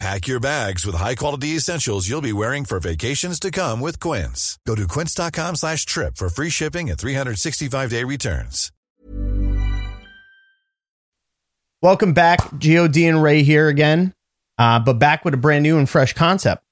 Pack 0.00 0.26
your 0.26 0.40
bags 0.40 0.84
with 0.84 0.96
high-quality 0.96 1.48
essentials 1.50 2.08
you'll 2.08 2.20
be 2.20 2.32
wearing 2.32 2.64
for 2.64 2.80
vacations 2.80 3.38
to 3.40 3.50
come 3.50 3.80
with 3.80 4.00
Quince. 4.00 4.58
Go 4.66 4.74
to 4.74 4.88
quince.com 4.88 5.56
slash 5.56 5.86
trip 5.86 6.16
for 6.16 6.28
free 6.28 6.50
shipping 6.50 6.90
and 6.90 6.98
365-day 6.98 8.04
returns. 8.04 8.72
Welcome 11.80 12.12
back. 12.12 12.40
God 12.58 12.96
and 12.96 13.22
Ray 13.22 13.42
here 13.42 13.68
again, 13.68 14.14
uh, 14.58 14.80
but 14.80 14.94
back 14.94 15.24
with 15.24 15.34
a 15.34 15.38
brand 15.38 15.62
new 15.62 15.78
and 15.78 15.88
fresh 15.88 16.12
concept. 16.12 16.64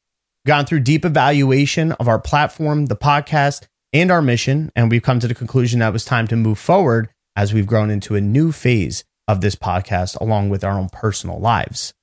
Gone 0.47 0.65
through 0.65 0.81
deep 0.81 1.05
evaluation 1.05 1.93
of 1.93 2.09
our 2.09 2.19
platform, 2.19 2.87
the 2.87 2.97
podcast, 2.97 3.67
and 3.93 4.11
our 4.11 4.23
mission, 4.23 4.73
and 4.75 4.91
we've 4.91 5.03
come 5.03 5.21
to 5.21 5.29
the 5.29 5.35
conclusion 5.35 5.81
that 5.81 5.91
it 5.91 5.93
was 5.93 6.05
time 6.05 6.27
to 6.29 6.37
move 6.37 6.59
forward 6.59 7.11
as 7.37 7.55
we've 7.55 7.67
grown 7.67 7.91
into 7.91 8.17
a 8.17 8.21
new 8.21 8.51
phase 8.53 9.05
of 9.29 9.43
this 9.43 9.55
podcast 9.55 10.19
along 10.21 10.49
with 10.49 10.65
our 10.65 10.79
own 10.79 10.89
personal 10.89 11.39
lives 11.39 11.95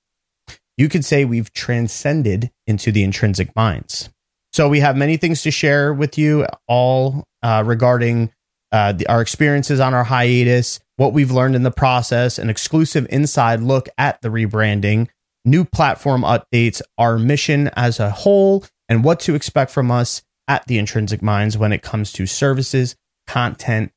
you 0.79 0.87
could 0.87 1.03
say 1.03 1.25
we've 1.25 1.51
transcended 1.51 2.49
into 2.65 2.89
the 2.89 3.03
intrinsic 3.03 3.53
minds. 3.53 4.09
So 4.53 4.69
we 4.69 4.79
have 4.79 4.95
many 4.95 5.17
things 5.17 5.43
to 5.43 5.51
share 5.51 5.93
with 5.93 6.17
you, 6.17 6.47
all 6.69 7.25
uh, 7.43 7.63
regarding 7.65 8.31
uh, 8.71 8.93
the, 8.93 9.05
our 9.07 9.21
experiences 9.21 9.81
on 9.81 9.93
our 9.93 10.05
hiatus, 10.05 10.79
what 10.95 11.11
we've 11.11 11.31
learned 11.31 11.55
in 11.55 11.63
the 11.63 11.69
process, 11.69 12.39
an 12.39 12.49
exclusive 12.49 13.05
inside 13.09 13.59
look 13.59 13.89
at 13.97 14.21
the 14.21 14.29
rebranding, 14.29 15.09
new 15.43 15.65
platform 15.65 16.21
updates, 16.21 16.81
our 16.97 17.19
mission 17.19 17.67
as 17.75 17.99
a 17.99 18.09
whole, 18.09 18.63
and 18.87 19.03
what 19.03 19.19
to 19.19 19.35
expect 19.35 19.71
from 19.71 19.91
us 19.91 20.23
at 20.47 20.65
the 20.67 20.77
Intrinsic 20.77 21.21
Minds 21.21 21.57
when 21.57 21.73
it 21.73 21.81
comes 21.81 22.13
to 22.13 22.25
services, 22.25 22.95
content, 23.27 23.91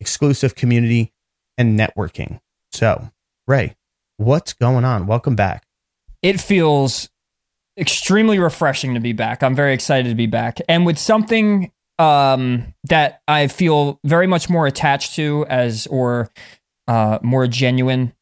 exclusive 0.00 0.54
community, 0.54 1.14
and 1.56 1.80
networking. 1.80 2.40
So, 2.72 3.10
Ray, 3.46 3.74
what's 4.18 4.52
going 4.52 4.84
on? 4.84 5.06
Welcome 5.06 5.34
back 5.34 5.65
it 6.26 6.40
feels 6.40 7.08
extremely 7.78 8.40
refreshing 8.40 8.94
to 8.94 9.00
be 9.00 9.12
back. 9.12 9.44
I'm 9.44 9.54
very 9.54 9.72
excited 9.72 10.08
to 10.08 10.16
be 10.16 10.26
back. 10.26 10.58
And 10.68 10.84
with 10.84 10.98
something 10.98 11.70
um, 12.00 12.74
that 12.88 13.20
I 13.28 13.46
feel 13.46 14.00
very 14.02 14.26
much 14.26 14.50
more 14.50 14.66
attached 14.66 15.14
to 15.14 15.46
as 15.48 15.86
or 15.86 16.28
uh, 16.88 17.20
more 17.22 17.46
genuine 17.46 18.12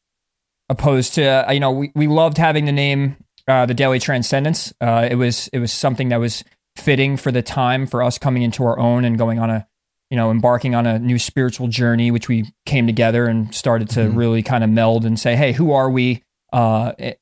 opposed 0.68 1.14
to 1.14 1.24
uh, 1.24 1.52
you 1.52 1.60
know 1.60 1.70
we, 1.70 1.92
we 1.94 2.06
loved 2.06 2.38
having 2.38 2.66
the 2.66 2.72
name 2.72 3.16
uh, 3.48 3.66
the 3.66 3.74
daily 3.74 3.98
transcendence 3.98 4.72
uh, 4.80 5.06
it 5.10 5.16
was 5.16 5.48
it 5.52 5.58
was 5.58 5.70
something 5.70 6.08
that 6.08 6.16
was 6.16 6.42
fitting 6.76 7.18
for 7.18 7.30
the 7.30 7.42
time 7.42 7.86
for 7.86 8.02
us 8.02 8.16
coming 8.16 8.42
into 8.42 8.64
our 8.64 8.78
own 8.78 9.04
and 9.04 9.18
going 9.18 9.38
on 9.38 9.50
a 9.50 9.66
you 10.10 10.16
know 10.16 10.30
embarking 10.30 10.74
on 10.74 10.86
a 10.86 10.98
new 10.98 11.18
spiritual 11.18 11.68
journey 11.68 12.10
which 12.10 12.28
we 12.28 12.46
came 12.64 12.86
together 12.86 13.26
and 13.26 13.54
started 13.54 13.90
to 13.90 14.00
mm-hmm. 14.00 14.16
really 14.16 14.42
kind 14.42 14.64
of 14.64 14.70
meld 14.70 15.04
and 15.04 15.20
say 15.20 15.36
hey 15.36 15.52
who 15.52 15.70
are 15.70 15.90
we 15.90 16.22
uh, 16.54 16.92
eh, 16.98 17.14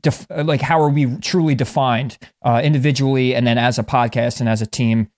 def- 0.00 0.26
like 0.30 0.62
how 0.62 0.80
are 0.80 0.88
we 0.88 1.16
truly 1.18 1.54
defined 1.54 2.16
uh, 2.42 2.60
individually 2.64 3.34
and 3.34 3.46
then 3.46 3.58
as 3.58 3.78
a 3.78 3.82
podcast 3.84 4.40
and 4.40 4.48
as 4.48 4.62
a 4.62 4.66
team? 4.66 5.10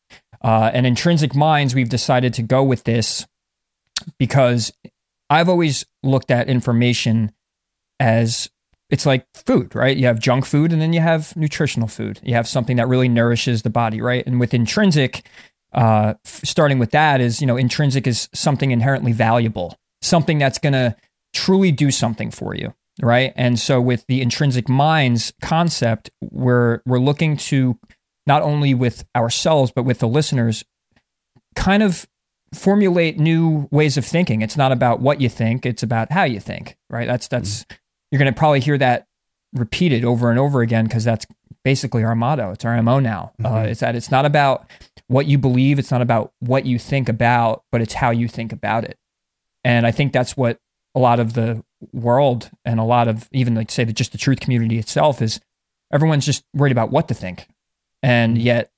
Uh, 0.43 0.71
and 0.75 0.87
intrinsic 0.87 1.35
minds 1.35 1.75
we've 1.75 1.89
decided 1.89 2.35
to 2.35 2.43
go 2.43 2.63
with 2.63 2.85
this 2.85 3.27
because 4.19 4.71
i've 5.31 5.49
always 5.49 5.87
looked 6.03 6.31
at 6.31 6.49
information 6.49 7.33
as 7.99 8.51
it's 8.91 9.07
like 9.07 9.27
food 9.35 9.75
right? 9.75 9.97
You 9.97 10.07
have 10.07 10.21
junk 10.21 10.45
food 10.45 10.73
and 10.73 10.81
then 10.81 10.93
you 10.93 11.01
have 11.01 11.35
nutritional 11.37 11.89
food. 11.89 12.21
You 12.23 12.35
have 12.35 12.47
something 12.47 12.77
that 12.77 12.87
really 12.87 13.09
nourishes 13.09 13.63
the 13.63 13.71
body 13.71 14.01
right? 14.01 14.25
And 14.27 14.39
with 14.39 14.55
intrinsic 14.55 15.27
uh, 15.73 16.15
f- 16.25 16.41
starting 16.45 16.79
with 16.79 16.91
that 16.91 17.21
is 17.21 17.41
you 17.41 17.47
know 17.47 17.57
intrinsic 17.57 18.07
is 18.07 18.29
something 18.33 18.71
inherently 18.71 19.13
valuable 19.13 19.77
something 20.03 20.39
that's 20.39 20.59
going 20.59 20.73
to 20.73 20.95
truly 21.33 21.73
do 21.73 21.91
something 21.91 22.31
for 22.31 22.55
you 22.55 22.73
right? 23.03 23.33
And 23.37 23.59
so 23.59 23.81
with 23.81 24.05
the 24.07 24.23
intrinsic 24.23 24.69
minds 24.69 25.33
concept, 25.43 26.11
we're 26.21 26.81
we're 26.87 26.99
looking 26.99 27.37
to 27.37 27.79
not 28.27 28.43
only 28.43 28.75
with 28.75 29.05
ourselves 29.15 29.73
but 29.75 29.85
with 29.85 29.99
the 29.99 30.09
listeners 30.09 30.65
kind 31.55 31.83
of 31.83 32.07
formulate 32.55 33.19
new 33.19 33.69
ways 33.71 33.97
of 33.97 34.05
thinking. 34.05 34.43
It's 34.43 34.57
not 34.57 34.73
about 34.73 35.01
what 35.01 35.21
you 35.21 35.29
think, 35.29 35.67
it's 35.67 35.83
about 35.83 36.13
how 36.13 36.25
you 36.25 36.41
think, 36.41 36.77
right? 36.89 37.07
That's 37.07 37.29
that's 37.29 37.65
mm-hmm. 37.65 37.77
you're 38.11 38.19
going 38.19 38.33
to 38.33 38.39
probably 38.39 38.61
hear 38.61 38.79
that 38.79 39.07
repeated 39.53 40.05
over 40.05 40.31
and 40.31 40.39
over 40.39 40.61
again 40.61 40.85
because 40.85 41.05
that's 41.05 41.27
basically 41.65 42.05
our 42.05 42.15
motto. 42.15 42.53
It's 42.53 42.65
our 42.65 42.81
MO 42.83 43.01
now. 43.01 43.33
Uh, 43.41 43.49
mm-hmm. 43.49 43.57
Uh, 43.57 43.63
it's 43.63 43.81
that 43.81 43.97
it's 43.97 44.11
not 44.11 44.25
about 44.25 44.71
what 45.09 45.27
you 45.27 45.39
believe, 45.39 45.79
it's 45.79 45.91
not 45.91 46.03
about 46.03 46.33
what 46.41 46.67
you 46.67 46.79
think 46.79 47.09
about, 47.09 47.65
but 47.71 47.81
it's 47.81 47.95
how 47.95 48.11
you 48.11 48.29
think 48.29 48.53
about 48.53 48.85
it. 48.85 48.99
And 49.65 49.87
I 49.87 49.91
think 49.91 50.13
that's 50.13 50.37
what 50.37 50.59
a 50.95 51.01
lot 51.01 51.21
of 51.21 51.35
the 51.35 51.65
world 51.93 52.51
and 52.65 52.81
a 52.81 52.85
lot 52.85 53.09
of 53.09 53.29
even 53.33 53.55
like 53.55 53.71
say 53.71 53.85
that 53.85 53.93
just 53.93 54.13
the 54.13 54.19
truth 54.19 54.41
community 54.41 54.79
itself 54.79 55.21
is 55.21 55.41
everyone's 55.93 56.27
just 56.27 56.45
worried 56.55 56.73
about 56.73 56.91
what 56.91 57.09
to 57.09 57.15
think. 57.15 57.49
And 58.03 58.37
mm-hmm. 58.37 58.47
yet 58.47 58.71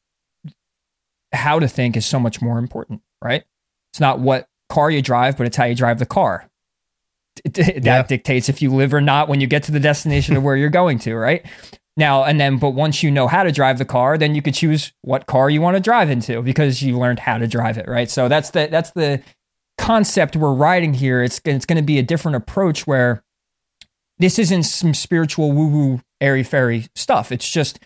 how 1.33 1.59
to 1.59 1.69
think 1.69 1.97
is 1.97 2.07
so 2.07 2.19
much 2.19 2.41
more 2.41 2.59
important 2.59 3.03
right? 3.23 3.45
It's 3.93 4.01
not 4.01 4.21
what 4.21 4.49
car 4.69 4.91
you 4.91 5.03
drive 5.03 5.37
but 5.37 5.47
it's 5.47 5.57
how 5.57 5.65
you 5.65 5.75
drive 5.75 5.99
the 5.99 6.07
car. 6.07 6.49
That 7.45 7.85
yeah. 7.85 8.03
dictates 8.03 8.49
if 8.49 8.61
you 8.61 8.75
live 8.75 8.93
or 8.93 9.01
not 9.01 9.29
when 9.29 9.41
you 9.41 9.47
get 9.47 9.63
to 9.65 9.73
the 9.73 9.81
destination 9.81 10.37
of 10.37 10.43
where 10.45 10.57
you're 10.57 10.69
going 10.69 10.99
to 11.01 11.15
right? 11.15 11.45
Now 11.97 12.25
and 12.25 12.41
then 12.41 12.59
but 12.59 12.71
once 12.71 13.03
you 13.03 13.11
know 13.11 13.29
how 13.29 13.43
to 13.43 13.53
drive 13.53 13.79
the 13.79 13.85
car 13.85 14.19
then 14.19 14.35
you 14.35 14.43
could 14.43 14.55
choose 14.55 14.93
what 15.03 15.27
car 15.27 15.51
you 15.51 15.61
want 15.61 15.77
to 15.77 15.81
drive 15.81 16.11
into 16.11 16.43
because 16.43 16.83
you 16.83 16.99
learned 16.99 17.21
how 17.21 17.39
to 17.39 17.47
drive 17.47 17.79
it 17.79 17.87
right? 17.89 18.11
So 18.11 18.29
that's 18.29 18.51
the 18.51 18.69
that's 18.71 18.91
the 18.93 19.23
concept 19.79 20.37
we're 20.37 20.53
writing 20.53 20.95
here, 20.95 21.23
it's 21.23 21.41
it's 21.45 21.65
going 21.65 21.77
to 21.77 21.83
be 21.83 21.99
a 21.99 22.03
different 22.03 22.37
approach 22.37 22.87
where 22.87 23.23
this 24.19 24.39
isn't 24.39 24.65
some 24.65 24.93
spiritual 24.93 25.53
woo 25.53 25.69
woo 25.69 26.01
airy 26.21 26.43
fairy 26.43 26.87
stuff. 26.95 27.33
It's 27.33 27.49
just 27.51 27.79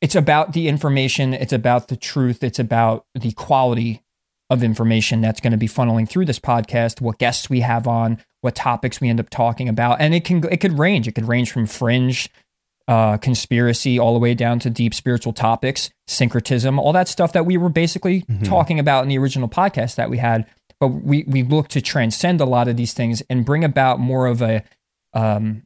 it's 0.00 0.14
about 0.14 0.54
the 0.54 0.66
information, 0.68 1.34
it's 1.34 1.52
about 1.52 1.88
the 1.88 1.96
truth, 1.96 2.42
it's 2.42 2.58
about 2.58 3.04
the 3.14 3.32
quality 3.32 4.02
of 4.48 4.64
information 4.64 5.20
that's 5.20 5.40
going 5.40 5.52
to 5.52 5.56
be 5.56 5.68
funneling 5.68 6.08
through 6.08 6.24
this 6.24 6.40
podcast, 6.40 7.00
what 7.00 7.18
guests 7.18 7.48
we 7.48 7.60
have 7.60 7.86
on, 7.86 8.18
what 8.40 8.56
topics 8.56 9.00
we 9.00 9.08
end 9.08 9.20
up 9.20 9.30
talking 9.30 9.68
about, 9.68 10.00
and 10.00 10.14
it 10.14 10.24
can 10.24 10.42
it 10.50 10.58
could 10.60 10.78
range. 10.78 11.06
It 11.06 11.12
could 11.12 11.28
range 11.28 11.52
from 11.52 11.66
fringe 11.66 12.30
uh, 12.88 13.18
conspiracy 13.18 13.98
all 13.98 14.12
the 14.14 14.18
way 14.18 14.34
down 14.34 14.58
to 14.58 14.70
deep 14.70 14.94
spiritual 14.94 15.32
topics, 15.32 15.90
syncretism, 16.08 16.78
all 16.78 16.92
that 16.92 17.06
stuff 17.06 17.32
that 17.32 17.46
we 17.46 17.56
were 17.56 17.68
basically 17.68 18.22
mm-hmm. 18.22 18.42
talking 18.42 18.80
about 18.80 19.02
in 19.02 19.08
the 19.08 19.18
original 19.18 19.48
podcast 19.48 19.94
that 19.94 20.10
we 20.10 20.18
had 20.18 20.44
but 20.80 20.88
we 20.88 21.24
we 21.24 21.42
look 21.42 21.68
to 21.68 21.80
transcend 21.80 22.40
a 22.40 22.46
lot 22.46 22.66
of 22.66 22.76
these 22.76 22.94
things 22.94 23.22
and 23.30 23.44
bring 23.44 23.62
about 23.64 24.00
more 24.00 24.26
of 24.26 24.42
a 24.42 24.64
um, 25.12 25.62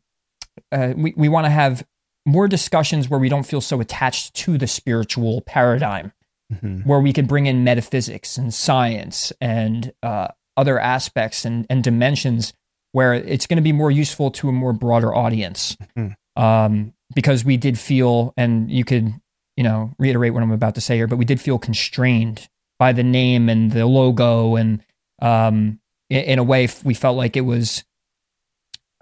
uh, 0.73 0.93
we 0.97 1.15
we 1.17 1.29
want 1.29 1.47
to 1.47 1.51
have 1.51 1.87
more 2.27 2.49
discussions 2.49 3.09
where 3.09 3.21
we 3.21 3.29
don't 3.29 3.47
feel 3.47 3.61
so 3.61 3.81
attached 3.81 4.35
to 4.35 4.59
the 4.59 4.67
spiritual 4.67 5.43
paradigm, 5.43 6.13
mm-hmm. 6.53 6.79
where 6.89 7.01
we 7.01 7.13
can 7.13 7.27
bring 7.27 7.47
in 7.47 7.65
metaphysics 7.65 8.37
and 8.37 8.53
science 8.53 9.33
and 9.41 9.93
uh, 10.03 10.29
other 10.57 10.79
aspects 10.79 11.45
and, 11.45 11.67
and 11.69 11.85
dimensions 11.85 12.53
where 12.93 13.13
it's 13.13 13.47
going 13.47 13.57
to 13.57 13.63
be 13.63 13.73
more 13.73 13.91
useful 13.91 14.31
to 14.31 14.49
a 14.49 14.53
more 14.53 14.73
broader 14.73 15.15
audience. 15.15 15.77
Mm-hmm. 15.97 16.43
Um, 16.43 16.95
because 17.15 17.45
we 17.45 17.57
did 17.57 17.79
feel, 17.79 18.33
and 18.37 18.71
you 18.71 18.85
could, 18.85 19.13
you 19.57 19.63
know, 19.63 19.93
reiterate 19.99 20.35
what 20.35 20.43
I'm 20.43 20.51
about 20.51 20.75
to 20.75 20.81
say 20.81 20.97
here, 20.97 21.07
but 21.07 21.17
we 21.17 21.25
did 21.25 21.41
feel 21.41 21.59
constrained 21.59 22.49
by 22.79 22.93
the 22.93 23.05
name 23.05 23.49
and 23.49 23.71
the 23.71 23.87
logo 23.87 24.57
and 24.57 24.83
um, 25.21 25.81
in, 26.11 26.39
a 26.39 26.45
way, 26.45 26.69
we 26.85 26.95
felt 26.95 27.17
like 27.17 27.37
it 27.37 27.43
was. 27.43 27.85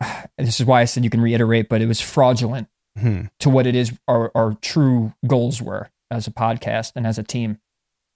This 0.39 0.59
is 0.59 0.67
why 0.67 0.81
I 0.81 0.87
said 0.87 1.05
you 1.05 1.11
can 1.11 1.21
reiterate, 1.21 1.69
but 1.69 1.81
it 1.81 1.87
was 1.87 2.01
fraudulent 2.01 2.67
hmm. 2.99 3.27
to 3.39 3.49
what 3.49 3.67
it 3.67 3.77
is. 3.77 3.93
Our, 4.09 4.33
our 4.35 4.55
true 4.61 5.15
goals 5.27 5.63
were 5.63 5.91
as 6.11 6.27
a 6.27 6.33
podcast 6.33 6.93
and 6.97 7.07
as 7.07 7.19
a 7.19 7.23
team. 7.23 7.59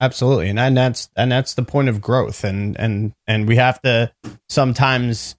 Absolutely, 0.01 0.51
and 0.51 0.59
and 0.59 0.77
that's 0.77 1.09
and 1.17 1.33
that's 1.33 1.55
the 1.55 1.63
point 1.63 1.89
of 1.89 2.03
growth, 2.03 2.45
and 2.45 2.79
and 2.79 3.15
and 3.27 3.49
we 3.49 3.57
have 3.57 3.81
to 3.83 4.13
sometimes 4.49 5.37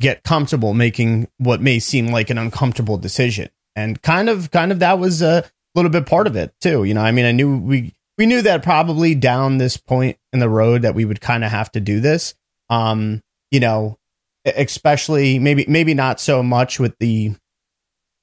get 0.00 0.22
comfortable 0.22 0.72
making 0.72 1.28
what 1.38 1.60
may 1.60 1.78
seem 1.78 2.08
like 2.08 2.30
an 2.30 2.38
uncomfortable 2.38 2.96
decision, 2.96 3.50
and 3.76 4.00
kind 4.00 4.30
of 4.30 4.50
kind 4.50 4.72
of 4.72 4.78
that 4.78 4.98
was 4.98 5.20
a 5.20 5.44
little 5.74 5.90
bit 5.90 6.06
part 6.06 6.26
of 6.26 6.36
it 6.36 6.54
too. 6.60 6.84
You 6.84 6.94
know, 6.94 7.02
I 7.02 7.12
mean, 7.12 7.26
I 7.26 7.32
knew 7.32 7.58
we 7.58 7.94
we 8.18 8.26
knew 8.26 8.42
that 8.42 8.62
probably 8.64 9.14
down 9.14 9.58
this 9.58 9.76
point 9.76 10.18
in 10.32 10.40
the 10.40 10.48
road 10.48 10.82
that 10.82 10.94
we 10.94 11.04
would 11.04 11.20
kind 11.20 11.44
of 11.44 11.50
have 11.50 11.70
to 11.72 11.80
do 11.80 12.00
this. 12.00 12.34
Um, 12.68 13.22
you 13.50 13.60
know, 13.60 13.96
especially 14.44 15.38
maybe 15.38 15.64
maybe 15.68 15.94
not 15.94 16.20
so 16.20 16.42
much 16.42 16.78
with 16.78 16.98
the 16.98 17.34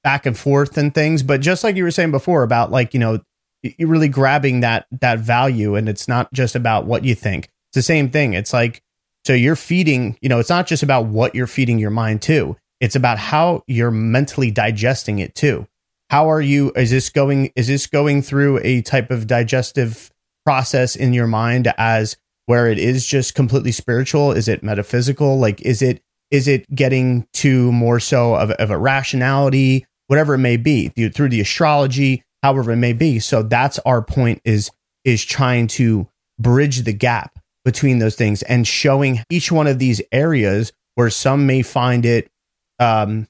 back 0.04 0.26
and 0.26 0.38
forth 0.38 0.78
and 0.78 0.94
things, 0.94 1.22
but 1.22 1.40
just 1.40 1.64
like 1.64 1.76
you 1.76 1.82
were 1.82 1.90
saying 1.90 2.12
before 2.12 2.42
about 2.44 2.70
like, 2.70 2.94
you 2.94 3.00
know, 3.00 3.20
you're 3.62 3.88
really 3.88 4.08
grabbing 4.08 4.60
that 4.60 4.86
that 5.00 5.18
value 5.18 5.74
and 5.74 5.88
it's 5.88 6.06
not 6.06 6.32
just 6.32 6.54
about 6.54 6.86
what 6.86 7.04
you 7.04 7.14
think. 7.14 7.46
It's 7.70 7.76
the 7.76 7.82
same 7.82 8.10
thing. 8.10 8.34
It's 8.34 8.52
like 8.52 8.82
So 9.24 9.32
you're 9.32 9.56
feeding, 9.56 10.16
you 10.20 10.28
know, 10.28 10.38
it's 10.38 10.50
not 10.50 10.68
just 10.68 10.84
about 10.84 11.06
what 11.06 11.34
you're 11.34 11.48
feeding 11.48 11.78
your 11.80 11.90
mind 11.90 12.22
to. 12.22 12.56
It's 12.80 12.94
about 12.94 13.18
how 13.18 13.64
you're 13.66 13.90
mentally 13.90 14.50
digesting 14.52 15.18
it 15.18 15.34
too. 15.34 15.66
How 16.10 16.30
are 16.30 16.40
you 16.40 16.72
is 16.76 16.90
this 16.90 17.10
going 17.10 17.52
is 17.56 17.66
this 17.66 17.86
going 17.86 18.22
through 18.22 18.60
a 18.62 18.82
type 18.82 19.10
of 19.10 19.26
digestive 19.26 20.10
process 20.44 20.94
in 20.94 21.12
your 21.12 21.26
mind 21.26 21.72
as 21.76 22.16
where 22.46 22.68
it 22.68 22.78
is 22.78 23.06
just 23.06 23.34
completely 23.34 23.72
spiritual? 23.72 24.32
Is 24.32 24.46
it 24.46 24.62
metaphysical? 24.62 25.38
Like 25.38 25.60
is 25.62 25.82
it 25.82 26.02
is 26.30 26.48
it 26.48 26.72
getting 26.74 27.26
to 27.34 27.70
more 27.72 28.00
so 28.00 28.34
of, 28.34 28.50
of 28.52 28.70
a 28.70 28.78
rationality, 28.78 29.86
whatever 30.06 30.34
it 30.34 30.38
may 30.38 30.56
be, 30.56 30.88
through 30.88 31.28
the 31.28 31.40
astrology, 31.40 32.22
however 32.42 32.72
it 32.72 32.76
may 32.76 32.92
be. 32.92 33.18
So 33.18 33.42
that's 33.42 33.78
our 33.80 34.02
point 34.02 34.40
is 34.44 34.70
is 35.04 35.24
trying 35.24 35.66
to 35.68 36.08
bridge 36.38 36.82
the 36.82 36.92
gap 36.92 37.38
between 37.64 37.98
those 37.98 38.14
things 38.14 38.42
and 38.42 38.66
showing 38.66 39.20
each 39.30 39.50
one 39.50 39.66
of 39.66 39.78
these 39.78 40.00
areas 40.12 40.72
where 40.94 41.10
some 41.10 41.46
may 41.46 41.62
find 41.62 42.06
it 42.06 42.30
um 42.78 43.26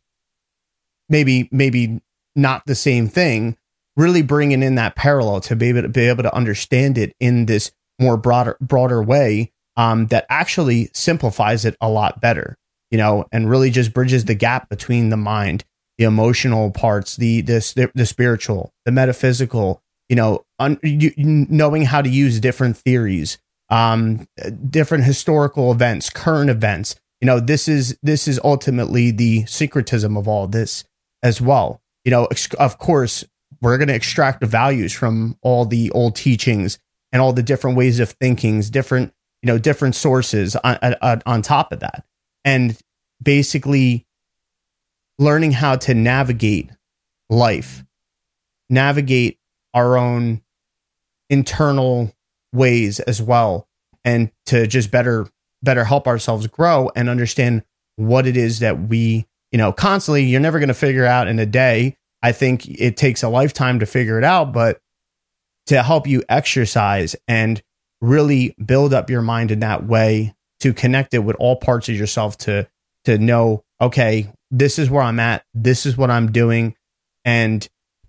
maybe 1.09 1.49
maybe 1.51 2.01
not 2.37 2.63
the 2.67 2.75
same 2.75 3.09
thing 3.09 3.57
really 3.97 4.23
bringing 4.23 4.63
in 4.63 4.75
that 4.75 4.95
parallel 4.95 5.41
to 5.41 5.57
be 5.57 5.69
able 5.69 5.83
to 5.83 5.89
be 5.89 6.07
able 6.07 6.23
to 6.23 6.35
understand 6.35 6.99
it 6.99 7.15
in 7.19 7.47
this 7.47 7.73
more 7.99 8.17
broader 8.17 8.57
broader 8.61 9.03
way 9.03 9.51
um, 9.77 10.07
that 10.07 10.27
actually 10.29 10.91
simplifies 10.95 11.65
it 11.65 11.77
a 11.81 11.89
lot 11.89 12.21
better 12.21 12.57
you 12.91 12.99
know 12.99 13.25
and 13.33 13.51
really 13.51 13.71
just 13.71 13.93
bridges 13.93 14.27
the 14.27 14.35
gap 14.35 14.69
between 14.69 15.09
the 15.11 15.17
mind 15.17 15.65
the 15.99 16.05
emotional 16.05 16.71
parts 16.71 17.17
the 17.17 17.41
the, 17.41 17.91
the 17.95 18.07
spiritual 18.07 18.73
the 18.85 18.93
metaphysical 18.93 19.83
you 20.09 20.17
know 20.17 20.45
un, 20.59 20.79
you, 20.83 21.13
knowing 21.17 21.83
how 21.83 22.03
to 22.03 22.09
use 22.09 22.39
different 22.39 22.77
theories 22.77 23.39
um 23.71 24.27
different 24.69 25.05
historical 25.05 25.73
events 25.73 26.11
current 26.11 26.51
events. 26.51 26.97
You 27.21 27.27
know 27.27 27.41
this 27.41 27.67
is 27.67 27.99
this 28.03 28.29
is 28.29 28.39
ultimately 28.45 29.11
the 29.11 29.47
syncretism 29.47 30.19
of 30.19 30.29
all 30.29 30.47
this 30.47 30.85
as 31.23 31.41
well 31.41 31.81
you 32.07 32.11
know 32.11 32.27
of 32.59 32.79
course 32.79 33.23
we're 33.61 33.77
going 33.77 33.89
to 33.89 33.95
extract 33.95 34.41
the 34.41 34.47
values 34.47 34.93
from 34.93 35.37
all 35.43 35.67
the 35.67 35.91
old 35.91 36.17
teachings 36.17 36.79
and 37.13 37.21
all 37.21 37.33
the 37.33 37.43
different 37.43 37.77
ways 37.77 38.01
of 38.01 38.11
thinkings 38.13 38.71
different 38.71 39.13
you 39.43 39.47
know 39.47 39.59
different 39.59 39.95
sources 39.95 40.57
on, 40.57 40.79
on, 41.03 41.23
on 41.27 41.43
top 41.43 41.73
of 41.73 41.81
that. 41.81 42.05
And 42.45 42.79
basically 43.23 44.07
learning 45.19 45.53
how 45.53 45.77
to 45.77 45.95
navigate 45.95 46.71
life 47.29 47.85
navigate 48.69 49.39
our 49.75 49.97
own 49.97 50.43
internal 51.31 52.13
ways 52.53 53.01
as 53.01 53.21
well 53.21 53.69
and 54.05 54.31
to 54.47 54.67
just 54.67 54.91
better 54.91 55.29
better 55.63 55.85
help 55.85 56.07
ourselves 56.07 56.47
grow 56.47 56.91
and 56.95 57.09
understand 57.09 57.65
what 57.97 58.27
it 58.27 58.37
is 58.37 58.61
that 58.61 58.89
we 58.89 59.27
you 59.57 59.63
know 59.63 59.73
constantly 59.73 60.23
you're 60.23 60.39
never 60.39 60.59
going 60.59 60.69
to 60.69 60.75
figure 60.75 61.07
out 61.07 61.29
in 61.29 61.39
a 61.39 61.47
day. 61.47 61.97
I 62.23 62.33
think 62.33 62.69
it 62.69 62.99
takes 62.99 63.23
a 63.23 63.31
lifetime 63.31 63.79
to 63.81 63.87
figure 63.87 64.19
it 64.19 64.25
out, 64.25 64.53
but 64.53 64.81
to 65.69 65.83
help 65.83 66.07
you 66.07 66.23
exercise 66.29 67.17
and 67.27 67.63
really 68.03 68.55
build 68.63 68.93
up 68.93 69.09
your 69.09 69.23
mind 69.23 69.51
in 69.51 69.61
that 69.61 69.87
way 69.87 70.35
to 70.61 70.75
connect 70.75 71.15
it 71.15 71.21
with 71.21 71.37
all 71.37 71.57
parts 71.57 71.89
of 71.89 71.95
yourself 71.95 72.37
to 72.37 72.69
to 73.07 73.17
know 73.17 73.65
okay 73.81 74.31
this 74.51 74.79
is 74.79 74.91
where 74.91 75.03
i'm 75.03 75.19
at 75.19 75.43
this 75.55 75.87
is 75.87 75.97
what 75.97 76.11
i'm 76.11 76.31
doing 76.31 76.77
and 77.25 77.67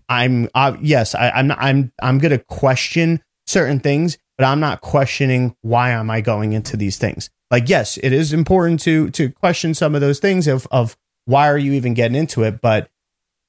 i'm 0.09 0.49
uh, 0.53 0.75
yes 0.81 1.15
I, 1.15 1.29
i'm 1.29 1.47
not, 1.47 1.59
i'm 1.61 1.93
i'm 2.01 2.17
gonna 2.17 2.39
question 2.39 3.23
certain 3.45 3.79
things 3.79 4.17
but 4.37 4.43
i'm 4.43 4.59
not 4.59 4.81
questioning 4.81 5.55
why 5.61 5.91
am 5.91 6.09
i 6.09 6.19
going 6.19 6.51
into 6.51 6.75
these 6.75 6.97
things. 6.97 7.29
Like 7.49 7.69
yes 7.69 7.95
it 8.03 8.11
is 8.11 8.33
important 8.33 8.81
to 8.81 9.09
to 9.11 9.29
question 9.29 9.73
some 9.73 9.95
of 9.95 10.01
those 10.01 10.19
things 10.19 10.45
of 10.49 10.67
of 10.71 10.97
why 11.27 11.49
are 11.49 11.57
you 11.57 11.73
even 11.73 11.93
getting 11.93 12.15
into 12.15 12.43
it 12.43 12.61
but 12.61 12.89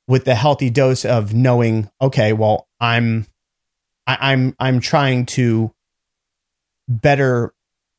with 0.08 0.24
the 0.24 0.34
healthy 0.34 0.70
dose 0.70 1.04
of 1.04 1.34
knowing, 1.34 1.88
okay, 2.00 2.32
well, 2.32 2.66
I'm, 2.80 3.26
I, 4.06 4.32
I'm, 4.32 4.56
I'm 4.58 4.80
trying 4.80 5.26
to 5.26 5.72
better 6.88 7.52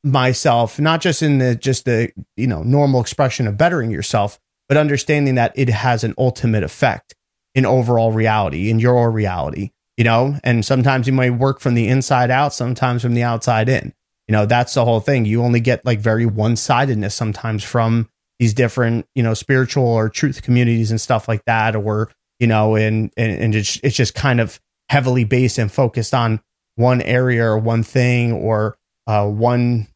myself, 0.04 0.80
not 0.80 1.02
just 1.02 1.22
in 1.22 1.38
the 1.38 1.56
just 1.56 1.86
the 1.86 2.12
you 2.36 2.48
know 2.48 2.64
normal 2.64 3.00
expression 3.00 3.48
of 3.48 3.58
bettering 3.58 3.92
yourself, 3.92 4.40
but 4.68 4.78
understanding 4.78 5.36
that 5.36 5.54
it 5.56 5.70
has 5.70 6.04
an 6.04 6.16
ultimate 6.18 6.64
effect 6.64 7.14
in 7.54 7.66
overall 7.66 8.12
reality, 8.12 8.70
in 8.70 8.80
your 8.80 9.12
reality, 9.12 9.72
you 9.98 10.04
know. 10.04 10.40
And 10.44 10.66
sometimes 10.66 11.06
you 11.06 11.14
might 11.14 11.32
work 11.32 11.60
from 11.60 11.76
the 11.76 11.88
inside 11.88 12.32
out, 12.32 12.54
sometimes 12.54 13.02
from 13.04 13.14
the 13.14 13.24
outside 13.24 13.70
in. 13.70 13.94
You 14.28 14.34
know, 14.34 14.46
that's 14.46 14.74
the 14.74 14.86
whole 14.86 15.00
thing. 15.00 15.26
You 15.26 15.44
only 15.44 15.60
get 15.60 15.86
like 15.86 16.00
very 16.00 16.26
one 16.26 16.56
sidedness 16.56 17.14
sometimes 17.14 17.64
from 17.64 18.10
these 18.40 18.54
different, 18.54 19.06
you 19.16 19.22
know, 19.22 19.34
spiritual 19.34 19.84
or 19.86 20.10
truth 20.10 20.42
communities 20.42 20.92
and 20.92 21.00
stuff 21.00 21.28
like 21.28 21.44
that, 21.46 21.76
or, 21.76 22.10
you 22.40 22.48
know, 22.48 22.76
and, 22.76 23.12
and, 23.18 23.32
and 23.34 23.54
it's, 23.54 23.80
it's 23.84 23.98
just 23.98 24.16
kind 24.16 24.40
of 24.40 24.60
heavily 24.88 25.26
based 25.26 25.58
and 25.58 25.70
focused 25.70 26.14
on 26.14 26.40
one 26.76 27.02
area 27.02 27.44
or 27.44 27.58
one 27.58 27.84
thing 27.84 28.32
or 28.32 28.78
uh, 29.08 29.28
one, 29.28 29.88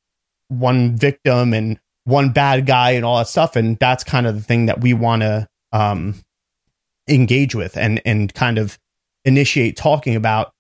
one 0.50 0.98
victim 0.98 1.54
and 1.54 1.80
one 2.04 2.34
bad 2.34 2.66
guy 2.66 2.92
and 2.92 3.06
all 3.06 3.18
that 3.18 3.30
stuff. 3.30 3.56
And 3.56 3.80
that's 3.80 4.04
kind 4.04 4.28
of 4.28 4.36
the 4.36 4.42
thing 4.42 4.66
that 4.66 4.82
we 4.82 4.94
want 4.94 5.22
to, 5.22 5.48
um, 5.72 6.16
engage 7.08 7.56
with 7.56 7.78
and, 7.78 8.02
and 8.04 8.34
kind 8.34 8.58
of 8.58 8.78
initiate 9.24 9.78
talking 9.78 10.18
about 10.18 10.52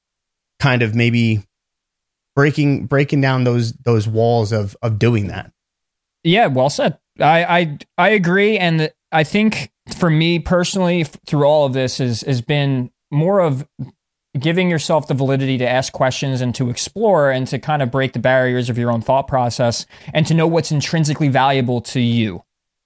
kind 0.59 0.81
of 0.81 0.95
maybe 0.95 1.44
breaking, 2.33 2.85
breaking 2.85 3.19
down 3.19 3.44
those, 3.44 3.74
those 3.74 4.07
walls 4.07 4.53
of, 4.53 4.77
of 4.81 4.97
doing 4.97 5.27
that. 5.27 5.51
Yeah. 6.24 6.47
Well 6.47 6.69
said. 6.69 6.97
I 7.19 7.60
I 7.60 7.77
I 7.98 8.10
agree, 8.10 8.57
and 8.57 8.92
I 9.12 9.24
think 9.24 9.71
for 9.98 10.10
me 10.10 10.39
personally, 10.39 11.04
through 11.04 11.45
all 11.45 11.65
of 11.65 11.74
this, 11.74 12.00
is 12.00 12.21
has 12.21 12.42
been 12.42 12.92
more 13.12 13.39
of 13.39 13.68
giving 14.39 14.69
yourself 14.69 15.07
the 15.07 15.13
validity 15.13 15.57
to 15.60 15.69
ask 15.69 15.94
questions 15.94 16.42
and 16.42 16.56
to 16.56 16.69
explore 16.69 17.30
and 17.30 17.48
to 17.48 17.60
kind 17.60 17.81
of 17.81 17.92
break 17.92 18.13
the 18.13 18.19
barriers 18.19 18.69
of 18.69 18.77
your 18.77 18.92
own 18.92 19.01
thought 19.01 19.27
process 19.27 19.86
and 20.13 20.25
to 20.25 20.33
know 20.33 20.48
what's 20.48 20.71
intrinsically 20.71 21.27
valuable 21.27 21.81
to 21.81 22.00
you 22.00 22.44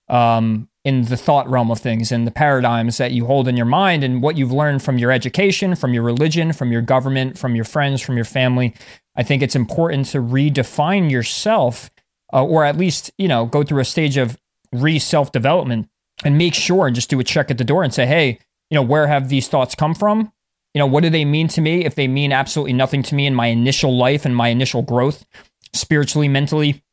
um, 0.10 0.68
in 0.84 1.04
the 1.04 1.16
thought 1.16 1.50
realm 1.50 1.72
of 1.72 1.80
things 1.80 2.12
and 2.12 2.28
the 2.28 2.32
paradigms 2.32 2.98
that 2.98 3.12
you 3.12 3.26
hold 3.26 3.48
in 3.48 3.56
your 3.56 3.66
mind 3.66 4.04
and 4.04 4.22
what 4.22 4.38
you've 4.38 4.52
learned 4.52 4.84
from 4.84 4.98
your 4.98 5.12
education, 5.12 5.76
from 5.76 5.94
your 5.94 6.04
religion, 6.04 6.52
from 6.52 6.72
your 6.72 6.82
government, 6.82 7.38
from 7.38 7.56
your 7.56 7.66
friends, 7.66 8.02
from 8.02 8.16
your 8.16 8.26
family. 8.26 8.74
I 9.16 9.24
think 9.24 9.42
it's 9.42 9.56
important 9.56 10.08
to 10.08 10.20
redefine 10.20 11.10
yourself 11.10 11.90
uh, 12.34 12.44
or 12.44 12.64
at 12.64 12.78
least 12.78 13.12
you 13.18 13.28
know 13.28 13.46
go 13.46 13.64
through 13.64 13.80
a 13.80 13.86
stage 13.86 14.18
of 14.18 14.38
re 14.72 15.00
self 15.00 15.32
development 15.32 15.90
and 16.24 16.38
make 16.38 16.54
sure 16.54 16.88
and 16.88 16.96
just 16.96 17.10
do 17.10 17.20
a 17.20 17.24
check 17.24 17.52
at 17.52 17.58
the 17.58 17.64
door 17.64 17.84
and 17.84 17.94
say, 17.94 18.06
hey, 18.06 18.40
you 18.70 18.76
know, 18.76 18.82
where 18.82 19.08
have 19.08 19.30
these 19.30 19.48
thoughts 19.48 19.76
come 19.76 19.94
from? 19.94 20.32
You 20.74 20.80
know, 20.80 20.88
what 20.88 21.04
do 21.04 21.10
they 21.10 21.26
mean 21.26 21.48
to 21.50 21.62
me? 21.62 21.86
If 21.86 21.96
they 21.96 22.08
mean 22.08 22.32
absolutely 22.32 22.74
nothing 22.74 23.04
to 23.04 23.16
me 23.16 23.26
in 23.26 23.36
my 23.36 23.48
initial 23.48 23.96
life 23.96 24.26
and 24.26 24.36
my 24.36 24.50
initial 24.50 24.82
growth, 24.82 25.26
spiritually, 25.74 26.28
mentally, 26.28 26.84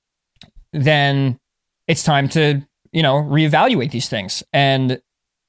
then 0.72 1.38
it's 1.86 2.02
time 2.02 2.28
to 2.30 2.62
you 2.92 3.02
know 3.02 3.16
reevaluate 3.16 3.90
these 3.90 4.08
things 4.08 4.42
and 4.52 5.00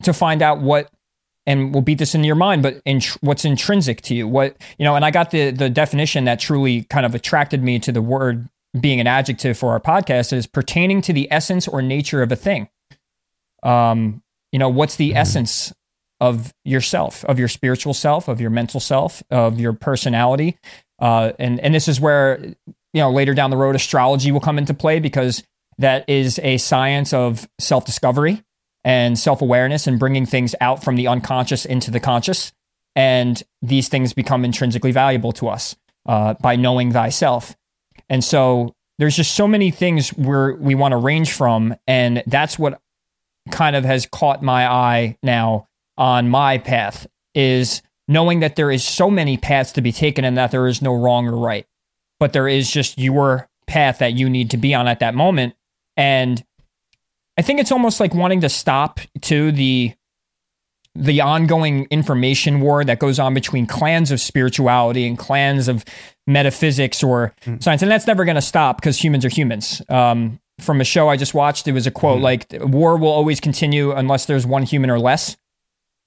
to 0.03 0.13
find 0.13 0.41
out 0.41 0.59
what 0.61 0.89
and 1.47 1.73
we'll 1.73 1.83
beat 1.83 1.99
this 1.99 2.15
into 2.15 2.25
your 2.25 2.35
mind, 2.35 2.63
but 2.63 2.81
in, 2.85 3.01
what's 3.21 3.45
intrinsic 3.45 4.01
to 4.01 4.15
you? 4.15 4.27
What 4.27 4.57
you 4.79 4.83
know? 4.83 4.95
And 4.95 5.05
I 5.05 5.11
got 5.11 5.31
the 5.31 5.51
the 5.51 5.69
definition 5.69 6.25
that 6.25 6.39
truly 6.39 6.83
kind 6.83 7.05
of 7.05 7.13
attracted 7.13 7.63
me 7.63 7.79
to 7.79 7.91
the 7.91 8.01
word 8.01 8.49
being 8.79 8.99
an 8.99 9.07
adjective 9.07 9.57
for 9.57 9.71
our 9.71 9.79
podcast 9.79 10.33
is 10.33 10.47
pertaining 10.47 11.01
to 11.01 11.13
the 11.13 11.27
essence 11.31 11.67
or 11.67 11.81
nature 11.81 12.21
of 12.21 12.31
a 12.31 12.35
thing. 12.35 12.69
Um, 13.63 14.21
you 14.51 14.59
know, 14.59 14.69
what's 14.69 14.95
the 14.95 15.09
mm-hmm. 15.09 15.17
essence 15.17 15.73
of 16.19 16.53
yourself, 16.63 17.25
of 17.25 17.39
your 17.39 17.47
spiritual 17.47 17.93
self, 17.93 18.27
of 18.27 18.39
your 18.39 18.49
mental 18.49 18.79
self, 18.79 19.23
of 19.29 19.59
your 19.59 19.73
personality? 19.73 20.57
Uh, 20.99 21.33
and 21.39 21.59
and 21.59 21.73
this 21.75 21.87
is 21.87 21.99
where 21.99 22.39
you 22.93 23.01
know 23.01 23.11
later 23.11 23.33
down 23.33 23.49
the 23.49 23.57
road 23.57 23.75
astrology 23.75 24.31
will 24.31 24.39
come 24.39 24.57
into 24.57 24.73
play 24.73 24.99
because 24.99 25.43
that 25.77 26.09
is 26.09 26.39
a 26.41 26.57
science 26.57 27.13
of 27.13 27.47
self 27.59 27.85
discovery 27.85 28.43
and 28.83 29.19
self 29.19 29.41
awareness 29.41 29.87
and 29.87 29.99
bringing 29.99 30.25
things 30.25 30.55
out 30.61 30.83
from 30.83 30.95
the 30.95 31.07
unconscious 31.07 31.65
into 31.65 31.91
the 31.91 31.99
conscious. 31.99 32.53
And 32.95 33.41
these 33.61 33.89
things 33.89 34.13
become 34.13 34.45
intrinsically 34.45 34.93
valuable 34.93 35.33
to 35.33 35.49
us 35.49 35.75
uh, 36.05 36.35
by 36.35 36.55
knowing 36.55 36.93
thyself. 36.93 37.57
And 38.09 38.23
so 38.23 38.75
there's 38.97 39.15
just 39.15 39.35
so 39.35 39.47
many 39.47 39.71
things 39.71 40.09
where 40.09 40.55
we 40.55 40.75
want 40.75 40.93
to 40.93 40.97
range 40.97 41.31
from. 41.31 41.75
And 41.87 42.23
that's 42.27 42.57
what 42.57 42.79
kind 43.51 43.75
of 43.75 43.83
has 43.85 44.05
caught 44.05 44.41
my 44.41 44.67
eye 44.67 45.17
now 45.21 45.67
on 45.97 46.29
my 46.29 46.57
path 46.57 47.07
is 47.33 47.81
knowing 48.07 48.39
that 48.39 48.55
there 48.55 48.71
is 48.71 48.83
so 48.83 49.09
many 49.09 49.37
paths 49.37 49.71
to 49.73 49.81
be 49.81 49.91
taken 49.91 50.25
and 50.25 50.37
that 50.37 50.51
there 50.51 50.67
is 50.67 50.81
no 50.81 50.93
wrong 50.93 51.27
or 51.27 51.37
right, 51.37 51.65
but 52.19 52.33
there 52.33 52.47
is 52.47 52.69
just 52.69 52.97
your 52.97 53.49
path 53.67 53.99
that 53.99 54.13
you 54.13 54.29
need 54.29 54.51
to 54.51 54.57
be 54.57 54.73
on 54.73 54.87
at 54.87 54.99
that 54.99 55.15
moment. 55.15 55.55
And 55.97 56.43
I 57.37 57.41
think 57.41 57.59
it's 57.59 57.71
almost 57.71 57.99
like 57.99 58.13
wanting 58.13 58.41
to 58.41 58.49
stop 58.49 58.99
to 59.21 59.51
the 59.51 59.93
the 60.95 61.21
ongoing 61.21 61.87
information 61.91 62.61
war 62.61 62.83
that 62.83 62.99
goes 62.99 63.19
on 63.19 63.33
between 63.33 63.67
clans 63.67 64.11
of 64.11 64.21
spirituality 64.21 65.05
and 65.05 65.17
clans 65.17 65.67
of 65.67 65.83
metaphysics 66.25 67.03
or 67.03 67.33
mm. 67.45 67.61
science, 67.61 67.81
and 67.81 67.91
that's 67.91 68.07
never 68.07 68.25
going 68.25 68.35
to 68.35 68.41
stop 68.41 68.77
because 68.77 69.03
humans 69.03 69.25
are 69.25 69.29
humans. 69.29 69.81
Um, 69.89 70.39
from 70.59 70.79
a 70.79 70.85
show 70.85 71.09
I 71.09 71.17
just 71.17 71.33
watched. 71.33 71.67
It 71.67 71.73
was 71.73 71.85
a 71.85 71.91
quote 71.91 72.21
like 72.21 72.47
war 72.61 72.97
will 72.97 73.09
always 73.09 73.39
continue 73.39 73.91
unless 73.91 74.25
there's 74.25 74.45
one 74.45 74.63
human 74.63 74.89
or 74.89 74.99
less. 74.99 75.35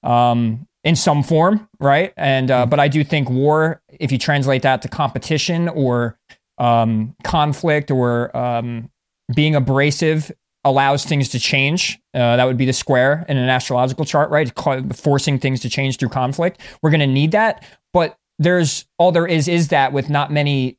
Um, 0.01 0.67
in 0.83 0.95
some 0.95 1.23
form, 1.23 1.67
right? 1.79 2.13
And 2.15 2.49
uh, 2.49 2.65
but 2.65 2.79
I 2.79 2.87
do 2.87 3.03
think 3.03 3.29
war, 3.29 3.81
if 3.89 4.11
you 4.11 4.17
translate 4.17 4.61
that 4.61 4.81
to 4.83 4.87
competition 4.87 5.67
or 5.67 6.17
um, 6.57 7.15
conflict 7.23 7.91
or 7.91 8.35
um, 8.35 8.89
being 9.33 9.55
abrasive, 9.55 10.31
allows 10.63 11.05
things 11.05 11.29
to 11.29 11.39
change. 11.39 11.99
Uh, 12.13 12.35
that 12.35 12.45
would 12.45 12.57
be 12.57 12.65
the 12.65 12.73
square 12.73 13.25
in 13.29 13.37
an 13.37 13.49
astrological 13.49 14.05
chart, 14.05 14.29
right? 14.29 14.51
Forcing 14.95 15.39
things 15.39 15.61
to 15.61 15.69
change 15.69 15.97
through 15.97 16.09
conflict. 16.09 16.59
We're 16.81 16.89
going 16.89 16.99
to 16.99 17.07
need 17.07 17.31
that, 17.31 17.65
but 17.93 18.17
there's 18.39 18.85
all 18.97 19.11
there 19.11 19.27
is 19.27 19.47
is 19.47 19.67
that 19.67 19.93
with 19.93 20.09
not 20.09 20.31
many 20.31 20.77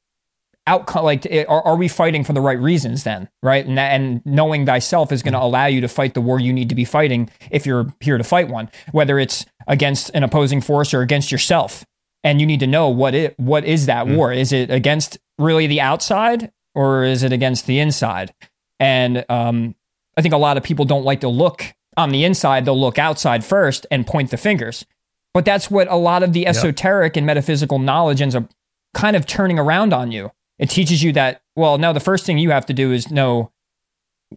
outcome 0.67 1.05
like 1.05 1.27
are, 1.49 1.63
are 1.63 1.77
we 1.77 1.89
fighting 1.89 2.23
for 2.25 2.33
the 2.33 2.41
right 2.41 2.59
reasons 2.59 3.05
then 3.05 3.29
right 3.43 3.67
and, 3.67 3.79
and 3.79 4.25
knowing 4.27 4.67
thyself 4.67 5.11
is 5.11 5.23
going 5.23 5.33
to 5.33 5.41
allow 5.41 5.67
you 5.67 5.81
to 5.81 5.89
fight 5.89 6.15
the 6.15 6.21
war 6.21 6.39
you 6.39 6.53
need 6.53 6.69
to 6.69 6.75
be 6.75 6.85
fighting 6.85 7.31
if 7.51 7.65
you're 7.65 7.93
here 8.01 8.19
to 8.19 8.25
fight 8.25 8.49
one 8.49 8.71
whether 8.93 9.19
it's 9.19 9.47
against 9.67 10.11
an 10.15 10.23
opposing 10.23 10.61
force 10.61 10.93
or 10.93 11.01
against 11.01 11.33
yourself 11.33 11.85
and 12.23 12.41
you 12.41 12.47
need 12.47 12.61
to 12.61 12.67
know 12.67 12.89
what 12.89 13.15
it 13.15 13.39
what 13.39 13.65
is 13.65 13.87
that 13.87 14.07
mm. 14.07 14.17
war 14.17 14.33
is 14.33 14.53
it 14.53 14.71
against 14.71 15.19
really 15.39 15.67
the 15.67 15.81
outside 15.81 16.53
or 16.75 17.05
is 17.05 17.23
it 17.23 17.33
against 17.33 17.67
the 17.67 17.79
inside 17.79 18.33
and 18.81 19.25
um, 19.29 19.75
i 20.17 20.23
think 20.23 20.35
a 20.35 20.39
lot 20.39 20.57
of 20.57 20.63
people 20.65 20.85
don't 20.85 21.05
like 21.05 21.21
to 21.21 21.29
look 21.29 21.65
on 21.97 22.11
the 22.11 22.25
inside 22.25 22.65
they'll 22.65 22.81
look 22.81 22.99
outside 22.99 23.45
first 23.45 23.87
and 23.91 24.07
point 24.07 24.31
the 24.31 24.37
fingers 24.37 24.85
but 25.33 25.45
that's 25.45 25.71
what 25.71 25.87
a 25.89 25.97
lot 25.97 26.23
of 26.25 26.33
the 26.33 26.47
esoteric 26.47 27.13
yep. 27.13 27.19
and 27.19 27.27
metaphysical 27.27 27.79
knowledge 27.79 28.21
ends 28.21 28.35
up 28.35 28.51
kind 28.95 29.15
of 29.15 29.27
turning 29.27 29.59
around 29.59 29.93
on 29.93 30.11
you 30.11 30.31
it 30.59 30.69
teaches 30.69 31.03
you 31.03 31.13
that 31.13 31.43
well 31.55 31.79
now 31.79 31.93
the 31.93 32.01
first 32.01 32.27
thing 32.27 32.39
you 32.39 32.51
have 32.51 32.67
to 32.67 32.73
do 32.73 32.91
is 32.91 33.11
know 33.11 33.53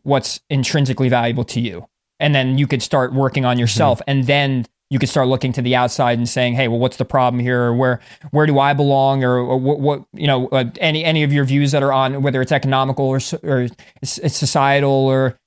what's 0.04 0.42
intrinsically 0.50 1.10
valuable 1.10 1.44
to 1.44 1.60
you 1.60 1.88
and 2.20 2.36
then 2.36 2.58
you 2.58 2.68
could 2.68 2.82
start 2.82 3.14
working 3.14 3.46
on 3.46 3.58
yourself 3.58 4.00
mm-hmm. 4.00 4.12
and 4.12 4.28
then 4.28 4.66
you 4.94 5.00
could 5.00 5.10
start 5.10 5.28
looking 5.28 5.52
to 5.52 5.62
the 5.62 5.76
outside 5.76 6.20
and 6.20 6.30
saying 6.30 6.54
hey 6.54 6.68
well 6.68 6.78
what's 6.78 6.98
the 6.98 7.06
problem 7.06 7.40
here 7.40 7.64
or 7.64 7.74
where 7.74 8.00
where 8.30 8.46
do 8.46 8.60
i 8.60 8.74
belong 8.74 9.24
or, 9.24 9.38
or 9.38 9.58
what, 9.58 9.80
what, 9.80 10.06
you 10.14 10.28
know 10.28 10.48
uh, 10.50 10.66
any 10.80 11.04
any 11.04 11.24
of 11.24 11.34
your 11.34 11.46
views 11.46 11.72
that 11.72 11.82
are 11.82 11.92
on 11.92 12.22
whether 12.22 12.42
it's 12.42 12.52
economical 12.52 13.06
or, 13.06 13.20
or 13.42 13.68
it's 14.02 14.22
societal 14.36 14.92
or 14.92 15.38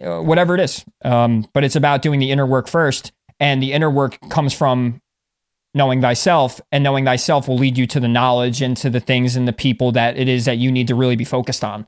uh, 0.00 0.20
whatever 0.20 0.54
it 0.54 0.60
is 0.60 0.84
um, 1.04 1.46
but 1.54 1.62
it's 1.62 1.76
about 1.76 2.02
doing 2.02 2.18
the 2.18 2.30
inner 2.30 2.44
work 2.44 2.66
first 2.66 3.12
and 3.38 3.62
the 3.62 3.72
inner 3.72 3.90
work 3.90 4.18
comes 4.30 4.52
from 4.52 5.00
knowing 5.74 6.00
thyself 6.00 6.60
and 6.72 6.82
knowing 6.82 7.04
thyself 7.04 7.48
will 7.48 7.56
lead 7.56 7.78
you 7.78 7.86
to 7.86 8.00
the 8.00 8.08
knowledge 8.08 8.62
and 8.62 8.76
to 8.76 8.90
the 8.90 9.00
things 9.00 9.36
and 9.36 9.46
the 9.46 9.52
people 9.52 9.92
that 9.92 10.16
it 10.16 10.28
is 10.28 10.44
that 10.44 10.58
you 10.58 10.72
need 10.72 10.88
to 10.88 10.94
really 10.94 11.16
be 11.16 11.24
focused 11.24 11.62
on. 11.62 11.86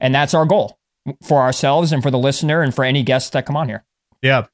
And 0.00 0.14
that's 0.14 0.34
our 0.34 0.44
goal 0.44 0.78
for 1.22 1.40
ourselves 1.40 1.92
and 1.92 2.02
for 2.02 2.10
the 2.10 2.18
listener 2.18 2.62
and 2.62 2.74
for 2.74 2.84
any 2.84 3.02
guests 3.02 3.30
that 3.30 3.46
come 3.46 3.56
on 3.56 3.68
here. 3.68 3.84
Yeah. 4.22 4.46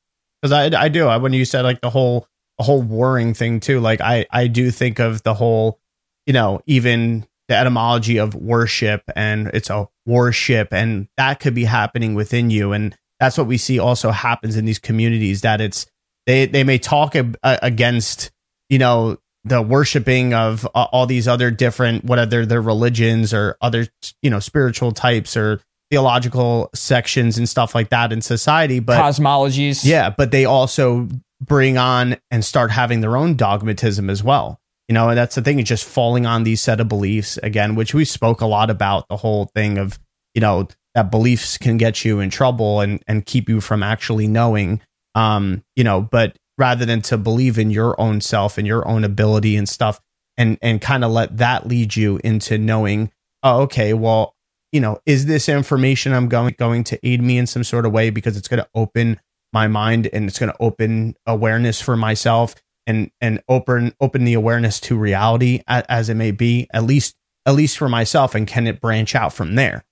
Cause 0.42 0.52
I, 0.52 0.66
I 0.80 0.88
do. 0.88 1.06
I, 1.06 1.16
when 1.16 1.32
you 1.32 1.44
said 1.44 1.62
like 1.62 1.80
the 1.80 1.90
whole, 1.90 2.26
the 2.58 2.64
whole 2.64 2.82
warring 2.82 3.34
thing 3.34 3.60
too, 3.60 3.80
like 3.80 4.00
I, 4.00 4.26
I 4.30 4.46
do 4.46 4.70
think 4.70 4.98
of 4.98 5.22
the 5.22 5.34
whole, 5.34 5.80
you 6.26 6.32
know, 6.32 6.60
even 6.66 7.26
the 7.48 7.56
etymology 7.56 8.18
of 8.18 8.34
worship 8.34 9.02
and 9.14 9.48
it's 9.54 9.70
a 9.70 9.88
worship 10.04 10.72
and 10.72 11.08
that 11.16 11.40
could 11.40 11.54
be 11.54 11.64
happening 11.64 12.14
within 12.14 12.50
you. 12.50 12.72
And 12.72 12.96
that's 13.20 13.38
what 13.38 13.46
we 13.46 13.58
see 13.58 13.78
also 13.78 14.10
happens 14.10 14.56
in 14.56 14.64
these 14.64 14.78
communities 14.78 15.42
that 15.42 15.60
it's, 15.60 15.86
they, 16.26 16.46
they 16.46 16.64
may 16.64 16.78
talk 16.78 17.14
against 17.42 18.30
you 18.68 18.78
know, 18.78 19.18
the 19.44 19.62
worshiping 19.62 20.34
of 20.34 20.66
uh, 20.74 20.86
all 20.90 21.06
these 21.06 21.28
other 21.28 21.50
different, 21.50 22.04
whatever 22.04 22.44
they're 22.44 22.60
religions 22.60 23.32
or 23.32 23.56
other, 23.60 23.86
you 24.22 24.30
know, 24.30 24.40
spiritual 24.40 24.92
types 24.92 25.36
or 25.36 25.60
theological 25.90 26.70
sections 26.74 27.38
and 27.38 27.48
stuff 27.48 27.74
like 27.74 27.90
that 27.90 28.12
in 28.12 28.20
society. 28.20 28.80
But 28.80 29.00
cosmologies. 29.00 29.84
Yeah. 29.84 30.10
But 30.10 30.30
they 30.30 30.44
also 30.44 31.08
bring 31.40 31.78
on 31.78 32.16
and 32.30 32.44
start 32.44 32.70
having 32.70 33.00
their 33.00 33.16
own 33.16 33.36
dogmatism 33.36 34.10
as 34.10 34.22
well. 34.22 34.60
You 34.88 34.94
know, 34.94 35.08
and 35.08 35.18
that's 35.18 35.34
the 35.34 35.42
thing, 35.42 35.58
is 35.58 35.68
just 35.68 35.84
falling 35.84 36.26
on 36.26 36.44
these 36.44 36.60
set 36.60 36.80
of 36.80 36.88
beliefs 36.88 37.38
again, 37.42 37.74
which 37.74 37.92
we 37.92 38.04
spoke 38.04 38.40
a 38.40 38.46
lot 38.46 38.70
about 38.70 39.08
the 39.08 39.16
whole 39.16 39.46
thing 39.46 39.78
of, 39.78 39.98
you 40.32 40.40
know, 40.40 40.68
that 40.94 41.10
beliefs 41.10 41.58
can 41.58 41.76
get 41.76 42.04
you 42.04 42.20
in 42.20 42.30
trouble 42.30 42.80
and, 42.80 43.02
and 43.08 43.26
keep 43.26 43.48
you 43.48 43.60
from 43.60 43.82
actually 43.82 44.28
knowing. 44.28 44.80
Um, 45.16 45.64
you 45.74 45.82
know, 45.82 46.02
but 46.02 46.36
rather 46.58 46.86
than 46.86 47.02
to 47.02 47.18
believe 47.18 47.58
in 47.58 47.70
your 47.70 48.00
own 48.00 48.20
self 48.20 48.58
and 48.58 48.66
your 48.66 48.86
own 48.86 49.04
ability 49.04 49.56
and 49.56 49.68
stuff 49.68 50.00
and 50.36 50.58
and 50.62 50.80
kind 50.80 51.04
of 51.04 51.10
let 51.10 51.36
that 51.38 51.66
lead 51.66 51.96
you 51.96 52.20
into 52.24 52.58
knowing 52.58 53.10
oh 53.42 53.62
okay 53.62 53.94
well 53.94 54.34
you 54.72 54.80
know 54.80 54.98
is 55.06 55.26
this 55.26 55.48
information 55.48 56.12
i'm 56.12 56.28
going 56.28 56.54
going 56.58 56.84
to 56.84 56.98
aid 57.06 57.22
me 57.22 57.38
in 57.38 57.46
some 57.46 57.64
sort 57.64 57.86
of 57.86 57.92
way 57.92 58.10
because 58.10 58.36
it's 58.36 58.48
going 58.48 58.62
to 58.62 58.68
open 58.74 59.20
my 59.52 59.66
mind 59.66 60.08
and 60.12 60.28
it's 60.28 60.38
going 60.38 60.50
to 60.50 60.58
open 60.60 61.14
awareness 61.26 61.80
for 61.80 61.96
myself 61.96 62.54
and 62.86 63.10
and 63.20 63.42
open 63.48 63.94
open 64.00 64.24
the 64.24 64.34
awareness 64.34 64.80
to 64.80 64.96
reality 64.96 65.62
as, 65.66 66.08
it 66.08 66.14
may 66.14 66.30
be 66.30 66.68
at 66.72 66.84
least 66.84 67.16
at 67.44 67.54
least 67.54 67.78
for 67.78 67.88
myself 67.88 68.34
and 68.34 68.46
can 68.46 68.66
it 68.66 68.80
branch 68.80 69.14
out 69.14 69.32
from 69.32 69.54
there? 69.54 69.84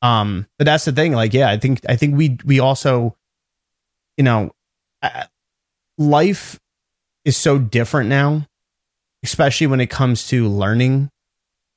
Um 0.00 0.46
but 0.58 0.64
that's 0.64 0.84
the 0.84 0.92
thing 0.92 1.12
like 1.12 1.32
yeah 1.32 1.48
i 1.50 1.56
think 1.56 1.80
i 1.88 1.96
think 1.96 2.16
we 2.16 2.38
we 2.44 2.58
also 2.58 3.16
you 4.16 4.24
know 4.24 4.50
life 5.98 6.58
is 7.24 7.36
so 7.36 7.58
different 7.58 8.08
now, 8.08 8.46
especially 9.22 9.66
when 9.66 9.80
it 9.80 9.90
comes 9.90 10.26
to 10.28 10.48
learning 10.48 11.10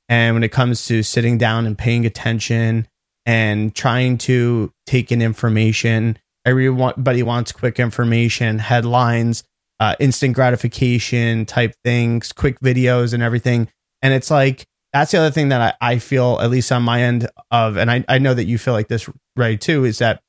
and 0.09 0.35
when 0.35 0.43
it 0.43 0.51
comes 0.51 0.85
to 0.87 1.03
sitting 1.03 1.37
down 1.37 1.65
and 1.65 1.77
paying 1.77 2.05
attention 2.05 2.87
and 3.25 3.73
trying 3.73 4.17
to 4.19 4.71
take 4.85 5.11
in 5.11 5.21
information. 5.21 6.17
Everybody 6.45 7.23
wants 7.23 7.51
quick 7.51 7.79
information, 7.79 8.59
headlines, 8.59 9.43
uh, 9.79 9.95
instant 9.99 10.35
gratification 10.35 11.45
type 11.45 11.73
things, 11.83 12.31
quick 12.31 12.59
videos, 12.59 13.13
and 13.13 13.23
everything. 13.23 13.67
And 14.01 14.13
it's 14.13 14.29
like, 14.29 14.67
that's 14.93 15.11
the 15.11 15.17
other 15.17 15.31
thing 15.31 15.49
that 15.49 15.75
I, 15.81 15.93
I 15.93 15.99
feel, 15.99 16.39
at 16.39 16.49
least 16.49 16.71
on 16.71 16.83
my 16.83 17.01
end 17.01 17.27
of, 17.51 17.77
and 17.77 17.89
I, 17.89 18.05
I 18.07 18.19
know 18.19 18.33
that 18.33 18.45
you 18.45 18.57
feel 18.57 18.73
like 18.73 18.87
this, 18.87 19.09
right, 19.35 19.59
too, 19.59 19.83
is 19.85 19.97
that 19.97 20.21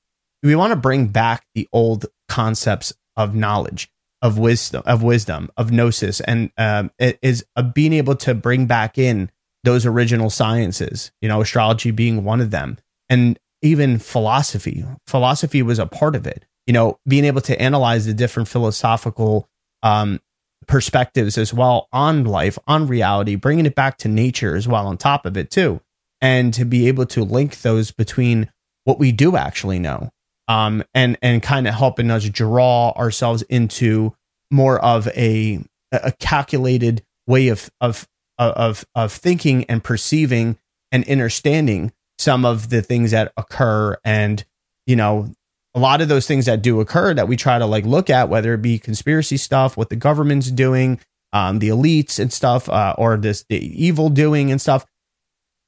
we 0.42 0.56
want 0.56 0.72
to 0.72 0.76
bring 0.76 1.08
back 1.08 1.46
the 1.54 1.68
old 1.72 2.06
concepts 2.28 2.92
of 3.16 3.34
knowledge, 3.34 3.90
of 4.22 4.38
wisdom, 4.38 4.82
of 4.86 5.02
wisdom, 5.02 5.50
of 5.56 5.70
gnosis, 5.70 6.20
and 6.20 6.50
um, 6.56 6.90
it 6.98 7.18
is 7.22 7.44
uh, 7.56 7.62
being 7.62 7.92
able 7.92 8.16
to 8.16 8.34
bring 8.34 8.66
back 8.66 8.98
in 8.98 9.30
those 9.66 9.84
original 9.84 10.30
sciences. 10.30 11.12
You 11.20 11.28
know, 11.28 11.42
astrology 11.42 11.90
being 11.90 12.24
one 12.24 12.40
of 12.40 12.50
them, 12.50 12.78
and 13.10 13.38
even 13.60 13.98
philosophy. 13.98 14.84
Philosophy 15.06 15.62
was 15.62 15.78
a 15.78 15.86
part 15.86 16.16
of 16.16 16.26
it. 16.26 16.46
You 16.66 16.72
know, 16.72 16.98
being 17.06 17.26
able 17.26 17.42
to 17.42 17.60
analyze 17.60 18.06
the 18.06 18.14
different 18.14 18.48
philosophical 18.48 19.48
um, 19.82 20.20
perspectives 20.66 21.36
as 21.36 21.52
well 21.52 21.88
on 21.92 22.24
life, 22.24 22.58
on 22.66 22.86
reality, 22.86 23.34
bringing 23.34 23.66
it 23.66 23.74
back 23.74 23.98
to 23.98 24.08
nature 24.08 24.56
as 24.56 24.66
well 24.66 24.86
on 24.86 24.96
top 24.96 25.26
of 25.26 25.36
it 25.36 25.50
too, 25.50 25.80
and 26.22 26.54
to 26.54 26.64
be 26.64 26.88
able 26.88 27.06
to 27.06 27.22
link 27.22 27.60
those 27.60 27.90
between 27.90 28.50
what 28.84 28.98
we 28.98 29.12
do 29.12 29.36
actually 29.36 29.78
know 29.78 30.10
um, 30.48 30.82
and 30.94 31.18
and 31.22 31.42
kind 31.42 31.66
of 31.66 31.74
helping 31.74 32.10
us 32.10 32.28
draw 32.28 32.92
ourselves 32.92 33.42
into 33.42 34.14
more 34.50 34.78
of 34.78 35.08
a 35.08 35.62
a 35.92 36.12
calculated 36.12 37.02
way 37.26 37.48
of 37.48 37.70
of 37.80 38.08
of 38.38 38.84
of 38.94 39.12
thinking 39.12 39.64
and 39.64 39.82
perceiving 39.82 40.58
and 40.92 41.08
understanding 41.08 41.92
some 42.18 42.44
of 42.44 42.70
the 42.70 42.82
things 42.82 43.10
that 43.10 43.32
occur 43.36 43.96
and 44.04 44.44
you 44.86 44.96
know 44.96 45.32
a 45.74 45.78
lot 45.78 46.00
of 46.00 46.08
those 46.08 46.26
things 46.26 46.46
that 46.46 46.62
do 46.62 46.80
occur 46.80 47.12
that 47.12 47.28
we 47.28 47.36
try 47.36 47.58
to 47.58 47.66
like 47.66 47.84
look 47.84 48.08
at 48.08 48.28
whether 48.28 48.54
it 48.54 48.62
be 48.62 48.78
conspiracy 48.78 49.36
stuff 49.36 49.76
what 49.76 49.90
the 49.90 49.96
government's 49.96 50.50
doing 50.50 50.98
um, 51.32 51.58
the 51.58 51.68
elites 51.68 52.18
and 52.18 52.32
stuff 52.32 52.68
uh, 52.68 52.94
or 52.96 53.16
this 53.16 53.44
the 53.48 53.58
evil 53.84 54.08
doing 54.08 54.50
and 54.50 54.60
stuff 54.60 54.86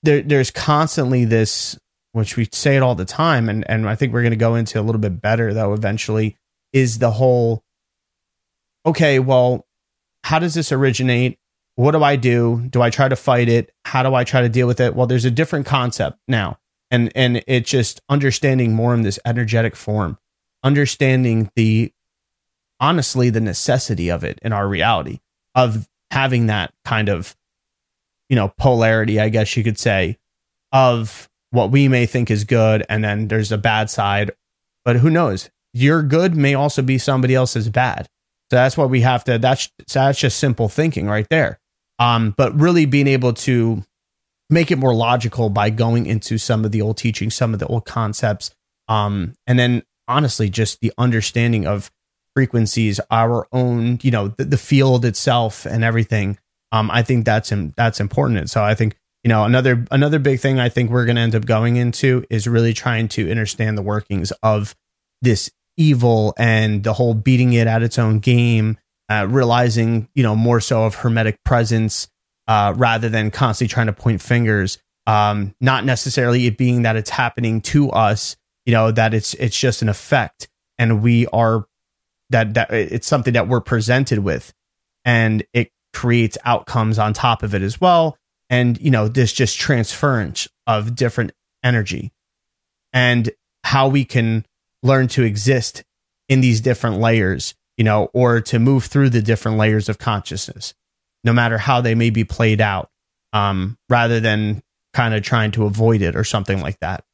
there, 0.03 0.23
there's 0.23 0.51
constantly 0.51 1.25
this 1.25 1.79
which 2.13 2.37
we 2.37 2.49
say 2.53 2.77
it 2.77 2.83
all 2.83 2.95
the 2.95 3.05
time, 3.05 3.49
and 3.49 3.69
and 3.69 3.89
I 3.89 3.95
think 3.95 4.13
we're 4.13 4.23
going 4.23 4.31
to 4.31 4.37
go 4.37 4.55
into 4.55 4.81
a 4.81 4.83
little 4.83 5.01
bit 5.01 5.21
better 5.21 5.53
though 5.53 5.73
eventually, 5.73 6.37
is 6.73 6.99
the 6.99 7.11
whole. 7.11 7.63
Okay, 8.87 9.19
well, 9.19 9.67
how 10.25 10.39
does 10.39 10.55
this 10.55 10.73
originate? 10.73 11.39
What 11.79 11.93
do 11.93 12.03
I 12.03 12.17
do? 12.17 12.67
Do 12.71 12.83
I 12.83 12.91
try 12.91 13.09
to 13.09 13.15
fight 13.15 13.49
it? 13.49 13.73
How 13.85 14.03
do 14.03 14.13
I 14.13 14.25
try 14.25 14.41
to 14.41 14.49
deal 14.49 14.67
with 14.67 14.81
it? 14.81 14.97
Well, 14.97 15.07
there's 15.07 15.25
a 15.25 15.31
different 15.31 15.65
concept 15.65 16.19
now, 16.27 16.59
and 16.91 17.13
and 17.15 17.45
it's 17.47 17.71
just 17.71 18.01
understanding 18.09 18.75
more 18.75 18.95
in 18.95 19.03
this 19.03 19.21
energetic 19.25 19.77
form, 19.77 20.19
understanding 20.65 21.53
the 21.55 21.93
honestly 22.81 23.31
the 23.31 23.41
necessity 23.41 24.11
of 24.11 24.25
it 24.25 24.41
in 24.43 24.53
our 24.53 24.67
reality 24.67 25.21
of 25.55 25.89
having 26.11 26.47
that 26.47 26.75
kind 26.85 27.09
of 27.09 27.37
you 28.29 28.35
know 28.35 28.53
polarity 28.59 29.21
i 29.21 29.29
guess 29.29 29.57
you 29.57 29.65
could 29.65 29.79
say 29.79 30.17
of 30.73 31.29
what 31.51 31.71
we 31.71 31.89
may 31.89 32.07
think 32.07 32.31
is 32.31 32.45
good 32.45 32.85
and 32.89 33.03
then 33.03 33.29
there's 33.29 33.53
a 33.53 33.59
bad 33.59 33.91
side 33.91 34.31
but 34.85 34.97
who 34.97 35.11
knows 35.11 35.51
your 35.73 36.03
good 36.03 36.37
may 36.37 36.55
also 36.55 36.83
be 36.83 36.99
somebody 36.99 37.35
else's 37.35 37.69
bad 37.69 38.09
so 38.51 38.57
that's 38.57 38.77
what 38.77 38.91
we 38.91 39.01
have 39.01 39.25
to 39.25 39.39
that's 39.39 39.71
that's 39.93 40.19
just 40.21 40.39
simple 40.39 40.69
thinking 40.69 41.07
right 41.07 41.27
there 41.31 41.59
um 41.99 42.35
but 42.37 42.59
really 42.59 42.87
being 42.87 43.07
able 43.07 43.33
to 43.33 43.83
make 44.51 44.71
it 44.71 44.79
more 44.79 44.95
logical 44.95 45.51
by 45.51 45.71
going 45.71 46.07
into 46.07 46.39
some 46.39 46.65
of 46.65 46.73
the 46.73 46.81
old 46.81 46.97
teachings, 46.97 47.35
some 47.35 47.53
of 47.53 47.61
the 47.61 47.67
old 47.67 47.85
concepts. 47.85 48.51
Um, 48.89 49.35
and 49.47 49.59
then 49.59 49.83
honestly, 50.07 50.49
just 50.49 50.81
the 50.81 50.93
understanding 50.97 51.67
of 51.67 51.91
frequencies, 52.35 53.01
our 53.11 53.47
own, 53.53 53.99
you 54.03 54.11
know, 54.11 54.29
the, 54.29 54.45
the 54.45 54.59
field 54.59 55.05
itself 55.05 55.67
and 55.67 55.85
everything. 55.85 56.39
Um, 56.73 56.91
I 56.91 57.03
think 57.03 57.25
that's 57.25 57.53
that's 57.77 58.01
important. 58.01 58.39
And 58.39 58.51
so 58.51 58.63
I 58.63 58.75
think 58.75 58.97
you 59.25 59.29
know 59.29 59.45
another 59.45 59.85
another 59.91 60.19
big 60.19 60.41
thing 60.41 60.61
I 60.61 60.69
think 60.69 60.91
we're 60.91 61.07
going 61.07 61.17
to 61.17 61.23
end 61.23 61.35
up 61.35 61.47
going 61.47 61.77
into 61.77 62.25
is 62.31 62.47
really 62.47 62.75
trying 62.75 63.09
to 63.09 63.31
understand 63.31 63.77
the 63.77 63.83
workings 63.83 64.33
of 64.43 64.75
this 65.23 65.51
evil 65.77 66.35
and 66.39 66.85
the 66.85 66.93
whole 66.93 67.15
beating 67.15 67.53
it 67.55 67.67
at 67.67 67.83
its 67.83 67.99
own 67.99 68.19
game, 68.19 68.77
uh, 69.09 69.27
realizing 69.29 70.09
you 70.15 70.23
know 70.23 70.37
more 70.37 70.61
so 70.61 70.85
of 70.85 70.97
hermetic 70.97 71.43
presence 71.45 72.09
uh, 72.49 72.73
rather 72.77 73.09
than 73.09 73.31
constantly 73.31 73.73
trying 73.73 73.87
to 73.87 73.93
point 73.93 74.23
fingers. 74.23 74.79
Um, 75.07 75.55
not 75.61 75.85
necessarily 75.85 76.47
it 76.47 76.59
being 76.59 76.83
that 76.83 76.97
it's 76.97 77.11
happening 77.11 77.63
to 77.63 77.91
us, 77.91 78.37
you 78.67 78.73
know, 78.73 78.91
that 78.91 79.15
it's 79.15 79.35
it's 79.35 79.59
just 79.59 79.81
an 79.81 79.89
effect, 79.89 80.49
and 80.79 81.03
we 81.03 81.27
are 81.29 81.67
that 82.31 82.55
that 82.55 82.71
it's 82.71 83.07
something 83.07 83.33
that 83.35 83.49
we're 83.49 83.61
presented 83.61 84.19
with, 84.19 84.53
and 85.05 85.45
it 85.53 85.71
creates 85.95 86.37
outcomes 86.45 86.99
on 86.99 87.15
top 87.15 87.43
of 87.43 87.55
it 87.55 87.63
as 87.63 87.81
well, 87.81 88.19
and 88.51 88.79
you 88.81 88.91
know 88.91 89.09
this 89.09 89.33
just 89.33 89.59
transference 89.59 90.49
of 90.67 90.95
different 90.95 91.33
energy, 91.65 92.13
and 92.93 93.31
how 93.65 93.89
we 93.89 94.05
can 94.05 94.45
learn 94.83 95.09
to 95.09 95.23
exist 95.23 95.85
in 96.29 96.43
these 96.43 96.61
different 96.61 96.99
layers, 96.99 97.55
you 97.79 97.85
know, 97.85 98.11
or 98.13 98.43
to 98.43 98.59
move 98.59 98.85
through 98.85 99.09
the 99.09 99.23
different 99.23 99.57
layers 99.57 99.89
of 99.89 99.99
consciousness 99.99 100.75
no 101.25 101.33
matter 101.33 101.59
how 101.59 101.81
they 101.81 101.95
may 101.95 102.11
be 102.11 102.25
played 102.25 102.61
out, 102.61 102.91
um, 103.33 103.77
rather 103.89 104.21
than 104.21 104.63
kind 104.93 105.15
of 105.15 105.23
trying 105.23 105.51
to 105.53 105.65
avoid 105.65 106.03
it 106.03 106.17
or 106.17 106.25
something 106.25 106.61
like 106.61 106.79
that. 106.81 107.05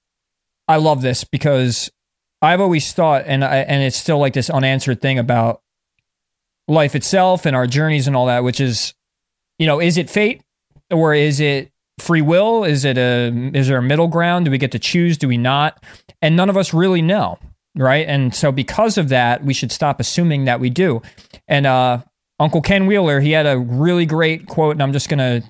I 0.68 0.76
love 0.76 1.02
this 1.02 1.24
because 1.24 1.90
I've 2.40 2.60
always 2.60 2.92
thought, 2.92 3.24
and 3.26 3.44
I, 3.44 3.56
and 3.58 3.82
it's 3.82 3.96
still 3.96 4.18
like 4.18 4.34
this 4.34 4.50
unanswered 4.50 5.00
thing 5.00 5.18
about 5.18 5.62
life 6.68 6.94
itself 6.94 7.46
and 7.46 7.54
our 7.54 7.66
journeys 7.66 8.06
and 8.06 8.16
all 8.16 8.26
that, 8.26 8.44
which 8.44 8.60
is, 8.60 8.94
you 9.58 9.66
know, 9.66 9.80
is 9.80 9.96
it 9.96 10.08
fate 10.08 10.42
or 10.90 11.14
is 11.14 11.40
it 11.40 11.70
free 11.98 12.22
will? 12.22 12.64
Is 12.64 12.84
it 12.84 12.96
a 12.98 13.32
is 13.54 13.68
there 13.68 13.78
a 13.78 13.82
middle 13.82 14.08
ground? 14.08 14.44
Do 14.44 14.50
we 14.50 14.58
get 14.58 14.72
to 14.72 14.78
choose? 14.78 15.18
Do 15.18 15.28
we 15.28 15.36
not? 15.36 15.82
And 16.22 16.36
none 16.36 16.48
of 16.48 16.56
us 16.56 16.72
really 16.72 17.02
know, 17.02 17.38
right? 17.76 18.06
And 18.06 18.34
so 18.34 18.52
because 18.52 18.98
of 18.98 19.08
that, 19.08 19.44
we 19.44 19.54
should 19.54 19.72
stop 19.72 20.00
assuming 20.00 20.44
that 20.44 20.60
we 20.60 20.70
do. 20.70 21.02
And 21.48 21.66
uh, 21.66 22.02
Uncle 22.38 22.62
Ken 22.62 22.86
Wheeler, 22.86 23.20
he 23.20 23.32
had 23.32 23.46
a 23.46 23.58
really 23.58 24.06
great 24.06 24.46
quote, 24.46 24.76
and 24.76 24.82
I'm 24.82 24.92
just 24.92 25.08
going 25.08 25.18
to 25.18 25.46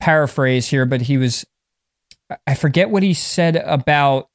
paraphrase 0.00 0.68
here, 0.68 0.86
but 0.86 1.02
he 1.02 1.18
was, 1.18 1.44
I 2.46 2.54
forget 2.54 2.90
what 2.90 3.02
he 3.02 3.14
said 3.14 3.56
about 3.56 4.28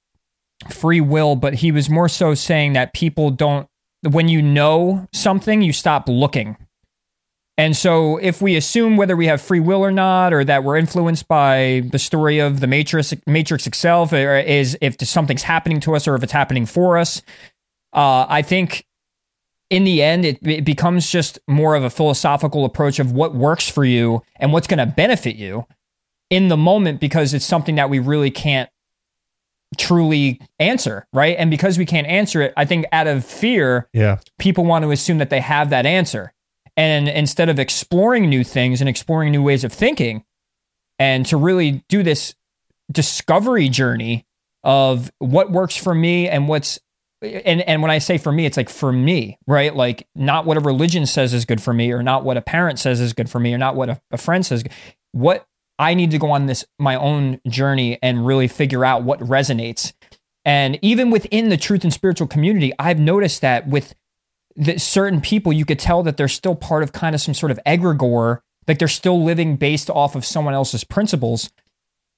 free 0.70 1.02
will, 1.02 1.36
but 1.36 1.56
he 1.56 1.72
was 1.72 1.90
more 1.90 2.10
so 2.10 2.34
saying 2.34 2.74
that 2.74 2.94
people 2.94 3.32
don't, 3.32 3.68
when 4.04 4.28
you 4.28 4.42
know 4.42 5.08
something, 5.14 5.62
you 5.62 5.74
stop 5.74 6.08
looking. 6.08 6.58
And 7.58 7.76
so, 7.76 8.18
if 8.18 8.42
we 8.42 8.58
assume 8.58 8.98
whether 8.98 9.16
we 9.16 9.28
have 9.28 9.42
free 9.42 9.62
will 9.62 9.82
or 9.82 9.92
not, 9.92 10.34
or 10.34 10.44
that 10.44 10.64
we're 10.64 10.76
influenced 10.76 11.28
by 11.28 11.84
the 11.90 12.00
story 12.00 12.40
of 12.40 12.60
the 12.60 12.68
Matrix, 12.68 13.14
Matrix 13.26 13.66
itself, 13.66 14.12
or 14.12 14.38
is 14.38 14.78
if 14.82 14.98
something's 15.08 15.44
happening 15.44 15.80
to 15.82 15.96
us 15.96 16.06
or 16.08 16.16
if 16.16 16.24
it's 16.24 16.34
happening 16.34 16.66
for 16.66 16.98
us, 16.98 17.22
uh, 17.94 18.26
I 18.28 18.42
think 18.42 18.86
in 19.70 19.84
the 19.86 20.04
end, 20.04 20.26
it, 20.26 20.46
it 20.46 20.66
becomes 20.66 21.10
just 21.10 21.40
more 21.48 21.76
of 21.76 21.84
a 21.84 21.90
philosophical 21.90 22.66
approach 22.66 23.00
of 23.00 23.14
what 23.14 23.34
works 23.34 23.70
for 23.70 23.86
you 23.86 24.22
and 24.36 24.52
what's 24.52 24.68
going 24.68 24.78
to 24.80 24.86
benefit 24.86 25.36
you 25.36 25.66
in 26.30 26.50
the 26.50 26.58
moment 26.58 27.00
because 27.00 27.34
it's 27.34 27.46
something 27.46 27.76
that 27.76 27.90
we 27.90 28.00
really 28.00 28.32
can't 28.32 28.70
truly 29.78 30.40
answer, 30.60 31.08
right? 31.14 31.36
And 31.38 31.50
because 31.50 31.78
we 31.78 31.86
can't 31.86 32.08
answer 32.08 32.42
it, 32.42 32.54
I 32.56 32.66
think 32.66 32.86
out 32.92 33.08
of 33.08 33.26
fear, 33.26 33.90
yeah, 33.94 34.20
people 34.40 34.66
want 34.66 34.84
to 34.84 34.92
assume 34.92 35.18
that 35.18 35.30
they 35.30 35.42
have 35.42 35.70
that 35.72 35.86
answer. 35.86 36.32
And 36.78 37.08
instead 37.08 37.50
of 37.50 37.60
exploring 37.60 38.30
new 38.30 38.44
things 38.44 38.82
and 38.82 38.90
exploring 38.90 39.32
new 39.32 39.42
ways 39.42 39.64
of 39.64 39.72
thinking 39.72 40.24
and 41.00 41.26
to 41.28 41.38
really 41.38 41.84
do 41.88 42.04
this 42.04 42.36
discovery 42.92 43.70
journey 43.70 44.26
of 44.64 45.12
what 45.20 45.52
works 45.52 45.76
for 45.76 45.94
me 45.94 46.28
and 46.28 46.48
what's 46.48 46.80
and 47.22 47.62
and 47.62 47.82
when 47.82 47.92
I 47.92 48.00
say 48.00 48.18
for 48.18 48.32
me, 48.32 48.46
it's 48.46 48.58
like 48.58 48.70
for 48.70 48.92
me, 48.92 49.40
right? 49.48 49.76
Like 49.76 50.08
not 50.16 50.46
what 50.46 50.58
a 50.58 50.60
religion 50.60 51.06
says 51.06 51.34
is 51.34 51.46
good 51.46 51.62
for 51.62 51.74
me, 51.74 51.92
or 51.92 52.04
not 52.04 52.24
what 52.24 52.38
a 52.38 52.42
parent 52.42 52.78
says 52.80 53.00
is 53.00 53.14
good 53.14 53.30
for 53.30 53.40
me, 53.40 53.54
or 53.54 53.58
not 53.58 53.76
what 53.76 53.90
a, 53.90 54.02
a 54.12 54.18
friend 54.18 54.46
says. 54.46 54.64
What 55.12 55.48
I 55.80 55.94
need 55.94 56.12
to 56.12 56.18
go 56.18 56.32
on 56.32 56.46
this 56.46 56.66
my 56.78 56.96
own 56.96 57.40
journey 57.48 57.98
and 58.02 58.26
really 58.26 58.48
figure 58.48 58.86
out 58.86 59.04
what 59.04 59.20
resonates. 59.20 59.94
And 60.44 60.78
even 60.82 61.10
within 61.10 61.50
the 61.50 61.58
truth 61.58 61.84
and 61.84 61.94
spiritual 61.94 62.28
community, 62.28 62.72
I've 62.78 63.00
noticed 63.00 63.42
that 63.42 63.68
with 63.68 63.96
the 64.56 64.80
certain 64.80 65.22
people, 65.22 65.52
you 65.52 65.66
could 65.66 65.80
tell 65.80 66.04
that 66.04 66.18
they're 66.18 66.28
still 66.28 66.56
part 66.56 66.84
of 66.84 66.92
kind 66.92 67.14
of 67.14 67.22
some 67.22 67.34
sort 67.34 67.52
of 67.52 67.60
egregore, 67.66 68.40
like 68.68 68.80
they're 68.80 68.88
still 68.88 69.24
living 69.24 69.58
based 69.58 69.90
off 69.90 70.16
of 70.16 70.26
someone 70.26 70.54
else's 70.54 70.84
principles. 70.84 71.50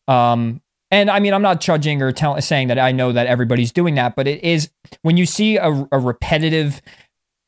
Um, 0.08 0.62
and 0.90 1.10
I 1.10 1.20
mean, 1.20 1.34
I'm 1.34 1.42
not 1.42 1.60
judging 1.60 2.02
or 2.02 2.12
tell, 2.12 2.40
saying 2.42 2.70
that 2.70 2.80
I 2.80 2.92
know 2.92 3.12
that 3.12 3.28
everybody's 3.28 3.72
doing 3.72 3.96
that, 3.96 4.16
but 4.16 4.28
it 4.28 4.44
is 4.44 4.70
when 5.02 5.18
you 5.18 5.26
see 5.26 5.58
a, 5.58 5.88
a 5.92 6.00
repetitive 6.00 6.82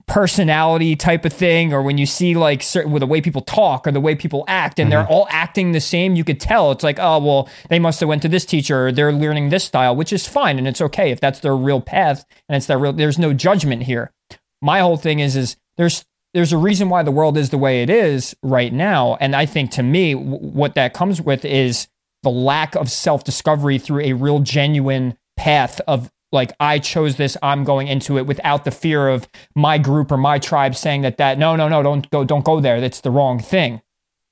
personality 0.07 0.95
type 0.95 1.23
of 1.23 1.31
thing, 1.31 1.71
or 1.71 1.83
when 1.83 1.97
you 1.97 2.05
see 2.05 2.35
like 2.35 2.63
certain 2.63 2.91
with 2.91 3.01
the 3.01 3.07
way 3.07 3.21
people 3.21 3.43
talk 3.43 3.85
or 3.85 3.91
the 3.91 4.01
way 4.01 4.15
people 4.15 4.43
act, 4.47 4.79
and 4.79 4.91
mm-hmm. 4.91 5.03
they're 5.03 5.07
all 5.07 5.27
acting 5.29 5.71
the 5.71 5.79
same, 5.79 6.15
you 6.15 6.23
could 6.23 6.39
tell 6.39 6.71
it's 6.71 6.83
like, 6.83 6.97
oh 6.99 7.19
well, 7.19 7.47
they 7.69 7.79
must 7.79 7.99
have 7.99 8.09
went 8.09 8.23
to 8.23 8.27
this 8.27 8.43
teacher, 8.43 8.87
or 8.87 8.91
they're 8.91 9.13
learning 9.13 9.49
this 9.49 9.63
style, 9.63 9.95
which 9.95 10.11
is 10.11 10.27
fine 10.27 10.57
and 10.57 10.67
it's 10.67 10.81
okay 10.81 11.11
if 11.11 11.21
that's 11.21 11.39
their 11.39 11.55
real 11.55 11.79
path 11.79 12.25
and 12.49 12.57
it's 12.57 12.65
their 12.65 12.79
real. 12.79 12.91
There's 12.91 13.19
no 13.19 13.33
judgment 13.33 13.83
here. 13.83 14.11
My 14.61 14.79
whole 14.79 14.97
thing 14.97 15.19
is 15.19 15.35
is 15.35 15.57
there's 15.77 16.05
there's 16.33 16.53
a 16.53 16.57
reason 16.57 16.89
why 16.89 17.03
the 17.03 17.11
world 17.11 17.37
is 17.37 17.49
the 17.49 17.57
way 17.57 17.81
it 17.81 17.89
is 17.89 18.35
right 18.43 18.71
now, 18.71 19.17
and 19.19 19.35
I 19.35 19.45
think 19.45 19.71
to 19.71 19.83
me, 19.83 20.13
w- 20.13 20.37
what 20.37 20.75
that 20.75 20.93
comes 20.93 21.21
with 21.21 21.43
is 21.43 21.87
the 22.23 22.29
lack 22.29 22.75
of 22.75 22.91
self 22.91 23.23
discovery 23.23 23.79
through 23.79 24.01
a 24.01 24.13
real 24.13 24.39
genuine 24.39 25.17
path 25.37 25.81
of 25.87 26.11
like 26.31 26.51
I 26.59 26.77
chose 26.77 27.15
this, 27.15 27.35
I'm 27.41 27.63
going 27.63 27.87
into 27.87 28.19
it 28.19 28.27
without 28.27 28.63
the 28.63 28.71
fear 28.71 29.07
of 29.07 29.27
my 29.55 29.79
group 29.79 30.11
or 30.11 30.17
my 30.17 30.37
tribe 30.37 30.75
saying 30.75 31.01
that 31.01 31.17
that 31.17 31.39
no 31.39 31.55
no 31.55 31.67
no 31.67 31.81
don't 31.81 32.07
go 32.11 32.23
don't 32.23 32.45
go 32.45 32.59
there 32.59 32.79
that's 32.79 33.01
the 33.01 33.11
wrong 33.11 33.39
thing. 33.39 33.81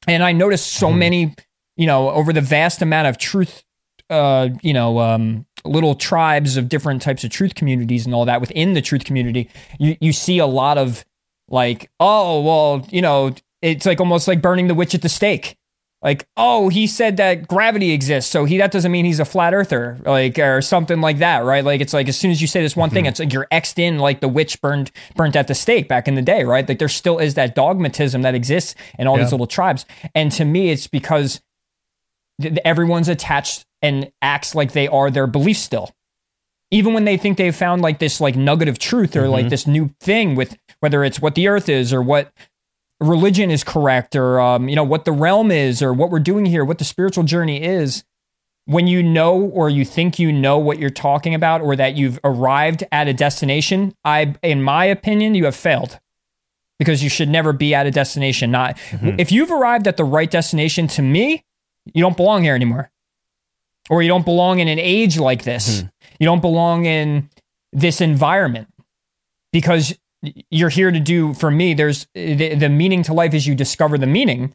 And 0.07 0.23
I 0.23 0.31
noticed 0.31 0.67
so 0.67 0.89
mm-hmm. 0.89 0.99
many, 0.99 1.35
you 1.75 1.87
know, 1.87 2.11
over 2.11 2.31
the 2.31 2.41
vast 2.41 2.81
amount 2.81 3.07
of 3.07 3.17
truth 3.17 3.63
uh, 4.09 4.49
you 4.61 4.73
know, 4.73 4.99
um, 4.99 5.45
little 5.69 5.95
tribes 5.95 6.57
of 6.57 6.69
different 6.69 7.01
types 7.01 7.23
of 7.23 7.29
truth 7.29 7.55
communities 7.55 8.05
and 8.05 8.13
all 8.15 8.25
that 8.25 8.41
within 8.41 8.73
the 8.73 8.81
truth 8.81 9.03
community, 9.03 9.49
you 9.79 9.97
you 9.99 10.13
see 10.13 10.39
a 10.39 10.47
lot 10.47 10.77
of 10.77 11.05
like, 11.49 11.89
oh 11.99 12.41
well, 12.41 12.87
you 12.89 13.01
know, 13.01 13.33
it's 13.61 13.85
like 13.85 13.99
almost 13.99 14.27
like 14.27 14.41
burning 14.41 14.67
the 14.67 14.75
witch 14.75 14.95
at 14.95 15.01
the 15.01 15.09
stake 15.09 15.57
like 16.01 16.27
oh 16.37 16.69
he 16.69 16.85
said 16.85 17.17
that 17.17 17.47
gravity 17.47 17.91
exists 17.91 18.29
so 18.31 18.45
he 18.45 18.57
that 18.57 18.71
doesn't 18.71 18.91
mean 18.91 19.03
he's 19.03 19.19
a 19.19 19.25
flat 19.25 19.53
earther 19.53 19.97
like 20.05 20.37
or 20.37 20.61
something 20.61 21.01
like 21.01 21.17
that 21.19 21.43
right 21.43 21.63
like 21.63 21.81
it's 21.81 21.93
like 21.93 22.07
as 22.07 22.17
soon 22.17 22.29
as 22.29 22.39
you 22.39 22.47
say 22.47 22.61
this 22.61 22.75
one 22.75 22.89
mm-hmm. 22.89 22.95
thing 22.95 23.05
it's 23.07 23.19
like 23.19 23.33
you're 23.33 23.47
xed 23.51 23.79
in 23.79 23.97
like 23.97 24.21
the 24.21 24.27
witch 24.27 24.61
burned 24.61 24.91
burnt 25.15 25.35
at 25.35 25.47
the 25.47 25.55
stake 25.55 25.87
back 25.87 26.07
in 26.07 26.15
the 26.15 26.21
day 26.21 26.43
right 26.43 26.67
like 26.69 26.79
there 26.79 26.87
still 26.87 27.17
is 27.17 27.33
that 27.33 27.55
dogmatism 27.55 28.21
that 28.21 28.35
exists 28.35 28.75
in 28.99 29.07
all 29.07 29.17
yeah. 29.17 29.23
these 29.23 29.31
little 29.31 29.47
tribes 29.47 29.85
and 30.13 30.31
to 30.31 30.45
me 30.45 30.69
it's 30.69 30.87
because 30.87 31.41
everyone's 32.63 33.09
attached 33.09 33.65
and 33.81 34.11
acts 34.21 34.55
like 34.55 34.73
they 34.73 34.87
are 34.87 35.09
their 35.11 35.27
belief 35.27 35.57
still 35.57 35.91
even 36.71 36.93
when 36.93 37.05
they 37.05 37.17
think 37.17 37.37
they've 37.37 37.55
found 37.55 37.81
like 37.81 37.99
this 37.99 38.19
like 38.19 38.35
nugget 38.35 38.67
of 38.67 38.79
truth 38.79 39.15
or 39.15 39.21
mm-hmm. 39.23 39.31
like 39.31 39.49
this 39.49 39.67
new 39.67 39.89
thing 39.99 40.35
with 40.35 40.57
whether 40.79 41.03
it's 41.03 41.21
what 41.21 41.35
the 41.35 41.47
earth 41.47 41.69
is 41.69 41.93
or 41.93 42.01
what 42.01 42.31
religion 42.99 43.51
is 43.51 43.63
correct 43.63 44.15
or 44.15 44.39
um, 44.39 44.67
you 44.67 44.75
know 44.75 44.83
what 44.83 45.05
the 45.05 45.11
realm 45.11 45.51
is 45.51 45.81
or 45.81 45.93
what 45.93 46.09
we're 46.09 46.19
doing 46.19 46.45
here 46.45 46.65
what 46.65 46.77
the 46.77 46.83
spiritual 46.83 47.23
journey 47.23 47.61
is 47.61 48.03
when 48.65 48.87
you 48.87 49.01
know 49.01 49.39
or 49.39 49.69
you 49.69 49.85
think 49.85 50.19
you 50.19 50.31
know 50.31 50.57
what 50.57 50.79
you're 50.79 50.89
talking 50.89 51.33
about 51.33 51.61
or 51.61 51.75
that 51.75 51.95
you've 51.95 52.19
arrived 52.23 52.83
at 52.91 53.07
a 53.07 53.13
destination 53.13 53.93
i 54.03 54.33
in 54.41 54.63
my 54.63 54.85
opinion 54.85 55.35
you 55.35 55.45
have 55.45 55.55
failed 55.55 55.99
because 56.79 57.03
you 57.03 57.09
should 57.09 57.29
never 57.29 57.53
be 57.53 57.73
at 57.75 57.85
a 57.85 57.91
destination 57.91 58.49
not 58.49 58.75
mm-hmm. 58.89 59.19
if 59.19 59.31
you've 59.31 59.51
arrived 59.51 59.87
at 59.87 59.95
the 59.95 60.03
right 60.03 60.31
destination 60.31 60.87
to 60.87 61.03
me 61.03 61.43
you 61.93 62.01
don't 62.01 62.17
belong 62.17 62.43
here 62.43 62.55
anymore 62.55 62.89
or 63.89 64.01
you 64.01 64.07
don't 64.07 64.25
belong 64.25 64.59
in 64.59 64.67
an 64.67 64.79
age 64.79 65.17
like 65.17 65.43
this. 65.43 65.79
Mm-hmm. 65.79 65.87
you 66.19 66.25
don't 66.25 66.41
belong 66.41 66.85
in 66.85 67.29
this 67.73 68.01
environment 68.01 68.67
because 69.51 69.97
you're 70.49 70.69
here 70.69 70.91
to 70.91 70.99
do 70.99 71.33
for 71.33 71.51
me 71.51 71.73
there's 71.73 72.07
the, 72.13 72.55
the 72.55 72.69
meaning 72.69 73.03
to 73.03 73.13
life 73.13 73.33
is 73.33 73.45
you 73.45 73.55
discover 73.55 73.97
the 73.97 74.07
meaning. 74.07 74.53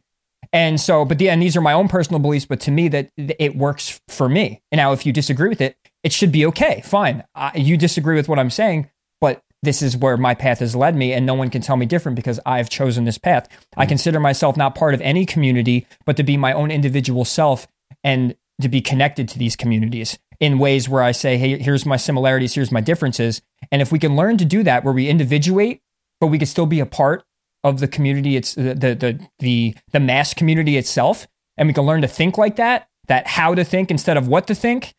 And 0.51 0.79
so 0.79 1.05
but 1.05 1.17
the 1.17 1.29
and 1.29 1.41
these 1.41 1.55
are 1.55 1.61
my 1.61 1.73
own 1.73 1.87
personal 1.87 2.19
beliefs 2.19 2.45
but 2.45 2.59
to 2.61 2.71
me 2.71 2.87
that 2.89 3.09
it 3.17 3.55
works 3.55 4.01
for 4.07 4.27
me. 4.27 4.61
And 4.71 4.77
now 4.77 4.91
if 4.91 5.05
you 5.05 5.13
disagree 5.13 5.49
with 5.49 5.61
it 5.61 5.77
it 6.03 6.11
should 6.11 6.31
be 6.31 6.45
okay. 6.47 6.81
Fine. 6.83 7.23
I, 7.33 7.55
you 7.55 7.77
disagree 7.77 8.15
with 8.15 8.27
what 8.27 8.39
i'm 8.39 8.49
saying 8.49 8.89
but 9.21 9.41
this 9.61 9.81
is 9.81 9.95
where 9.95 10.17
my 10.17 10.35
path 10.35 10.59
has 10.59 10.75
led 10.75 10.97
me 10.97 11.13
and 11.13 11.25
no 11.25 11.33
one 11.33 11.49
can 11.49 11.61
tell 11.61 11.77
me 11.77 11.85
different 11.85 12.17
because 12.17 12.39
i've 12.45 12.69
chosen 12.69 13.05
this 13.05 13.17
path. 13.17 13.47
I 13.77 13.85
consider 13.85 14.19
myself 14.19 14.57
not 14.57 14.75
part 14.75 14.93
of 14.93 15.01
any 15.01 15.25
community 15.25 15.87
but 16.05 16.17
to 16.17 16.23
be 16.23 16.35
my 16.35 16.51
own 16.51 16.71
individual 16.71 17.23
self 17.23 17.67
and 18.03 18.35
to 18.61 18.69
be 18.69 18.81
connected 18.81 19.27
to 19.29 19.39
these 19.39 19.55
communities 19.55 20.17
in 20.39 20.59
ways 20.59 20.89
where 20.89 21.01
I 21.01 21.11
say, 21.11 21.37
hey, 21.37 21.57
here's 21.57 21.85
my 21.85 21.97
similarities, 21.97 22.53
here's 22.53 22.71
my 22.71 22.81
differences. 22.81 23.41
And 23.71 23.81
if 23.81 23.91
we 23.91 23.99
can 23.99 24.15
learn 24.15 24.37
to 24.37 24.45
do 24.45 24.63
that, 24.63 24.83
where 24.83 24.93
we 24.93 25.07
individuate, 25.07 25.81
but 26.19 26.27
we 26.27 26.37
can 26.37 26.47
still 26.47 26.65
be 26.65 26.79
a 26.79 26.85
part 26.85 27.23
of 27.63 27.79
the 27.79 27.87
community, 27.87 28.35
it's 28.35 28.55
the 28.55 28.73
the 28.73 29.27
the 29.39 29.75
the 29.91 29.99
mass 29.99 30.33
community 30.33 30.77
itself, 30.77 31.27
and 31.57 31.67
we 31.67 31.73
can 31.73 31.85
learn 31.85 32.01
to 32.01 32.07
think 32.07 32.37
like 32.37 32.57
that, 32.57 32.89
that 33.07 33.25
how 33.25 33.55
to 33.55 33.63
think 33.63 33.89
instead 33.89 34.17
of 34.17 34.27
what 34.27 34.47
to 34.47 34.55
think. 34.55 34.93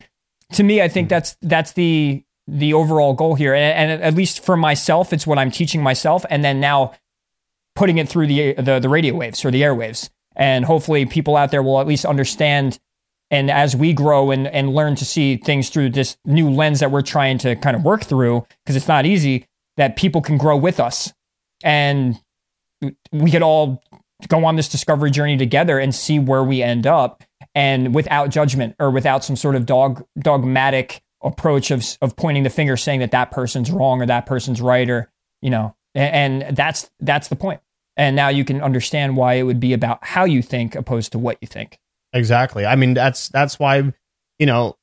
To 0.53 0.63
me, 0.63 0.81
I 0.81 0.87
think 0.87 1.05
mm-hmm. 1.05 1.15
that's 1.15 1.37
that's 1.41 1.73
the 1.73 2.23
the 2.47 2.73
overall 2.73 3.13
goal 3.13 3.35
here, 3.35 3.53
and, 3.53 3.91
and 3.91 4.03
at 4.03 4.13
least 4.15 4.43
for 4.43 4.57
myself, 4.57 5.13
it's 5.13 5.27
what 5.27 5.37
I'm 5.37 5.51
teaching 5.51 5.81
myself, 5.81 6.25
and 6.29 6.43
then 6.43 6.59
now 6.59 6.93
putting 7.75 7.97
it 7.97 8.09
through 8.09 8.27
the 8.27 8.53
the, 8.53 8.79
the 8.79 8.89
radio 8.89 9.15
waves 9.15 9.45
or 9.45 9.51
the 9.51 9.61
airwaves, 9.61 10.09
and 10.35 10.65
hopefully 10.65 11.05
people 11.05 11.37
out 11.37 11.51
there 11.51 11.63
will 11.63 11.79
at 11.79 11.87
least 11.87 12.05
understand 12.05 12.79
and 13.31 13.49
as 13.49 13.75
we 13.75 13.93
grow 13.93 14.31
and, 14.31 14.47
and 14.47 14.73
learn 14.73 14.95
to 14.95 15.05
see 15.05 15.37
things 15.37 15.69
through 15.69 15.89
this 15.89 16.17
new 16.25 16.49
lens 16.49 16.79
that 16.79 16.91
we're 16.91 17.01
trying 17.01 17.37
to 17.39 17.55
kind 17.55 17.75
of 17.75 17.83
work 17.83 18.03
through, 18.03 18.45
because 18.63 18.75
it's 18.75 18.87
not 18.87 19.05
easy, 19.05 19.47
that 19.77 19.95
people 19.95 20.21
can 20.21 20.37
grow 20.37 20.55
with 20.55 20.79
us. 20.79 21.13
And 21.63 22.19
we 23.11 23.31
could 23.31 23.41
all 23.41 23.81
go 24.27 24.45
on 24.45 24.55
this 24.55 24.69
discovery 24.69 25.11
journey 25.11 25.37
together 25.37 25.79
and 25.79 25.93
see 25.93 26.19
where 26.19 26.43
we 26.43 26.61
end 26.61 26.87
up. 26.87 27.23
And 27.53 27.95
without 27.95 28.29
judgment 28.29 28.75
or 28.79 28.91
without 28.91 29.23
some 29.23 29.35
sort 29.35 29.55
of 29.55 29.65
dog 29.65 30.05
dogmatic 30.19 31.01
approach 31.23 31.71
of 31.71 31.83
of 32.01 32.15
pointing 32.15 32.43
the 32.43 32.49
finger 32.49 32.77
saying 32.77 32.99
that 32.99 33.11
that 33.11 33.31
person's 33.31 33.71
wrong 33.71 34.01
or 34.01 34.05
that 34.05 34.25
person's 34.25 34.61
right 34.61 34.89
or 34.89 35.09
you 35.41 35.49
know 35.49 35.75
and, 35.95 36.43
and 36.43 36.57
that's 36.57 36.91
that's 36.99 37.29
the 37.29 37.35
point. 37.35 37.61
And 37.97 38.15
now 38.15 38.27
you 38.27 38.43
can 38.43 38.61
understand 38.61 39.15
why 39.15 39.35
it 39.35 39.43
would 39.43 39.61
be 39.61 39.71
about 39.71 40.03
how 40.03 40.25
you 40.25 40.41
think 40.41 40.75
opposed 40.75 41.13
to 41.13 41.17
what 41.17 41.37
you 41.41 41.47
think 41.47 41.79
Exactly. 42.15 42.65
I 42.65 42.77
mean, 42.77 42.93
that's 42.93 43.27
that's 43.29 43.59
why 43.59 43.93
you 44.39 44.45
know 44.45 44.77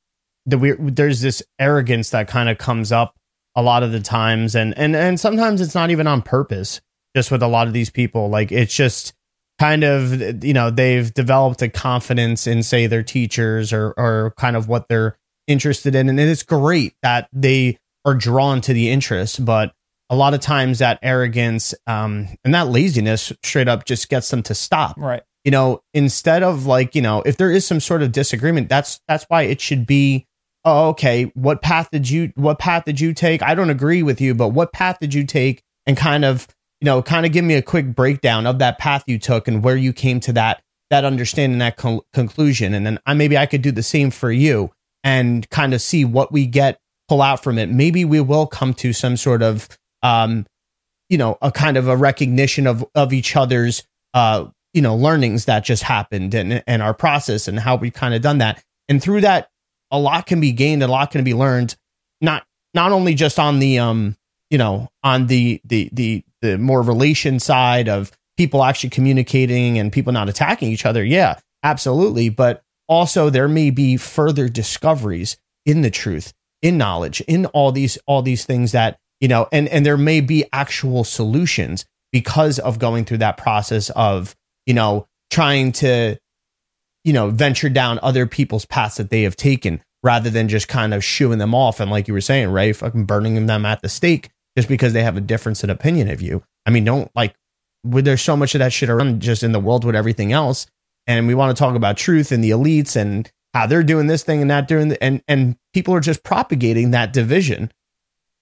the 0.45 0.57
we, 0.57 0.71
there's 0.79 1.19
this 1.19 1.41
arrogance 1.59 2.11
that 2.11 2.27
kind 2.27 2.47
of 2.47 2.59
comes 2.59 2.91
up 2.91 3.15
a 3.55 3.63
lot 3.63 3.81
of 3.81 3.91
the 3.91 3.99
times, 3.99 4.55
and 4.55 4.77
and 4.77 4.95
and 4.95 5.19
sometimes 5.19 5.59
it's 5.59 5.75
not 5.75 5.89
even 5.89 6.07
on 6.07 6.21
purpose. 6.21 6.79
Just 7.15 7.31
with 7.31 7.43
a 7.43 7.47
lot 7.47 7.67
of 7.67 7.73
these 7.73 7.89
people, 7.89 8.29
like 8.29 8.51
it's 8.51 8.73
just 8.73 9.13
kind 9.59 9.83
of 9.83 10.43
you 10.43 10.53
know 10.53 10.69
they've 10.69 11.11
developed 11.11 11.63
a 11.63 11.69
confidence 11.69 12.45
in 12.45 12.61
say 12.61 12.85
their 12.85 13.03
teachers 13.03 13.73
or 13.73 13.93
or 13.97 14.33
kind 14.37 14.55
of 14.55 14.67
what 14.67 14.87
they're 14.87 15.17
interested 15.47 15.95
in, 15.95 16.09
and 16.09 16.19
it's 16.19 16.43
great 16.43 16.93
that 17.01 17.29
they 17.33 17.77
are 18.05 18.13
drawn 18.13 18.61
to 18.61 18.73
the 18.73 18.91
interest, 18.91 19.43
but 19.43 19.73
a 20.09 20.15
lot 20.15 20.35
of 20.35 20.39
times 20.39 20.79
that 20.79 20.99
arrogance 21.01 21.73
um, 21.87 22.27
and 22.43 22.53
that 22.53 22.67
laziness 22.67 23.33
straight 23.41 23.67
up 23.67 23.85
just 23.85 24.07
gets 24.09 24.29
them 24.29 24.43
to 24.43 24.53
stop. 24.53 24.97
Right 24.99 25.23
you 25.43 25.51
know, 25.51 25.81
instead 25.93 26.43
of 26.43 26.65
like, 26.65 26.95
you 26.95 27.01
know, 27.01 27.21
if 27.25 27.37
there 27.37 27.51
is 27.51 27.65
some 27.65 27.79
sort 27.79 28.01
of 28.01 28.11
disagreement, 28.11 28.69
that's 28.69 29.01
that's 29.07 29.25
why 29.25 29.43
it 29.43 29.61
should 29.61 29.85
be 29.85 30.25
oh, 30.65 30.89
okay, 30.89 31.25
what 31.35 31.61
path 31.61 31.89
did 31.91 32.09
you 32.09 32.31
what 32.35 32.59
path 32.59 32.85
did 32.85 32.99
you 32.99 33.13
take? 33.13 33.41
I 33.43 33.55
don't 33.55 33.69
agree 33.69 34.03
with 34.03 34.21
you, 34.21 34.33
but 34.33 34.49
what 34.49 34.73
path 34.73 34.97
did 34.99 35.13
you 35.13 35.25
take 35.25 35.61
and 35.85 35.97
kind 35.97 36.23
of, 36.23 36.47
you 36.79 36.85
know, 36.85 37.01
kind 37.01 37.25
of 37.25 37.31
give 37.31 37.43
me 37.43 37.55
a 37.55 37.61
quick 37.61 37.93
breakdown 37.93 38.47
of 38.47 38.59
that 38.59 38.79
path 38.79 39.03
you 39.07 39.19
took 39.19 39.47
and 39.47 39.63
where 39.63 39.75
you 39.75 39.93
came 39.93 40.19
to 40.21 40.33
that 40.33 40.61
that 40.89 41.05
understanding 41.05 41.57
that 41.59 41.77
conclusion 42.13 42.73
and 42.73 42.85
then 42.85 42.99
I 43.05 43.13
maybe 43.15 43.37
I 43.37 43.47
could 43.47 43.63
do 43.63 43.71
the 43.71 43.81
same 43.81 44.11
for 44.11 44.31
you 44.31 44.69
and 45.03 45.49
kind 45.49 45.73
of 45.73 45.81
see 45.81 46.05
what 46.05 46.31
we 46.31 46.45
get 46.45 46.79
pull 47.07 47.21
out 47.21 47.43
from 47.43 47.57
it. 47.57 47.69
Maybe 47.69 48.05
we 48.05 48.21
will 48.21 48.45
come 48.45 48.73
to 48.75 48.93
some 48.93 49.17
sort 49.17 49.41
of 49.41 49.67
um 50.01 50.45
you 51.09 51.17
know, 51.17 51.37
a 51.41 51.51
kind 51.51 51.77
of 51.77 51.87
a 51.87 51.97
recognition 51.97 52.67
of 52.67 52.85
of 52.95 53.11
each 53.11 53.35
other's 53.35 53.83
uh 54.13 54.45
you 54.73 54.81
know 54.81 54.95
learnings 54.95 55.45
that 55.45 55.63
just 55.63 55.83
happened 55.83 56.33
and 56.33 56.63
and 56.67 56.81
our 56.81 56.93
process 56.93 57.47
and 57.47 57.59
how 57.59 57.75
we've 57.75 57.93
kind 57.93 58.13
of 58.13 58.21
done 58.21 58.39
that. 58.39 58.63
And 58.89 59.01
through 59.01 59.21
that 59.21 59.49
a 59.91 59.99
lot 59.99 60.25
can 60.25 60.39
be 60.39 60.51
gained 60.51 60.83
a 60.83 60.87
lot 60.87 61.11
can 61.11 61.23
be 61.23 61.33
learned 61.33 61.75
not 62.21 62.45
not 62.73 62.91
only 62.91 63.13
just 63.13 63.39
on 63.39 63.59
the 63.59 63.79
um 63.79 64.15
you 64.49 64.57
know 64.57 64.89
on 65.03 65.27
the 65.27 65.61
the 65.63 65.89
the 65.93 66.23
the 66.41 66.57
more 66.57 66.81
relation 66.81 67.39
side 67.39 67.87
of 67.87 68.11
people 68.35 68.63
actually 68.63 68.89
communicating 68.89 69.77
and 69.77 69.93
people 69.93 70.11
not 70.11 70.29
attacking 70.29 70.71
each 70.71 70.85
other. 70.85 71.03
Yeah 71.03 71.39
absolutely. 71.63 72.29
But 72.29 72.61
also 72.87 73.29
there 73.29 73.47
may 73.47 73.69
be 73.69 73.97
further 73.97 74.49
discoveries 74.49 75.37
in 75.65 75.81
the 75.81 75.89
truth 75.89 76.33
in 76.61 76.77
knowledge 76.77 77.21
in 77.21 77.45
all 77.47 77.71
these 77.71 77.97
all 78.05 78.21
these 78.21 78.45
things 78.45 78.73
that 78.73 78.99
you 79.21 79.27
know 79.27 79.47
and 79.51 79.67
and 79.69 79.85
there 79.85 79.97
may 79.97 80.19
be 80.21 80.45
actual 80.51 81.03
solutions 81.03 81.85
because 82.11 82.59
of 82.59 82.79
going 82.79 83.05
through 83.05 83.17
that 83.17 83.37
process 83.37 83.89
of 83.91 84.35
you 84.65 84.73
know, 84.73 85.07
trying 85.29 85.71
to, 85.73 86.17
you 87.03 87.13
know, 87.13 87.29
venture 87.29 87.69
down 87.69 87.99
other 88.01 88.25
people's 88.25 88.65
paths 88.65 88.97
that 88.97 89.09
they 89.09 89.23
have 89.23 89.35
taken 89.35 89.81
rather 90.03 90.29
than 90.29 90.49
just 90.49 90.67
kind 90.67 90.93
of 90.93 91.03
shooing 91.03 91.39
them 91.39 91.55
off 91.55 91.79
and 91.79 91.89
like 91.89 92.07
you 92.07 92.13
were 92.13 92.21
saying, 92.21 92.49
right, 92.49 92.75
fucking 92.75 93.05
burning 93.05 93.45
them 93.45 93.65
at 93.65 93.81
the 93.81 93.89
stake 93.89 94.29
just 94.57 94.67
because 94.67 94.93
they 94.93 95.03
have 95.03 95.17
a 95.17 95.21
difference 95.21 95.63
in 95.63 95.69
opinion 95.69 96.09
of 96.09 96.21
you. 96.21 96.43
I 96.65 96.71
mean, 96.71 96.83
don't 96.83 97.09
like 97.15 97.35
there's 97.83 98.21
so 98.21 98.37
much 98.37 98.55
of 98.55 98.59
that 98.59 98.73
shit 98.73 98.89
around 98.89 99.21
just 99.21 99.43
in 99.43 99.51
the 99.51 99.59
world 99.59 99.83
with 99.83 99.95
everything 99.95 100.31
else. 100.31 100.67
And 101.05 101.27
we 101.27 101.35
want 101.35 101.55
to 101.55 101.59
talk 101.59 101.75
about 101.75 101.97
truth 101.97 102.31
and 102.31 102.43
the 102.43 102.51
elites 102.51 102.95
and 102.95 103.29
how 103.53 103.67
they're 103.67 103.83
doing 103.83 104.07
this 104.07 104.23
thing 104.23 104.41
and 104.41 104.49
that 104.51 104.67
doing 104.67 104.89
the, 104.89 105.03
and 105.03 105.21
and 105.27 105.57
people 105.73 105.93
are 105.93 105.99
just 105.99 106.23
propagating 106.23 106.91
that 106.91 107.13
division 107.13 107.71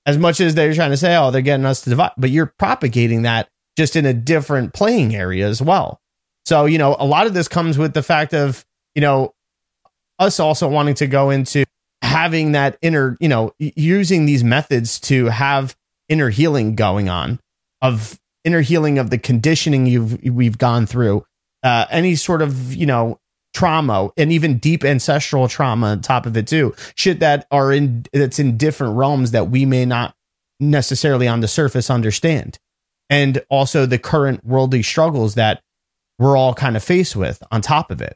as 0.05 0.17
much 0.17 0.39
as 0.39 0.55
they're 0.55 0.73
trying 0.73 0.91
to 0.91 0.97
say, 0.97 1.15
oh, 1.15 1.31
they're 1.31 1.41
getting 1.41 1.65
us 1.65 1.81
to 1.81 1.89
divide, 1.89 2.11
but 2.17 2.29
you're 2.29 2.53
propagating 2.57 3.23
that 3.23 3.49
just 3.77 3.95
in 3.95 4.05
a 4.05 4.13
different 4.13 4.73
playing 4.73 5.15
area 5.15 5.47
as 5.47 5.61
well. 5.61 6.00
So, 6.51 6.65
you 6.65 6.77
know, 6.77 6.97
a 6.99 7.05
lot 7.05 7.27
of 7.27 7.33
this 7.33 7.47
comes 7.47 7.77
with 7.77 7.93
the 7.93 8.03
fact 8.03 8.33
of, 8.33 8.65
you 8.93 9.01
know, 9.01 9.33
us 10.19 10.37
also 10.37 10.67
wanting 10.67 10.95
to 10.95 11.07
go 11.07 11.29
into 11.29 11.63
having 12.01 12.51
that 12.51 12.77
inner, 12.81 13.15
you 13.21 13.29
know, 13.29 13.53
using 13.57 14.25
these 14.25 14.43
methods 14.43 14.99
to 15.01 15.27
have 15.27 15.77
inner 16.09 16.29
healing 16.29 16.75
going 16.75 17.07
on 17.07 17.39
of 17.81 18.19
inner 18.43 18.59
healing 18.59 18.99
of 18.99 19.11
the 19.11 19.17
conditioning 19.17 19.85
you've 19.85 20.21
we've 20.23 20.57
gone 20.57 20.85
through, 20.85 21.23
uh, 21.63 21.85
any 21.89 22.15
sort 22.15 22.41
of, 22.41 22.73
you 22.73 22.85
know, 22.85 23.17
trauma 23.53 24.09
and 24.17 24.33
even 24.33 24.57
deep 24.57 24.83
ancestral 24.83 25.47
trauma 25.47 25.87
on 25.87 26.01
top 26.01 26.25
of 26.25 26.35
it 26.35 26.47
too. 26.47 26.75
Shit 26.95 27.21
that 27.21 27.47
are 27.49 27.71
in 27.71 28.05
that's 28.11 28.39
in 28.39 28.57
different 28.57 28.97
realms 28.97 29.31
that 29.31 29.49
we 29.49 29.65
may 29.65 29.85
not 29.85 30.15
necessarily 30.59 31.29
on 31.29 31.39
the 31.39 31.47
surface 31.47 31.89
understand. 31.89 32.59
And 33.09 33.41
also 33.47 33.85
the 33.85 33.97
current 33.97 34.45
worldly 34.45 34.83
struggles 34.83 35.35
that 35.35 35.61
we're 36.21 36.37
all 36.37 36.53
kind 36.53 36.77
of 36.77 36.83
faced 36.83 37.15
with 37.15 37.41
on 37.51 37.61
top 37.61 37.89
of 37.89 37.99
it. 37.99 38.15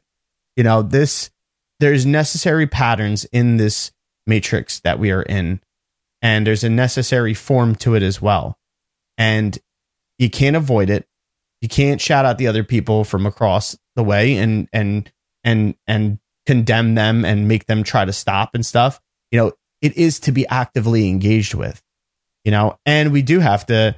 You 0.55 0.63
know, 0.63 0.83
this, 0.83 1.31
there's 1.79 2.05
necessary 2.05 2.67
patterns 2.67 3.25
in 3.25 3.57
this 3.57 3.91
matrix 4.27 4.79
that 4.81 4.99
we 4.99 5.09
are 5.09 5.23
in, 5.23 5.59
and 6.21 6.45
there's 6.45 6.63
a 6.63 6.69
necessary 6.69 7.33
form 7.33 7.73
to 7.77 7.95
it 7.95 8.03
as 8.03 8.21
well. 8.21 8.59
And 9.17 9.57
you 10.19 10.29
can't 10.29 10.55
avoid 10.55 10.91
it. 10.91 11.07
You 11.61 11.67
can't 11.67 11.99
shout 11.99 12.25
out 12.25 12.37
the 12.37 12.45
other 12.45 12.63
people 12.63 13.05
from 13.05 13.25
across 13.25 13.75
the 13.95 14.03
way 14.03 14.37
and, 14.37 14.69
and, 14.71 15.11
and, 15.43 15.73
and 15.87 16.19
condemn 16.45 16.93
them 16.93 17.25
and 17.25 17.47
make 17.47 17.65
them 17.65 17.81
try 17.81 18.05
to 18.05 18.13
stop 18.13 18.53
and 18.53 18.63
stuff. 18.63 19.01
You 19.31 19.39
know, 19.39 19.51
it 19.81 19.97
is 19.97 20.19
to 20.21 20.31
be 20.31 20.45
actively 20.47 21.09
engaged 21.09 21.55
with, 21.55 21.81
you 22.43 22.51
know, 22.51 22.77
and 22.85 23.11
we 23.11 23.23
do 23.23 23.39
have 23.39 23.65
to 23.65 23.95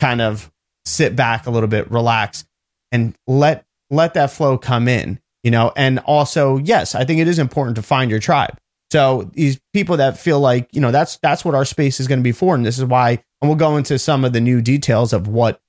kind 0.00 0.20
of 0.20 0.52
sit 0.84 1.16
back 1.16 1.46
a 1.46 1.50
little 1.50 1.68
bit, 1.68 1.90
relax, 1.90 2.44
and 2.92 3.14
let 3.26 3.64
let 3.90 4.14
that 4.14 4.30
flow 4.30 4.58
come 4.58 4.88
in 4.88 5.20
you 5.44 5.50
know? 5.50 5.72
And 5.76 6.00
also 6.00 6.58
yes 6.58 6.94
i 6.94 7.04
think 7.04 7.20
it 7.20 7.28
is 7.28 7.38
important 7.38 7.76
to 7.76 7.82
find 7.82 8.10
your 8.10 8.20
tribe. 8.20 8.58
So 8.90 9.30
these 9.34 9.60
people 9.74 9.98
that 9.98 10.18
feel 10.18 10.40
like 10.40 10.68
you 10.72 10.80
know 10.80 10.90
that's 10.90 11.18
that's 11.18 11.44
what 11.44 11.54
our 11.54 11.64
space 11.64 12.00
is 12.00 12.08
going 12.08 12.20
to 12.20 12.24
be 12.24 12.32
for 12.32 12.54
and 12.54 12.64
this 12.64 12.78
is 12.78 12.84
why 12.84 13.10
and 13.10 13.48
we'll 13.48 13.56
go 13.56 13.76
into 13.76 13.98
some 13.98 14.24
of 14.24 14.32
the 14.32 14.40
new 14.40 14.62
details 14.62 15.12
of 15.12 15.28
what 15.28 15.60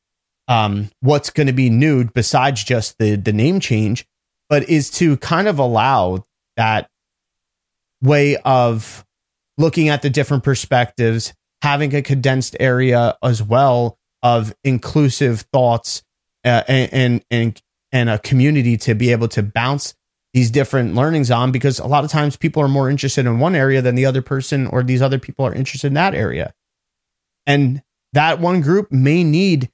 um 0.48 0.90
what's 1.02 1.30
going 1.30 1.48
to 1.48 1.54
be 1.54 1.70
new 1.70 2.06
besides 2.06 2.64
just 2.64 2.98
the 2.98 3.16
the 3.16 3.34
name 3.34 3.60
change 3.60 4.06
but 4.48 4.68
is 4.70 4.90
to 4.90 5.18
kind 5.18 5.48
of 5.48 5.60
allow 5.60 6.26
that 6.56 6.90
way 8.02 8.38
of 8.38 9.06
looking 9.58 9.90
at 9.90 10.02
the 10.02 10.10
different 10.10 10.44
perspectives 10.44 11.34
having 11.62 11.94
a 11.94 12.02
condensed 12.02 12.56
area 12.60 13.18
as 13.22 13.44
well 13.44 13.98
of 14.24 14.54
inclusive 14.64 15.42
thoughts 15.54 16.04
uh, 16.50 16.64
and 16.68 17.24
and 17.30 17.62
and 17.92 18.10
a 18.10 18.20
community 18.20 18.78
to 18.78 18.96
be 18.96 19.12
able 19.12 19.28
to 19.30 19.44
bounce 19.44 19.94
these 20.34 20.52
different 20.52 20.96
learnings 20.96 21.32
on 21.32 21.52
because 21.52 21.80
a 21.80 21.88
lot 21.88 22.04
of 22.04 22.12
times 22.12 22.38
people 22.38 22.62
are 22.62 22.68
more 22.68 22.90
interested 22.90 23.26
in 23.26 23.40
one 23.40 23.56
area 23.56 23.82
than 23.82 23.96
the 23.96 24.06
other 24.06 24.22
person 24.22 24.68
or 24.68 24.84
these 24.84 25.02
other 25.02 25.20
people 25.20 25.46
are 25.46 25.54
interested 25.54 25.88
in 25.88 25.96
that 25.96 26.14
area. 26.14 26.54
And 27.48 27.82
that 28.14 28.40
one 28.40 28.62
group 28.62 28.92
may 28.92 29.24
need 29.24 29.70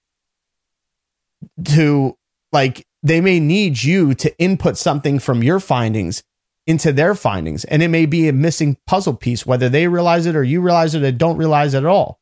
to 1.66 2.18
like 2.52 2.86
they 3.04 3.22
may 3.22 3.40
need 3.40 3.84
you 3.84 4.14
to 4.16 4.38
input 4.40 4.78
something 4.78 5.20
from 5.20 5.44
your 5.44 5.60
findings 5.60 6.24
into 6.68 6.92
their 6.92 7.16
findings. 7.16 7.64
And 7.66 7.84
it 7.84 7.90
may 7.90 8.06
be 8.06 8.28
a 8.28 8.34
missing 8.34 8.78
puzzle 8.88 9.14
piece 9.14 9.46
whether 9.46 9.70
they 9.70 9.88
realize 9.88 10.26
it 10.26 10.36
or 10.36 10.44
you 10.44 10.62
realize 10.62 10.96
it 10.96 11.04
or 11.04 11.12
don't 11.12 11.38
realize 11.38 11.74
it 11.74 11.80
at 11.80 11.86
all. 11.86 12.20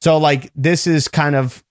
So 0.00 0.18
like 0.18 0.52
this 0.54 0.86
is 0.86 1.08
kind 1.08 1.34
of 1.34 1.63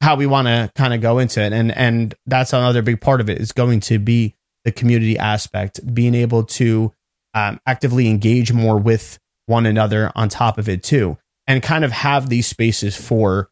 how 0.00 0.16
we 0.16 0.26
want 0.26 0.46
to 0.46 0.70
kind 0.74 0.94
of 0.94 1.00
go 1.00 1.18
into 1.18 1.42
it 1.42 1.52
and 1.52 1.70
and 1.72 2.14
that's 2.26 2.52
another 2.52 2.82
big 2.82 3.00
part 3.00 3.20
of 3.20 3.28
it 3.28 3.38
is 3.38 3.52
going 3.52 3.80
to 3.80 3.98
be 3.98 4.34
the 4.64 4.72
community 4.72 5.18
aspect, 5.18 5.80
being 5.94 6.14
able 6.14 6.44
to 6.44 6.92
um, 7.34 7.60
actively 7.66 8.08
engage 8.08 8.52
more 8.52 8.78
with 8.78 9.18
one 9.46 9.66
another 9.66 10.12
on 10.14 10.28
top 10.28 10.58
of 10.58 10.68
it 10.68 10.82
too, 10.82 11.16
and 11.46 11.62
kind 11.62 11.84
of 11.84 11.92
have 11.92 12.28
these 12.28 12.46
spaces 12.46 12.96
for 12.96 13.50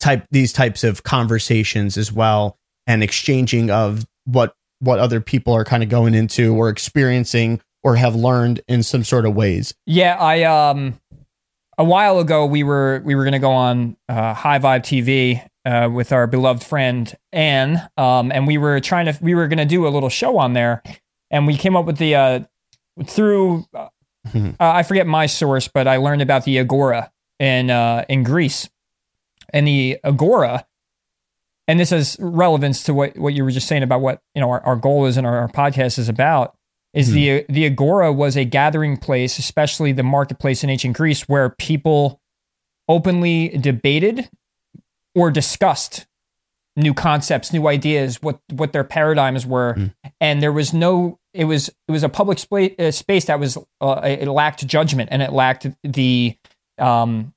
type 0.00 0.26
these 0.30 0.52
types 0.52 0.84
of 0.84 1.02
conversations 1.02 1.96
as 1.96 2.12
well, 2.12 2.58
and 2.86 3.02
exchanging 3.02 3.70
of 3.70 4.06
what 4.24 4.54
what 4.80 4.98
other 4.98 5.20
people 5.20 5.52
are 5.54 5.64
kind 5.64 5.82
of 5.82 5.88
going 5.88 6.14
into 6.14 6.54
or 6.54 6.68
experiencing 6.68 7.60
or 7.82 7.96
have 7.96 8.14
learned 8.14 8.60
in 8.68 8.82
some 8.82 9.04
sort 9.04 9.24
of 9.24 9.34
ways. 9.34 9.74
Yeah, 9.86 10.16
I 10.16 10.42
um 10.44 11.00
a 11.78 11.84
while 11.84 12.18
ago 12.18 12.44
we 12.44 12.64
were 12.64 13.00
we 13.04 13.14
were 13.14 13.22
going 13.22 13.32
to 13.32 13.38
go 13.38 13.52
on 13.52 13.96
uh, 14.08 14.34
High 14.34 14.58
Vibe 14.58 14.82
TV 14.82 15.48
uh, 15.64 15.88
with 15.88 16.12
our 16.12 16.26
beloved 16.26 16.62
friend 16.62 17.14
Anne, 17.32 17.88
um, 17.96 18.32
and 18.32 18.46
we 18.46 18.58
were 18.58 18.80
trying 18.80 19.06
to 19.06 19.16
we 19.22 19.34
were 19.34 19.46
going 19.48 19.58
to 19.58 19.64
do 19.64 19.86
a 19.86 19.88
little 19.88 20.08
show 20.08 20.38
on 20.38 20.52
there, 20.52 20.82
and 21.30 21.46
we 21.46 21.56
came 21.56 21.76
up 21.76 21.86
with 21.86 21.98
the 21.98 22.14
uh, 22.16 22.40
through 23.06 23.64
uh, 23.74 23.88
I 24.58 24.82
forget 24.82 25.06
my 25.06 25.26
source, 25.26 25.68
but 25.68 25.86
I 25.86 25.96
learned 25.96 26.20
about 26.20 26.44
the 26.44 26.58
Agora 26.58 27.12
in 27.38 27.70
uh, 27.70 28.04
in 28.08 28.24
Greece, 28.24 28.68
and 29.52 29.66
the 29.66 29.98
Agora. 30.04 30.66
And 31.68 31.78
this 31.78 31.90
has 31.90 32.16
relevance 32.18 32.82
to 32.84 32.94
what, 32.94 33.18
what 33.18 33.34
you 33.34 33.44
were 33.44 33.50
just 33.50 33.68
saying 33.68 33.82
about 33.82 34.00
what 34.00 34.22
you 34.34 34.40
know 34.40 34.50
our, 34.50 34.64
our 34.64 34.76
goal 34.76 35.04
is 35.04 35.16
and 35.16 35.26
our, 35.26 35.38
our 35.38 35.48
podcast 35.48 35.98
is 35.98 36.08
about 36.08 36.56
is 36.94 37.12
the 37.12 37.44
the 37.48 37.66
agora 37.66 38.12
was 38.12 38.36
a 38.36 38.44
gathering 38.44 38.96
place 38.96 39.38
especially 39.38 39.92
the 39.92 40.02
marketplace 40.02 40.64
in 40.64 40.70
ancient 40.70 40.96
greece 40.96 41.28
where 41.28 41.50
people 41.50 42.20
openly 42.88 43.48
debated 43.48 44.28
or 45.14 45.30
discussed 45.30 46.06
new 46.78 46.94
concepts 46.94 47.52
new 47.52 47.66
ideas 47.66 48.22
what 48.22 48.40
what 48.52 48.72
their 48.72 48.84
paradigms 48.84 49.44
were. 49.44 49.76
And 50.20 50.42
there 50.42 50.52
was 50.52 50.72
no 50.72 51.18
it 51.34 51.44
was 51.44 51.68
it 51.68 51.92
was 51.92 52.02
a 52.02 52.08
public 52.08 52.38
spa- 52.38 52.74
uh, 52.78 52.90
space 52.90 53.26
that 53.26 53.38
was 53.38 53.58
uh, 53.80 54.00
it 54.04 54.28
lacked 54.28 54.66
judgment 54.66 55.08
and 55.12 55.20
it 55.20 55.32
lacked 55.32 55.66
the 55.82 56.36
um 56.78 57.34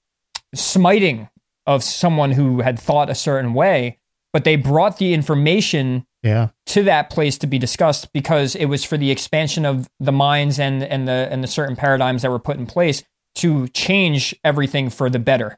smiting 0.53 1.27
of 1.65 1.83
someone 1.83 2.31
who 2.31 2.61
had 2.61 2.79
thought 2.79 3.09
a 3.09 3.15
certain 3.15 3.53
way 3.53 3.97
but 4.33 4.43
they 4.43 4.55
brought 4.55 4.97
the 4.97 5.13
information 5.13 6.05
Yeah. 6.23 6.49
to 6.67 6.83
that 6.83 7.09
place 7.09 7.37
to 7.39 7.47
be 7.47 7.57
discussed 7.57 8.13
because 8.13 8.55
it 8.55 8.65
was 8.65 8.83
for 8.83 8.95
the 8.97 9.09
expansion 9.09 9.65
of 9.65 9.89
the 9.99 10.11
minds 10.11 10.59
and 10.59 10.83
and 10.83 11.07
the 11.07 11.27
and 11.31 11.43
the 11.43 11.47
certain 11.47 11.75
paradigms 11.75 12.21
that 12.21 12.29
were 12.29 12.39
put 12.39 12.57
in 12.57 12.67
place 12.67 13.03
to 13.35 13.67
change 13.69 14.35
everything 14.43 14.89
for 14.89 15.09
the 15.09 15.19
better. 15.19 15.57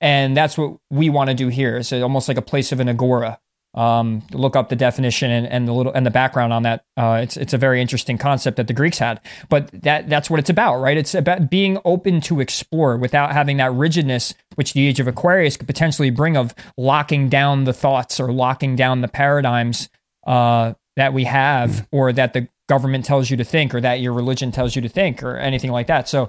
And 0.00 0.36
that's 0.36 0.58
what 0.58 0.76
we 0.90 1.08
want 1.08 1.30
to 1.30 1.34
do 1.34 1.48
here. 1.48 1.78
It's 1.78 1.92
almost 1.92 2.28
like 2.28 2.36
a 2.36 2.42
place 2.42 2.70
of 2.72 2.80
an 2.80 2.88
agora. 2.88 3.40
Um, 3.74 4.22
look 4.32 4.56
up 4.56 4.70
the 4.70 4.76
definition 4.76 5.30
and, 5.30 5.46
and 5.46 5.68
the 5.68 5.72
little 5.72 5.92
and 5.92 6.06
the 6.06 6.10
background 6.10 6.54
on 6.54 6.62
that. 6.62 6.84
Uh, 6.96 7.20
it's 7.22 7.36
it's 7.36 7.52
a 7.52 7.58
very 7.58 7.82
interesting 7.82 8.16
concept 8.16 8.56
that 8.56 8.68
the 8.68 8.72
Greeks 8.72 8.98
had, 8.98 9.20
but 9.50 9.70
that 9.82 10.08
that's 10.08 10.30
what 10.30 10.40
it's 10.40 10.48
about, 10.48 10.76
right? 10.76 10.96
It's 10.96 11.14
about 11.14 11.50
being 11.50 11.78
open 11.84 12.22
to 12.22 12.40
explore 12.40 12.96
without 12.96 13.32
having 13.32 13.58
that 13.58 13.72
rigidness, 13.74 14.32
which 14.54 14.72
the 14.72 14.86
age 14.86 14.98
of 14.98 15.06
Aquarius 15.06 15.58
could 15.58 15.66
potentially 15.66 16.08
bring 16.08 16.38
of 16.38 16.54
locking 16.78 17.28
down 17.28 17.64
the 17.64 17.74
thoughts 17.74 18.18
or 18.18 18.32
locking 18.32 18.76
down 18.76 19.02
the 19.02 19.08
paradigms 19.08 19.90
uh, 20.26 20.74
that 20.96 21.12
we 21.12 21.24
have, 21.24 21.86
or 21.92 22.12
that 22.12 22.32
the 22.32 22.48
government 22.68 23.04
tells 23.04 23.30
you 23.30 23.36
to 23.36 23.44
think, 23.44 23.74
or 23.74 23.80
that 23.80 24.00
your 24.00 24.12
religion 24.12 24.50
tells 24.52 24.76
you 24.76 24.82
to 24.82 24.88
think, 24.88 25.22
or 25.22 25.36
anything 25.36 25.70
like 25.70 25.86
that. 25.86 26.08
So 26.08 26.28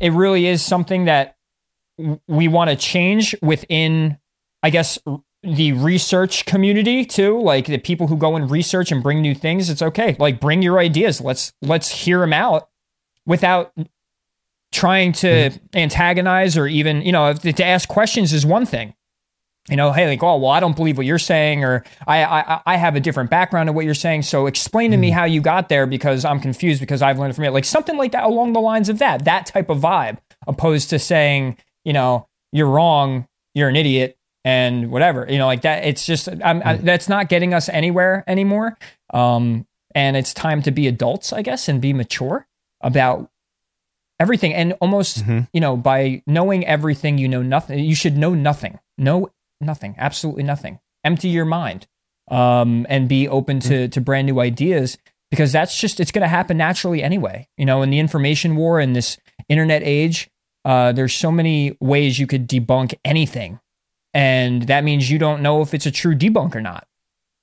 it 0.00 0.12
really 0.12 0.46
is 0.46 0.62
something 0.62 1.06
that 1.06 1.36
we 2.28 2.48
want 2.48 2.70
to 2.70 2.76
change 2.76 3.34
within, 3.42 4.18
I 4.62 4.70
guess, 4.70 4.98
the 5.42 5.72
research 5.72 6.44
community 6.44 7.04
too. 7.04 7.40
Like 7.40 7.66
the 7.66 7.78
people 7.78 8.06
who 8.08 8.16
go 8.16 8.36
and 8.36 8.50
research 8.50 8.92
and 8.92 9.02
bring 9.02 9.20
new 9.20 9.34
things. 9.34 9.70
It's 9.70 9.82
okay. 9.82 10.16
Like 10.18 10.40
bring 10.40 10.62
your 10.62 10.78
ideas. 10.78 11.20
Let's 11.20 11.52
let's 11.62 11.90
hear 11.90 12.20
them 12.20 12.32
out 12.32 12.68
without 13.24 13.72
trying 14.72 15.12
to 15.12 15.50
antagonize 15.74 16.56
or 16.56 16.66
even 16.66 17.02
you 17.02 17.12
know 17.12 17.32
to 17.32 17.64
ask 17.64 17.88
questions 17.88 18.32
is 18.32 18.44
one 18.44 18.66
thing 18.66 18.94
you 19.68 19.76
know, 19.76 19.92
hey, 19.92 20.06
like, 20.06 20.22
oh, 20.22 20.36
well, 20.36 20.50
I 20.50 20.60
don't 20.60 20.76
believe 20.76 20.96
what 20.96 21.06
you're 21.06 21.18
saying, 21.18 21.64
or 21.64 21.84
I, 22.06 22.24
I, 22.24 22.60
I 22.66 22.76
have 22.76 22.94
a 22.94 23.00
different 23.00 23.30
background 23.30 23.68
of 23.68 23.74
what 23.74 23.84
you're 23.84 23.94
saying. 23.94 24.22
So 24.22 24.46
explain 24.46 24.92
to 24.92 24.96
me 24.96 25.10
hmm. 25.10 25.14
how 25.14 25.24
you 25.24 25.40
got 25.40 25.68
there 25.68 25.86
because 25.86 26.24
I'm 26.24 26.40
confused 26.40 26.80
because 26.80 27.02
I've 27.02 27.18
learned 27.18 27.34
from 27.34 27.44
it. 27.44 27.52
Like 27.52 27.64
something 27.64 27.96
like 27.96 28.12
that 28.12 28.24
along 28.24 28.52
the 28.52 28.60
lines 28.60 28.88
of 28.88 28.98
that, 28.98 29.24
that 29.24 29.46
type 29.46 29.68
of 29.68 29.78
vibe, 29.78 30.18
opposed 30.46 30.90
to 30.90 30.98
saying, 30.98 31.56
you 31.84 31.92
know, 31.92 32.28
you're 32.52 32.68
wrong, 32.68 33.26
you're 33.54 33.68
an 33.68 33.76
idiot, 33.76 34.16
and 34.44 34.90
whatever. 34.92 35.26
You 35.28 35.38
know, 35.38 35.46
like 35.46 35.62
that. 35.62 35.84
It's 35.84 36.06
just 36.06 36.28
I'm, 36.28 36.62
I, 36.64 36.76
hmm. 36.76 36.84
that's 36.84 37.08
not 37.08 37.28
getting 37.28 37.52
us 37.52 37.68
anywhere 37.68 38.22
anymore. 38.26 38.78
Um, 39.12 39.66
and 39.94 40.16
it's 40.16 40.34
time 40.34 40.62
to 40.62 40.70
be 40.70 40.86
adults, 40.86 41.32
I 41.32 41.42
guess, 41.42 41.68
and 41.68 41.80
be 41.80 41.92
mature 41.92 42.46
about 42.82 43.30
everything. 44.20 44.54
And 44.54 44.74
almost, 44.74 45.20
mm-hmm. 45.20 45.40
you 45.52 45.60
know, 45.60 45.76
by 45.76 46.22
knowing 46.26 46.66
everything, 46.66 47.18
you 47.18 47.28
know 47.28 47.42
nothing. 47.42 47.78
You 47.78 47.94
should 47.94 48.16
know 48.16 48.34
nothing. 48.34 48.78
Know 48.98 49.30
nothing. 49.60 49.94
Absolutely 49.98 50.42
nothing. 50.42 50.80
Empty 51.04 51.28
your 51.28 51.44
mind, 51.44 51.86
um, 52.28 52.86
and 52.88 53.08
be 53.08 53.28
open 53.28 53.60
to 53.60 53.88
to 53.88 54.00
brand 54.00 54.26
new 54.26 54.40
ideas 54.40 54.98
because 55.30 55.52
that's 55.52 55.78
just 55.78 56.00
it's 56.00 56.12
going 56.12 56.22
to 56.22 56.28
happen 56.28 56.56
naturally 56.56 57.02
anyway. 57.02 57.48
You 57.56 57.66
know, 57.66 57.82
in 57.82 57.90
the 57.90 57.98
information 57.98 58.56
war 58.56 58.80
in 58.80 58.92
this 58.92 59.18
internet 59.48 59.82
age, 59.84 60.28
uh, 60.64 60.92
there's 60.92 61.14
so 61.14 61.30
many 61.30 61.76
ways 61.80 62.18
you 62.18 62.26
could 62.26 62.48
debunk 62.48 62.94
anything, 63.04 63.60
and 64.12 64.62
that 64.62 64.84
means 64.84 65.10
you 65.10 65.18
don't 65.18 65.42
know 65.42 65.62
if 65.62 65.74
it's 65.74 65.86
a 65.86 65.90
true 65.90 66.14
debunk 66.14 66.54
or 66.54 66.60
not. 66.60 66.86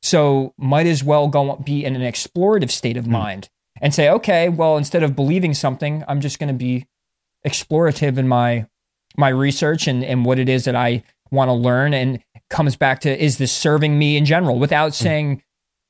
So 0.01 0.53
might 0.57 0.85
as 0.85 1.03
well 1.03 1.29
go 1.29 1.55
be 1.55 1.85
in 1.85 1.95
an 1.95 2.01
explorative 2.01 2.71
state 2.71 2.97
of 2.97 3.07
mind 3.07 3.49
and 3.81 3.93
say, 3.93 4.09
okay, 4.09 4.49
well, 4.49 4.75
instead 4.75 5.01
of 5.01 5.15
believing 5.15 5.53
something, 5.53 6.03
I'm 6.09 6.19
just 6.19 6.39
going 6.39 6.49
to 6.49 6.53
be 6.53 6.87
explorative 7.45 8.17
in 8.17 8.27
my 8.27 8.67
my 9.15 9.29
research 9.29 9.87
and, 9.87 10.03
and 10.03 10.25
what 10.25 10.39
it 10.39 10.49
is 10.49 10.65
that 10.65 10.75
I 10.75 11.03
want 11.33 11.49
to 11.49 11.53
learn 11.53 11.93
and 11.93 12.23
comes 12.49 12.75
back 12.75 13.01
to 13.01 13.23
is 13.23 13.37
this 13.37 13.51
serving 13.51 13.97
me 13.97 14.15
in 14.15 14.25
general 14.25 14.59
without 14.59 14.93
saying 14.93 15.41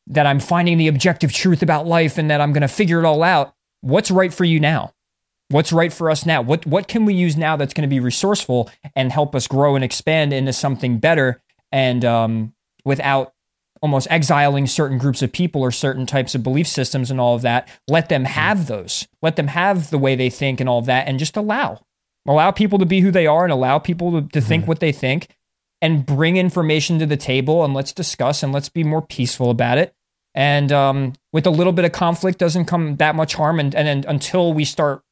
that 0.08 0.26
I'm 0.26 0.40
finding 0.40 0.78
the 0.78 0.88
objective 0.88 1.32
truth 1.32 1.62
about 1.62 1.86
life 1.86 2.18
and 2.18 2.30
that 2.32 2.42
I'm 2.42 2.54
going 2.54 2.62
to 2.62 2.68
figure 2.68 3.00
it 3.00 3.06
all 3.06 3.24
out. 3.24 3.54
What's 3.82 4.12
right 4.12 4.34
for 4.34 4.46
you 4.46 4.60
now? 4.60 4.94
What's 5.50 5.74
right 5.74 5.92
for 5.94 6.10
us 6.10 6.26
now? 6.26 6.42
What 6.42 6.66
what 6.66 6.88
can 6.88 7.06
we 7.06 7.14
use 7.14 7.38
now 7.38 7.58
that's 7.58 7.74
going 7.74 7.88
to 7.88 7.94
be 7.94 8.00
resourceful 8.00 8.70
and 8.96 9.12
help 9.12 9.36
us 9.36 9.48
grow 9.48 9.76
and 9.76 9.84
expand 9.84 10.34
into 10.34 10.54
something 10.54 10.98
better 10.98 11.42
and 11.72 12.04
um, 12.06 12.54
without 12.86 13.34
almost 13.82 14.08
exiling 14.10 14.66
certain 14.66 14.98
groups 14.98 15.22
of 15.22 15.34
people 15.34 15.62
or 15.62 15.70
certain 15.70 16.06
types 16.06 16.34
of 16.34 16.42
belief 16.42 16.68
systems 16.68 17.12
and 17.12 17.20
all 17.20 17.36
of 17.36 17.42
that. 17.42 17.68
Let 17.90 18.08
them 18.08 18.24
have 18.24 18.68
those. 18.68 19.08
Let 19.22 19.36
them 19.36 19.48
have 19.48 19.90
the 19.90 19.98
way 19.98 20.16
they 20.16 20.30
think 20.30 20.62
and 20.62 20.70
all 20.70 20.80
of 20.80 20.86
that, 20.86 21.08
and 21.08 21.20
just 21.20 21.36
allow 21.36 21.82
allow 22.28 22.52
people 22.52 22.80
to 22.80 22.86
be 22.86 23.02
who 23.02 23.12
they 23.12 23.28
are 23.28 23.44
and 23.44 23.52
allow 23.52 23.80
people 23.80 24.22
to, 24.22 24.28
to 24.30 24.42
think 24.42 24.68
what 24.68 24.80
they 24.80 24.92
think 24.92 25.28
and 25.82 26.06
bring 26.06 26.38
information 26.38 26.98
to 27.00 27.06
the 27.06 27.18
table 27.18 27.64
and 27.66 27.74
let's 27.74 27.92
discuss 27.92 28.44
and 28.44 28.54
let's 28.54 28.70
be 28.70 28.84
more 28.84 29.02
peaceful 29.02 29.50
about 29.50 29.78
it. 29.78 29.94
And 30.34 30.72
um, 30.72 31.14
with 31.32 31.46
a 31.46 31.52
little 31.52 31.74
bit 31.74 31.86
of 31.86 31.92
conflict 31.92 32.40
doesn't 32.40 32.66
come 32.66 32.96
that 32.96 33.16
much 33.16 33.36
harm. 33.36 33.60
And, 33.60 33.76
and, 33.76 33.88
and 33.88 34.06
until 34.06 34.54
we 34.54 34.66
start 34.66 35.04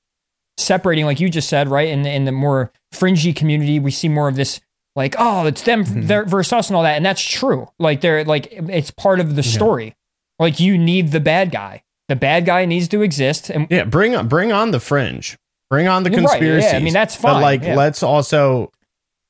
separating 0.58 1.06
like 1.06 1.20
you 1.20 1.30
just 1.30 1.50
said 1.50 1.70
right 1.70 1.88
in, 1.88 2.06
in 2.06 2.26
the 2.26 2.32
more 2.32 2.72
fringy 2.92 3.34
community 3.34 3.80
we 3.80 3.90
see 3.90 4.10
more 4.10 4.28
of 4.28 4.36
this 4.36 4.60
like 4.96 5.16
oh 5.18 5.48
it's 5.48 5.62
them 5.64 5.84
they're 5.88 6.26
versus 6.26 6.54
us 6.54 6.70
and 6.70 6.76
all 6.76 6.84
that. 6.84 6.98
And 6.98 7.06
that's 7.06 7.22
true. 7.22 7.70
Like 7.80 8.02
they're 8.02 8.24
like 8.26 8.48
it's 8.52 8.92
part 8.92 9.20
of 9.20 9.36
the 9.36 9.44
story. 9.44 9.96
Like 10.40 10.60
you 10.60 10.78
need 10.78 11.12
the 11.12 11.20
bad 11.20 11.52
guy. 11.52 11.84
The 12.08 12.16
bad 12.16 12.46
guy 12.46 12.66
needs 12.66 12.88
to 12.90 13.02
exist 13.02 13.50
and 13.50 13.68
Yeah, 13.70 13.86
bring 13.86 14.16
on 14.16 14.28
bring 14.28 14.52
on 14.52 14.72
the 14.72 14.80
fringe. 14.80 15.38
Bring 15.72 15.88
on 15.88 16.04
the 16.04 16.10
Right, 16.10 16.44
yeah, 16.44 16.76
I 16.76 16.80
mean, 16.80 16.92
that's 16.92 17.16
But 17.16 17.32
fine, 17.36 17.42
like 17.42 17.64
yeah. 17.64 17.76
let's 17.76 18.04
also 18.04 18.74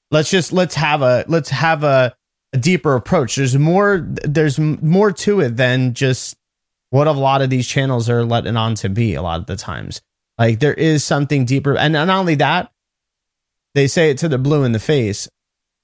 let's 0.10 0.32
just 0.32 0.52
let's 0.52 0.74
have 0.74 1.04
a 1.04 1.24
let's 1.28 1.52
have 1.52 1.84
a, 1.84 2.16
a 2.52 2.58
deeper 2.58 2.96
approach. 2.96 3.36
There's 3.36 3.56
more 3.56 4.00
there's 4.24 4.58
more 4.58 5.12
to 5.12 5.40
it 5.42 5.56
than 5.56 5.94
just 5.94 6.36
what 6.90 7.06
a 7.06 7.12
lot 7.12 7.44
of 7.44 7.52
these 7.52 7.68
channels 7.68 8.10
are 8.10 8.26
letting 8.26 8.58
on 8.58 8.74
to 8.76 8.90
be 8.90 9.14
a 9.14 9.22
lot 9.22 9.40
of 9.40 9.46
the 9.46 9.56
times. 9.56 10.02
Like 10.40 10.60
there 10.60 10.74
is 10.74 11.04
something 11.04 11.46
deeper 11.46 11.78
and 11.78 11.94
not 11.94 12.10
only 12.10 12.34
that, 12.36 12.72
they 13.76 13.86
say 13.86 14.10
it 14.10 14.18
to 14.18 14.28
the 14.28 14.40
blue 14.40 14.64
in 14.64 14.72
the 14.72 14.80
face 14.80 15.30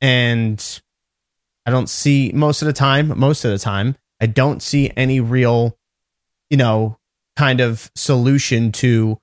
and 0.02 0.82
I 1.68 1.70
don't 1.70 1.88
see 1.88 2.32
most 2.34 2.64
of 2.64 2.66
the 2.66 2.74
time, 2.74 3.20
most 3.20 3.46
of 3.46 3.52
the 3.52 3.60
time, 3.60 3.96
I 4.20 4.26
don't 4.26 4.64
see 4.64 4.92
any 4.98 5.20
real, 5.20 5.78
you 6.50 6.58
know, 6.58 6.98
kind 7.36 7.62
of 7.62 7.92
solution 7.94 8.72
to 8.72 9.20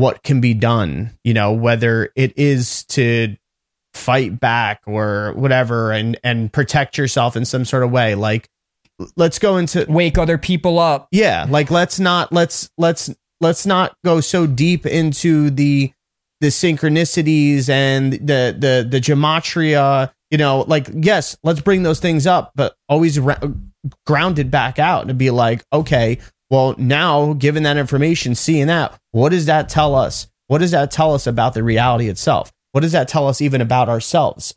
what 0.00 0.22
can 0.22 0.40
be 0.40 0.54
done, 0.54 1.10
you 1.24 1.34
know, 1.34 1.52
whether 1.52 2.10
it 2.16 2.32
is 2.36 2.84
to 2.86 3.36
fight 3.94 4.38
back 4.38 4.80
or 4.86 5.32
whatever 5.34 5.92
and 5.92 6.18
and 6.24 6.52
protect 6.52 6.96
yourself 6.96 7.36
in 7.36 7.44
some 7.44 7.64
sort 7.64 7.82
of 7.82 7.90
way. 7.90 8.14
Like 8.14 8.48
let's 9.16 9.38
go 9.38 9.56
into 9.56 9.84
wake 9.88 10.18
other 10.18 10.38
people 10.38 10.78
up 10.78 11.08
yeah, 11.10 11.46
like 11.48 11.70
let's 11.70 11.98
not 11.98 12.32
let's 12.32 12.70
let's 12.78 13.10
let's 13.40 13.66
not 13.66 13.94
go 14.04 14.20
so 14.20 14.46
deep 14.46 14.86
into 14.86 15.50
the 15.50 15.92
the 16.40 16.48
synchronicities 16.48 17.68
and 17.68 18.12
the 18.12 18.54
the 18.58 18.86
the 18.88 19.00
gematria 19.00 20.10
you 20.30 20.38
know, 20.38 20.60
like, 20.60 20.88
yes, 20.94 21.36
let's 21.42 21.60
bring 21.60 21.82
those 21.82 22.00
things 22.00 22.26
up, 22.26 22.52
but 22.54 22.74
always 22.88 23.18
ra- 23.18 23.40
grounded 24.06 24.50
back 24.50 24.78
out 24.78 25.08
and 25.08 25.18
be 25.18 25.30
like, 25.30 25.62
okay, 25.72 26.18
well, 26.50 26.74
now 26.76 27.32
given 27.34 27.62
that 27.62 27.76
information, 27.76 28.34
seeing 28.34 28.66
that, 28.66 28.98
what 29.12 29.30
does 29.30 29.46
that 29.46 29.68
tell 29.68 29.94
us? 29.94 30.26
What 30.48 30.58
does 30.58 30.72
that 30.72 30.90
tell 30.90 31.14
us 31.14 31.28
about 31.28 31.54
the 31.54 31.62
reality 31.62 32.08
itself? 32.08 32.52
What 32.72 32.80
does 32.80 32.92
that 32.92 33.08
tell 33.08 33.28
us 33.28 33.40
even 33.40 33.60
about 33.60 33.88
ourselves? 33.88 34.54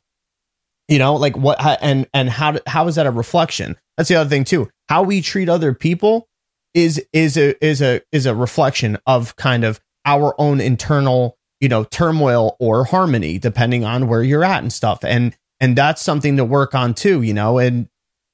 You 0.88 1.00
know, 1.00 1.16
like 1.16 1.38
what, 1.38 1.58
and, 1.82 2.08
and 2.14 2.30
how, 2.30 2.60
how 2.66 2.88
is 2.88 2.96
that 2.96 3.06
a 3.06 3.12
reflection? 3.12 3.78
That's 3.96 4.10
the 4.10 4.16
other 4.16 4.30
thing 4.30 4.44
too. 4.44 4.70
How 4.90 5.04
we 5.04 5.22
treat 5.22 5.50
other 5.50 5.74
people 5.74 6.28
is, 6.74 7.04
is 7.14 7.38
a, 7.38 7.64
is 7.64 7.82
a, 7.82 8.02
is 8.12 8.26
a 8.26 8.34
reflection 8.34 8.98
of 9.06 9.36
kind 9.36 9.64
of 9.64 9.80
our 10.04 10.34
own 10.40 10.60
internal, 10.60 11.38
you 11.62 11.70
know, 11.70 11.84
turmoil 11.84 12.58
or 12.60 12.86
harmony, 12.86 13.38
depending 13.38 13.86
on 13.86 14.08
where 14.08 14.24
you're 14.24 14.44
at 14.44 14.64
and 14.64 14.74
stuff. 14.74 15.06
And, 15.06 15.38
and 15.60 15.78
that's 15.78 16.02
something 16.02 16.38
to 16.38 16.44
work 16.44 16.74
on 16.74 16.96
too, 16.96 17.22
you 17.22 17.34
know, 17.34 17.60
and, 17.60 17.88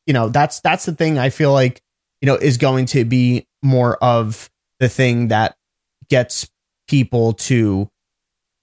you 0.08 0.14
know, 0.14 0.30
that's, 0.30 0.62
that's 0.62 0.86
the 0.86 0.94
thing 0.94 1.20
I 1.20 1.30
feel 1.30 1.52
like, 1.52 1.82
you 2.22 2.26
know, 2.26 2.36
is 2.36 2.58
going 2.58 2.86
to 2.88 3.06
be 3.06 3.46
more 3.62 3.98
of 3.98 4.50
the 4.80 4.90
thing 4.90 5.30
that 5.30 5.56
gets 6.10 6.50
people 6.88 7.34
to 7.34 7.90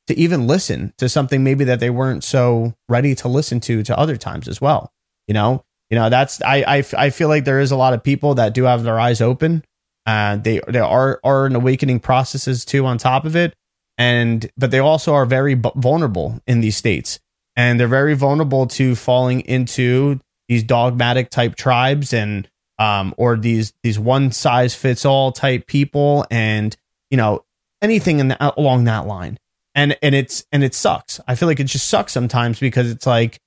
to 0.06 0.16
even 0.18 0.46
listen 0.46 0.92
to 0.98 1.08
something 1.08 1.42
maybe 1.42 1.64
that 1.64 1.80
they 1.80 1.90
weren't 1.90 2.22
so 2.22 2.74
ready 2.88 3.14
to 3.14 3.28
listen 3.28 3.60
to 3.60 3.82
to 3.82 3.98
other 3.98 4.16
times 4.16 4.48
as 4.48 4.60
well 4.60 4.92
you 5.26 5.34
know? 5.34 5.64
You 5.90 5.96
know 5.96 6.08
that's 6.08 6.42
i 6.42 6.64
i, 6.66 6.84
I 6.98 7.10
feel 7.10 7.28
like 7.28 7.44
there 7.44 7.60
is 7.60 7.70
a 7.70 7.76
lot 7.76 7.94
of 7.94 8.02
people 8.02 8.34
that 8.34 8.54
do 8.54 8.64
have 8.64 8.82
their 8.82 8.98
eyes 8.98 9.20
open 9.20 9.62
uh 10.04 10.34
they 10.34 10.60
they 10.66 10.80
are 10.80 11.20
are 11.22 11.46
an 11.46 11.54
awakening 11.54 12.00
processes 12.00 12.64
too 12.64 12.84
on 12.86 12.98
top 12.98 13.24
of 13.24 13.36
it 13.36 13.54
and 13.96 14.50
but 14.56 14.72
they 14.72 14.80
also 14.80 15.14
are 15.14 15.26
very 15.26 15.54
vulnerable 15.54 16.40
in 16.44 16.60
these 16.60 16.76
states 16.76 17.20
and 17.54 17.78
they're 17.78 17.86
very 17.86 18.14
vulnerable 18.14 18.66
to 18.66 18.96
falling 18.96 19.40
into 19.42 20.18
these 20.48 20.64
dogmatic 20.64 21.30
type 21.30 21.54
tribes 21.54 22.12
and 22.12 22.48
um, 22.78 23.14
or 23.16 23.36
these 23.36 23.72
these 23.82 23.98
one 23.98 24.32
size 24.32 24.74
fits 24.74 25.04
all 25.04 25.32
type 25.32 25.66
people, 25.66 26.26
and 26.30 26.76
you 27.10 27.16
know 27.16 27.44
anything 27.82 28.18
in 28.18 28.28
the, 28.28 28.58
along 28.58 28.84
that 28.84 29.06
line. 29.06 29.38
And 29.74 29.96
and 30.02 30.14
it's 30.14 30.46
and 30.52 30.64
it 30.64 30.74
sucks. 30.74 31.20
I 31.28 31.34
feel 31.34 31.48
like 31.48 31.60
it 31.60 31.64
just 31.64 31.88
sucks 31.88 32.12
sometimes 32.12 32.58
because 32.58 32.90
it's 32.90 33.06
like 33.06 33.40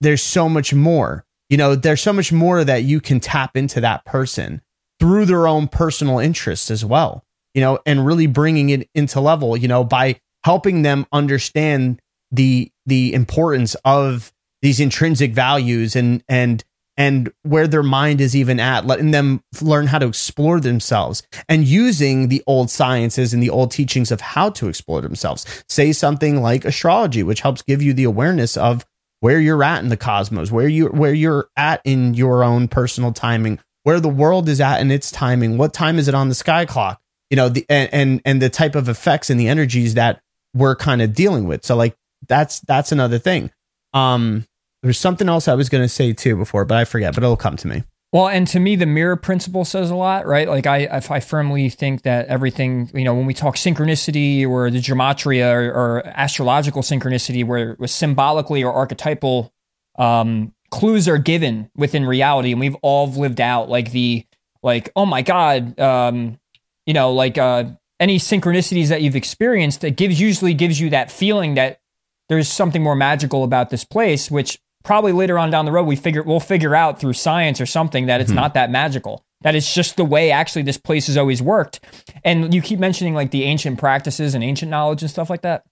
there's 0.00 0.22
so 0.22 0.48
much 0.48 0.72
more. 0.72 1.24
You 1.48 1.56
know, 1.56 1.74
there's 1.74 2.00
so 2.00 2.12
much 2.12 2.32
more 2.32 2.62
that 2.62 2.84
you 2.84 3.00
can 3.00 3.18
tap 3.18 3.56
into 3.56 3.80
that 3.80 4.04
person 4.04 4.62
through 5.00 5.24
their 5.24 5.48
own 5.48 5.66
personal 5.66 6.20
interests 6.20 6.70
as 6.70 6.84
well. 6.84 7.24
You 7.54 7.60
know, 7.60 7.80
and 7.84 8.06
really 8.06 8.28
bringing 8.28 8.70
it 8.70 8.88
into 8.94 9.20
level. 9.20 9.56
You 9.56 9.66
know, 9.66 9.82
by 9.82 10.20
helping 10.44 10.82
them 10.82 11.06
understand 11.12 12.00
the 12.30 12.70
the 12.86 13.12
importance 13.12 13.74
of 13.84 14.32
these 14.62 14.78
intrinsic 14.80 15.32
values 15.32 15.96
and 15.96 16.22
and 16.28 16.62
and 17.00 17.32
where 17.44 17.66
their 17.66 17.82
mind 17.82 18.20
is 18.20 18.36
even 18.36 18.60
at, 18.60 18.84
letting 18.84 19.10
them 19.10 19.42
learn 19.62 19.86
how 19.86 19.98
to 19.98 20.06
explore 20.06 20.60
themselves 20.60 21.22
and 21.48 21.64
using 21.64 22.28
the 22.28 22.42
old 22.46 22.70
sciences 22.70 23.32
and 23.32 23.42
the 23.42 23.48
old 23.48 23.70
teachings 23.70 24.12
of 24.12 24.20
how 24.20 24.50
to 24.50 24.68
explore 24.68 25.00
themselves. 25.00 25.64
Say 25.66 25.92
something 25.92 26.42
like 26.42 26.66
astrology, 26.66 27.22
which 27.22 27.40
helps 27.40 27.62
give 27.62 27.80
you 27.80 27.94
the 27.94 28.04
awareness 28.04 28.54
of 28.54 28.84
where 29.20 29.40
you're 29.40 29.64
at 29.64 29.82
in 29.82 29.88
the 29.88 29.96
cosmos, 29.96 30.52
where 30.52 30.68
you 30.68 30.88
where 30.88 31.14
you're 31.14 31.48
at 31.56 31.80
in 31.84 32.12
your 32.12 32.44
own 32.44 32.68
personal 32.68 33.14
timing, 33.14 33.58
where 33.84 33.98
the 33.98 34.10
world 34.10 34.46
is 34.50 34.60
at 34.60 34.82
in 34.82 34.90
its 34.90 35.10
timing, 35.10 35.56
what 35.56 35.72
time 35.72 35.98
is 35.98 36.06
it 36.06 36.14
on 36.14 36.28
the 36.28 36.34
sky 36.34 36.66
clock, 36.66 37.00
you 37.30 37.36
know, 37.36 37.48
the 37.48 37.64
and 37.70 37.88
and, 37.94 38.22
and 38.26 38.42
the 38.42 38.50
type 38.50 38.74
of 38.74 38.90
effects 38.90 39.30
and 39.30 39.40
the 39.40 39.48
energies 39.48 39.94
that 39.94 40.20
we're 40.52 40.76
kind 40.76 41.00
of 41.00 41.14
dealing 41.14 41.46
with. 41.46 41.64
So 41.64 41.76
like 41.76 41.96
that's 42.28 42.60
that's 42.60 42.92
another 42.92 43.18
thing. 43.18 43.50
Um 43.94 44.44
there's 44.82 44.98
something 44.98 45.28
else 45.28 45.48
I 45.48 45.54
was 45.54 45.68
going 45.68 45.84
to 45.84 45.88
say 45.88 46.12
too 46.12 46.36
before, 46.36 46.64
but 46.64 46.78
I 46.78 46.84
forget, 46.84 47.14
but 47.14 47.22
it'll 47.22 47.36
come 47.36 47.56
to 47.56 47.68
me. 47.68 47.82
Well, 48.12 48.26
and 48.26 48.46
to 48.48 48.58
me, 48.58 48.74
the 48.74 48.86
mirror 48.86 49.14
principle 49.14 49.64
says 49.64 49.88
a 49.88 49.94
lot, 49.94 50.26
right? 50.26 50.48
Like 50.48 50.66
I, 50.66 50.88
I 50.90 51.20
firmly 51.20 51.68
think 51.68 52.02
that 52.02 52.26
everything, 52.26 52.90
you 52.92 53.04
know, 53.04 53.14
when 53.14 53.24
we 53.24 53.34
talk 53.34 53.54
synchronicity 53.54 54.44
or 54.44 54.68
the 54.68 54.80
gematria 54.80 55.54
or, 55.54 55.70
or 55.72 56.06
astrological 56.06 56.82
synchronicity, 56.82 57.44
where, 57.44 57.76
symbolically 57.86 58.64
or 58.64 58.72
archetypal 58.72 59.52
um, 59.96 60.52
clues 60.70 61.06
are 61.06 61.18
given 61.18 61.70
within 61.76 62.04
reality, 62.04 62.50
and 62.50 62.58
we've 62.58 62.76
all 62.82 63.08
lived 63.08 63.40
out 63.40 63.68
like 63.68 63.92
the, 63.92 64.26
like, 64.60 64.90
oh 64.96 65.06
my 65.06 65.22
god, 65.22 65.78
um, 65.78 66.40
you 66.86 66.94
know, 66.94 67.12
like 67.12 67.38
uh, 67.38 67.62
any 68.00 68.18
synchronicities 68.18 68.88
that 68.88 69.02
you've 69.02 69.14
experienced, 69.14 69.84
it 69.84 69.96
gives 69.96 70.20
usually 70.20 70.54
gives 70.54 70.80
you 70.80 70.90
that 70.90 71.12
feeling 71.12 71.54
that 71.54 71.80
there's 72.28 72.48
something 72.48 72.82
more 72.82 72.96
magical 72.96 73.44
about 73.44 73.70
this 73.70 73.84
place, 73.84 74.32
which 74.32 74.58
probably 74.84 75.12
later 75.12 75.38
on 75.38 75.50
down 75.50 75.64
the 75.64 75.72
road 75.72 75.84
we 75.84 75.96
figure 75.96 76.22
we'll 76.22 76.40
figure 76.40 76.74
out 76.74 77.00
through 77.00 77.12
science 77.12 77.60
or 77.60 77.66
something 77.66 78.06
that 78.06 78.20
it's 78.20 78.30
mm-hmm. 78.30 78.36
not 78.36 78.54
that 78.54 78.70
magical 78.70 79.24
that 79.42 79.54
it's 79.54 79.72
just 79.72 79.96
the 79.96 80.04
way 80.04 80.30
actually 80.30 80.62
this 80.62 80.78
place 80.78 81.06
has 81.06 81.16
always 81.16 81.42
worked 81.42 81.80
and 82.24 82.54
you 82.54 82.62
keep 82.62 82.78
mentioning 82.78 83.14
like 83.14 83.30
the 83.30 83.44
ancient 83.44 83.78
practices 83.78 84.34
and 84.34 84.44
ancient 84.44 84.70
knowledge 84.70 85.02
and 85.02 85.10
stuff 85.10 85.30
like 85.30 85.42
that 85.42 85.64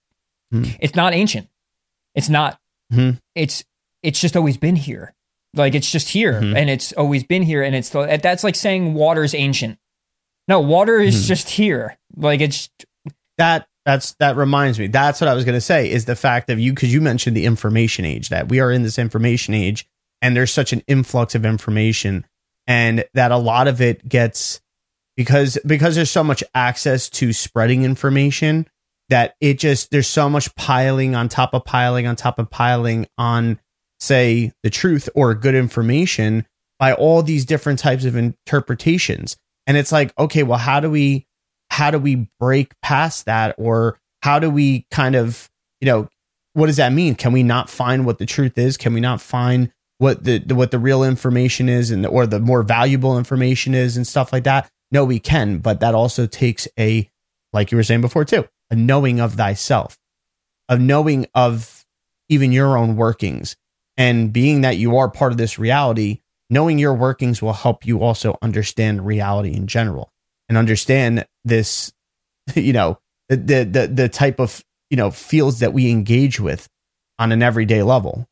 mm-hmm. 0.53 0.71
it's 0.79 0.95
not 0.95 1.13
ancient 1.13 1.47
it's 2.15 2.29
not 2.29 2.59
mm-hmm. 2.91 3.17
it's 3.35 3.63
it's 4.03 4.21
just 4.21 4.35
always 4.35 4.57
been 4.57 4.75
here 4.75 5.13
like 5.55 5.73
it's 5.75 5.91
just 5.91 6.09
here 6.09 6.33
mm-hmm. 6.33 6.55
and 6.55 6.69
it's 6.69 6.91
always 6.93 7.23
been 7.23 7.41
here 7.41 7.63
and 7.63 7.75
it's 7.75 7.89
that's 7.89 8.43
like 8.43 8.55
saying 8.55 8.93
water 8.93 9.23
is 9.23 9.33
ancient 9.33 9.77
no 10.47 10.59
water 10.59 10.99
is 10.99 11.15
mm-hmm. 11.15 11.27
just 11.27 11.49
here 11.49 11.97
like 12.15 12.41
it's 12.41 12.69
that 13.37 13.67
that's 13.89 14.13
that 14.19 14.35
reminds 14.35 14.77
me. 14.77 14.85
That's 14.85 15.19
what 15.19 15.27
I 15.27 15.33
was 15.33 15.45
going 15.45 15.57
to 15.57 15.61
say 15.61 15.89
is 15.89 16.05
the 16.05 16.15
fact 16.15 16.51
of 16.51 16.59
you 16.59 16.73
because 16.73 16.93
you 16.93 17.01
mentioned 17.01 17.35
the 17.35 17.45
information 17.45 18.05
age 18.05 18.29
that 18.29 18.47
we 18.47 18.59
are 18.59 18.71
in 18.71 18.83
this 18.83 18.99
information 18.99 19.55
age 19.55 19.87
and 20.21 20.35
there's 20.35 20.51
such 20.51 20.73
an 20.73 20.83
influx 20.87 21.33
of 21.33 21.43
information 21.43 22.23
and 22.67 23.03
that 23.15 23.31
a 23.31 23.37
lot 23.37 23.67
of 23.67 23.81
it 23.81 24.07
gets 24.07 24.61
because 25.17 25.57
because 25.65 25.95
there's 25.95 26.11
so 26.11 26.23
much 26.23 26.43
access 26.53 27.09
to 27.09 27.33
spreading 27.33 27.83
information 27.83 28.67
that 29.09 29.33
it 29.41 29.57
just 29.57 29.89
there's 29.89 30.07
so 30.07 30.29
much 30.29 30.53
piling 30.53 31.15
on 31.15 31.27
top 31.27 31.55
of 31.55 31.65
piling 31.65 32.05
on 32.05 32.15
top 32.15 32.37
of 32.37 32.47
piling 32.47 33.07
on 33.17 33.59
say 33.99 34.51
the 34.61 34.69
truth 34.69 35.09
or 35.15 35.33
good 35.33 35.55
information 35.55 36.45
by 36.77 36.93
all 36.93 37.23
these 37.23 37.43
different 37.43 37.79
types 37.79 38.05
of 38.05 38.15
interpretations 38.15 39.35
and 39.65 39.77
it's 39.77 39.91
like 39.91 40.13
okay 40.19 40.43
well 40.43 40.59
how 40.59 40.79
do 40.79 40.91
we 40.91 41.25
how 41.79 41.91
do 41.91 41.97
we 41.97 42.27
break 42.41 42.73
past 42.81 43.25
that? 43.25 43.55
Or 43.57 43.97
how 44.21 44.37
do 44.37 44.49
we 44.49 44.85
kind 44.91 45.15
of 45.15 45.49
you 45.79 45.85
know 45.85 46.09
what 46.53 46.65
does 46.65 46.75
that 46.75 46.91
mean? 46.91 47.15
Can 47.15 47.31
we 47.31 47.41
not 47.41 47.69
find 47.69 48.05
what 48.05 48.17
the 48.17 48.25
truth 48.25 48.57
is? 48.57 48.75
Can 48.75 48.93
we 48.93 48.99
not 48.99 49.21
find 49.21 49.71
what 49.97 50.25
the, 50.25 50.39
the 50.39 50.55
what 50.55 50.71
the 50.71 50.79
real 50.79 51.05
information 51.05 51.69
is 51.69 51.89
and 51.89 52.05
or 52.05 52.27
the 52.27 52.41
more 52.41 52.63
valuable 52.63 53.17
information 53.17 53.73
is 53.73 53.95
and 53.95 54.05
stuff 54.05 54.33
like 54.33 54.43
that? 54.43 54.69
No 54.91 55.05
we 55.05 55.19
can 55.19 55.59
but 55.59 55.79
that 55.79 55.95
also 55.95 56.25
takes 56.25 56.67
a 56.77 57.09
like 57.53 57.71
you 57.71 57.77
were 57.77 57.83
saying 57.83 58.01
before 58.01 58.25
too 58.25 58.45
a 58.69 58.75
knowing 58.75 59.21
of 59.21 59.35
thyself 59.35 59.97
a 60.67 60.77
knowing 60.77 61.27
of 61.33 61.85
even 62.27 62.51
your 62.51 62.77
own 62.77 62.95
workings. 62.95 63.55
And 63.95 64.31
being 64.31 64.61
that 64.61 64.77
you 64.77 64.97
are 64.97 65.09
part 65.09 65.31
of 65.31 65.37
this 65.37 65.57
reality 65.57 66.19
knowing 66.49 66.77
your 66.77 66.93
workings 66.93 67.41
will 67.41 67.53
help 67.53 67.85
you 67.85 68.01
also 68.01 68.37
understand 68.41 69.05
reality 69.05 69.53
in 69.53 69.67
general 69.67 70.11
and 70.49 70.57
understand 70.57 71.25
this, 71.43 71.93
you 72.55 72.73
know, 72.73 72.99
the, 73.29 73.63
the, 73.63 73.91
the, 73.93 74.09
type 74.09 74.39
of, 74.39 74.63
you 74.89 74.97
know, 74.97 75.11
fields 75.11 75.59
that 75.59 75.73
we 75.73 75.89
engage 75.89 76.39
with 76.39 76.67
on 77.19 77.31
an 77.31 77.43
everyday 77.43 77.83
level. 77.83 78.27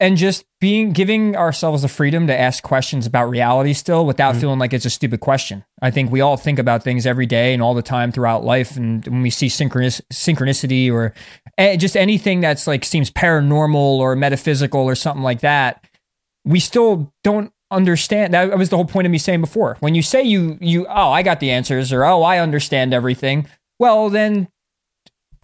And 0.00 0.16
just 0.16 0.44
being, 0.60 0.92
giving 0.92 1.34
ourselves 1.34 1.82
the 1.82 1.88
freedom 1.88 2.28
to 2.28 2.38
ask 2.38 2.62
questions 2.62 3.04
about 3.04 3.24
reality 3.24 3.72
still 3.72 4.06
without 4.06 4.32
mm-hmm. 4.32 4.40
feeling 4.40 4.58
like 4.60 4.72
it's 4.72 4.84
a 4.84 4.90
stupid 4.90 5.18
question. 5.18 5.64
I 5.82 5.90
think 5.90 6.12
we 6.12 6.20
all 6.20 6.36
think 6.36 6.60
about 6.60 6.84
things 6.84 7.04
every 7.04 7.26
day 7.26 7.52
and 7.52 7.60
all 7.60 7.74
the 7.74 7.82
time 7.82 8.12
throughout 8.12 8.44
life. 8.44 8.76
And 8.76 9.04
when 9.06 9.22
we 9.22 9.30
see 9.30 9.48
synchronis- 9.48 10.00
synchronicity 10.12 10.92
or 10.92 11.14
just 11.78 11.96
anything 11.96 12.40
that's 12.40 12.68
like 12.68 12.84
seems 12.84 13.10
paranormal 13.10 13.74
or 13.74 14.14
metaphysical 14.14 14.82
or 14.82 14.94
something 14.94 15.24
like 15.24 15.40
that, 15.40 15.84
we 16.44 16.60
still 16.60 17.12
don't 17.24 17.52
understand 17.70 18.34
that 18.34 18.56
was 18.56 18.70
the 18.70 18.76
whole 18.76 18.84
point 18.84 19.06
of 19.06 19.10
me 19.10 19.18
saying 19.18 19.40
before. 19.40 19.76
When 19.80 19.94
you 19.94 20.02
say 20.02 20.22
you 20.22 20.58
you 20.60 20.86
oh 20.86 21.10
i 21.10 21.22
got 21.22 21.40
the 21.40 21.50
answers 21.50 21.92
or 21.92 22.04
oh 22.04 22.22
i 22.22 22.38
understand 22.38 22.94
everything 22.94 23.46
well 23.78 24.08
then 24.08 24.48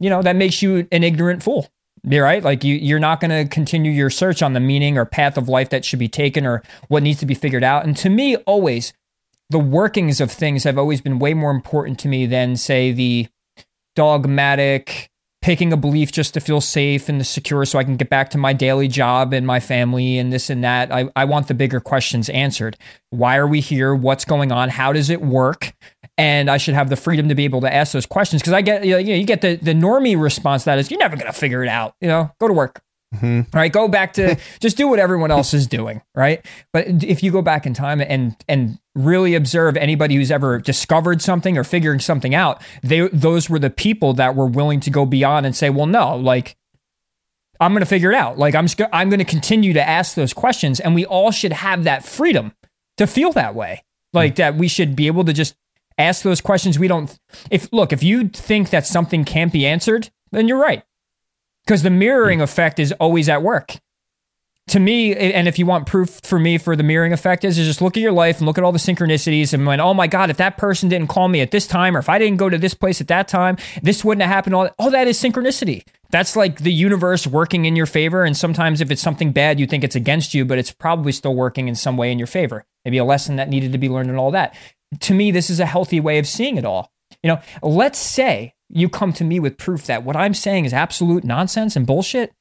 you 0.00 0.08
know 0.08 0.22
that 0.22 0.36
makes 0.36 0.62
you 0.62 0.88
an 0.90 1.04
ignorant 1.04 1.42
fool 1.42 1.68
you're 2.06 2.24
right? 2.24 2.42
Like 2.42 2.64
you 2.64 2.74
you're 2.76 2.98
not 2.98 3.20
going 3.20 3.30
to 3.30 3.48
continue 3.48 3.90
your 3.90 4.10
search 4.10 4.42
on 4.42 4.52
the 4.52 4.60
meaning 4.60 4.98
or 4.98 5.04
path 5.04 5.38
of 5.38 5.48
life 5.48 5.70
that 5.70 5.84
should 5.84 5.98
be 5.98 6.08
taken 6.08 6.46
or 6.46 6.62
what 6.88 7.02
needs 7.02 7.20
to 7.20 7.26
be 7.26 7.34
figured 7.34 7.64
out. 7.64 7.84
And 7.84 7.96
to 7.98 8.10
me 8.10 8.36
always 8.36 8.92
the 9.50 9.58
workings 9.58 10.20
of 10.20 10.30
things 10.30 10.64
have 10.64 10.78
always 10.78 11.00
been 11.00 11.18
way 11.18 11.34
more 11.34 11.50
important 11.50 11.98
to 12.00 12.08
me 12.08 12.26
than 12.26 12.56
say 12.56 12.92
the 12.92 13.28
dogmatic 13.94 15.10
picking 15.44 15.74
a 15.74 15.76
belief 15.76 16.10
just 16.10 16.32
to 16.32 16.40
feel 16.40 16.58
safe 16.58 17.06
and 17.06 17.24
secure 17.26 17.66
so 17.66 17.78
I 17.78 17.84
can 17.84 17.98
get 17.98 18.08
back 18.08 18.30
to 18.30 18.38
my 18.38 18.54
daily 18.54 18.88
job 18.88 19.34
and 19.34 19.46
my 19.46 19.60
family 19.60 20.16
and 20.16 20.32
this 20.32 20.48
and 20.48 20.64
that. 20.64 20.90
I, 20.90 21.10
I 21.14 21.26
want 21.26 21.48
the 21.48 21.54
bigger 21.54 21.80
questions 21.80 22.30
answered. 22.30 22.78
Why 23.10 23.36
are 23.36 23.46
we 23.46 23.60
here? 23.60 23.94
What's 23.94 24.24
going 24.24 24.52
on? 24.52 24.70
How 24.70 24.94
does 24.94 25.10
it 25.10 25.20
work? 25.20 25.74
And 26.16 26.50
I 26.50 26.56
should 26.56 26.72
have 26.72 26.88
the 26.88 26.96
freedom 26.96 27.28
to 27.28 27.34
be 27.34 27.44
able 27.44 27.60
to 27.60 27.72
ask 27.72 27.92
those 27.92 28.06
questions 28.06 28.40
because 28.40 28.54
I 28.54 28.62
get 28.62 28.86
you, 28.86 28.92
know, 28.92 28.98
you 28.98 29.24
get 29.24 29.42
the, 29.42 29.56
the 29.56 29.74
normie 29.74 30.18
response 30.18 30.64
that 30.64 30.78
is 30.78 30.90
you're 30.90 30.98
never 30.98 31.14
to 31.14 31.32
figure 31.34 31.62
it 31.62 31.68
out. 31.68 31.94
You 32.00 32.08
know, 32.08 32.32
go 32.40 32.48
to 32.48 32.54
work. 32.54 32.80
Mm-hmm. 33.14 33.56
Right, 33.56 33.72
go 33.72 33.88
back 33.88 34.14
to 34.14 34.36
just 34.60 34.76
do 34.76 34.88
what 34.88 34.98
everyone 34.98 35.30
else 35.30 35.54
is 35.54 35.66
doing, 35.66 36.02
right? 36.14 36.44
But 36.72 37.04
if 37.04 37.22
you 37.22 37.30
go 37.30 37.42
back 37.42 37.66
in 37.66 37.74
time 37.74 38.00
and 38.00 38.36
and 38.48 38.78
really 38.94 39.34
observe 39.34 39.76
anybody 39.76 40.16
who's 40.16 40.30
ever 40.30 40.58
discovered 40.58 41.22
something 41.22 41.56
or 41.58 41.64
figuring 41.64 42.00
something 42.00 42.34
out, 42.34 42.62
they 42.82 43.08
those 43.08 43.48
were 43.48 43.58
the 43.58 43.70
people 43.70 44.12
that 44.14 44.34
were 44.34 44.46
willing 44.46 44.80
to 44.80 44.90
go 44.90 45.06
beyond 45.06 45.46
and 45.46 45.54
say, 45.54 45.70
"Well, 45.70 45.86
no, 45.86 46.16
like 46.16 46.56
I'm 47.60 47.72
going 47.72 47.80
to 47.80 47.86
figure 47.86 48.10
it 48.10 48.16
out. 48.16 48.38
Like 48.38 48.54
I'm 48.54 48.66
I'm 48.92 49.08
going 49.08 49.18
to 49.18 49.24
continue 49.24 49.72
to 49.72 49.88
ask 49.88 50.14
those 50.14 50.32
questions 50.32 50.80
and 50.80 50.94
we 50.94 51.06
all 51.06 51.30
should 51.30 51.52
have 51.52 51.84
that 51.84 52.04
freedom 52.04 52.52
to 52.96 53.06
feel 53.06 53.32
that 53.32 53.54
way. 53.54 53.84
Like 54.12 54.32
mm-hmm. 54.32 54.42
that 54.42 54.56
we 54.56 54.68
should 54.68 54.96
be 54.96 55.06
able 55.06 55.24
to 55.24 55.32
just 55.32 55.56
ask 55.96 56.22
those 56.22 56.40
questions 56.40 56.78
we 56.78 56.88
don't 56.88 57.16
if 57.50 57.72
look, 57.72 57.92
if 57.92 58.02
you 58.02 58.28
think 58.28 58.70
that 58.70 58.86
something 58.86 59.24
can't 59.24 59.52
be 59.52 59.66
answered, 59.66 60.10
then 60.32 60.48
you're 60.48 60.60
right. 60.60 60.82
Cuz 61.66 61.82
the 61.82 61.90
mirroring 61.90 62.38
mm-hmm. 62.38 62.44
effect 62.44 62.78
is 62.78 62.92
always 62.92 63.28
at 63.28 63.42
work 63.42 63.78
to 64.66 64.80
me, 64.80 65.14
and 65.14 65.46
if 65.46 65.58
you 65.58 65.66
want 65.66 65.86
proof 65.86 66.20
for 66.22 66.38
me 66.38 66.56
for 66.56 66.74
the 66.74 66.82
mirroring 66.82 67.12
effect, 67.12 67.44
is, 67.44 67.58
is 67.58 67.66
just 67.66 67.82
look 67.82 67.98
at 67.98 68.00
your 68.00 68.12
life 68.12 68.38
and 68.38 68.46
look 68.46 68.56
at 68.56 68.64
all 68.64 68.72
the 68.72 68.78
synchronicities 68.78 69.52
and 69.52 69.66
when, 69.66 69.78
oh 69.78 69.92
my 69.92 70.06
God, 70.06 70.30
if 70.30 70.38
that 70.38 70.56
person 70.56 70.88
didn't 70.88 71.08
call 71.08 71.28
me 71.28 71.42
at 71.42 71.50
this 71.50 71.66
time, 71.66 71.94
or 71.94 71.98
if 71.98 72.08
I 72.08 72.18
didn't 72.18 72.38
go 72.38 72.48
to 72.48 72.56
this 72.56 72.72
place 72.72 73.00
at 73.00 73.08
that 73.08 73.28
time, 73.28 73.58
this 73.82 74.02
wouldn't 74.02 74.22
have 74.22 74.30
happened. 74.30 74.54
All, 74.54 74.70
all 74.78 74.90
that 74.90 75.06
is 75.06 75.20
synchronicity. 75.20 75.82
That's 76.08 76.34
like 76.34 76.60
the 76.60 76.72
universe 76.72 77.26
working 77.26 77.66
in 77.66 77.76
your 77.76 77.86
favor. 77.86 78.24
And 78.24 78.34
sometimes 78.34 78.80
if 78.80 78.90
it's 78.90 79.02
something 79.02 79.32
bad, 79.32 79.60
you 79.60 79.66
think 79.66 79.84
it's 79.84 79.96
against 79.96 80.32
you, 80.32 80.46
but 80.46 80.58
it's 80.58 80.72
probably 80.72 81.12
still 81.12 81.34
working 81.34 81.68
in 81.68 81.74
some 81.74 81.98
way 81.98 82.10
in 82.10 82.18
your 82.18 82.26
favor. 82.26 82.64
Maybe 82.86 82.98
a 82.98 83.04
lesson 83.04 83.36
that 83.36 83.50
needed 83.50 83.72
to 83.72 83.78
be 83.78 83.90
learned 83.90 84.08
and 84.08 84.18
all 84.18 84.30
that. 84.30 84.56
To 85.00 85.14
me, 85.14 85.30
this 85.30 85.50
is 85.50 85.60
a 85.60 85.66
healthy 85.66 86.00
way 86.00 86.18
of 86.18 86.26
seeing 86.26 86.56
it 86.56 86.64
all. 86.64 86.90
You 87.22 87.28
know, 87.28 87.40
let's 87.62 87.98
say 87.98 88.54
you 88.68 88.88
come 88.88 89.12
to 89.12 89.24
me 89.24 89.38
with 89.40 89.58
proof 89.58 89.86
that 89.86 90.04
what 90.04 90.16
I'm 90.16 90.34
saying 90.34 90.64
is 90.64 90.72
absolute 90.72 91.24
nonsense 91.24 91.76
and 91.76 91.86
bullshit 91.86 92.32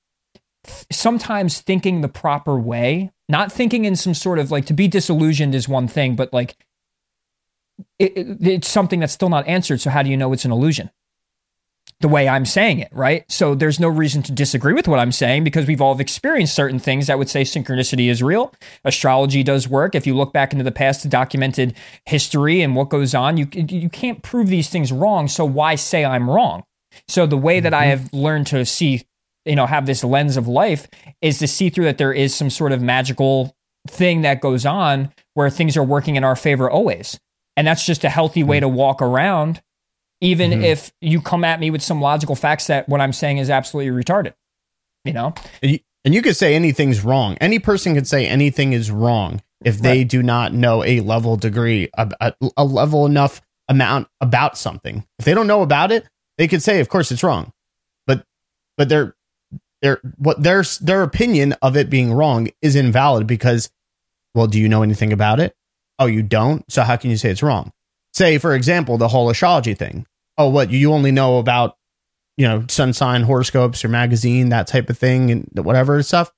sometimes 0.92 1.62
thinking 1.62 2.02
the 2.02 2.08
proper 2.08 2.58
way, 2.58 3.12
not 3.28 3.52
thinking 3.52 3.86
in 3.86 3.96
some 3.96 4.14
sort 4.14 4.40
of 4.40 4.52
like 4.52 4.66
to 4.68 4.74
be 4.74 4.88
disillusioned 4.88 5.56
is 5.56 5.68
one 5.68 5.88
thing, 5.88 6.16
but 6.16 6.32
like 6.34 6.56
it, 8.00 8.18
it, 8.18 8.48
it's 8.48 8.68
something 8.68 9.00
that's 9.00 9.14
still 9.14 9.30
not 9.30 9.48
answered. 9.48 9.82
So 9.82 9.90
how 9.90 10.04
do 10.04 10.10
you 10.10 10.18
know 10.18 10.34
it's 10.34 10.46
an 10.46 10.52
illusion? 10.52 10.90
The 12.04 12.10
way 12.10 12.28
I'm 12.28 12.46
saying 12.46 12.80
it, 12.80 12.90
right? 12.92 13.24
So 13.32 13.56
there's 13.56 13.80
no 13.80 13.88
reason 13.88 14.24
to 14.24 14.34
disagree 14.34 14.74
with 14.74 14.90
what 14.90 15.00
I'm 15.00 15.14
saying 15.14 15.46
because 15.46 15.66
we've 15.68 15.80
all 15.80 15.98
experienced 15.98 16.54
certain 16.54 16.78
things 16.78 17.08
that 17.08 17.18
would 17.18 17.30
say 17.30 17.44
synchronicity 17.44 18.10
is 18.10 18.22
real. 18.22 18.54
Astrology 18.84 19.42
does 19.42 19.70
work. 19.70 19.96
If 19.96 20.06
you 20.06 20.14
look 20.14 20.34
back 20.34 20.52
into 20.52 20.66
the 20.66 20.72
past, 20.74 21.08
documented 21.10 21.76
history 22.06 22.62
and 22.62 22.76
what 22.76 22.90
goes 22.90 23.16
on, 23.16 23.38
you 23.38 23.48
you 23.54 23.90
can't 23.90 24.22
prove 24.22 24.50
these 24.50 24.68
things 24.68 24.92
wrong. 24.92 25.30
So 25.30 25.46
why 25.46 25.76
say 25.76 26.04
I'm 26.04 26.30
wrong? 26.30 26.66
So 27.08 27.26
the 27.26 27.38
way 27.38 27.62
that 27.62 27.74
I 27.74 27.86
mm-hmm. 27.86 28.02
have 28.02 28.14
learned 28.14 28.48
to 28.48 28.66
see 28.66 29.08
you 29.46 29.56
know 29.56 29.66
have 29.66 29.86
this 29.86 30.04
lens 30.04 30.36
of 30.36 30.46
life 30.46 30.90
is 31.22 31.40
to 31.40 31.48
see 31.48 31.70
through 31.70 31.86
that 31.86 31.98
there 31.98 32.12
is 32.12 32.36
some 32.36 32.50
sort 32.50 32.74
of 32.74 32.82
magical 32.82 33.56
thing 33.88 34.24
that 34.24 34.42
goes 34.42 34.66
on 34.66 35.14
where 35.36 35.50
things 35.50 35.78
are 35.78 35.84
working 35.84 36.18
in 36.18 36.26
our 36.26 36.36
favor 36.36 36.70
always 36.70 37.18
and 37.56 37.68
that's 37.68 37.86
just 37.86 38.04
a 38.04 38.10
healthy 38.10 38.44
way 38.44 38.60
to 38.60 38.68
walk 38.68 39.02
around 39.02 39.62
even 40.24 40.52
mm-hmm. 40.52 40.64
if 40.64 40.92
you 41.02 41.22
come 41.22 41.44
at 41.44 41.60
me 41.60 41.70
with 41.70 41.82
some 41.82 42.02
logical 42.02 42.36
facts 42.36 42.68
that 42.68 42.88
what 42.90 43.02
i'm 43.02 43.14
saying 43.14 43.38
is 43.38 43.50
absolutely 43.50 43.92
retarded 44.04 44.34
you 45.06 45.14
know? 45.14 45.34
And 45.62 45.72
you, 45.74 45.80
and 46.06 46.14
you 46.14 46.22
could 46.22 46.36
say 46.36 46.56
anything's 46.56 47.04
wrong. 47.04 47.38
Any 47.40 47.60
person 47.60 47.96
could 47.96 48.08
say 48.08 48.28
anything 48.28 48.74
is 48.74 48.92
wrong 48.92 49.42
if 49.64 49.80
they 49.80 50.00
right. 50.00 50.10
do 50.10 50.22
not 50.22 50.54
know 50.54 50.84
a 50.84 51.00
level 51.00 51.38
degree 51.38 51.90
a, 51.98 52.12
a, 52.20 52.34
a 52.58 52.66
level 52.66 53.06
enough 53.06 53.42
amount 53.70 54.08
about 54.20 54.58
something. 54.58 55.06
If 55.20 55.26
they 55.26 55.34
don't 55.34 55.48
know 55.48 55.62
about 55.62 55.92
it 55.92 56.06
they 56.38 56.48
could 56.48 56.64
say 56.64 56.80
of 56.80 56.90
course 56.90 57.12
it's 57.12 57.24
wrong. 57.24 57.54
But 58.06 58.26
but 58.76 58.90
they're 58.90 59.16
their 59.82 60.02
what 60.18 60.42
their 60.42 60.64
their 60.82 61.04
opinion 61.04 61.54
of 61.62 61.78
it 61.78 61.90
being 61.90 62.12
wrong 62.12 62.50
is 62.62 62.76
invalid 62.76 63.28
because 63.28 63.70
well 64.34 64.48
do 64.48 64.60
you 64.60 64.68
know 64.68 64.84
anything 64.84 65.14
about 65.14 65.40
it? 65.40 65.56
Oh 66.00 66.08
you 66.08 66.24
don't? 66.24 66.70
So 66.70 66.84
how 66.84 66.98
can 66.98 67.12
you 67.12 67.18
say 67.18 67.30
it's 67.30 67.44
wrong? 67.44 67.72
Say 68.14 68.38
for 68.38 68.54
example 68.54 68.98
the 68.98 69.08
whole 69.08 69.30
astrology 69.30 69.76
thing 69.76 70.06
oh 70.38 70.50
what 70.50 70.72
you 70.72 70.94
only 70.94 71.12
know 71.12 71.38
about 71.38 71.78
you 72.38 72.48
know 72.48 72.66
sun 72.68 72.94
sign 72.94 73.24
horoscopes 73.24 73.84
or 73.84 73.90
magazine 73.90 74.50
that 74.50 74.68
type 74.68 74.90
of 74.90 74.98
thing 74.98 75.32
and 75.32 75.50
whatever 75.54 76.02
stuff? 76.04 76.32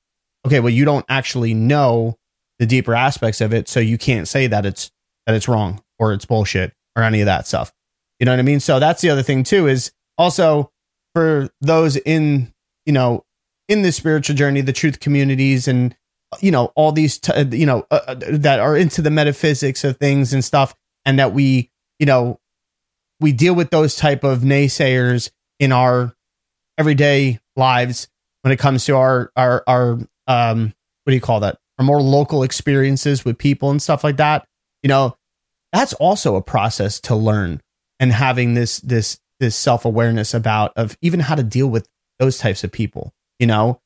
Okay 0.45 0.59
well 0.59 0.73
you 0.73 0.85
don't 0.85 1.05
actually 1.09 1.53
know 1.53 2.17
the 2.59 2.65
deeper 2.65 2.95
aspects 2.95 3.41
of 3.41 3.53
it 3.53 3.67
so 3.67 3.79
you 3.79 3.97
can't 3.97 4.27
say 4.27 4.47
that 4.47 4.65
it's 4.65 4.91
that 5.25 5.35
it's 5.35 5.47
wrong 5.47 5.81
or 5.99 6.13
it's 6.13 6.25
bullshit 6.25 6.73
or 6.95 7.03
any 7.03 7.21
of 7.21 7.25
that 7.25 7.47
stuff. 7.47 7.73
You 8.19 8.25
know 8.25 8.31
what 8.31 8.39
i 8.39 8.43
mean? 8.43 8.59
So 8.59 8.79
that's 8.79 9.01
the 9.01 9.09
other 9.09 9.23
thing 9.23 9.43
too 9.43 9.67
is 9.67 9.91
also 10.17 10.71
for 11.13 11.49
those 11.61 11.95
in 11.97 12.53
you 12.85 12.93
know 12.93 13.25
in 13.67 13.81
the 13.81 13.91
spiritual 13.91 14.35
journey, 14.35 14.61
the 14.61 14.73
truth 14.73 14.99
communities, 14.99 15.67
and 15.67 15.95
you 16.39 16.51
know 16.51 16.71
all 16.75 16.91
these 16.91 17.17
t- 17.17 17.57
you 17.57 17.65
know 17.65 17.85
uh, 17.91 18.01
uh, 18.07 18.15
that 18.19 18.59
are 18.59 18.77
into 18.77 19.01
the 19.01 19.09
metaphysics 19.09 19.83
of 19.83 19.97
things 19.97 20.33
and 20.33 20.43
stuff, 20.43 20.75
and 21.05 21.19
that 21.19 21.33
we 21.33 21.71
you 21.99 22.05
know 22.05 22.39
we 23.19 23.31
deal 23.31 23.53
with 23.53 23.69
those 23.69 23.95
type 23.95 24.23
of 24.23 24.39
naysayers 24.39 25.31
in 25.59 25.71
our 25.71 26.15
everyday 26.77 27.39
lives 27.55 28.07
when 28.41 28.51
it 28.51 28.59
comes 28.59 28.85
to 28.85 28.95
our 28.95 29.31
our 29.35 29.63
our 29.67 29.99
um 30.27 30.73
what 31.03 31.11
do 31.11 31.15
you 31.15 31.21
call 31.21 31.41
that? 31.41 31.57
Our 31.77 31.85
more 31.85 32.01
local 32.01 32.43
experiences 32.43 33.23
with 33.23 33.37
people 33.37 33.69
and 33.69 33.81
stuff 33.81 34.03
like 34.03 34.17
that. 34.17 34.45
You 34.83 34.89
know 34.89 35.17
that's 35.71 35.93
also 35.93 36.35
a 36.35 36.41
process 36.41 36.99
to 37.01 37.15
learn 37.15 37.61
and 37.99 38.11
having 38.11 38.53
this 38.53 38.79
this 38.79 39.19
this 39.39 39.55
self-awareness 39.55 40.33
about 40.33 40.71
of 40.75 40.97
even 41.01 41.19
how 41.19 41.35
to 41.35 41.43
deal 41.43 41.67
with 41.67 41.87
those 42.19 42.37
types 42.37 42.63
of 42.63 42.71
people 42.71 43.13
you 43.39 43.47
know, 43.47 43.81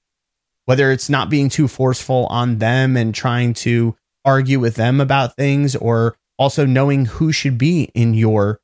whether 0.65 0.91
it's 0.91 1.09
not 1.09 1.29
being 1.29 1.49
too 1.49 1.67
forceful 1.67 2.27
on 2.27 2.59
them 2.59 2.95
and 2.95 3.13
trying 3.13 3.53
to 3.53 3.95
argue 4.23 4.59
with 4.59 4.75
them 4.75 5.01
about 5.01 5.35
things 5.35 5.75
or 5.75 6.15
also 6.37 6.65
knowing 6.65 7.05
who 7.05 7.31
should 7.31 7.57
be 7.57 7.89
in 7.95 8.13
your 8.13 8.59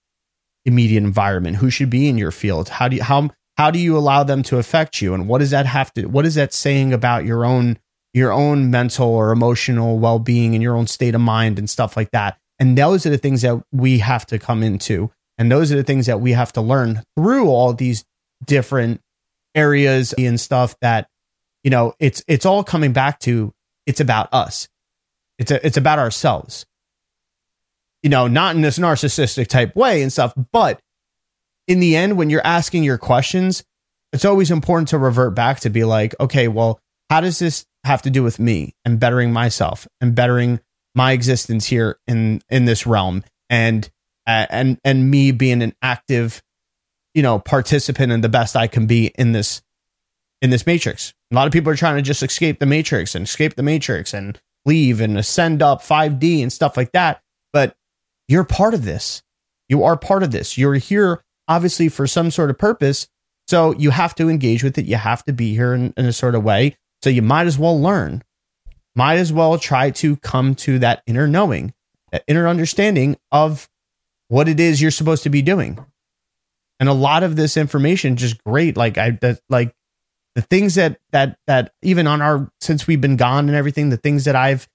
immediate 0.66 1.03
environment, 1.03 1.57
who 1.57 1.70
should 1.70 1.89
be 1.89 2.09
in 2.09 2.18
your 2.18 2.32
field. 2.32 2.70
How 2.70 2.88
do 2.88 2.97
you 2.97 3.03
how 3.03 3.30
how 3.57 3.72
do 3.72 3.80
you 3.80 3.97
allow 3.97 4.24
them 4.24 4.43
to 4.43 4.57
affect 4.57 5.01
you? 5.01 5.13
And 5.13 5.28
what 5.28 5.39
does 5.39 5.51
that 5.51 5.66
have 5.66 5.93
to 5.93 6.05
what 6.05 6.26
is 6.26 6.36
that 6.36 6.53
saying 6.53 6.93
about 6.93 7.26
your 7.26 7.45
own 7.45 7.78
your 8.13 8.32
own 8.32 8.72
mental 8.72 9.09
or 9.09 9.32
emotional 9.32 9.99
well-being 9.99 10.53
and 10.53 10.63
your 10.63 10.76
own 10.76 10.88
state 10.88 11.16
of 11.16 11.22
mind 11.22 11.59
and 11.59 11.70
stuff 11.70 11.97
like 11.97 12.11
that. 12.11 12.38
And 12.59 12.78
those 12.78 13.05
are 13.05 13.09
the 13.09 13.18
things 13.18 13.41
that 13.41 13.61
we 13.74 13.97
have 13.97 14.26
to 14.28 14.39
come 14.39 14.63
into. 14.63 15.11
And 15.38 15.51
those 15.51 15.70
are 15.70 15.76
the 15.76 15.84
things 15.84 16.05
that 16.05 16.22
we 16.22 16.32
have 16.32 16.53
to 16.53 16.61
learn 16.61 17.03
through 17.18 17.49
all 17.49 17.74
these 17.74 18.05
different 18.45 19.01
areas 19.53 20.13
and 20.13 20.39
stuff 20.39 20.76
that 20.82 21.09
you 21.63 21.70
know 21.70 21.93
it's 21.99 22.24
it's 22.28 22.45
all 22.45 22.63
coming 22.63 22.93
back 22.93 23.20
to 23.20 23.53
it's 23.86 23.99
about 23.99 24.30
us. 24.34 24.70
It's 25.38 25.51
a, 25.51 25.66
it's 25.66 25.78
about 25.78 25.99
ourselves 25.99 26.66
you 28.06 28.10
know 28.10 28.28
not 28.28 28.56
in 28.56 28.62
this 28.62 28.80
narcissistic 28.80 29.47
type 29.47 29.76
way 29.76 30.01
and 30.01 30.14
stuff 30.14 30.34
but 30.53 30.80
in 31.68 31.82
the 31.82 31.95
end 31.97 32.18
when 32.18 32.30
you're 32.30 32.45
asking 32.45 32.84
your 32.84 32.97
questions 32.97 33.66
it's 34.14 34.24
always 34.24 34.49
important 34.49 34.88
to 34.88 34.97
revert 34.97 35.36
back 35.36 35.60
to 35.60 35.70
be 35.70 35.84
like 35.84 36.16
okay 36.20 36.47
well 36.47 36.80
how 37.10 37.20
does 37.20 37.39
this 37.39 37.66
have 37.84 38.01
to 38.01 38.10
do 38.10 38.24
with 38.24 38.39
me 38.39 38.74
and 38.86 38.99
bettering 38.99 39.34
myself 39.34 39.88
and 39.99 40.16
bettering 40.16 40.62
my 40.93 41.12
existence 41.12 41.66
here 41.66 41.99
in 42.08 42.41
in 42.49 42.64
this 42.64 42.88
realm 42.88 43.24
and 43.49 43.89
uh, 44.28 44.45
and 44.49 44.80
and 44.86 45.12
me 45.12 45.32
being 45.32 45.62
an 45.62 45.74
active 45.82 46.41
you 47.16 47.24
know, 47.24 47.39
participant 47.39 48.12
and 48.12 48.24
the 48.24 48.30
best 48.30 48.56
I 48.56 48.68
can 48.68 48.86
be 48.86 49.08
in 49.18 49.32
this 49.32 49.64
in 50.41 50.49
this 50.51 50.68
matrix. 50.68 51.14
A 51.32 51.36
lot 51.36 51.47
of 51.47 51.53
people 51.53 51.72
are 51.72 51.78
trying 51.78 51.95
to 51.95 52.01
just 52.01 52.22
escape 52.22 52.60
the 52.60 52.66
matrix 52.68 53.16
and 53.16 53.24
escape 53.24 53.56
the 53.56 53.64
matrix 53.64 54.14
and 54.14 54.39
leave 54.66 54.99
and 54.99 55.18
ascend 55.18 55.64
up 55.64 55.82
5D 55.82 56.43
and 56.43 56.51
stuff 56.51 56.76
like 56.76 56.91
that. 56.91 57.22
But 57.53 57.76
you're 58.28 58.43
part 58.43 58.73
of 58.73 58.86
this. 58.86 59.23
You 59.69 59.84
are 59.84 59.97
part 59.97 60.23
of 60.23 60.32
this. 60.32 60.57
You're 60.57 60.76
here 60.76 61.23
obviously 61.47 61.89
for 61.89 62.07
some 62.07 62.32
sort 62.32 62.49
of 62.49 62.57
purpose. 62.57 63.07
So 63.47 63.73
you 63.76 63.91
have 63.91 64.15
to 64.15 64.30
engage 64.30 64.63
with 64.63 64.78
it. 64.78 64.86
You 64.86 64.95
have 64.95 65.23
to 65.26 65.34
be 65.34 65.55
here 65.55 65.73
in, 65.73 65.93
in 65.95 66.05
a 66.05 66.13
sort 66.13 66.36
of 66.36 66.43
way. 66.43 66.78
So 67.03 67.09
you 67.09 67.21
might 67.21 67.47
as 67.47 67.59
well 67.59 67.80
learn. 67.80 68.23
Might 68.95 69.17
as 69.17 69.32
well 69.32 69.59
try 69.59 69.91
to 69.91 70.15
come 70.17 70.55
to 70.55 70.80
that 70.80 71.03
inner 71.05 71.28
knowing, 71.28 71.73
that 72.11 72.23
inner 72.28 72.47
understanding 72.47 73.17
of 73.32 73.69
what 74.28 74.47
it 74.47 74.59
is 74.59 74.82
you're 74.82 74.91
supposed 74.91 75.23
to 75.23 75.30
be 75.30 75.41
doing 75.41 75.78
and 76.80 76.89
a 76.89 76.93
lot 76.93 77.23
of 77.23 77.36
this 77.36 77.57
information 77.57 78.15
just 78.15 78.43
great 78.43 78.76
like 78.78 78.97
i 78.97 79.11
that 79.21 79.39
like 79.49 79.73
the 80.36 80.41
things 80.41 80.76
that 80.76 80.99
that 81.11 81.38
that 81.47 81.73
even 81.82 82.07
on 82.07 82.21
our 82.21 82.49
since 82.59 82.88
we've 82.88 83.01
been 83.01 83.17
gone 83.17 83.47
and 83.47 83.55
everything 83.55 83.89
the 83.89 83.97
things 83.97 84.26
that 84.26 84.36
i've 84.36 84.67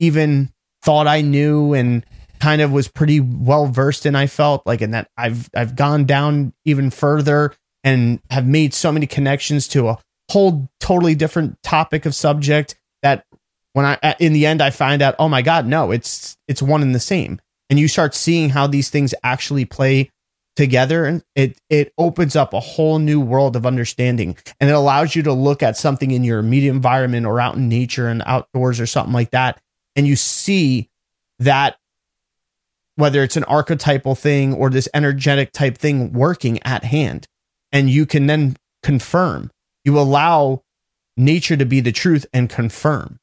even 0.00 0.50
thought 0.82 1.06
i 1.06 1.20
knew 1.20 1.72
and 1.74 2.04
kind 2.40 2.62
of 2.62 2.72
was 2.72 2.88
pretty 2.88 3.20
well 3.20 3.66
versed 3.66 4.06
in 4.06 4.14
i 4.14 4.26
felt 4.26 4.66
like 4.66 4.82
in 4.82 4.92
that 4.92 5.08
i've 5.16 5.48
i've 5.54 5.76
gone 5.76 6.04
down 6.04 6.52
even 6.64 6.90
further 6.90 7.54
and 7.84 8.20
have 8.30 8.46
made 8.46 8.74
so 8.74 8.90
many 8.90 9.06
connections 9.06 9.68
to 9.68 9.88
a 9.88 9.98
whole 10.30 10.68
totally 10.80 11.14
different 11.14 11.60
topic 11.62 12.06
of 12.06 12.14
subject 12.14 12.76
that 13.02 13.24
when 13.72 13.84
i 13.86 14.16
in 14.18 14.32
the 14.32 14.46
end 14.46 14.60
i 14.62 14.70
find 14.70 15.02
out 15.02 15.14
oh 15.18 15.28
my 15.28 15.42
god 15.42 15.66
no 15.66 15.90
it's 15.90 16.38
it's 16.48 16.62
one 16.62 16.82
and 16.82 16.94
the 16.94 17.00
same. 17.00 17.40
And 17.70 17.78
you 17.78 17.86
start 17.86 18.14
seeing 18.14 18.48
how 18.48 18.66
these 18.66 18.88
things 18.88 19.14
actually 19.22 19.66
play 19.66 20.10
together 20.56 21.04
and 21.04 21.22
it 21.36 21.56
it 21.70 21.92
opens 21.98 22.34
up 22.34 22.52
a 22.52 22.58
whole 22.58 22.98
new 22.98 23.20
world 23.20 23.54
of 23.54 23.66
understanding. 23.66 24.36
And 24.58 24.68
it 24.68 24.72
allows 24.72 25.14
you 25.14 25.22
to 25.24 25.32
look 25.32 25.62
at 25.62 25.76
something 25.76 26.10
in 26.10 26.24
your 26.24 26.40
immediate 26.40 26.72
environment 26.72 27.26
or 27.26 27.40
out 27.40 27.56
in 27.56 27.68
nature 27.68 28.08
and 28.08 28.22
outdoors 28.26 28.80
or 28.80 28.86
something 28.86 29.12
like 29.12 29.30
that. 29.30 29.60
And 29.94 30.06
you 30.06 30.16
see 30.16 30.88
that 31.38 31.76
whether 32.98 33.22
it's 33.22 33.36
an 33.36 33.44
archetypal 33.44 34.16
thing 34.16 34.52
or 34.52 34.68
this 34.70 34.88
energetic 34.92 35.52
type 35.52 35.78
thing 35.78 36.12
working 36.12 36.58
at 36.64 36.82
hand. 36.82 37.26
And 37.70 37.88
you 37.88 38.06
can 38.06 38.26
then 38.26 38.56
confirm. 38.82 39.52
You 39.84 39.96
allow 40.00 40.62
nature 41.16 41.56
to 41.56 41.64
be 41.64 41.78
the 41.80 41.92
truth 41.92 42.26
and 42.32 42.50
confirm 42.50 43.18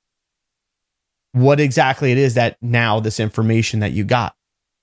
what 1.33 1.59
exactly 1.59 2.13
it 2.13 2.17
is 2.17 2.35
that 2.35 2.55
now 2.61 3.01
this 3.01 3.19
information 3.19 3.81
that 3.81 3.91
you 3.91 4.05
got 4.05 4.33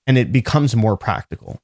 and 0.06 0.18
it 0.18 0.30
becomes 0.30 0.76
more 0.76 0.98
practical. 0.98 1.58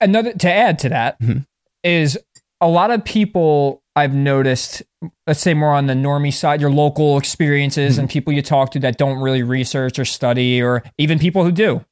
Another 0.00 0.32
to 0.34 0.48
add 0.50 0.78
to 0.78 0.88
that 0.90 1.18
Mhm. 1.20 1.46
is 1.82 2.16
a 2.60 2.68
lot 2.68 2.92
of 2.92 3.04
people 3.04 3.82
I've 3.96 4.14
noticed, 4.14 4.84
let's 5.26 5.40
say 5.40 5.54
more 5.54 5.74
on 5.74 5.86
the 5.88 5.94
normie 5.94 6.32
side, 6.32 6.60
your 6.60 6.70
local 6.70 7.18
experiences 7.18 7.98
and 7.98 8.08
people 8.08 8.32
you 8.32 8.42
talk 8.42 8.70
to 8.72 8.78
that 8.80 8.96
don't 8.98 9.18
really 9.18 9.42
research 9.42 9.98
or 9.98 10.04
study, 10.04 10.62
or 10.62 10.84
even 10.98 11.18
people 11.18 11.42
who 11.42 11.50
do, 11.50 11.84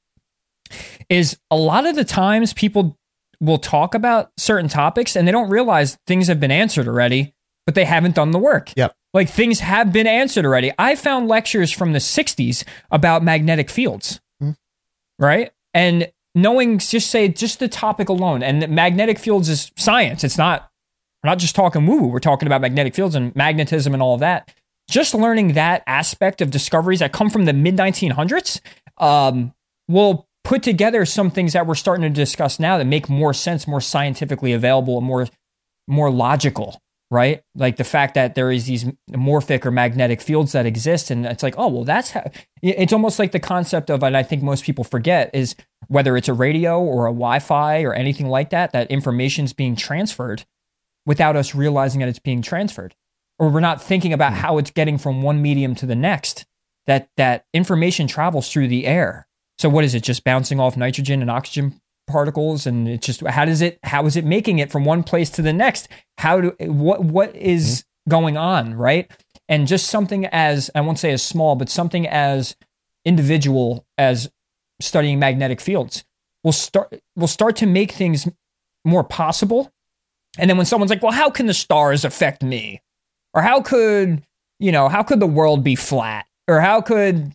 is 1.08 1.38
a 1.50 1.56
lot 1.56 1.86
of 1.86 1.96
the 1.96 2.04
times 2.04 2.52
people 2.52 2.96
will 3.40 3.58
talk 3.58 3.94
about 3.94 4.30
certain 4.36 4.68
topics 4.68 5.16
and 5.16 5.26
they 5.26 5.32
don't 5.32 5.50
realize 5.50 5.98
things 6.06 6.28
have 6.28 6.40
been 6.40 6.50
answered 6.50 6.88
already, 6.88 7.34
but 7.64 7.74
they 7.74 7.84
haven't 7.84 8.14
done 8.14 8.30
the 8.30 8.38
work. 8.38 8.72
Yep. 8.76 8.94
Like 9.12 9.28
things 9.28 9.60
have 9.60 9.92
been 9.92 10.06
answered 10.06 10.44
already. 10.44 10.72
I 10.78 10.94
found 10.94 11.28
lectures 11.28 11.70
from 11.70 11.92
the 11.92 11.98
60s 11.98 12.64
about 12.90 13.22
magnetic 13.22 13.70
fields, 13.70 14.20
right? 15.18 15.50
And 15.72 16.10
knowing, 16.34 16.78
just 16.78 17.10
say, 17.10 17.28
just 17.28 17.58
the 17.58 17.68
topic 17.68 18.08
alone, 18.08 18.42
and 18.42 18.68
magnetic 18.68 19.18
fields 19.18 19.48
is 19.48 19.72
science. 19.76 20.22
It's 20.22 20.38
not, 20.38 20.70
we're 21.22 21.30
not 21.30 21.38
just 21.38 21.54
talking 21.54 21.86
woo 21.86 22.02
woo. 22.02 22.08
We're 22.08 22.18
talking 22.20 22.46
about 22.46 22.60
magnetic 22.60 22.94
fields 22.94 23.14
and 23.14 23.34
magnetism 23.34 23.94
and 23.94 24.02
all 24.02 24.14
of 24.14 24.20
that. 24.20 24.52
Just 24.88 25.14
learning 25.14 25.54
that 25.54 25.82
aspect 25.86 26.40
of 26.40 26.50
discoveries 26.50 27.00
that 27.00 27.12
come 27.12 27.30
from 27.30 27.46
the 27.46 27.52
mid 27.52 27.76
1900s 27.76 28.60
um, 28.98 29.52
will 29.88 30.28
put 30.46 30.62
together 30.62 31.04
some 31.04 31.28
things 31.28 31.54
that 31.54 31.66
we're 31.66 31.74
starting 31.74 32.04
to 32.04 32.08
discuss 32.08 32.60
now 32.60 32.78
that 32.78 32.84
make 32.84 33.08
more 33.08 33.34
sense, 33.34 33.66
more 33.66 33.80
scientifically 33.80 34.52
available, 34.52 34.96
and 34.96 35.04
more 35.04 35.26
more 35.88 36.08
logical, 36.08 36.80
right? 37.10 37.42
Like 37.56 37.78
the 37.78 37.84
fact 37.84 38.14
that 38.14 38.36
there 38.36 38.52
is 38.52 38.66
these 38.66 38.84
morphic 39.10 39.66
or 39.66 39.72
magnetic 39.72 40.20
fields 40.20 40.52
that 40.52 40.64
exist, 40.64 41.10
and 41.10 41.26
it's 41.26 41.42
like, 41.42 41.56
oh 41.58 41.66
well, 41.66 41.82
that's 41.82 42.10
how. 42.10 42.30
It's 42.62 42.92
almost 42.92 43.18
like 43.18 43.32
the 43.32 43.40
concept 43.40 43.90
of, 43.90 44.04
and 44.04 44.16
I 44.16 44.22
think 44.22 44.44
most 44.44 44.62
people 44.62 44.84
forget 44.84 45.30
is 45.34 45.56
whether 45.88 46.16
it's 46.16 46.28
a 46.28 46.32
radio 46.32 46.80
or 46.80 47.06
a 47.06 47.10
Wi-Fi 47.10 47.82
or 47.82 47.92
anything 47.92 48.28
like 48.28 48.50
that, 48.50 48.72
that 48.72 48.88
information's 48.88 49.52
being 49.52 49.74
transferred 49.74 50.44
without 51.04 51.34
us 51.34 51.56
realizing 51.56 52.00
that 52.00 52.08
it's 52.08 52.20
being 52.20 52.40
transferred, 52.40 52.94
or 53.40 53.48
we're 53.48 53.58
not 53.58 53.82
thinking 53.82 54.12
about 54.12 54.32
hmm. 54.32 54.38
how 54.38 54.58
it's 54.58 54.70
getting 54.70 54.96
from 54.96 55.22
one 55.22 55.42
medium 55.42 55.74
to 55.74 55.86
the 55.86 55.96
next. 55.96 56.46
That 56.86 57.08
that 57.16 57.46
information 57.52 58.06
travels 58.06 58.48
through 58.52 58.68
the 58.68 58.86
air. 58.86 59.25
So 59.58 59.68
what 59.68 59.84
is 59.84 59.94
it? 59.94 60.02
Just 60.02 60.24
bouncing 60.24 60.60
off 60.60 60.76
nitrogen 60.76 61.22
and 61.22 61.30
oxygen 61.30 61.80
particles? 62.06 62.66
And 62.66 62.88
it's 62.88 63.06
just 63.06 63.26
how 63.26 63.44
does 63.44 63.62
it 63.62 63.78
how 63.82 64.06
is 64.06 64.16
it 64.16 64.24
making 64.24 64.58
it 64.58 64.70
from 64.70 64.84
one 64.84 65.02
place 65.02 65.30
to 65.30 65.42
the 65.42 65.52
next? 65.52 65.88
How 66.18 66.40
do 66.40 66.56
what 66.60 67.04
what 67.04 67.34
is 67.34 67.80
mm-hmm. 67.80 68.10
going 68.10 68.36
on 68.36 68.74
right? 68.74 69.10
And 69.48 69.68
just 69.68 69.88
something 69.88 70.26
as 70.26 70.70
i 70.74 70.80
won't 70.80 70.98
say 70.98 71.12
as 71.12 71.22
small 71.22 71.54
but 71.54 71.68
something 71.68 72.06
as 72.06 72.56
individual 73.04 73.86
as 73.96 74.30
studying 74.80 75.18
magnetic 75.18 75.60
fields 75.60 76.04
will 76.42 76.52
start 76.52 77.00
will 77.14 77.28
start 77.28 77.56
to 77.56 77.66
make 77.66 77.92
things 77.92 78.28
more 78.84 79.04
possible. 79.04 79.72
And 80.38 80.50
then 80.50 80.56
when 80.56 80.66
someone's 80.66 80.90
like 80.90 81.02
well 81.02 81.12
how 81.12 81.30
can 81.30 81.46
the 81.46 81.54
stars 81.54 82.04
affect 82.04 82.42
me? 82.42 82.82
Or 83.34 83.42
how 83.42 83.60
could 83.60 84.22
you 84.58 84.72
know 84.72 84.88
how 84.88 85.02
could 85.02 85.20
the 85.20 85.26
world 85.26 85.64
be 85.64 85.76
flat? 85.76 86.26
Or 86.48 86.60
how 86.60 86.80
could 86.80 87.32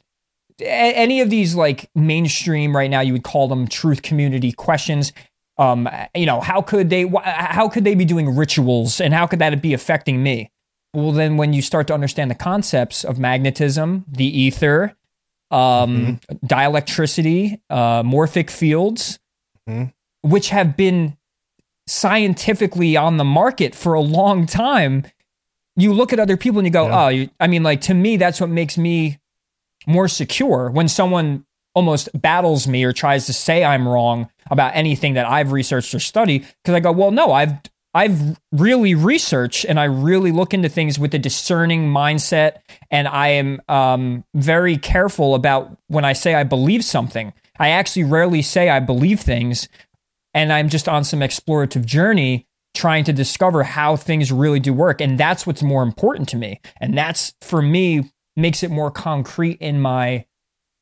any 0.64 1.22
of 1.22 1.30
these 1.30 1.56
like 1.56 1.90
mainstream 1.96 2.76
right 2.76 2.90
now 2.90 3.00
you 3.02 3.14
would 3.14 3.24
call 3.24 3.48
them 3.48 3.68
truth 3.68 4.02
community 4.02 4.52
questions 4.52 5.12
um 5.58 5.88
you 6.16 6.26
know 6.26 6.40
how 6.42 6.62
could 6.62 6.90
they 6.90 7.06
how 7.24 7.68
could 7.70 7.84
they 7.84 7.96
be 7.96 8.06
doing 8.06 8.36
rituals 8.36 9.02
and 9.02 9.14
how 9.14 9.26
could 9.28 9.40
that 9.40 9.62
be 9.62 9.74
affecting 9.74 10.22
me 10.24 10.50
well 10.94 11.12
then 11.12 11.38
when 11.38 11.54
you 11.54 11.62
start 11.62 11.88
to 11.88 11.94
understand 11.94 12.30
the 12.32 12.36
concepts 12.36 13.04
of 13.04 13.20
magnetism 13.20 14.06
the 14.08 14.26
ether 14.26 14.96
um 15.52 16.20
dielectricity 16.46 17.60
uh 17.70 18.02
morphic 18.04 18.50
fields 18.50 19.20
Mhm. 19.70 19.94
which 20.24 20.50
have 20.50 20.76
been 20.76 21.18
scientifically 21.88 22.96
on 22.98 23.18
the 23.18 23.24
market 23.24 23.76
for 23.76 23.94
a 23.94 24.02
long 24.02 24.46
time 24.46 25.04
you 25.76 25.94
look 25.94 26.12
at 26.14 26.20
other 26.20 26.38
people 26.38 26.60
and 26.60 26.66
you 26.68 26.72
go 26.72 26.88
Yeah. 26.88 27.06
oh 27.06 27.08
you, 27.10 27.30
i 27.40 27.48
mean 27.48 27.64
like 27.64 27.82
to 27.82 27.94
me 27.94 28.18
that's 28.18 28.40
what 28.42 28.50
makes 28.50 28.78
me 28.78 29.20
more 29.88 30.08
secure 30.08 30.70
when 30.70 30.88
someone 30.88 31.46
almost 31.74 32.10
battles 32.20 32.68
me 32.68 32.84
or 32.84 32.92
tries 32.92 33.26
to 33.26 33.34
say 33.34 33.64
I'm 33.64 33.88
wrong 33.88 34.30
about 34.50 34.76
anything 34.76 35.14
that 35.14 35.26
I've 35.26 35.52
researched 35.52 35.94
or 35.94 36.00
studied 36.00 36.46
because 36.64 36.76
I 36.76 36.80
go, 36.80 36.92
well, 36.92 37.12
no, 37.12 37.32
I've 37.32 37.54
I've 37.94 38.40
really 38.54 38.96
researched 38.96 39.66
and 39.66 39.80
I 39.80 39.84
really 39.86 40.32
look 40.32 40.54
into 40.54 40.70
things 40.70 40.98
with 40.98 41.14
a 41.14 41.20
discerning 41.20 41.92
mindset, 41.92 42.60
and 42.90 43.08
I 43.08 43.30
am 43.30 43.62
um, 43.68 44.24
very 44.34 44.78
careful 44.78 45.36
about 45.36 45.78
when 45.88 46.06
I 46.06 46.14
say 46.14 46.34
I 46.34 46.44
believe 46.44 46.86
something. 46.86 47.34
I 47.60 47.70
actually 47.70 48.06
rarely 48.06 48.42
say 48.42 48.70
I 48.70 48.80
believe 48.80 49.20
things, 49.20 49.68
and 50.34 50.54
I'm 50.54 50.70
just 50.70 50.88
on 50.88 51.04
some 51.04 51.20
explorative 51.20 51.86
journey 51.86 52.48
trying 52.74 53.04
to 53.04 53.12
discover 53.12 53.64
how 53.64 53.98
things 53.98 54.32
really 54.32 54.62
do 54.62 54.74
work, 54.74 55.02
and 55.02 55.18
that's 55.18 55.46
what's 55.46 55.62
more 55.62 55.84
important 55.84 56.30
to 56.30 56.38
me, 56.38 56.62
and 56.80 56.98
that's 56.98 57.34
for 57.42 57.62
me 57.62 58.10
makes 58.36 58.64
it 58.64 58.72
more 58.72 58.92
concrete 58.92 59.58
in 59.60 59.80
my 59.80 60.26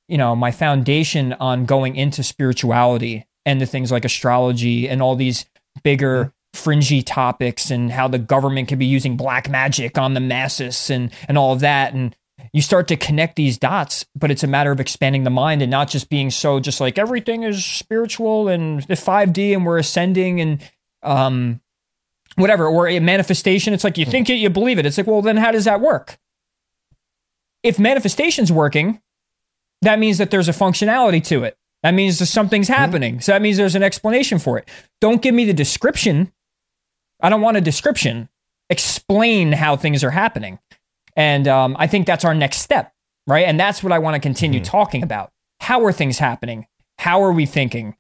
you 0.08 0.18
know 0.18 0.36
my 0.36 0.52
foundation 0.52 1.34
on 1.34 1.66
going 1.66 1.96
into 1.96 2.24
spirituality 2.24 3.26
and 3.46 3.62
the 3.62 3.66
things 3.66 3.92
like 3.92 4.06
astrology 4.06 4.88
and 4.90 5.02
all 5.02 5.16
these 5.16 5.46
bigger 5.84 6.34
fringy 6.54 7.02
topics 7.02 7.72
and 7.72 7.92
how 7.92 8.08
the 8.08 8.18
government 8.18 8.68
could 8.68 8.80
be 8.80 8.86
using 8.86 9.16
black 9.16 9.50
magic 9.50 9.98
on 9.98 10.14
the 10.14 10.20
masses 10.20 10.90
and 10.90 11.12
and 11.28 11.38
all 11.38 11.54
of 11.54 11.60
that. 11.60 11.94
And 11.94 12.16
you 12.54 12.62
start 12.62 12.88
to 12.88 12.96
connect 12.96 13.36
these 13.36 13.58
dots 13.58 14.06
but 14.16 14.32
it's 14.32 14.44
a 14.44 14.48
matter 14.48 14.72
of 14.72 14.80
expanding 14.80 15.24
the 15.24 15.30
mind 15.30 15.62
and 15.62 15.70
not 15.70 15.90
just 15.90 16.10
being 16.10 16.32
so 16.32 16.60
just 16.60 16.80
like 16.80 16.98
everything 16.98 17.44
is 17.44 17.64
spiritual 17.64 18.48
and 18.48 18.82
the 18.84 18.96
5D 18.96 19.54
and 19.54 19.66
we're 19.66 19.78
ascending 19.78 20.42
and 20.42 20.72
um 21.04 21.62
whatever 22.36 22.68
or 22.68 22.88
a 22.88 23.00
manifestation. 23.00 23.74
It's 23.74 23.84
like 23.84 23.98
you 23.98 24.06
think 24.06 24.30
it 24.30 24.36
you 24.36 24.50
believe 24.50 24.80
it. 24.80 24.86
It's 24.86 24.98
like 24.98 25.08
well 25.08 25.22
then 25.22 25.38
how 25.38 25.52
does 25.52 25.66
that 25.66 25.82
work 25.82 26.18
if 27.64 27.80
manifestation's 27.80 28.52
working, 28.52 29.02
that 29.82 30.00
means 30.00 30.18
that 30.18 30.32
there's 30.32 30.50
a 30.50 30.54
functionality 30.54 31.24
to 31.26 31.44
it. 31.44 31.58
That 31.84 31.94
means 31.94 32.20
that 32.20 32.26
something's 32.26 32.68
happening. 32.68 33.22
So 33.22 33.32
that 33.32 33.42
means 33.42 33.58
there's 33.58 33.76
an 33.76 33.84
explanation 33.84 34.40
for 34.40 34.58
it. 34.58 34.68
Don't 35.00 35.22
give 35.22 35.34
me 35.34 35.46
the 35.46 35.54
description. 35.54 36.32
I 37.22 37.30
don't 37.30 37.42
want 37.42 37.58
a 37.58 37.62
description. 37.62 38.30
Explain 38.70 39.54
how 39.54 39.78
things 39.78 40.04
are 40.04 40.12
happening. 40.12 40.60
And 41.16 41.48
um, 41.48 41.76
I 41.80 41.88
think 41.88 42.06
that's 42.06 42.26
our 42.26 42.36
next 42.36 42.58
step, 42.58 42.94
right? 43.28 43.46
And 43.46 43.60
that's 43.60 43.82
what 43.82 43.94
I 43.94 44.00
want 44.00 44.16
to 44.16 44.20
continue 44.20 44.62
talking 44.62 45.04
about. 45.04 45.32
How 45.62 45.84
are 45.86 45.92
things 45.92 46.20
happening? 46.20 46.68
How 46.98 47.24
are 47.24 47.32
we 47.32 47.46
thinking? 47.46 47.96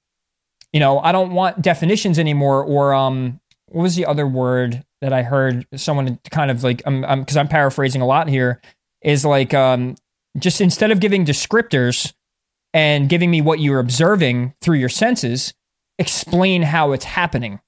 You 0.73 0.79
know, 0.79 0.99
I 0.99 1.11
don't 1.11 1.31
want 1.31 1.61
definitions 1.61 2.19
anymore. 2.19 2.63
Or 2.63 2.93
um, 2.93 3.39
what 3.67 3.83
was 3.83 3.95
the 3.95 4.05
other 4.05 4.27
word 4.27 4.83
that 5.01 5.13
I 5.13 5.23
heard 5.23 5.65
someone 5.75 6.19
kind 6.29 6.51
of 6.51 6.63
like, 6.63 6.81
um, 6.85 7.05
um, 7.05 7.21
because 7.21 7.37
I'm 7.37 7.47
paraphrasing 7.47 8.01
a 8.01 8.05
lot 8.05 8.27
here, 8.27 8.61
is 9.01 9.25
like 9.25 9.53
um, 9.53 9.95
just 10.37 10.61
instead 10.61 10.91
of 10.91 10.99
giving 10.99 11.25
descriptors 11.25 12.13
and 12.73 13.09
giving 13.09 13.31
me 13.31 13.41
what 13.41 13.59
you're 13.59 13.79
observing 13.79 14.53
through 14.61 14.77
your 14.77 14.89
senses, 14.89 15.53
explain 15.97 16.61
how 16.61 16.91
it's 16.91 17.05
happening. 17.05 17.59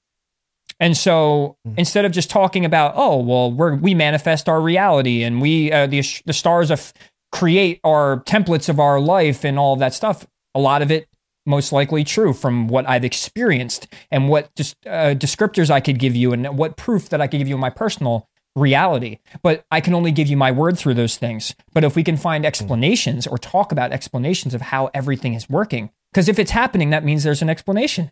And 0.80 0.96
so 0.96 1.56
instead 1.76 2.04
of 2.04 2.12
just 2.12 2.30
talking 2.30 2.64
about, 2.64 2.94
oh, 2.96 3.18
well, 3.18 3.52
we're, 3.52 3.76
we 3.76 3.94
manifest 3.94 4.48
our 4.48 4.60
reality 4.60 5.22
and 5.22 5.40
we, 5.40 5.70
uh, 5.70 5.86
the, 5.86 6.02
the 6.24 6.32
stars 6.32 6.70
of 6.70 6.92
create 7.30 7.80
our 7.84 8.20
templates 8.24 8.68
of 8.68 8.80
our 8.80 9.00
life 9.00 9.44
and 9.44 9.58
all 9.58 9.74
of 9.74 9.78
that 9.78 9.94
stuff, 9.94 10.26
a 10.54 10.60
lot 10.60 10.82
of 10.82 10.90
it 10.90 11.06
most 11.46 11.72
likely 11.72 12.04
true 12.04 12.32
from 12.32 12.68
what 12.68 12.88
I've 12.88 13.04
experienced 13.04 13.88
and 14.10 14.28
what 14.28 14.54
just 14.54 14.76
uh, 14.86 15.14
descriptors 15.14 15.70
I 15.70 15.80
could 15.80 15.98
give 15.98 16.14
you 16.14 16.32
and 16.32 16.56
what 16.56 16.76
proof 16.76 17.08
that 17.08 17.20
I 17.20 17.26
could 17.26 17.38
give 17.38 17.48
you 17.48 17.54
in 17.54 17.60
my 17.60 17.70
personal 17.70 18.28
reality. 18.54 19.18
But 19.42 19.64
I 19.70 19.80
can 19.80 19.94
only 19.94 20.12
give 20.12 20.28
you 20.28 20.36
my 20.36 20.50
word 20.50 20.78
through 20.78 20.94
those 20.94 21.16
things. 21.16 21.54
But 21.72 21.84
if 21.84 21.96
we 21.96 22.04
can 22.04 22.16
find 22.16 22.44
explanations 22.44 23.26
or 23.26 23.38
talk 23.38 23.72
about 23.72 23.92
explanations 23.92 24.54
of 24.54 24.60
how 24.60 24.90
everything 24.94 25.34
is 25.34 25.48
working, 25.48 25.90
because 26.12 26.28
if 26.28 26.38
it's 26.38 26.50
happening, 26.50 26.90
that 26.90 27.04
means 27.04 27.22
there's 27.22 27.42
an 27.42 27.50
explanation. 27.50 28.10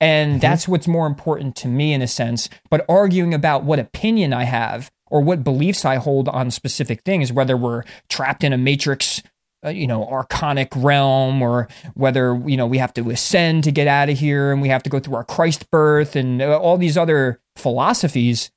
And 0.00 0.40
that's 0.40 0.68
what's 0.68 0.86
more 0.86 1.06
important 1.06 1.56
to 1.56 1.68
me 1.68 1.92
in 1.92 2.02
a 2.02 2.06
sense. 2.06 2.48
But 2.70 2.84
arguing 2.88 3.34
about 3.34 3.64
what 3.64 3.80
opinion 3.80 4.32
I 4.32 4.44
have 4.44 4.90
or 5.10 5.20
what 5.20 5.42
beliefs 5.42 5.84
I 5.84 5.96
hold 5.96 6.28
on 6.28 6.50
specific 6.50 7.02
things, 7.02 7.32
whether 7.32 7.56
we're 7.56 7.82
trapped 8.08 8.44
in 8.44 8.52
a 8.52 8.58
matrix 8.58 9.22
uh, 9.64 9.70
you 9.70 9.88
know 9.88 10.06
archonic 10.06 10.68
realm 10.76 11.42
or 11.42 11.66
whether 11.94 12.40
you 12.46 12.56
know 12.56 12.64
we 12.64 12.78
have 12.78 12.94
to 12.94 13.10
ascend 13.10 13.64
to 13.64 13.72
get 13.72 13.88
out 13.88 14.08
of 14.08 14.16
here 14.16 14.52
and 14.52 14.62
we 14.62 14.68
have 14.68 14.84
to 14.84 14.88
go 14.88 15.00
through 15.00 15.16
our 15.16 15.24
christ 15.24 15.68
birth 15.72 16.14
and 16.14 16.40
uh, 16.40 16.56
all 16.56 16.78
these 16.78 16.96
other 16.96 17.40
philosophies 17.56 18.52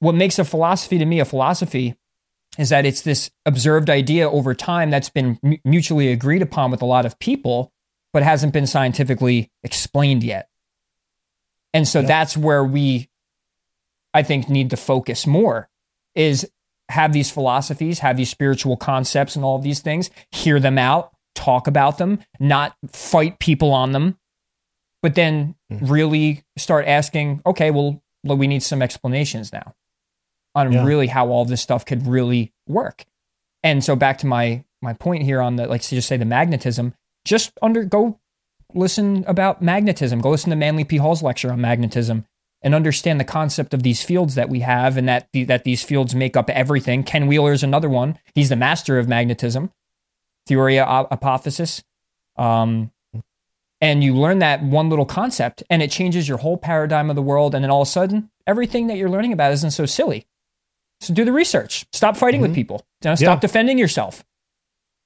what 0.00 0.14
makes 0.14 0.38
a 0.38 0.44
philosophy 0.44 0.98
to 0.98 1.04
me 1.04 1.20
a 1.20 1.24
philosophy 1.24 1.96
is 2.58 2.70
that 2.70 2.86
it's 2.86 3.02
this 3.02 3.30
observed 3.46 3.90
idea 3.90 4.28
over 4.28 4.54
time 4.54 4.90
that's 4.90 5.10
been 5.10 5.38
m- 5.44 5.58
mutually 5.64 6.10
agreed 6.10 6.42
upon 6.42 6.70
with 6.70 6.82
a 6.82 6.86
lot 6.86 7.06
of 7.06 7.18
people 7.18 7.72
but 8.12 8.22
hasn't 8.22 8.52
been 8.52 8.66
scientifically 8.66 9.50
explained 9.62 10.24
yet. 10.24 10.48
And 11.74 11.86
so 11.86 12.02
that's 12.02 12.36
where 12.36 12.64
we 12.64 13.08
i 14.14 14.22
think 14.22 14.48
need 14.48 14.70
to 14.70 14.76
focus 14.76 15.26
more 15.26 15.68
is 16.14 16.50
have 16.88 17.12
these 17.12 17.30
philosophies, 17.30 17.98
have 17.98 18.16
these 18.16 18.30
spiritual 18.30 18.76
concepts 18.76 19.36
and 19.36 19.44
all 19.44 19.56
of 19.56 19.62
these 19.62 19.80
things, 19.80 20.10
hear 20.30 20.58
them 20.58 20.78
out, 20.78 21.10
talk 21.34 21.66
about 21.66 21.98
them, 21.98 22.18
not 22.40 22.74
fight 22.90 23.38
people 23.38 23.72
on 23.72 23.92
them, 23.92 24.18
but 25.02 25.14
then 25.14 25.54
mm-hmm. 25.70 25.86
really 25.86 26.44
start 26.56 26.86
asking, 26.86 27.42
okay, 27.44 27.70
well, 27.70 28.00
we 28.24 28.46
need 28.46 28.62
some 28.62 28.80
explanations 28.80 29.52
now 29.52 29.74
on 30.66 30.72
yeah. 30.72 30.84
really 30.84 31.06
how 31.06 31.28
all 31.28 31.44
this 31.44 31.62
stuff 31.62 31.84
could 31.84 32.06
really 32.06 32.52
work. 32.66 33.04
And 33.62 33.82
so 33.82 33.96
back 33.96 34.18
to 34.18 34.26
my 34.26 34.64
my 34.80 34.92
point 34.92 35.24
here 35.24 35.40
on 35.40 35.56
the 35.56 35.66
like 35.66 35.82
to 35.82 35.94
just 35.94 36.08
say 36.08 36.16
the 36.16 36.24
magnetism, 36.24 36.94
just 37.24 37.52
under 37.62 37.84
go 37.84 38.18
listen 38.74 39.24
about 39.26 39.62
magnetism. 39.62 40.20
Go 40.20 40.30
listen 40.30 40.50
to 40.50 40.56
Manly 40.56 40.84
P. 40.84 40.98
Hall's 40.98 41.22
lecture 41.22 41.50
on 41.50 41.60
magnetism 41.60 42.26
and 42.60 42.74
understand 42.74 43.20
the 43.20 43.24
concept 43.24 43.72
of 43.72 43.82
these 43.82 44.02
fields 44.02 44.34
that 44.34 44.48
we 44.48 44.60
have 44.60 44.96
and 44.96 45.08
that 45.08 45.28
the, 45.32 45.44
that 45.44 45.64
these 45.64 45.82
fields 45.82 46.14
make 46.14 46.36
up 46.36 46.50
everything. 46.50 47.04
Ken 47.04 47.26
Wheeler 47.26 47.52
is 47.52 47.62
another 47.62 47.88
one. 47.88 48.18
He's 48.34 48.48
the 48.48 48.56
master 48.56 48.98
of 48.98 49.08
magnetism, 49.08 49.72
Theoria 50.48 51.08
Apophasis. 51.10 51.82
Um, 52.36 52.90
and 53.80 54.02
you 54.02 54.14
learn 54.14 54.40
that 54.40 54.62
one 54.62 54.90
little 54.90 55.06
concept 55.06 55.62
and 55.70 55.82
it 55.82 55.90
changes 55.90 56.28
your 56.28 56.38
whole 56.38 56.56
paradigm 56.56 57.10
of 57.10 57.16
the 57.16 57.22
world. 57.22 57.54
And 57.54 57.62
then 57.62 57.70
all 57.70 57.82
of 57.82 57.88
a 57.88 57.90
sudden, 57.90 58.30
everything 58.46 58.88
that 58.88 58.96
you're 58.96 59.08
learning 59.08 59.32
about 59.32 59.52
isn't 59.52 59.70
so 59.70 59.86
silly. 59.86 60.26
So 61.00 61.14
do 61.14 61.24
the 61.24 61.32
research. 61.32 61.86
Stop 61.92 62.16
fighting 62.16 62.40
mm-hmm. 62.40 62.50
with 62.50 62.56
people. 62.56 62.86
stop 63.02 63.20
yeah. 63.20 63.36
defending 63.36 63.78
yourself. 63.78 64.24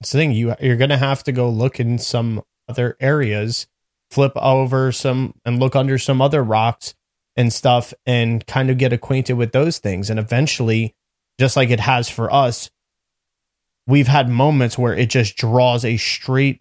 It's 0.00 0.12
the 0.12 0.18
thing. 0.18 0.32
You, 0.32 0.54
you're 0.60 0.76
going 0.76 0.90
to 0.90 0.96
have 0.96 1.22
to 1.24 1.32
go 1.32 1.48
look 1.48 1.78
in 1.78 1.98
some 1.98 2.42
other 2.68 2.96
areas, 3.00 3.66
flip 4.10 4.32
over 4.36 4.90
some 4.92 5.34
and 5.44 5.60
look 5.60 5.76
under 5.76 5.98
some 5.98 6.20
other 6.20 6.42
rocks 6.42 6.94
and 7.36 7.52
stuff 7.52 7.94
and 8.04 8.46
kind 8.46 8.70
of 8.70 8.78
get 8.78 8.92
acquainted 8.92 9.34
with 9.34 9.52
those 9.52 9.78
things. 9.78 10.10
And 10.10 10.18
eventually, 10.18 10.94
just 11.38 11.56
like 11.56 11.70
it 11.70 11.80
has 11.80 12.08
for 12.08 12.32
us, 12.32 12.70
we've 13.86 14.08
had 14.08 14.28
moments 14.28 14.78
where 14.78 14.94
it 14.94 15.10
just 15.10 15.36
draws 15.36 15.84
a 15.84 15.96
straight, 15.96 16.60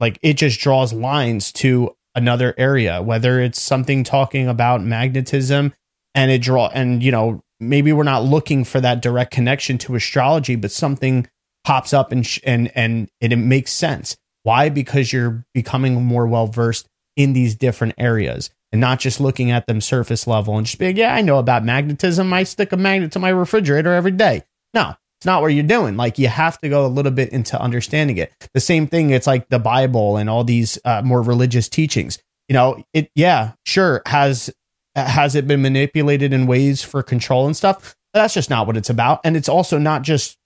like 0.00 0.18
it 0.22 0.34
just 0.34 0.60
draws 0.60 0.92
lines 0.92 1.52
to 1.52 1.96
another 2.14 2.54
area, 2.58 3.02
whether 3.02 3.40
it's 3.40 3.60
something 3.60 4.04
talking 4.04 4.48
about 4.48 4.82
magnetism 4.82 5.72
and 6.14 6.30
it 6.30 6.42
draw, 6.42 6.68
and 6.68 7.02
you 7.02 7.10
know, 7.10 7.42
maybe 7.68 7.92
we're 7.92 8.02
not 8.02 8.24
looking 8.24 8.64
for 8.64 8.80
that 8.80 9.00
direct 9.02 9.32
connection 9.32 9.78
to 9.78 9.94
astrology, 9.94 10.56
but 10.56 10.70
something 10.70 11.26
pops 11.64 11.92
up 11.92 12.12
and, 12.12 12.26
sh- 12.26 12.40
and, 12.44 12.70
and 12.74 13.08
it, 13.20 13.32
it 13.32 13.36
makes 13.36 13.72
sense. 13.72 14.16
Why? 14.42 14.68
Because 14.68 15.12
you're 15.12 15.44
becoming 15.54 16.02
more 16.04 16.26
well 16.26 16.46
versed 16.48 16.86
in 17.16 17.32
these 17.32 17.54
different 17.54 17.94
areas 17.98 18.50
and 18.72 18.80
not 18.80 18.98
just 18.98 19.20
looking 19.20 19.50
at 19.50 19.66
them 19.66 19.80
surface 19.80 20.26
level 20.26 20.56
and 20.56 20.66
just 20.66 20.78
being, 20.78 20.96
yeah, 20.96 21.14
I 21.14 21.20
know 21.20 21.38
about 21.38 21.64
magnetism. 21.64 22.32
I 22.32 22.42
stick 22.42 22.72
a 22.72 22.76
magnet 22.76 23.12
to 23.12 23.18
my 23.18 23.28
refrigerator 23.28 23.92
every 23.92 24.10
day. 24.12 24.42
No, 24.74 24.94
it's 25.20 25.26
not 25.26 25.42
what 25.42 25.48
you're 25.48 25.62
doing. 25.62 25.96
Like 25.96 26.18
you 26.18 26.28
have 26.28 26.58
to 26.60 26.68
go 26.68 26.84
a 26.84 26.88
little 26.88 27.12
bit 27.12 27.28
into 27.28 27.60
understanding 27.60 28.16
it. 28.16 28.32
The 28.54 28.60
same 28.60 28.86
thing. 28.86 29.10
It's 29.10 29.26
like 29.26 29.48
the 29.50 29.58
Bible 29.58 30.16
and 30.16 30.28
all 30.28 30.42
these 30.42 30.78
uh, 30.84 31.02
more 31.02 31.22
religious 31.22 31.68
teachings. 31.68 32.18
You 32.48 32.54
know, 32.54 32.82
it, 32.92 33.10
yeah, 33.14 33.52
sure. 33.64 34.02
Has, 34.06 34.50
has 34.94 35.34
it 35.34 35.46
been 35.46 35.62
manipulated 35.62 36.32
in 36.32 36.46
ways 36.46 36.82
for 36.82 37.02
control 37.02 37.46
and 37.46 37.56
stuff? 37.56 37.94
That's 38.14 38.34
just 38.34 38.50
not 38.50 38.66
what 38.66 38.76
it's 38.76 38.90
about. 38.90 39.20
And 39.24 39.36
it's 39.36 39.48
also 39.48 39.78
not 39.78 40.02
just, 40.02 40.36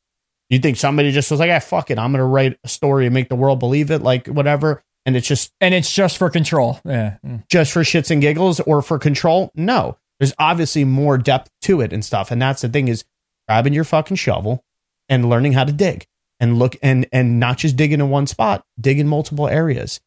you 0.48 0.58
think 0.58 0.76
somebody 0.76 1.10
just 1.10 1.30
was 1.30 1.40
like, 1.40 1.50
ah, 1.50 1.58
fuck 1.58 1.90
it. 1.90 1.98
I'm 1.98 2.12
going 2.12 2.20
to 2.20 2.24
write 2.24 2.58
a 2.62 2.68
story 2.68 3.06
and 3.06 3.14
make 3.14 3.28
the 3.28 3.36
world 3.36 3.58
believe 3.58 3.90
it. 3.90 4.02
Like 4.02 4.28
whatever 4.28 4.84
and 5.06 5.16
it's 5.16 5.28
just 5.28 5.52
and 5.60 5.72
it's 5.72 5.90
just 5.90 6.18
for 6.18 6.28
control. 6.28 6.80
Yeah. 6.84 7.16
Mm. 7.24 7.48
Just 7.48 7.72
for 7.72 7.80
shits 7.82 8.10
and 8.10 8.20
giggles 8.20 8.60
or 8.60 8.82
for 8.82 8.98
control? 8.98 9.52
No. 9.54 9.96
There's 10.18 10.34
obviously 10.38 10.84
more 10.84 11.16
depth 11.16 11.50
to 11.62 11.80
it 11.80 11.92
and 11.92 12.04
stuff. 12.04 12.30
And 12.30 12.42
that's 12.42 12.62
the 12.62 12.68
thing 12.68 12.88
is 12.88 13.04
grabbing 13.48 13.72
your 13.72 13.84
fucking 13.84 14.16
shovel 14.16 14.64
and 15.08 15.30
learning 15.30 15.52
how 15.52 15.64
to 15.64 15.72
dig 15.72 16.06
and 16.40 16.58
look 16.58 16.76
and 16.82 17.06
and 17.12 17.38
not 17.38 17.58
just 17.58 17.76
digging 17.76 18.00
in 18.00 18.10
one 18.10 18.26
spot, 18.26 18.64
dig 18.78 18.98
in 18.98 19.06
multiple 19.06 19.48
areas. 19.48 20.00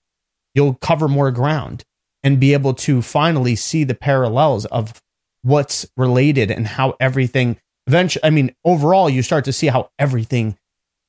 You'll 0.53 0.75
cover 0.75 1.07
more 1.07 1.31
ground 1.31 1.85
and 2.23 2.39
be 2.39 2.53
able 2.53 2.73
to 2.73 3.01
finally 3.01 3.55
see 3.55 3.83
the 3.83 3.95
parallels 3.95 4.65
of 4.65 5.01
what's 5.41 5.85
related 5.95 6.51
and 6.51 6.67
how 6.67 6.95
everything 6.99 7.57
eventually 7.87 8.23
I 8.23 8.29
mean, 8.29 8.55
overall 8.63 9.09
you 9.09 9.21
start 9.21 9.45
to 9.45 9.53
see 9.53 9.67
how 9.67 9.89
everything, 9.97 10.57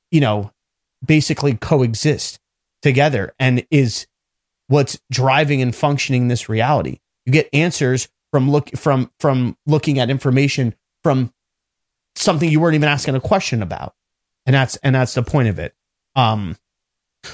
you 0.09 0.21
know, 0.21 0.51
basically 1.05 1.55
coexist 1.55 2.39
together 2.81 3.33
and 3.39 3.65
is 3.69 4.07
what's 4.67 4.99
driving 5.11 5.61
and 5.61 5.75
functioning 5.75 6.27
this 6.27 6.49
reality. 6.49 6.99
You 7.25 7.33
get 7.33 7.49
answers 7.53 8.07
from 8.31 8.49
look 8.49 8.69
from 8.77 9.11
from 9.19 9.57
looking 9.65 9.99
at 9.99 10.09
information 10.09 10.73
from 11.03 11.33
something 12.15 12.49
you 12.49 12.59
weren't 12.59 12.75
even 12.75 12.89
asking 12.89 13.15
a 13.15 13.21
question 13.21 13.61
about. 13.61 13.93
And 14.45 14.53
that's 14.53 14.77
and 14.77 14.95
that's 14.95 15.13
the 15.13 15.23
point 15.23 15.49
of 15.49 15.59
it. 15.59 15.75
Um 16.15 16.57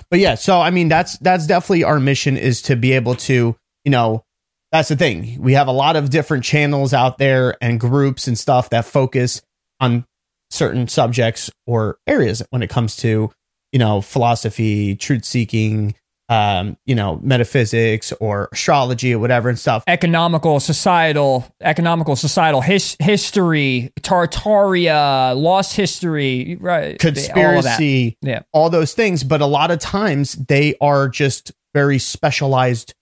but 0.09 0.19
yeah, 0.19 0.35
so 0.35 0.59
I 0.59 0.71
mean 0.71 0.89
that's 0.89 1.17
that's 1.19 1.47
definitely 1.47 1.83
our 1.83 1.99
mission 1.99 2.37
is 2.37 2.61
to 2.63 2.75
be 2.75 2.91
able 2.93 3.15
to, 3.15 3.55
you 3.87 3.91
know, 3.91 4.25
that's 4.73 4.89
the 4.89 4.97
thing. 4.97 5.41
We 5.41 5.53
have 5.53 5.67
a 5.67 5.71
lot 5.71 5.95
of 5.95 6.09
different 6.09 6.43
channels 6.43 6.93
out 6.93 7.17
there 7.17 7.55
and 7.61 7.79
groups 7.79 8.27
and 8.27 8.37
stuff 8.37 8.69
that 8.71 8.83
focus 8.83 9.41
on 9.79 10.05
certain 10.49 10.89
subjects 10.89 11.49
or 11.65 11.97
areas 12.05 12.43
when 12.49 12.61
it 12.61 12.69
comes 12.69 12.97
to 12.97 13.31
you 13.71 13.79
know, 13.79 14.01
philosophy, 14.01 14.95
truth 14.95 15.25
seeking, 15.25 15.95
um, 16.29 16.77
you 16.85 16.95
know, 16.95 17.19
metaphysics 17.21 18.11
or 18.19 18.49
astrology 18.51 19.13
or 19.13 19.19
whatever 19.19 19.49
and 19.49 19.57
stuff. 19.57 19.83
Economical, 19.87 20.59
societal, 20.59 21.45
economical, 21.61 22.15
societal 22.15 22.61
his, 22.61 22.97
history, 22.99 23.91
Tartaria, 24.01 25.39
lost 25.39 25.75
history, 25.75 26.57
right? 26.59 26.99
Conspiracy, 26.99 28.17
all 28.23 28.29
yeah, 28.29 28.41
all 28.51 28.69
those 28.69 28.93
things. 28.93 29.23
But 29.23 29.41
a 29.41 29.45
lot 29.45 29.71
of 29.71 29.79
times 29.79 30.33
they 30.33 30.75
are 30.81 31.07
just 31.07 31.51
very 31.73 31.99
specialized 31.99 32.93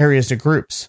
areas 0.00 0.32
of 0.32 0.40
groups. 0.40 0.88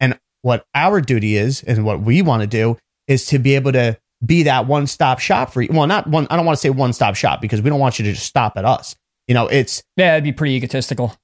And 0.00 0.18
what 0.42 0.64
our 0.74 1.00
duty 1.00 1.36
is, 1.36 1.62
and 1.62 1.84
what 1.84 2.00
we 2.00 2.22
want 2.22 2.42
to 2.42 2.46
do, 2.46 2.76
is 3.06 3.26
to 3.26 3.38
be 3.38 3.54
able 3.54 3.72
to 3.72 3.98
be 4.24 4.44
that 4.44 4.66
one 4.66 4.86
stop 4.86 5.18
shop 5.20 5.52
for 5.52 5.62
you. 5.62 5.68
Well, 5.72 5.86
not 5.86 6.06
one, 6.06 6.26
I 6.30 6.36
don't 6.36 6.46
want 6.46 6.56
to 6.56 6.60
say 6.60 6.70
one 6.70 6.92
stop 6.92 7.14
shop 7.14 7.40
because 7.40 7.62
we 7.62 7.70
don't 7.70 7.80
want 7.80 7.98
you 7.98 8.04
to 8.06 8.12
just 8.12 8.26
stop 8.26 8.56
at 8.56 8.64
us. 8.64 8.96
You 9.28 9.34
know, 9.34 9.46
it's. 9.46 9.82
Yeah, 9.96 10.14
it'd 10.14 10.24
be 10.24 10.32
pretty 10.32 10.54
egotistical. 10.54 11.14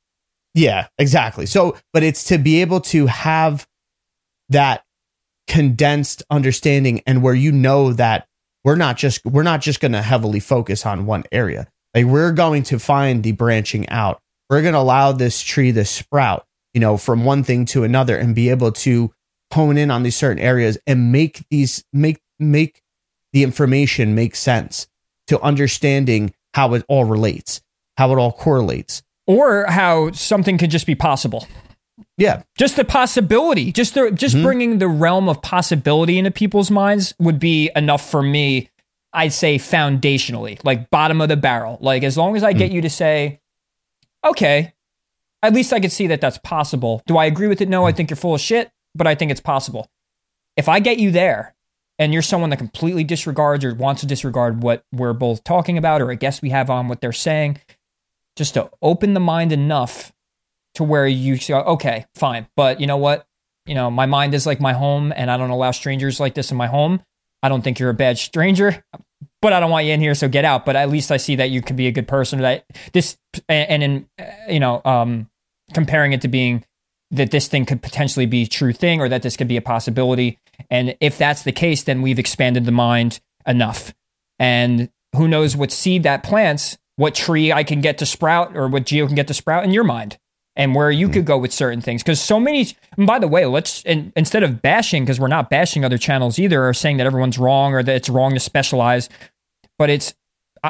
Yeah, 0.54 0.86
exactly. 0.98 1.46
So, 1.46 1.76
but 1.92 2.02
it's 2.02 2.24
to 2.24 2.38
be 2.38 2.60
able 2.60 2.80
to 2.82 3.06
have 3.06 3.66
that 4.48 4.84
condensed 5.46 6.22
understanding 6.30 7.02
and 7.06 7.22
where 7.22 7.34
you 7.34 7.52
know 7.52 7.92
that 7.92 8.26
we're 8.64 8.76
not 8.76 8.96
just 8.96 9.24
we're 9.26 9.42
not 9.42 9.60
just 9.60 9.80
going 9.80 9.92
to 9.92 10.02
heavily 10.02 10.40
focus 10.40 10.86
on 10.86 11.06
one 11.06 11.24
area. 11.30 11.68
Like 11.94 12.06
we're 12.06 12.32
going 12.32 12.62
to 12.64 12.78
find 12.78 13.22
the 13.22 13.32
branching 13.32 13.88
out. 13.90 14.20
We're 14.48 14.62
going 14.62 14.74
to 14.74 14.80
allow 14.80 15.12
this 15.12 15.42
tree 15.42 15.72
to 15.72 15.84
sprout, 15.84 16.45
you 16.76 16.80
know, 16.80 16.98
from 16.98 17.24
one 17.24 17.42
thing 17.42 17.64
to 17.64 17.84
another 17.84 18.18
and 18.18 18.34
be 18.34 18.50
able 18.50 18.70
to 18.70 19.10
hone 19.50 19.78
in 19.78 19.90
on 19.90 20.02
these 20.02 20.14
certain 20.14 20.38
areas 20.38 20.76
and 20.86 21.10
make 21.10 21.46
these 21.48 21.82
make 21.90 22.20
make 22.38 22.82
the 23.32 23.42
information 23.42 24.14
make 24.14 24.36
sense 24.36 24.86
to 25.26 25.40
understanding 25.40 26.34
how 26.52 26.74
it 26.74 26.84
all 26.86 27.06
relates, 27.06 27.62
how 27.96 28.12
it 28.12 28.18
all 28.18 28.30
correlates. 28.30 29.02
Or 29.26 29.64
how 29.64 30.12
something 30.12 30.58
could 30.58 30.70
just 30.70 30.86
be 30.86 30.94
possible. 30.94 31.48
Yeah. 32.18 32.42
Just 32.58 32.76
the 32.76 32.84
possibility, 32.84 33.72
just 33.72 33.94
the, 33.94 34.10
just 34.10 34.34
mm-hmm. 34.34 34.44
bringing 34.44 34.78
the 34.78 34.88
realm 34.88 35.30
of 35.30 35.40
possibility 35.40 36.18
into 36.18 36.30
people's 36.30 36.70
minds 36.70 37.14
would 37.18 37.38
be 37.40 37.70
enough 37.74 38.10
for 38.10 38.22
me. 38.22 38.68
I'd 39.14 39.32
say 39.32 39.56
foundationally, 39.56 40.62
like 40.62 40.90
bottom 40.90 41.22
of 41.22 41.30
the 41.30 41.38
barrel. 41.38 41.78
Like 41.80 42.02
as 42.02 42.18
long 42.18 42.36
as 42.36 42.44
I 42.44 42.52
get 42.52 42.70
mm. 42.70 42.74
you 42.74 42.82
to 42.82 42.90
say, 42.90 43.40
okay, 44.22 44.74
at 45.42 45.52
least 45.52 45.72
I 45.72 45.80
could 45.80 45.92
see 45.92 46.06
that 46.08 46.20
that's 46.20 46.38
possible. 46.38 47.02
Do 47.06 47.16
I 47.18 47.26
agree 47.26 47.48
with 47.48 47.60
it? 47.60 47.68
No, 47.68 47.86
I 47.86 47.92
think 47.92 48.10
you're 48.10 48.16
full 48.16 48.34
of 48.34 48.40
shit, 48.40 48.70
but 48.94 49.06
I 49.06 49.14
think 49.14 49.30
it's 49.30 49.40
possible. 49.40 49.88
If 50.56 50.68
I 50.68 50.80
get 50.80 50.98
you 50.98 51.10
there, 51.10 51.54
and 51.98 52.12
you're 52.12 52.22
someone 52.22 52.50
that 52.50 52.58
completely 52.58 53.04
disregards 53.04 53.64
or 53.64 53.74
wants 53.74 54.02
to 54.02 54.06
disregard 54.06 54.62
what 54.62 54.84
we're 54.92 55.12
both 55.12 55.44
talking 55.44 55.78
about 55.78 56.02
or 56.02 56.10
a 56.10 56.16
guest 56.16 56.42
we 56.42 56.50
have 56.50 56.68
on 56.68 56.88
what 56.88 57.00
they're 57.00 57.12
saying, 57.12 57.58
just 58.36 58.54
to 58.54 58.70
open 58.82 59.14
the 59.14 59.20
mind 59.20 59.52
enough 59.52 60.12
to 60.74 60.84
where 60.84 61.06
you 61.06 61.36
say, 61.38 61.54
okay, 61.54 62.04
fine. 62.14 62.46
But 62.54 62.80
you 62.80 62.86
know 62.86 62.98
what? 62.98 63.26
You 63.64 63.74
know, 63.74 63.90
my 63.90 64.06
mind 64.06 64.34
is 64.34 64.46
like 64.46 64.60
my 64.60 64.74
home 64.74 65.12
and 65.16 65.30
I 65.30 65.38
don't 65.38 65.50
allow 65.50 65.70
strangers 65.70 66.20
like 66.20 66.34
this 66.34 66.50
in 66.50 66.56
my 66.56 66.66
home. 66.66 67.02
I 67.42 67.48
don't 67.48 67.62
think 67.62 67.78
you're 67.78 67.90
a 67.90 67.94
bad 67.94 68.18
stranger. 68.18 68.84
But 69.42 69.52
I 69.52 69.60
don't 69.60 69.70
want 69.70 69.86
you 69.86 69.92
in 69.92 70.00
here, 70.00 70.14
so 70.14 70.28
get 70.28 70.44
out. 70.44 70.64
But 70.64 70.76
at 70.76 70.88
least 70.88 71.10
I 71.10 71.16
see 71.16 71.36
that 71.36 71.50
you 71.50 71.62
can 71.62 71.76
be 71.76 71.86
a 71.86 71.92
good 71.92 72.08
person. 72.08 72.40
That 72.40 72.64
this 72.92 73.16
and 73.48 73.82
in 73.82 74.08
you 74.48 74.60
know 74.60 74.80
um, 74.84 75.28
comparing 75.74 76.12
it 76.12 76.22
to 76.22 76.28
being 76.28 76.64
that 77.10 77.30
this 77.30 77.48
thing 77.48 77.64
could 77.64 77.82
potentially 77.82 78.26
be 78.26 78.42
a 78.42 78.46
true 78.46 78.72
thing 78.72 79.00
or 79.00 79.08
that 79.08 79.22
this 79.22 79.36
could 79.36 79.48
be 79.48 79.56
a 79.56 79.62
possibility. 79.62 80.38
And 80.70 80.96
if 81.00 81.18
that's 81.18 81.44
the 81.44 81.52
case, 81.52 81.84
then 81.84 82.02
we've 82.02 82.18
expanded 82.18 82.64
the 82.64 82.72
mind 82.72 83.20
enough. 83.46 83.94
And 84.38 84.90
who 85.14 85.28
knows 85.28 85.56
what 85.56 85.70
seed 85.70 86.02
that 86.02 86.24
plants, 86.24 86.76
what 86.96 87.14
tree 87.14 87.52
I 87.52 87.62
can 87.62 87.80
get 87.80 87.98
to 87.98 88.06
sprout 88.06 88.56
or 88.56 88.66
what 88.66 88.86
Geo 88.86 89.06
can 89.06 89.14
get 89.14 89.28
to 89.28 89.34
sprout 89.34 89.64
in 89.64 89.72
your 89.72 89.84
mind 89.84 90.18
and 90.56 90.74
where 90.74 90.90
you 90.90 91.08
could 91.08 91.26
go 91.26 91.36
with 91.36 91.52
certain 91.52 91.80
things. 91.80 92.02
Because 92.02 92.20
so 92.20 92.40
many, 92.40 92.66
and 92.96 93.06
by 93.06 93.18
the 93.18 93.28
way, 93.28 93.44
let's, 93.46 93.82
and 93.84 94.12
instead 94.16 94.42
of 94.42 94.62
bashing, 94.62 95.04
because 95.04 95.20
we're 95.20 95.28
not 95.28 95.50
bashing 95.50 95.84
other 95.84 95.98
channels 95.98 96.38
either 96.38 96.66
or 96.66 96.72
saying 96.72 96.96
that 96.96 97.06
everyone's 97.06 97.38
wrong 97.38 97.74
or 97.74 97.82
that 97.82 97.94
it's 97.94 98.08
wrong 98.08 98.32
to 98.34 98.40
specialize, 98.40 99.08
but 99.78 99.90
it's 99.90 100.14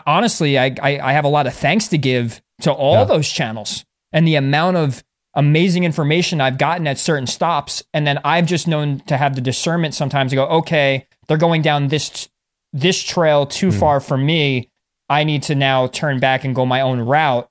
honestly, 0.06 0.58
I, 0.58 0.74
I, 0.82 0.98
I 0.98 1.12
have 1.12 1.24
a 1.24 1.28
lot 1.28 1.46
of 1.46 1.54
thanks 1.54 1.88
to 1.88 1.98
give 1.98 2.42
to 2.62 2.72
all 2.72 2.96
yeah. 2.96 3.04
those 3.04 3.30
channels 3.30 3.84
and 4.12 4.26
the 4.26 4.34
amount 4.34 4.76
of 4.76 5.04
amazing 5.34 5.84
information 5.84 6.40
I've 6.40 6.58
gotten 6.58 6.86
at 6.86 6.98
certain 6.98 7.26
stops. 7.26 7.82
And 7.94 8.06
then 8.06 8.18
I've 8.24 8.46
just 8.46 8.66
known 8.66 9.00
to 9.00 9.16
have 9.16 9.34
the 9.34 9.40
discernment 9.40 9.94
sometimes 9.94 10.32
to 10.32 10.36
go, 10.36 10.46
okay, 10.46 11.06
they're 11.28 11.36
going 11.36 11.62
down 11.62 11.88
this 11.88 12.28
this 12.72 13.02
trail 13.02 13.46
too 13.46 13.68
mm. 13.68 13.78
far 13.78 14.00
for 14.00 14.18
me. 14.18 14.70
I 15.08 15.24
need 15.24 15.44
to 15.44 15.54
now 15.54 15.86
turn 15.86 16.18
back 16.18 16.44
and 16.44 16.54
go 16.54 16.66
my 16.66 16.80
own 16.80 17.00
route. 17.00 17.48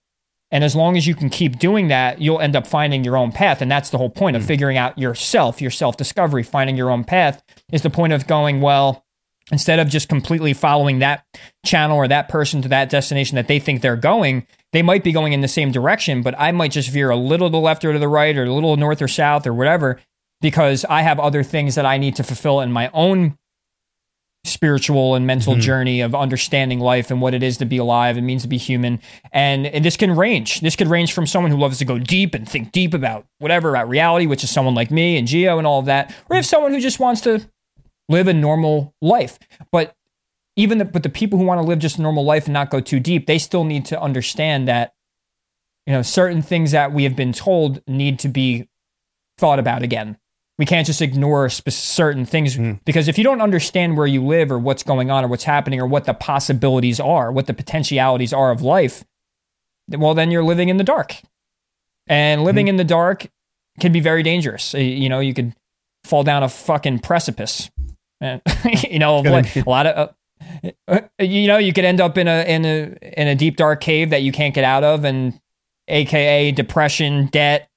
And 0.51 0.63
as 0.63 0.75
long 0.75 0.95
as 0.95 1.07
you 1.07 1.15
can 1.15 1.29
keep 1.29 1.57
doing 1.59 1.87
that, 1.87 2.21
you'll 2.21 2.39
end 2.39 2.55
up 2.55 2.67
finding 2.67 3.03
your 3.03 3.17
own 3.17 3.31
path. 3.31 3.61
And 3.61 3.71
that's 3.71 3.89
the 3.89 3.97
whole 3.97 4.09
point 4.09 4.35
of 4.35 4.43
mm. 4.43 4.47
figuring 4.47 4.77
out 4.77 4.97
yourself, 4.97 5.61
your 5.61 5.71
self 5.71 5.97
discovery, 5.97 6.43
finding 6.43 6.77
your 6.77 6.91
own 6.91 7.03
path 7.03 7.43
is 7.71 7.81
the 7.81 7.89
point 7.89 8.13
of 8.13 8.27
going, 8.27 8.61
well, 8.61 9.03
instead 9.51 9.79
of 9.79 9.89
just 9.89 10.09
completely 10.09 10.53
following 10.53 10.99
that 10.99 11.25
channel 11.65 11.97
or 11.97 12.07
that 12.07 12.29
person 12.29 12.61
to 12.61 12.69
that 12.69 12.89
destination 12.89 13.35
that 13.35 13.47
they 13.47 13.59
think 13.59 13.81
they're 13.81 13.95
going, 13.95 14.45
they 14.71 14.81
might 14.81 15.03
be 15.03 15.11
going 15.11 15.33
in 15.33 15.41
the 15.41 15.47
same 15.47 15.71
direction, 15.71 16.21
but 16.21 16.35
I 16.37 16.51
might 16.51 16.71
just 16.71 16.89
veer 16.89 17.09
a 17.09 17.15
little 17.15 17.47
to 17.47 17.51
the 17.51 17.59
left 17.59 17.85
or 17.85 17.93
to 17.93 17.99
the 17.99 18.07
right 18.07 18.35
or 18.35 18.45
a 18.45 18.53
little 18.53 18.75
north 18.77 19.01
or 19.01 19.07
south 19.07 19.45
or 19.47 19.53
whatever 19.53 19.99
because 20.41 20.85
I 20.85 21.01
have 21.01 21.19
other 21.19 21.43
things 21.43 21.75
that 21.75 21.85
I 21.85 21.97
need 21.97 22.15
to 22.17 22.23
fulfill 22.23 22.59
in 22.61 22.71
my 22.71 22.89
own 22.93 23.37
spiritual 24.45 25.15
and 25.15 25.27
mental 25.27 25.53
mm-hmm. 25.53 25.61
journey 25.61 26.01
of 26.01 26.15
understanding 26.15 26.79
life 26.79 27.11
and 27.11 27.21
what 27.21 27.33
it 27.33 27.43
is 27.43 27.57
to 27.57 27.65
be 27.65 27.77
alive 27.77 28.17
and 28.17 28.25
means 28.25 28.43
to 28.43 28.47
be 28.47 28.57
human. 28.57 28.99
And, 29.31 29.67
and 29.67 29.83
this 29.83 29.97
can 29.97 30.15
range. 30.15 30.61
This 30.61 30.75
could 30.75 30.87
range 30.87 31.13
from 31.13 31.27
someone 31.27 31.51
who 31.51 31.57
loves 31.57 31.79
to 31.79 31.85
go 31.85 31.99
deep 31.99 32.33
and 32.33 32.47
think 32.47 32.71
deep 32.71 32.93
about 32.93 33.25
whatever 33.39 33.69
about 33.69 33.89
reality, 33.89 34.25
which 34.25 34.43
is 34.43 34.49
someone 34.49 34.75
like 34.75 34.91
me 34.91 35.17
and 35.17 35.27
Geo 35.27 35.57
and 35.57 35.67
all 35.67 35.79
of 35.79 35.85
that, 35.85 36.13
or 36.29 36.37
if 36.37 36.45
someone 36.45 36.73
who 36.73 36.79
just 36.79 36.99
wants 36.99 37.21
to 37.21 37.49
live 38.09 38.27
a 38.27 38.33
normal 38.33 38.93
life. 39.01 39.39
But 39.71 39.95
even 40.55 40.77
the, 40.77 40.85
but 40.85 41.03
the 41.03 41.09
people 41.09 41.37
who 41.39 41.45
want 41.45 41.59
to 41.59 41.67
live 41.67 41.79
just 41.79 41.97
a 41.97 42.01
normal 42.01 42.23
life 42.23 42.45
and 42.45 42.53
not 42.53 42.69
go 42.69 42.79
too 42.79 42.99
deep, 42.99 43.25
they 43.25 43.37
still 43.37 43.63
need 43.63 43.85
to 43.85 44.01
understand 44.01 44.67
that 44.67 44.93
you 45.85 45.93
know 45.93 46.01
certain 46.01 46.41
things 46.41 46.71
that 46.71 46.91
we 46.91 47.03
have 47.03 47.15
been 47.15 47.33
told 47.33 47.81
need 47.87 48.19
to 48.19 48.27
be 48.27 48.67
thought 49.37 49.59
about 49.59 49.83
again 49.83 50.17
we 50.58 50.66
can't 50.66 50.88
just 50.88 51.01
ignore 51.01 51.49
certain 51.49 52.26
things 52.26 52.56
mm. 52.56 52.80
because 52.86 53.08
if 53.08 53.18
you 53.18 53.24
don't 53.24 53.41
understand 53.41 53.97
where 53.97 54.08
you 54.08 54.24
live 54.24 54.51
or 54.51 54.58
what's 54.58 54.84
going 54.84 55.12
on 55.12 55.26
or 55.26 55.28
what's 55.28 55.43
happening 55.43 55.80
or 55.80 55.88
what 55.88 56.06
the 56.06 56.14
possibilities 56.14 56.99
are, 56.99 57.32
what 57.32 57.47
the 57.47 57.53
potentialities 57.53 58.32
are 58.32 58.51
of 58.51 58.62
life, 58.62 59.03
well, 59.89 60.14
then 60.14 60.32
you're 60.32 60.43
living 60.43 60.70
in 60.70 60.78
the 60.78 60.84
dark. 60.84 61.22
And 62.08 62.43
living 62.43 62.68
mm. 62.68 62.70
in 62.70 62.76
the 62.78 62.84
dark 62.84 63.28
can 63.80 63.91
be 63.91 63.99
very 63.99 64.24
dangerous. 64.24 64.74
You 64.74 65.10
know, 65.10 65.20
you 65.20 65.34
could 65.34 65.53
fall 66.03 66.24
down 66.24 66.43
a 66.43 66.49
fucking 66.49 66.99
precipice. 66.99 67.70
And, 68.22 68.41
you 68.89 68.99
know, 68.99 69.20
like, 69.20 69.56
a 69.56 69.70
lot 69.70 69.88
of. 69.88 70.16
Uh, 70.88 71.01
you 71.20 71.47
know, 71.47 71.58
you 71.58 71.74
could 71.74 71.86
end 71.86 71.99
up 71.99 72.18
in 72.18 72.28
a 72.28 72.43
in 72.43 72.66
a 72.66 73.20
in 73.20 73.28
a 73.28 73.36
deep 73.36 73.56
dark 73.56 73.82
cave 73.82 74.10
that 74.10 74.22
you 74.22 74.32
can't 74.32 74.53
get 74.53 74.64
out 74.64 74.84
of, 74.84 75.03
and 75.06 75.39
AKA 75.88 76.51
depression, 76.51 77.28
debt, 77.28 77.70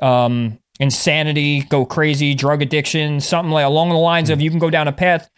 um, 0.00 0.58
insanity, 0.78 1.62
go 1.62 1.84
crazy, 1.84 2.34
drug 2.34 2.62
addiction, 2.62 3.20
something 3.20 3.52
like 3.52 3.64
along 3.64 3.90
the 3.90 3.96
lines 3.96 4.30
of 4.30 4.40
you 4.40 4.50
can 4.50 4.58
go 4.58 4.70
down 4.70 4.88
a 4.88 4.92
path 4.92 5.30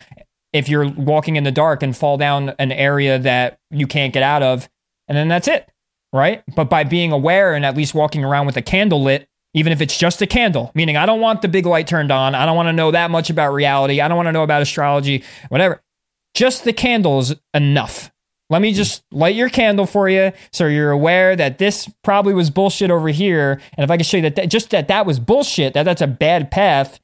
if 0.53 0.68
you're 0.68 0.88
walking 0.88 1.36
in 1.36 1.45
the 1.45 1.53
dark 1.53 1.82
and 1.82 1.97
fall 1.97 2.16
down 2.16 2.51
an 2.59 2.72
area 2.72 3.18
that 3.18 3.59
you 3.70 3.86
can't 3.86 4.12
get 4.12 4.22
out 4.22 4.43
of, 4.43 4.68
and 5.09 5.16
then 5.16 5.28
that's 5.28 5.49
it, 5.49 5.68
right? 6.12 6.43
But 6.55 6.68
by 6.68 6.84
being 6.84 7.12
aware 7.12 7.55
and 7.55 7.64
at 7.64 7.76
least 7.76 7.95
walking 7.95 8.24
around 8.24 8.47
with 8.47 8.57
a 8.57 8.62
candle 8.62 9.03
lit, 9.03 9.28
even 9.55 9.72
if 9.72 9.80
it's 9.80 9.97
just 9.97 10.22
a 10.22 10.26
candle, 10.26 10.70
meaning 10.74 10.97
I 10.97 11.07
don't 11.07 11.20
want 11.20 11.43
the 11.43 11.49
big 11.49 11.66
light 11.66 11.86
turned 11.86 12.11
on, 12.11 12.34
I 12.34 12.47
don't 12.47 12.57
want 12.57 12.68
to 12.68 12.72
know 12.72 12.91
that 12.91 13.11
much 13.11 13.30
about 13.30 13.53
reality, 13.53 14.01
I 14.01 14.09
don't 14.09 14.16
want 14.16 14.26
to 14.26 14.32
know 14.32 14.43
about 14.43 14.62
astrology, 14.62 15.24
whatever. 15.49 15.82
Just 16.34 16.64
the 16.64 16.72
candle 16.72 17.18
is 17.18 17.34
enough 17.55 18.12
let 18.51 18.61
me 18.61 18.72
just 18.72 19.05
light 19.12 19.36
your 19.36 19.48
candle 19.48 19.86
for 19.86 20.09
you 20.09 20.32
so 20.53 20.66
you're 20.66 20.90
aware 20.90 21.36
that 21.36 21.59
this 21.59 21.88
probably 22.03 22.34
was 22.34 22.51
bullshit 22.51 22.90
over 22.90 23.09
here. 23.09 23.61
And 23.76 23.84
if 23.84 23.90
I 23.90 23.96
can 23.96 24.05
show 24.05 24.18
you 24.18 24.24
that, 24.24 24.36
that 24.36 24.51
just 24.51 24.70
that 24.70 24.88
that 24.88 25.07
was 25.07 25.20
bullshit, 25.20 25.72
that 25.74 25.84
that's 25.84 26.03
a 26.03 26.09
bad 26.09 26.51
path 26.51 26.98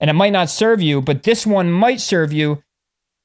and 0.00 0.10
it 0.10 0.14
might 0.14 0.32
not 0.32 0.50
serve 0.50 0.82
you, 0.82 1.00
but 1.00 1.22
this 1.22 1.46
one 1.46 1.70
might 1.70 2.00
serve 2.00 2.32
you 2.32 2.62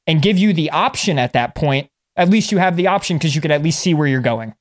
and 0.06 0.22
give 0.22 0.38
you 0.38 0.54
the 0.54 0.70
option 0.70 1.18
at 1.18 1.34
that 1.34 1.56
point. 1.56 1.90
At 2.16 2.30
least 2.30 2.52
you 2.52 2.60
have 2.60 2.78
the 2.78 2.88
option 2.88 3.18
because 3.18 3.36
you 3.36 3.42
could 3.42 3.52
at 3.52 3.64
least 3.64 3.80
see 3.80 3.96
where 3.96 4.08
you're 4.08 4.22
going. 4.22 4.54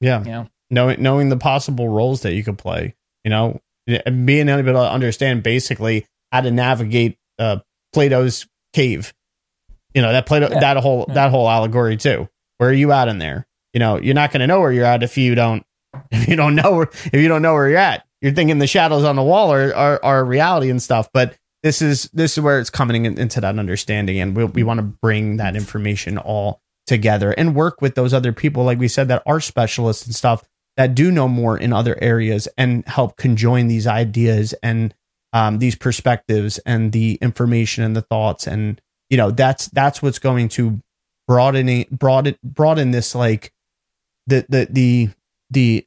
Yeah. 0.00 0.20
You 0.20 0.30
know? 0.30 0.48
Knowing, 0.70 1.02
knowing 1.02 1.28
the 1.30 1.36
possible 1.36 1.88
roles 1.88 2.22
that 2.22 2.34
you 2.34 2.44
could 2.44 2.58
play, 2.58 2.94
you 3.24 3.30
know, 3.30 3.60
being 3.86 4.48
able 4.48 4.72
to 4.72 4.78
understand 4.78 5.42
basically 5.42 6.06
how 6.30 6.42
to 6.42 6.50
navigate 6.50 7.18
uh, 7.38 7.58
Plato's 7.92 8.46
cave 8.72 9.12
you 9.98 10.02
know 10.02 10.12
that 10.12 10.26
played 10.26 10.42
yeah. 10.42 10.60
that 10.60 10.76
whole 10.76 11.06
yeah. 11.08 11.14
that 11.14 11.30
whole 11.32 11.50
allegory 11.50 11.96
too. 11.96 12.28
Where 12.58 12.70
are 12.70 12.72
you 12.72 12.92
at 12.92 13.08
in 13.08 13.18
there? 13.18 13.48
You 13.72 13.80
know, 13.80 13.98
you're 13.98 14.14
not 14.14 14.30
going 14.30 14.42
to 14.42 14.46
know 14.46 14.60
where 14.60 14.70
you're 14.70 14.84
at 14.84 15.02
if 15.02 15.18
you 15.18 15.34
don't 15.34 15.66
if 16.12 16.28
you 16.28 16.36
don't 16.36 16.54
know 16.54 16.76
where 16.76 16.88
if 17.06 17.14
you 17.14 17.26
don't 17.26 17.42
know 17.42 17.54
where 17.54 17.68
you're 17.68 17.78
at. 17.78 18.04
You're 18.22 18.30
thinking 18.30 18.60
the 18.60 18.68
shadows 18.68 19.02
on 19.02 19.16
the 19.16 19.24
wall 19.24 19.52
are 19.52 19.74
are, 19.74 20.00
are 20.04 20.24
reality 20.24 20.70
and 20.70 20.80
stuff, 20.80 21.08
but 21.12 21.36
this 21.64 21.82
is 21.82 22.08
this 22.12 22.38
is 22.38 22.44
where 22.44 22.60
it's 22.60 22.70
coming 22.70 23.06
in, 23.06 23.18
into 23.18 23.40
that 23.40 23.58
understanding, 23.58 24.20
and 24.20 24.36
we 24.36 24.44
we 24.44 24.62
want 24.62 24.78
to 24.78 24.84
bring 24.84 25.38
that 25.38 25.56
information 25.56 26.16
all 26.16 26.62
together 26.86 27.32
and 27.32 27.56
work 27.56 27.82
with 27.82 27.96
those 27.96 28.14
other 28.14 28.32
people, 28.32 28.62
like 28.62 28.78
we 28.78 28.86
said, 28.86 29.08
that 29.08 29.24
are 29.26 29.40
specialists 29.40 30.06
and 30.06 30.14
stuff 30.14 30.44
that 30.76 30.94
do 30.94 31.10
know 31.10 31.26
more 31.26 31.58
in 31.58 31.72
other 31.72 32.00
areas 32.00 32.46
and 32.56 32.86
help 32.86 33.16
conjoin 33.16 33.66
these 33.66 33.88
ideas 33.88 34.54
and 34.62 34.94
um, 35.32 35.58
these 35.58 35.74
perspectives 35.74 36.58
and 36.58 36.92
the 36.92 37.18
information 37.20 37.82
and 37.82 37.96
the 37.96 38.02
thoughts 38.02 38.46
and 38.46 38.80
you 39.10 39.16
know 39.16 39.30
that's 39.30 39.68
that's 39.68 40.02
what's 40.02 40.18
going 40.18 40.48
to 40.50 40.80
broaden 41.26 41.86
broaden 41.90 42.36
broaden 42.42 42.90
this 42.90 43.14
like 43.14 43.52
the 44.26 44.46
the 44.48 44.68
the 44.70 45.08
the 45.50 45.86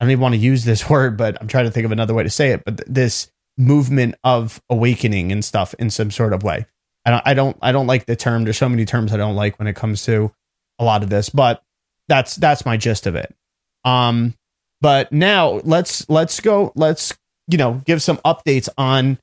I 0.00 0.04
don't 0.04 0.12
even 0.12 0.22
want 0.22 0.34
to 0.34 0.40
use 0.40 0.64
this 0.64 0.88
word, 0.90 1.16
but 1.16 1.40
I'm 1.40 1.48
trying 1.48 1.64
to 1.64 1.70
think 1.70 1.84
of 1.86 1.92
another 1.92 2.14
way 2.14 2.22
to 2.22 2.30
say 2.30 2.50
it. 2.50 2.64
But 2.64 2.82
this 2.86 3.30
movement 3.56 4.14
of 4.22 4.62
awakening 4.70 5.32
and 5.32 5.44
stuff 5.44 5.74
in 5.78 5.90
some 5.90 6.10
sort 6.10 6.32
of 6.32 6.42
way. 6.42 6.66
I 7.04 7.10
don't 7.10 7.22
I 7.26 7.34
don't 7.34 7.56
I 7.62 7.72
don't 7.72 7.86
like 7.86 8.06
the 8.06 8.16
term. 8.16 8.44
There's 8.44 8.58
so 8.58 8.68
many 8.68 8.84
terms 8.84 9.12
I 9.12 9.16
don't 9.16 9.36
like 9.36 9.58
when 9.58 9.68
it 9.68 9.76
comes 9.76 10.04
to 10.04 10.32
a 10.78 10.84
lot 10.84 11.02
of 11.02 11.10
this, 11.10 11.28
but 11.28 11.62
that's 12.06 12.36
that's 12.36 12.64
my 12.64 12.76
gist 12.76 13.06
of 13.06 13.16
it. 13.16 13.34
Um, 13.84 14.34
but 14.80 15.10
now 15.12 15.60
let's 15.64 16.08
let's 16.08 16.40
go. 16.40 16.72
Let's 16.74 17.16
you 17.48 17.58
know 17.58 17.82
give 17.84 18.02
some 18.02 18.18
updates 18.18 18.68
on 18.76 19.18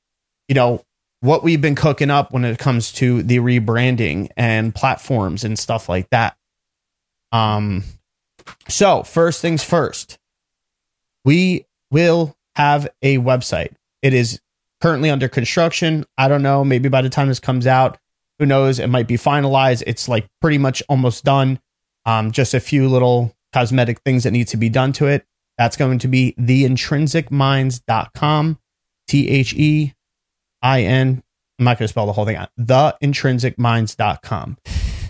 you 0.47 0.55
know 0.55 0.83
what 1.25 1.43
we've 1.43 1.61
been 1.61 1.75
cooking 1.75 2.11
up 2.11 2.31
when 2.31 2.45
it 2.45 2.59
comes 2.59 2.91
to 2.93 3.23
the 3.23 3.39
rebranding 3.39 4.29
and 4.37 4.73
platforms 4.73 5.43
and 5.43 5.57
stuff 5.57 5.89
like 5.89 6.09
that. 6.11 6.37
Um, 7.31 7.83
so 8.67 9.03
first 9.03 9.41
things 9.41 9.63
first, 9.63 10.19
we 11.23 11.65
will 11.91 12.35
have 12.55 12.87
a 13.01 13.17
website. 13.17 13.73
It 14.01 14.13
is 14.13 14.39
currently 14.81 15.09
under 15.09 15.27
construction. 15.27 16.05
I 16.17 16.27
don't 16.27 16.43
know. 16.43 16.63
Maybe 16.63 16.89
by 16.89 17.01
the 17.01 17.09
time 17.09 17.27
this 17.27 17.39
comes 17.39 17.65
out, 17.65 17.97
who 18.37 18.45
knows? 18.45 18.77
It 18.79 18.87
might 18.87 19.07
be 19.07 19.17
finalized. 19.17 19.81
It's 19.87 20.07
like 20.07 20.27
pretty 20.41 20.59
much 20.59 20.83
almost 20.87 21.23
done. 21.23 21.59
Um, 22.05 22.31
just 22.31 22.53
a 22.53 22.59
few 22.59 22.87
little 22.87 23.35
cosmetic 23.51 24.01
things 24.01 24.25
that 24.25 24.31
need 24.31 24.47
to 24.49 24.57
be 24.57 24.69
done 24.69 24.93
to 24.93 25.07
it. 25.07 25.25
That's 25.57 25.77
going 25.77 25.97
to 25.99 26.07
be 26.07 26.35
theintrinsicminds.com. 26.37 28.59
T 29.07 29.29
H 29.29 29.53
E 29.53 29.94
I 30.65 30.81
N. 30.81 31.21
I'm 31.59 31.65
not 31.65 31.77
going 31.77 31.85
to 31.85 31.87
spell 31.87 32.07
the 32.07 32.11
whole 32.11 32.25
thing 32.25 32.35
out. 32.35 32.49
Theintrinsicminds.com. 32.59 34.57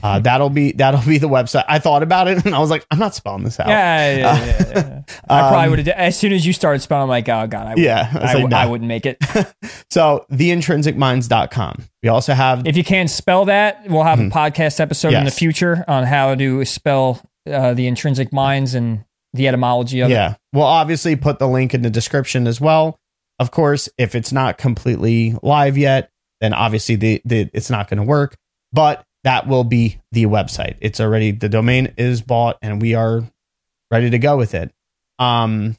Uh, 0.04 0.20
that'll 0.24 0.50
be 0.50 0.74
that'll 0.74 1.02
be 1.08 1.18
the 1.18 1.30
website. 1.30 1.64
I 1.68 1.80
thought 1.80 2.04
about 2.04 2.28
it 2.28 2.46
and 2.46 2.54
I 2.54 2.60
was 2.60 2.70
like, 2.70 2.86
I'm 2.92 3.00
not 3.00 3.16
spelling 3.16 3.44
this 3.44 3.58
out. 3.60 3.70
Yeah, 3.70 4.16
yeah, 4.16 4.46
yeah. 4.46 4.72
yeah. 4.76 5.02
I 5.30 5.40
probably 5.50 5.64
um, 5.64 5.70
would 5.72 5.80
have. 5.80 5.88
As 5.88 6.20
soon 6.20 6.34
as 6.34 6.46
you 6.46 6.52
started 6.52 6.82
spelling, 6.82 7.04
I'm 7.04 7.10
like, 7.10 7.30
oh 7.30 7.48
god, 7.48 7.68
I 7.68 7.74
yeah, 7.78 8.12
I, 8.14 8.34
like, 8.34 8.50
no. 8.50 8.58
I, 8.58 8.66
wouldn't 8.66 8.90
make 8.90 9.06
it. 9.06 9.18
so 9.90 10.26
theintrinsicminds.com. 10.32 11.84
We 12.04 12.10
also 12.10 12.34
have. 12.34 12.68
If 12.68 12.76
you 12.76 12.84
can't 12.84 13.10
spell 13.10 13.46
that, 13.46 13.88
we'll 13.90 14.04
have 14.04 14.20
mm-hmm. 14.20 14.38
a 14.38 14.42
podcast 14.50 14.82
episode 14.82 15.14
yes. 15.14 15.20
in 15.20 15.26
the 15.26 15.32
future 15.32 15.86
on 15.88 16.04
how 16.04 16.36
to 16.36 16.66
spell 16.66 17.22
uh, 17.50 17.74
the 17.74 17.88
intrinsic 17.88 18.34
minds 18.34 18.76
and 18.76 19.06
the 19.34 19.48
etymology 19.48 20.02
of 20.02 20.10
yeah. 20.10 20.16
it. 20.16 20.20
Yeah, 20.20 20.36
we'll 20.54 20.64
obviously 20.64 21.16
put 21.16 21.40
the 21.40 21.48
link 21.48 21.74
in 21.74 21.82
the 21.82 21.90
description 21.90 22.46
as 22.46 22.60
well. 22.62 23.00
Of 23.40 23.52
course, 23.52 23.90
if 23.98 24.16
it's 24.16 24.32
not 24.32 24.58
completely 24.58 25.36
live 25.44 25.78
yet, 25.78 26.10
then 26.42 26.54
obviously 26.54 26.96
the, 26.96 27.22
the 27.26 27.50
it's 27.54 27.70
not 27.70 27.90
going 27.90 27.98
to 27.98 28.04
work. 28.04 28.36
But 28.72 29.04
that 29.24 29.48
will 29.48 29.64
be 29.64 30.00
the 30.12 30.26
website. 30.26 30.78
It's 30.82 31.00
already 31.00 31.32
the 31.32 31.50
domain 31.50 31.94
is 31.98 32.22
bought 32.22 32.58
and 32.62 32.82
we 32.82 32.94
are 32.94 33.24
ready 33.92 34.10
to 34.10 34.20
go 34.20 34.38
with 34.38 34.54
it. 34.54 34.72
Um, 35.20 35.78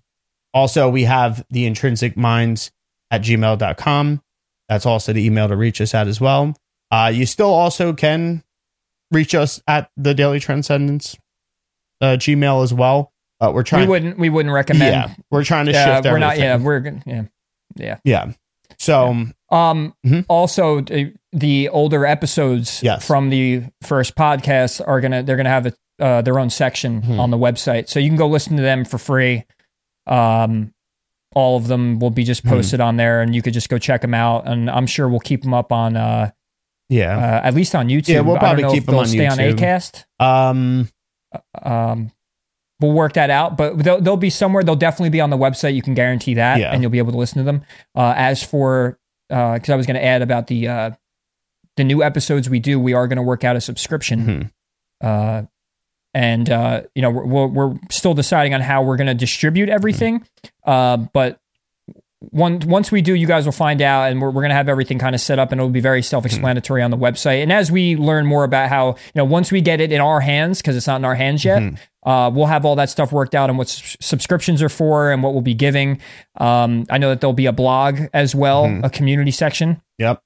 also, 0.53 0.89
we 0.89 1.05
have 1.05 1.45
the 1.51 1.67
intrinsic 1.67 2.17
minds 2.17 2.71
at 3.11 3.23
gmail.com. 3.23 4.23
That's 4.69 4.87
also 4.87 5.13
the 5.13 5.25
email 5.25 5.49
to 5.49 5.57
reach 5.57 5.81
us 5.81 5.95
at 5.95 6.09
as 6.09 6.21
well. 6.21 6.57
Uh, 6.91 7.13
you 7.15 7.27
still 7.27 7.53
also 7.53 7.93
can 7.93 8.43
reach 9.13 9.35
us 9.35 9.63
at 9.69 9.91
the 9.97 10.15
Daily 10.15 10.41
Transcendence 10.41 11.17
uh, 12.01 12.17
Gmail 12.19 12.65
as 12.65 12.73
well. 12.75 13.13
But 13.39 13.55
we're 13.55 13.63
trying. 13.65 13.83
We 13.83 13.89
wouldn't. 13.89 14.19
We 14.19 14.29
wouldn't 14.31 14.53
recommend. 14.55 14.93
Yeah, 14.93 15.15
we're 15.31 15.45
trying 15.45 15.67
to 15.67 15.73
Yeah, 15.73 15.97
shift. 15.97 16.07
we're 16.07 16.19
not. 16.19 16.39
everything. 16.39 16.45
Yeah, 16.45 16.57
we're 16.57 16.81
good. 16.81 17.03
Yeah, 17.07 17.23
yeah. 17.77 17.99
yeah. 18.05 18.33
So 18.79 19.27
Um. 19.51 19.95
Mhm. 20.05 20.25
Also, 20.29 20.81
uh, 20.81 21.05
the 21.33 21.69
older 21.71 22.05
episodes 22.05 22.83
Yes. 22.83 23.07
from 23.07 23.31
the 23.31 23.63
first 23.83 24.15
podcast 24.17 24.87
are 24.87 25.01
gonna. 25.01 25.23
They're 25.23 25.37
gonna 25.37 25.49
have 25.51 25.67
a, 25.67 25.73
uh, 26.05 26.23
their 26.23 26.39
own 26.39 26.51
section 26.51 27.01
Mhm. 27.03 27.19
on 27.19 27.31
the 27.31 27.39
website, 27.39 27.89
so 27.89 27.99
you 28.01 28.09
can 28.09 28.17
go 28.17 28.27
listen 28.27 28.57
to 28.57 28.63
them 28.63 28.85
for 28.85 28.99
free. 28.99 29.45
Um. 30.07 30.73
All 31.35 31.57
of 31.59 31.67
them 31.69 31.99
will 31.99 32.11
be 32.11 32.25
just 32.25 32.45
Mhm. 32.45 32.51
posted 32.51 32.81
on 32.81 32.97
there, 32.97 33.21
and 33.21 33.35
you 33.35 33.43
could 33.43 33.53
just 33.53 33.69
go 33.69 33.77
check 33.79 34.01
them 34.01 34.15
out. 34.15 34.49
And 34.49 34.71
I'm 34.71 34.87
sure 34.87 35.07
we'll 35.09 35.21
keep 35.21 35.43
them 35.43 35.53
up 35.53 35.71
on, 35.71 35.95
uh, 35.97 36.31
yeah. 36.89 37.17
uh 37.17 37.41
at 37.47 37.55
least 37.55 37.75
on 37.75 37.89
YouTube. 37.89 38.09
Yeah, 38.09 38.21
we'll 38.21 38.37
I 38.37 38.39
probably 38.39 38.63
don't 38.63 38.71
know 38.71 38.75
keep 38.75 38.83
if 38.85 38.87
them 38.87 38.95
on 38.97 39.07
stay 39.07 39.27
on 39.27 39.39
Acast. 39.39 40.05
Um. 40.19 40.89
um, 41.63 42.11
we'll 42.81 42.93
work 42.93 43.15
that 43.15 43.31
out. 43.31 43.57
But 43.57 43.79
they'll, 43.79 44.01
they'll 44.01 44.17
be 44.17 44.31
somewhere. 44.31 44.63
They'll 44.63 44.77
definitely 44.77 45.11
be 45.11 45.21
on 45.21 45.31
the 45.31 45.37
website. 45.39 45.75
You 45.75 45.83
can 45.83 45.95
guarantee 45.95 46.35
that, 46.35 46.59
Yeah. 46.61 46.73
and 46.73 46.83
you'll 46.83 46.91
be 46.91 46.99
able 46.99 47.13
to 47.13 47.19
listen 47.19 47.39
to 47.39 47.45
them. 47.45 47.63
Uh, 47.95 48.15
as 48.17 48.43
for 48.43 48.99
because 49.29 49.71
I 49.71 49.77
was 49.77 49.87
going 49.87 49.97
to 49.97 50.05
add 50.05 50.23
about 50.23 50.47
the 50.47 50.69
uh, 50.69 50.91
the 51.77 51.85
new 51.85 52.03
episodes 52.03 52.49
we 52.49 52.59
do, 52.61 52.79
we 52.81 52.93
are 52.95 53.07
going 53.09 53.17
to 53.17 53.23
work 53.23 53.45
out 53.45 53.57
a 53.57 53.61
subscription. 53.61 54.51
mhm. 55.03 55.07
Uh, 55.07 55.47
and 56.15 56.49
uh, 56.49 56.83
you 56.95 57.03
know 57.03 57.11
we're, 57.11 57.27
we're 57.27 57.47
we're 57.47 57.75
still 57.91 58.15
deciding 58.15 58.55
on 58.55 58.61
how 58.63 58.83
we're 58.83 58.97
going 58.97 59.07
to 59.09 59.15
distribute 59.15 59.69
everything. 59.69 60.25
Uh, 60.65 60.97
but 60.97 61.39
one, 62.31 62.61
once 62.67 62.91
we 62.93 63.03
do, 63.03 63.15
you 63.15 63.27
guys 63.27 63.45
will 63.45 63.53
find 63.53 63.81
out, 63.83 64.11
and 64.11 64.21
we're, 64.21 64.29
we're 64.31 64.43
going 64.43 64.51
to 64.51 64.55
have 64.57 64.69
everything 64.69 64.99
kind 64.99 65.15
of 65.15 65.21
set 65.21 65.39
up, 65.39 65.53
and 65.53 65.61
it'll 65.61 65.71
be 65.71 65.81
very 65.81 66.03
self-explanatory 66.03 66.83
on 66.83 66.91
the 66.91 66.97
website. 66.97 67.43
And 67.43 67.53
as 67.53 67.71
we 67.71 67.97
learn 67.97 68.27
more 68.27 68.45
about 68.45 68.69
how, 68.69 68.89
you 68.89 68.95
know, 69.17 69.25
once 69.25 69.51
we 69.53 69.61
get 69.61 69.81
it 69.81 69.93
in 69.93 70.01
our 70.01 70.21
hands, 70.21 70.61
because 70.61 70.77
it's 70.77 70.87
not 70.87 70.97
in 70.97 71.05
our 71.05 71.15
hands 71.15 71.45
yet, 71.45 71.63
Mhm. 71.63 71.79
uh, 72.05 72.31
we'll 72.33 72.47
have 72.47 72.65
all 72.65 72.77
that 72.77 72.91
stuff 72.91 73.13
worked 73.13 73.35
out 73.35 73.49
and 73.51 73.59
what 73.59 73.69
s- 73.69 73.97
subscriptions 74.01 74.63
are 74.63 74.69
for 74.69 75.11
and 75.13 75.23
what 75.23 75.33
we'll 75.33 75.43
be 75.43 75.55
giving. 75.55 75.99
Um, 76.39 76.85
I 76.91 76.99
know 76.99 77.09
that 77.11 77.21
there'll 77.21 77.33
be 77.35 77.47
a 77.47 77.53
blog 77.53 78.01
as 78.15 78.35
well, 78.35 78.65
Mhm. 78.67 78.85
a 78.85 78.91
community 78.91 79.31
section 79.31 79.81
Yep. 79.99 80.21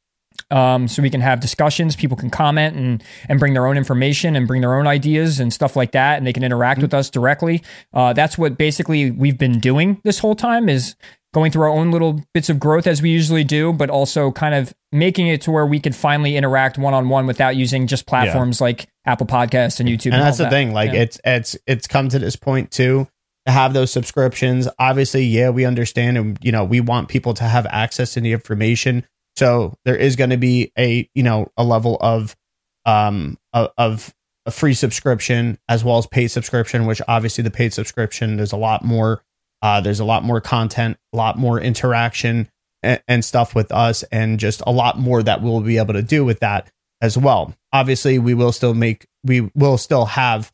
um, 0.50 0.88
so 0.88 1.02
we 1.02 1.10
can 1.10 1.20
have 1.20 1.40
discussions. 1.40 1.96
People 1.96 2.16
can 2.16 2.30
comment 2.30 2.74
and 2.76 3.02
and 3.28 3.38
bring 3.38 3.52
their 3.54 3.66
own 3.66 3.76
information 3.76 4.36
and 4.36 4.46
bring 4.46 4.60
their 4.60 4.74
own 4.74 4.86
ideas 4.86 5.38
and 5.40 5.52
stuff 5.52 5.76
like 5.76 5.92
that, 5.92 6.18
and 6.18 6.26
they 6.26 6.32
can 6.32 6.42
interact 6.42 6.80
with 6.82 6.92
us 6.94 7.10
directly. 7.10 7.62
Uh, 7.94 8.12
that's 8.12 8.36
what 8.38 8.56
basically 8.58 9.10
we've 9.10 9.38
been 9.38 9.58
doing 9.60 9.98
this 10.02 10.18
whole 10.18 10.34
time 10.34 10.68
is 10.68 10.96
going 11.32 11.50
through 11.52 11.62
our 11.62 11.68
own 11.68 11.90
little 11.90 12.22
bits 12.34 12.48
of 12.48 12.58
growth 12.58 12.86
as 12.86 13.00
we 13.00 13.10
usually 13.10 13.44
do, 13.44 13.72
but 13.72 13.88
also 13.90 14.32
kind 14.32 14.54
of 14.54 14.74
making 14.92 15.28
it 15.28 15.40
to 15.42 15.50
where 15.50 15.64
we 15.66 15.78
could 15.78 15.94
finally 15.94 16.36
interact 16.36 16.76
one 16.78 16.92
on 16.94 17.08
one 17.08 17.26
without 17.26 17.54
using 17.56 17.86
just 17.86 18.06
platforms 18.06 18.60
like 18.60 18.88
Apple 19.06 19.26
Podcasts 19.26 19.78
and 19.80 19.88
YouTube. 19.88 20.06
and 20.06 20.16
all 20.16 20.22
that's 20.24 20.38
the 20.38 20.44
that. 20.44 20.50
thing 20.50 20.72
like 20.72 20.92
Yeah. 20.92 21.00
it's 21.02 21.20
it's 21.24 21.56
it's 21.66 21.86
come 21.86 22.08
to 22.08 22.18
this 22.18 22.34
point 22.36 22.70
too 22.72 23.06
to 23.46 23.52
have 23.52 23.72
those 23.72 23.90
subscriptions 23.90 24.68
obviously 24.78 25.24
yeah 25.24 25.48
we 25.48 25.64
understand 25.64 26.18
and 26.18 26.38
you 26.42 26.52
know 26.52 26.64
we 26.64 26.80
want 26.80 27.08
people 27.08 27.32
to 27.34 27.44
have 27.44 27.64
access 27.70 28.12
to 28.14 28.20
the 28.20 28.32
information 28.32 29.06
so 29.36 29.74
there 29.86 29.96
is 29.96 30.16
going 30.16 30.28
to 30.30 30.36
be 30.36 30.70
a 30.78 31.08
you 31.14 31.22
know 31.22 31.50
a 31.56 31.64
level 31.64 31.96
of 32.00 32.36
um 32.84 33.38
of, 33.54 33.70
of 33.78 34.14
a 34.44 34.50
free 34.50 34.74
subscription 34.74 35.58
as 35.68 35.82
well 35.84 35.96
as 35.96 36.06
paid 36.06 36.28
subscription 36.28 36.84
which 36.84 37.00
obviously 37.08 37.42
the 37.42 37.50
paid 37.50 37.72
subscription 37.72 38.36
there's 38.36 38.52
a 38.52 38.56
lot 38.58 38.84
more 38.84 39.22
uh 39.62 39.80
there's 39.80 40.00
a 40.00 40.04
lot 40.04 40.22
more 40.22 40.40
content 40.40 40.96
a 41.12 41.16
lot 41.16 41.38
more 41.38 41.60
interaction 41.60 42.48
and, 42.82 43.02
and 43.08 43.24
stuff 43.24 43.54
with 43.54 43.72
us 43.72 44.02
and 44.04 44.38
just 44.38 44.62
a 44.66 44.72
lot 44.72 44.98
more 44.98 45.22
that 45.22 45.42
we'll 45.42 45.60
be 45.60 45.78
able 45.78 45.94
to 45.94 46.02
do 46.02 46.24
with 46.24 46.40
that 46.40 46.70
as 47.00 47.16
well. 47.16 47.54
Obviously, 47.72 48.18
we 48.18 48.34
will 48.34 48.52
still 48.52 48.74
make 48.74 49.06
we 49.24 49.50
will 49.54 49.78
still 49.78 50.06
have 50.06 50.52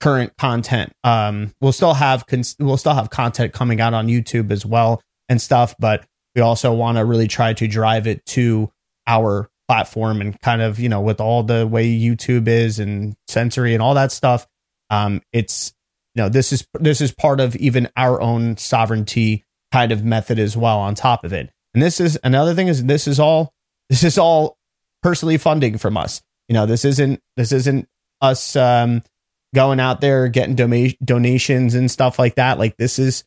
current 0.00 0.36
content. 0.36 0.92
Um, 1.02 1.54
we'll 1.60 1.72
still 1.72 1.94
have 1.94 2.26
cons- 2.26 2.56
we'll 2.58 2.76
still 2.76 2.94
have 2.94 3.10
content 3.10 3.52
coming 3.52 3.80
out 3.80 3.94
on 3.94 4.08
YouTube 4.08 4.50
as 4.50 4.66
well 4.66 5.00
and 5.28 5.40
stuff, 5.40 5.74
but 5.78 6.04
we 6.34 6.42
also 6.42 6.72
want 6.72 6.98
to 6.98 7.04
really 7.04 7.28
try 7.28 7.52
to 7.54 7.66
drive 7.68 8.06
it 8.06 8.24
to 8.26 8.70
our 9.06 9.48
platform 9.68 10.20
and 10.20 10.38
kind 10.40 10.60
of 10.60 10.78
you 10.78 10.88
know 10.88 11.00
with 11.00 11.20
all 11.20 11.42
the 11.42 11.66
way 11.66 11.86
YouTube 11.86 12.48
is 12.48 12.78
and 12.78 13.14
sensory 13.28 13.74
and 13.74 13.82
all 13.82 13.94
that 13.94 14.12
stuff. 14.12 14.46
Um, 14.90 15.22
it's 15.32 15.73
know 16.22 16.28
this 16.28 16.52
is 16.52 16.66
this 16.80 17.00
is 17.00 17.12
part 17.12 17.40
of 17.40 17.56
even 17.56 17.88
our 17.96 18.20
own 18.20 18.56
sovereignty 18.56 19.44
kind 19.72 19.90
of 19.90 20.04
method 20.04 20.38
as 20.38 20.56
well 20.56 20.78
on 20.78 20.94
top 20.94 21.24
of 21.24 21.32
it. 21.32 21.50
And 21.74 21.82
this 21.82 21.98
is 21.98 22.16
another 22.22 22.54
thing 22.54 22.68
is 22.68 22.84
this 22.84 23.08
is 23.08 23.18
all 23.18 23.52
this 23.90 24.04
is 24.04 24.18
all 24.18 24.56
personally 25.02 25.38
funding 25.38 25.78
from 25.78 25.96
us. 25.96 26.22
You 26.48 26.54
know, 26.54 26.66
this 26.66 26.84
isn't 26.84 27.20
this 27.36 27.52
isn't 27.52 27.88
us 28.20 28.56
um, 28.56 29.02
going 29.54 29.80
out 29.80 30.00
there 30.00 30.28
getting 30.28 30.56
doma- 30.56 30.96
donations 31.04 31.74
and 31.74 31.90
stuff 31.90 32.18
like 32.18 32.36
that. 32.36 32.58
Like 32.58 32.76
this 32.76 32.98
is 32.98 33.24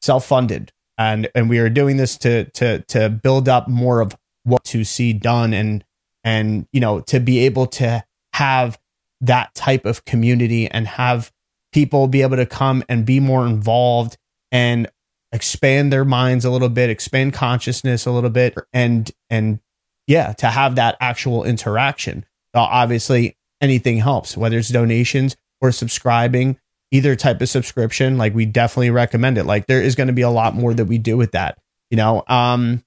self 0.00 0.26
funded, 0.26 0.72
and 0.98 1.28
and 1.34 1.48
we 1.48 1.58
are 1.58 1.68
doing 1.68 1.96
this 1.96 2.16
to 2.18 2.44
to 2.50 2.80
to 2.88 3.10
build 3.10 3.48
up 3.48 3.68
more 3.68 4.00
of 4.00 4.16
what 4.44 4.64
to 4.64 4.84
see 4.84 5.12
done 5.12 5.52
and 5.52 5.84
and 6.24 6.66
you 6.72 6.80
know 6.80 7.00
to 7.00 7.20
be 7.20 7.40
able 7.40 7.66
to 7.66 8.02
have 8.32 8.78
that 9.20 9.54
type 9.54 9.84
of 9.84 10.04
community 10.04 10.68
and 10.68 10.86
have 10.86 11.30
people 11.72 12.06
be 12.06 12.22
able 12.22 12.36
to 12.36 12.46
come 12.46 12.84
and 12.88 13.04
be 13.04 13.18
more 13.18 13.46
involved 13.46 14.16
and 14.50 14.88
expand 15.32 15.92
their 15.92 16.04
minds 16.04 16.44
a 16.44 16.50
little 16.50 16.68
bit 16.68 16.90
expand 16.90 17.32
consciousness 17.32 18.04
a 18.04 18.10
little 18.10 18.30
bit 18.30 18.54
and 18.72 19.10
and 19.30 19.58
yeah 20.06 20.32
to 20.34 20.46
have 20.46 20.76
that 20.76 20.96
actual 21.00 21.44
interaction. 21.44 22.24
Now, 22.54 22.62
obviously 22.62 23.36
anything 23.60 23.98
helps 23.98 24.36
whether 24.36 24.58
it's 24.58 24.68
donations 24.68 25.36
or 25.60 25.72
subscribing 25.72 26.58
either 26.90 27.16
type 27.16 27.40
of 27.40 27.48
subscription 27.48 28.18
like 28.18 28.34
we 28.34 28.44
definitely 28.44 28.90
recommend 28.90 29.38
it. 29.38 29.44
Like 29.44 29.66
there 29.66 29.80
is 29.80 29.94
going 29.94 30.08
to 30.08 30.12
be 30.12 30.22
a 30.22 30.30
lot 30.30 30.54
more 30.54 30.74
that 30.74 30.84
we 30.84 30.98
do 30.98 31.16
with 31.16 31.32
that 31.32 31.58
you 31.90 31.96
know 31.96 32.22
um 32.28 32.84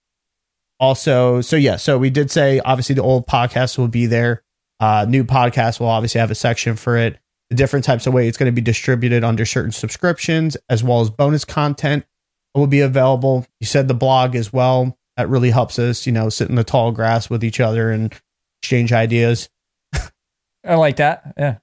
also 0.80 1.42
so 1.42 1.56
yeah 1.56 1.78
so 1.78 1.98
we 1.98 2.10
did 2.10 2.30
say 2.30 2.60
obviously 2.60 2.94
the 2.96 3.02
old 3.02 3.26
podcast 3.28 3.78
will 3.78 3.88
be 3.88 4.06
there. 4.06 4.44
Uh 4.80 5.06
new 5.10 5.24
podcast 5.24 5.80
will 5.80 5.88
obviously 5.88 6.20
have 6.20 6.32
a 6.32 6.36
section 6.36 6.76
for 6.76 6.98
it 6.98 7.18
the 7.56 7.64
different 7.64 7.86
types 7.86 8.06
of 8.06 8.14
way 8.14 8.28
it's 8.28 8.38
going 8.38 8.52
to 8.52 8.56
be 8.56 8.62
distributed 8.62 9.24
under 9.24 9.46
certain 9.46 9.72
subscriptions 9.72 10.58
as 10.70 10.84
well 10.84 11.00
as 11.00 11.10
bonus 11.10 11.46
content 11.46 12.06
will 12.54 12.68
be 12.68 12.82
available. 12.82 13.46
You 13.60 13.68
said 13.68 13.88
the 13.88 13.94
blog 13.94 14.36
as 14.36 14.52
well. 14.52 14.98
That 15.18 15.30
really 15.30 15.52
helps 15.52 15.80
us 15.80 16.06
you 16.06 16.12
know 16.12 16.30
sit 16.30 16.50
in 16.50 16.56
the 16.56 16.64
tall 16.64 16.92
grass 16.92 17.30
with 17.30 17.44
each 17.44 17.62
other 17.62 17.92
and 17.92 18.14
exchange 18.62 18.92
ideas. 18.92 19.50
I 20.66 20.76
like 20.76 20.98
that. 20.98 21.34
Yeah. 21.38 21.58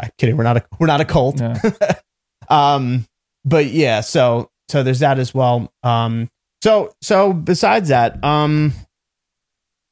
I'm 0.00 0.10
kidding. 0.18 0.36
We're 0.36 0.44
not 0.44 0.58
a 0.58 0.64
we're 0.78 0.86
not 0.86 1.00
a 1.00 1.04
cult. 1.04 1.40
Yeah. 1.40 1.60
um 2.48 3.06
but 3.44 3.66
yeah 3.66 4.00
so 4.00 4.50
so 4.68 4.82
there's 4.82 5.00
that 5.00 5.18
as 5.18 5.34
well. 5.34 5.72
Um 5.82 6.30
so 6.62 6.94
so 7.02 7.32
besides 7.32 7.88
that 7.88 8.22
um 8.22 8.72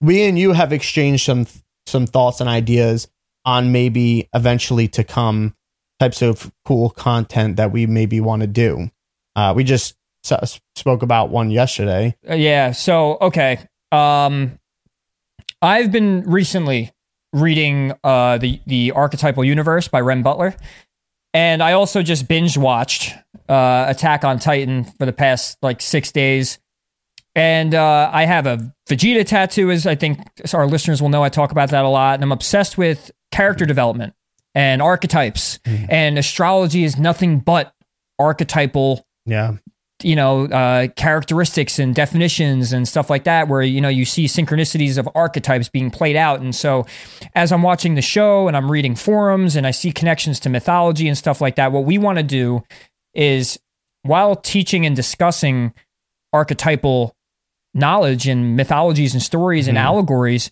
we 0.00 0.22
and 0.22 0.38
you 0.38 0.52
have 0.52 0.72
exchanged 0.72 1.24
some 1.24 1.46
some 1.86 2.06
thoughts 2.06 2.40
and 2.40 2.48
ideas 2.48 3.08
on 3.44 3.72
maybe 3.72 4.28
eventually 4.34 4.88
to 4.88 5.04
come 5.04 5.54
types 6.00 6.22
of 6.22 6.50
cool 6.64 6.90
content 6.90 7.56
that 7.56 7.72
we 7.72 7.86
maybe 7.86 8.20
want 8.20 8.40
to 8.42 8.46
do 8.46 8.90
uh 9.36 9.52
we 9.54 9.62
just 9.64 9.94
s- 10.30 10.60
spoke 10.74 11.02
about 11.02 11.30
one 11.30 11.50
yesterday 11.50 12.14
Uh, 12.28 12.34
yeah. 12.34 12.72
So 12.72 13.18
okay. 13.20 13.58
Um, 13.92 14.58
I've 15.60 15.92
been 15.92 16.22
recently 16.22 16.90
reading 17.32 17.92
uh 18.04 18.38
the 18.38 18.60
the 18.66 18.92
Archetypal 18.92 19.44
Universe 19.44 19.88
by 19.88 20.00
Renn 20.00 20.22
Butler, 20.22 20.54
and 21.34 21.62
I 21.62 21.72
also 21.72 22.02
just 22.02 22.26
binge 22.28 22.56
watched 22.58 23.14
uh 23.48 23.86
Attack 23.88 24.24
on 24.24 24.38
Titan 24.38 24.84
for 24.84 25.06
the 25.06 25.12
past 25.12 25.58
like 25.62 25.80
six 25.80 26.10
days. 26.12 26.58
And 27.34 27.74
uh, 27.74 28.10
I 28.12 28.26
have 28.26 28.46
a 28.46 28.74
Vegeta 28.90 29.24
tattoo, 29.26 29.70
as 29.70 29.86
I 29.86 29.94
think 29.94 30.18
our 30.52 30.66
listeners 30.66 31.00
will 31.00 31.08
know. 31.08 31.24
I 31.24 31.30
talk 31.30 31.50
about 31.50 31.70
that 31.70 31.82
a 31.84 31.88
lot, 31.88 32.14
and 32.14 32.22
I'm 32.22 32.32
obsessed 32.32 32.76
with 32.76 33.10
character 33.32 33.66
development 33.66 34.14
and 34.54 34.80
archetypes. 34.80 35.58
And 35.88 36.18
astrology 36.18 36.84
is 36.84 36.98
nothing 36.98 37.40
but 37.40 37.74
archetypal 38.18 39.04
yeah. 39.26 39.56
you 40.02 40.14
know 40.14 40.44
uh, 40.44 40.88
characteristics 40.88 41.78
and 41.78 41.94
definitions 41.94 42.72
and 42.72 42.86
stuff 42.86 43.10
like 43.10 43.24
that 43.24 43.48
where 43.48 43.62
you 43.62 43.80
know 43.80 43.88
you 43.88 44.04
see 44.04 44.26
synchronicities 44.26 44.98
of 44.98 45.08
archetypes 45.14 45.68
being 45.68 45.90
played 45.90 46.14
out. 46.14 46.40
And 46.40 46.54
so 46.54 46.86
as 47.34 47.50
i'm 47.50 47.62
watching 47.62 47.94
the 47.94 48.02
show 48.02 48.46
and 48.46 48.56
i'm 48.56 48.70
reading 48.70 48.94
forums 48.94 49.56
and 49.56 49.66
i 49.66 49.70
see 49.70 49.90
connections 49.90 50.38
to 50.40 50.50
mythology 50.50 51.08
and 51.08 51.16
stuff 51.16 51.40
like 51.40 51.56
that 51.56 51.72
what 51.72 51.84
we 51.84 51.98
want 51.98 52.18
to 52.18 52.22
do 52.22 52.62
is 53.14 53.58
while 54.02 54.36
teaching 54.36 54.86
and 54.86 54.94
discussing 54.94 55.72
archetypal 56.32 57.16
knowledge 57.74 58.28
and 58.28 58.56
mythologies 58.56 59.14
and 59.14 59.22
stories 59.22 59.68
and 59.68 59.78
allegories 59.78 60.50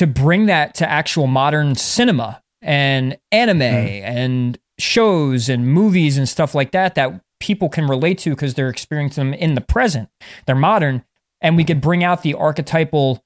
to 0.00 0.06
bring 0.06 0.46
that 0.46 0.74
to 0.74 0.88
actual 0.90 1.26
modern 1.26 1.74
cinema 1.74 2.42
and 2.62 3.16
anime 3.30 3.58
Hmm. 3.60 4.04
and 4.04 4.58
shows 4.78 5.48
and 5.50 5.66
movies 5.68 6.16
and 6.18 6.26
stuff 6.28 6.54
like 6.54 6.70
that 6.72 6.94
that 6.94 7.20
people 7.38 7.68
can 7.68 7.86
relate 7.86 8.18
to 8.18 8.30
because 8.30 8.54
they're 8.54 8.68
experiencing 8.70 9.30
them 9.30 9.34
in 9.34 9.54
the 9.54 9.60
present. 9.60 10.08
They're 10.46 10.54
modern, 10.54 11.04
and 11.42 11.56
we 11.56 11.64
could 11.64 11.80
bring 11.80 12.02
out 12.04 12.22
the 12.22 12.34
archetypal 12.34 13.22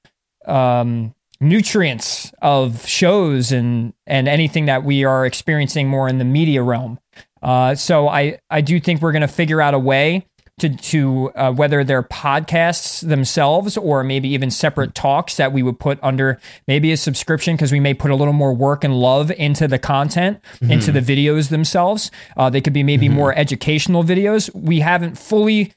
um, 0.47 1.14
nutrients 1.41 2.33
of 2.43 2.87
shows 2.87 3.53
and 3.53 3.93
and 4.07 4.29
anything 4.29 4.66
that 4.66 4.85
we 4.85 5.05
are 5.05 5.25
experiencing 5.27 5.89
more 5.89 6.09
in 6.09 6.18
the 6.18 6.25
media 6.25 6.62
realm. 6.62 6.99
Uh, 7.43 7.75
so 7.75 8.09
I 8.09 8.39
I 8.51 8.61
do 8.61 8.81
think 8.81 9.01
we're 9.01 9.12
going 9.12 9.22
to 9.22 9.29
figure 9.29 9.61
out 9.61 9.75
a 9.75 9.79
way 9.79 10.27
to 10.59 10.68
to 10.68 11.32
uh, 11.34 11.52
whether 11.52 11.82
they're 11.82 12.02
podcasts 12.02 13.07
themselves 13.07 13.76
or 13.76 14.05
maybe 14.05 14.28
even 14.28 14.50
separate 14.50 14.94
talks 14.94 15.36
that 15.36 15.52
we 15.52 15.62
would 15.62 15.78
put 15.80 15.98
under 16.02 16.38
maybe 16.68 16.92
a 16.92 16.96
subscription 16.96 17.57
because 17.57 17.72
we 17.72 17.80
may 17.80 17.92
put 17.94 18.11
a 18.11 18.14
little 18.14 18.32
more 18.32 18.55
work 18.55 18.84
and 18.84 18.94
love 19.00 19.30
into 19.32 19.66
the 19.66 19.78
content 19.78 20.40
into 20.62 20.92
the 20.92 21.00
videos 21.00 21.48
themselves. 21.48 22.11
Uh, 22.36 22.48
they 22.50 22.61
could 22.61 22.72
be 22.72 22.82
maybe 22.84 23.09
more 23.09 23.36
educational 23.36 24.05
videos. 24.05 24.48
We 24.55 24.80
haven't 24.80 25.18
fully 25.18 25.72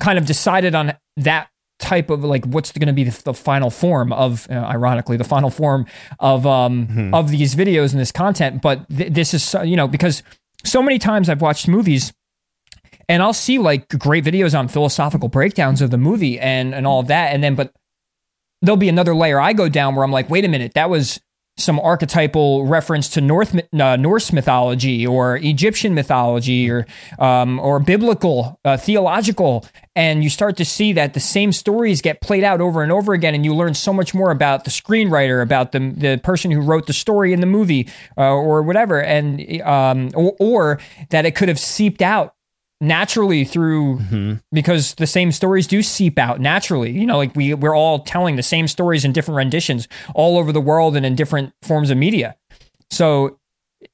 kind 0.00 0.18
of 0.18 0.26
decided 0.26 0.74
on 0.74 0.92
that 1.16 1.48
type 1.78 2.10
of 2.10 2.22
like 2.22 2.44
what's 2.44 2.72
going 2.72 2.86
to 2.88 2.92
be 2.92 3.04
the, 3.04 3.22
the 3.24 3.32
final 3.34 3.70
form 3.70 4.12
of 4.12 4.46
uh, 4.50 4.54
ironically 4.54 5.16
the 5.16 5.24
final 5.24 5.48
form 5.48 5.86
of 6.18 6.46
um 6.46 7.14
of 7.14 7.30
these 7.30 7.54
videos 7.54 7.92
and 7.92 7.98
this 8.00 8.12
content 8.12 8.60
but 8.60 8.86
th- 8.90 9.10
this 9.14 9.32
is 9.32 9.42
so- 9.42 9.62
you 9.62 9.76
know 9.76 9.88
because 9.88 10.22
so 10.62 10.82
many 10.82 10.98
times 10.98 11.30
I've 11.30 11.40
watched 11.40 11.66
movies 11.68 12.12
and 13.10 13.24
I'll 13.24 13.32
see 13.32 13.58
like 13.58 13.88
great 13.98 14.24
videos 14.24 14.56
on 14.56 14.68
philosophical 14.68 15.28
breakdowns 15.28 15.82
of 15.82 15.90
the 15.90 15.98
movie 15.98 16.38
and 16.38 16.72
and 16.74 16.86
all 16.86 17.00
of 17.00 17.08
that. 17.08 17.34
And 17.34 17.42
then 17.42 17.56
but 17.56 17.74
there'll 18.62 18.76
be 18.76 18.88
another 18.88 19.14
layer 19.14 19.40
I 19.40 19.52
go 19.52 19.68
down 19.68 19.96
where 19.96 20.04
I'm 20.04 20.12
like 20.12 20.30
wait 20.30 20.44
a 20.44 20.48
minute 20.48 20.74
that 20.74 20.88
was 20.88 21.20
some 21.56 21.80
archetypal 21.80 22.64
reference 22.66 23.08
to 23.10 23.20
North 23.20 23.54
uh, 23.54 23.96
Norse 23.96 24.32
mythology 24.32 25.04
or 25.04 25.36
Egyptian 25.38 25.92
mythology 25.92 26.70
or 26.70 26.86
um, 27.18 27.58
or 27.58 27.80
biblical 27.80 28.58
uh, 28.64 28.76
theological, 28.76 29.66
and 29.94 30.22
you 30.24 30.30
start 30.30 30.56
to 30.56 30.64
see 30.64 30.92
that 30.94 31.12
the 31.12 31.20
same 31.20 31.52
stories 31.52 32.00
get 32.00 32.22
played 32.22 32.44
out 32.44 32.60
over 32.62 32.82
and 32.82 32.92
over 32.92 33.12
again, 33.12 33.34
and 33.34 33.44
you 33.44 33.54
learn 33.54 33.74
so 33.74 33.92
much 33.92 34.14
more 34.14 34.30
about 34.30 34.64
the 34.64 34.70
screenwriter, 34.70 35.42
about 35.42 35.72
the 35.72 35.80
the 35.80 36.20
person 36.22 36.50
who 36.50 36.60
wrote 36.60 36.86
the 36.86 36.94
story 36.94 37.32
in 37.32 37.40
the 37.40 37.46
movie, 37.46 37.88
uh, 38.16 38.22
or 38.22 38.62
whatever, 38.62 39.02
and 39.02 39.60
um, 39.62 40.10
or, 40.14 40.34
or 40.40 40.80
that 41.10 41.26
it 41.26 41.34
could 41.34 41.48
have 41.48 41.58
seeped 41.58 42.00
out 42.00 42.34
naturally 42.80 43.44
through 43.44 43.98
mm-hmm. 43.98 44.34
because 44.52 44.94
the 44.94 45.06
same 45.06 45.32
stories 45.32 45.66
do 45.66 45.82
seep 45.82 46.18
out 46.18 46.40
naturally. 46.40 46.90
You 46.90 47.06
know 47.06 47.18
like 47.18 47.36
we 47.36 47.54
we're 47.54 47.76
all 47.76 48.00
telling 48.00 48.36
the 48.36 48.42
same 48.42 48.68
stories 48.68 49.04
in 49.04 49.12
different 49.12 49.36
renditions 49.36 49.88
all 50.14 50.38
over 50.38 50.52
the 50.52 50.60
world 50.60 50.96
and 50.96 51.04
in 51.04 51.14
different 51.14 51.52
forms 51.62 51.90
of 51.90 51.98
media. 51.98 52.36
So 52.90 53.38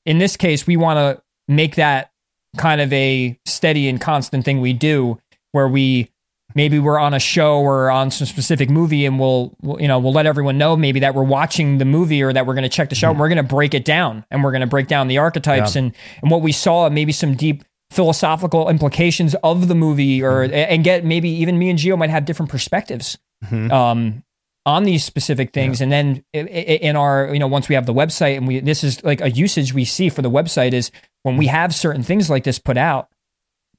in 0.05 0.19
this 0.19 0.37
case 0.37 0.67
we 0.67 0.77
want 0.77 0.99
to 0.99 1.23
make 1.49 1.77
that 1.77 2.11
kind 2.57 2.81
of 2.81 2.93
a 2.93 3.39
steady 3.45 3.89
and 3.89 4.01
constant 4.01 4.45
thing 4.45 4.61
we 4.61 4.73
do 4.73 5.19
where 5.53 5.69
we 5.69 6.11
maybe 6.55 6.79
we're 6.79 6.99
on 6.99 7.13
a 7.13 7.19
show 7.19 7.61
or 7.61 7.91
on 7.91 8.11
some 8.11 8.27
specific 8.27 8.71
movie 8.71 9.05
and 9.05 9.21
we'll, 9.21 9.55
we'll 9.61 9.81
you 9.81 9.87
know 9.87 9.99
we'll 9.99 10.13
let 10.13 10.27
everyone 10.27 10.57
know 10.57 10.77
maybe 10.77 11.01
that 11.01 11.15
we're 11.15 11.23
watching 11.23 11.79
the 11.79 11.85
movie 11.85 12.23
or 12.23 12.33
that 12.33 12.47
we're 12.47 12.55
going 12.55 12.63
to 12.63 12.69
check 12.69 12.89
the 12.89 12.95
show 12.95 13.09
mm-hmm. 13.09 13.13
and 13.13 13.21
we're 13.21 13.29
going 13.29 13.37
to 13.37 13.43
break 13.43 13.75
it 13.75 13.85
down 13.85 14.25
and 14.31 14.43
we're 14.43 14.53
going 14.53 14.63
to 14.63 14.67
break 14.67 14.87
down 14.89 15.07
the 15.07 15.19
archetypes 15.19 15.77
Yeah. 15.77 15.83
and 15.83 15.95
and 16.23 16.31
what 16.31 16.41
we 16.41 16.53
saw 16.53 16.89
maybe 16.89 17.13
some 17.13 17.35
deep 17.35 17.63
philosophical 17.91 18.69
implications 18.69 19.35
of 19.45 19.69
the 19.69 19.75
movie 19.75 20.23
or 20.23 20.47
mm-hmm. 20.47 20.55
and 20.55 20.85
get 20.85 21.05
maybe 21.05 21.29
even 21.29 21.59
me 21.59 21.71
and 21.71 21.79
Gio 21.79 21.97
might 21.97 22.11
have 22.11 22.25
different 22.25 22.51
perspectives 22.51 23.17
mm-hmm. 23.45 23.71
um 23.71 24.23
on 24.67 24.83
these 24.83 25.05
specific 25.05 25.53
things. 25.53 25.81
And 25.81 25.93
then 25.93 26.25
in 26.33 26.97
our 26.97 27.33
you 27.33 27.39
know 27.39 27.47
once 27.47 27.69
we 27.69 27.77
have 27.77 27.87
the 27.87 27.95
website 27.95 28.37
and 28.37 28.47
we 28.47 28.61
this 28.61 28.83
is 28.83 29.03
like 29.05 29.21
a 29.21 29.31
usage 29.31 29.73
we 29.73 29.85
see 29.85 30.09
for 30.09 30.23
the 30.23 30.31
website 30.31 30.73
is 30.73 30.91
when 31.23 31.37
we 31.37 31.47
have 31.47 31.75
certain 31.75 32.03
things 32.03 32.29
like 32.29 32.45
this 32.45 32.59
put 32.59 32.77
out 32.77 33.09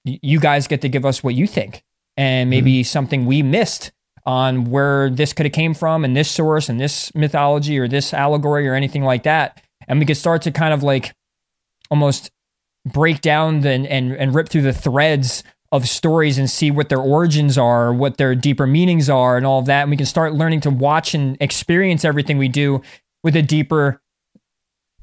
you 0.06 0.40
guys 0.40 0.68
get 0.68 0.82
to 0.82 0.90
give 0.90 1.06
us 1.06 1.22
what 1.24 1.36
you 1.36 1.46
think. 1.46 1.84
And 2.16 2.50
maybe 2.50 2.82
mm-hmm. 2.82 2.88
something 2.88 3.26
we 3.26 3.44
missed 3.44 3.92
on 4.26 4.66
where 4.66 5.10
this 5.10 5.34
could 5.34 5.46
have 5.46 5.54
came 5.54 5.74
from 5.74 6.04
and 6.04 6.16
this 6.16 6.32
source 6.32 6.68
and 6.68 6.80
this 6.80 7.14
mythology 7.14 7.78
or 7.78 7.88
this 7.88 8.14
allegory 8.14 8.68
or 8.68 8.74
anything 8.74 9.04
like 9.04 9.24
that. 9.24 9.62
And 9.88 10.00
we 10.00 10.06
could 10.06 10.18
start 10.18 10.42
to 10.44 10.52
kind 10.52 10.74
of 10.74 10.82
like 10.82 11.14
almost 11.92 12.32
break 12.92 13.22
down 13.22 13.62
the, 13.62 13.70
and 13.70 13.88
and 13.88 14.36
rip 14.36 14.50
through 14.50 14.64
the 14.64 14.74
threads 14.74 15.44
of 15.72 15.88
stories 15.88 16.38
and 16.38 16.50
see 16.50 16.72
what 16.72 16.90
their 16.90 17.00
origins 17.00 17.58
are, 17.58 17.94
what 17.94 18.18
their 18.18 18.36
deeper 18.36 18.66
meanings 18.66 19.10
are, 19.10 19.38
and 19.38 19.46
all 19.46 19.60
of 19.60 19.66
that. 19.66 19.84
And 19.84 19.92
we 19.92 19.98
can 19.98 20.06
start 20.06 20.34
learning 20.34 20.62
to 20.62 20.70
watch 20.70 21.14
and 21.14 21.38
experience 21.42 22.06
everything 22.06 22.38
we 22.38 22.48
do 22.48 22.82
with 23.24 23.36
a 23.36 23.42
deeper 23.42 24.02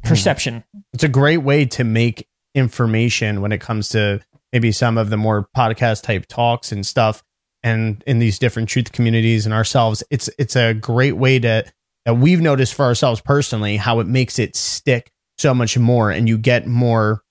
hmm. 0.02 0.08
perception. 0.08 0.64
it's 0.92 1.04
a 1.04 1.08
great 1.08 1.38
way 1.38 1.66
to 1.66 1.84
make 1.84 2.28
information 2.54 3.40
when 3.40 3.52
it 3.52 3.60
comes 3.60 3.88
to 3.90 4.20
maybe 4.52 4.70
some 4.70 4.96
of 4.96 5.10
the 5.10 5.16
more 5.16 5.48
podcast 5.56 6.02
type 6.02 6.26
talks 6.26 6.70
and 6.70 6.86
stuff 6.86 7.22
and 7.64 8.04
in 8.06 8.20
these 8.20 8.38
different 8.38 8.68
truth 8.68 8.92
communities 8.92 9.44
and 9.44 9.52
ourselves 9.52 10.04
it's 10.10 10.30
it's 10.38 10.54
a 10.54 10.72
great 10.74 11.16
way 11.16 11.40
to 11.40 11.64
that 12.04 12.14
we've 12.14 12.40
noticed 12.40 12.74
for 12.74 12.84
ourselves 12.84 13.20
personally 13.20 13.76
how 13.76 13.98
it 13.98 14.06
makes 14.06 14.38
it 14.38 14.54
stick 14.54 15.10
so 15.38 15.52
much 15.52 15.76
more 15.76 16.12
and 16.12 16.28
you 16.28 16.38
get 16.38 16.68
more 16.68 17.23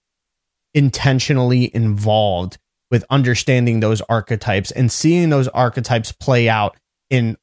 intentionally 0.73 1.73
involved 1.75 2.57
with 2.91 3.05
understanding 3.09 3.79
those 3.79 4.01
archetypes 4.01 4.71
and 4.71 4.91
seeing 4.91 5.29
those 5.29 5.47
archetypes 5.49 6.11
play 6.11 6.47
out 6.47 6.77
in 7.09 7.37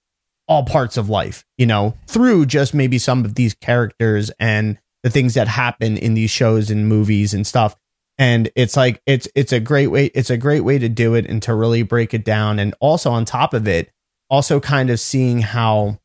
all 0.47 0.65
parts 0.65 0.97
of 0.97 1.09
life, 1.09 1.45
you 1.59 1.67
know, 1.67 1.95
through 2.07 2.47
just 2.47 2.75
maybe 2.75 2.99
some 2.99 3.25
of 3.25 3.35
these 3.35 3.55
characters 3.55 4.31
and 4.39 4.79
the 5.03 5.11
things 5.11 5.35
that 5.35 5.49
happen 5.49 5.97
in 5.97 6.15
these 6.15 6.31
shows 6.31 6.71
and 6.71 6.89
movies 6.89 7.35
and 7.35 7.47
stuff. 7.47 7.77
And 8.19 8.51
it's 8.55 8.77
like 8.77 9.01
it's 9.07 9.27
it's 9.35 9.53
a 9.53 9.61
great 9.61 9.87
way 9.87 10.07
it's 10.07 10.29
a 10.29 10.37
great 10.37 10.61
way 10.61 10.79
to 10.79 10.89
do 10.89 11.15
it 11.15 11.27
and 11.27 11.43
to 11.45 11.55
really 11.55 11.83
break 11.83 12.13
it 12.13 12.25
down 12.25 12.59
and 12.59 12.75
also 12.79 13.11
on 13.11 13.25
top 13.25 13.55
of 13.55 13.67
it 13.67 13.91
also 14.29 14.61
kind 14.61 14.91
of 14.91 15.01
seeing 15.01 15.41
how 15.41 15.99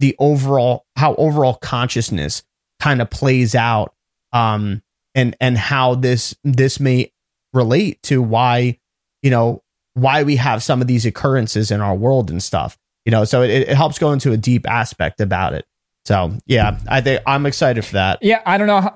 the 0.00 0.14
overall 0.18 0.84
how 0.96 1.14
overall 1.14 1.54
consciousness 1.54 2.42
kind 2.78 3.00
of 3.00 3.08
plays 3.08 3.54
out 3.54 3.94
um 4.34 4.82
and 5.14 5.36
and 5.40 5.56
how 5.58 5.94
this 5.94 6.34
this 6.44 6.80
may 6.80 7.12
relate 7.52 8.02
to 8.02 8.22
why 8.22 8.78
you 9.22 9.30
know 9.30 9.62
why 9.94 10.22
we 10.22 10.36
have 10.36 10.62
some 10.62 10.80
of 10.80 10.86
these 10.86 11.04
occurrences 11.04 11.70
in 11.70 11.80
our 11.80 11.94
world 11.94 12.30
and 12.30 12.42
stuff 12.42 12.78
you 13.04 13.10
know 13.10 13.24
so 13.24 13.42
it, 13.42 13.50
it 13.50 13.76
helps 13.76 13.98
go 13.98 14.12
into 14.12 14.32
a 14.32 14.36
deep 14.36 14.68
aspect 14.68 15.20
about 15.20 15.52
it 15.52 15.64
so 16.04 16.32
yeah 16.46 16.78
i 16.88 17.00
think 17.00 17.20
i'm 17.26 17.44
excited 17.46 17.84
for 17.84 17.94
that 17.94 18.18
Yeah, 18.22 18.40
I 18.46 18.56
don't 18.56 18.66
know. 18.68 18.80
How, 18.82 18.94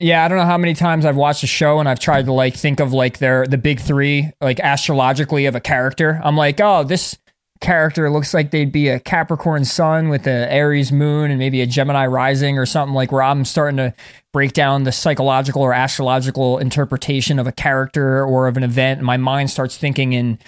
yeah, 0.00 0.24
I 0.24 0.28
don't 0.28 0.38
know 0.38 0.44
how 0.44 0.58
many 0.58 0.74
times 0.74 1.06
I've 1.06 1.16
watched 1.16 1.44
a 1.44 1.46
show 1.46 1.78
and 1.78 1.88
I've 1.88 2.00
tried 2.00 2.26
to 2.26 2.32
like 2.32 2.54
think 2.54 2.80
of 2.80 2.92
like 2.92 3.18
their 3.18 3.46
the 3.46 3.56
big 3.56 3.80
three 3.80 4.30
like 4.40 4.58
astrologically 4.60 5.46
of 5.46 5.54
a 5.54 5.60
character. 5.60 6.20
I'm 6.22 6.36
like, 6.36 6.60
oh, 6.60 6.82
this 6.84 7.16
character 7.64 8.10
looks 8.10 8.34
like 8.34 8.50
they'd 8.50 8.70
be 8.70 8.88
a 8.88 9.00
Capricorn 9.00 9.64
sun 9.64 10.10
with 10.10 10.26
a 10.26 10.52
Aries 10.52 10.92
moon 10.92 11.30
and 11.30 11.38
maybe 11.38 11.62
a 11.62 11.66
Gemini 11.66 12.06
rising 12.06 12.58
or 12.58 12.66
something 12.66 12.94
like 12.94 13.10
where 13.10 13.22
I'm 13.22 13.46
starting 13.46 13.78
to 13.78 13.94
break 14.34 14.52
down 14.52 14.84
the 14.84 14.92
psychological 14.92 15.62
or 15.62 15.72
astrological 15.72 16.58
interpretation 16.58 17.38
of 17.38 17.46
a 17.46 17.52
character 17.52 18.22
or 18.22 18.48
of 18.48 18.58
an 18.58 18.64
event. 18.64 18.98
And 18.98 19.06
my 19.06 19.16
mind 19.16 19.50
starts 19.50 19.78
thinking 19.78 20.12
in 20.12 20.38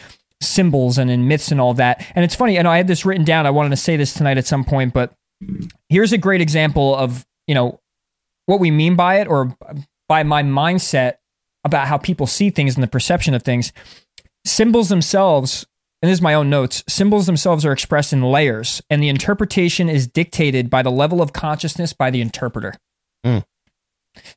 symbols 0.42 0.98
and 0.98 1.10
in 1.10 1.26
myths 1.26 1.50
and 1.50 1.58
all 1.58 1.72
that. 1.74 2.04
And 2.14 2.22
it's 2.22 2.34
funny, 2.34 2.62
know 2.62 2.70
I 2.70 2.76
had 2.76 2.86
this 2.86 3.06
written 3.06 3.24
down. 3.24 3.46
I 3.46 3.50
wanted 3.50 3.70
to 3.70 3.76
say 3.76 3.96
this 3.96 4.12
tonight 4.12 4.36
at 4.36 4.46
some 4.46 4.62
point, 4.62 4.92
but 4.92 5.14
here's 5.88 6.12
a 6.12 6.18
great 6.18 6.42
example 6.42 6.94
of, 6.94 7.24
you 7.46 7.54
know, 7.54 7.80
what 8.44 8.60
we 8.60 8.70
mean 8.70 8.94
by 8.94 9.20
it 9.20 9.26
or 9.26 9.56
by 10.06 10.22
my 10.22 10.42
mindset 10.42 11.14
about 11.64 11.88
how 11.88 11.96
people 11.96 12.26
see 12.26 12.50
things 12.50 12.74
and 12.74 12.82
the 12.82 12.88
perception 12.88 13.32
of 13.32 13.42
things. 13.42 13.72
Symbols 14.44 14.90
themselves, 14.90 15.66
and 16.06 16.12
this 16.12 16.18
is 16.18 16.22
my 16.22 16.34
own 16.34 16.48
notes, 16.48 16.84
symbols 16.88 17.26
themselves 17.26 17.64
are 17.64 17.72
expressed 17.72 18.12
in 18.12 18.22
layers, 18.22 18.80
and 18.88 19.02
the 19.02 19.08
interpretation 19.08 19.88
is 19.88 20.06
dictated 20.06 20.70
by 20.70 20.80
the 20.80 20.90
level 20.92 21.20
of 21.20 21.32
consciousness 21.32 21.92
by 21.92 22.12
the 22.12 22.20
interpreter. 22.20 22.74
Mm. 23.24 23.42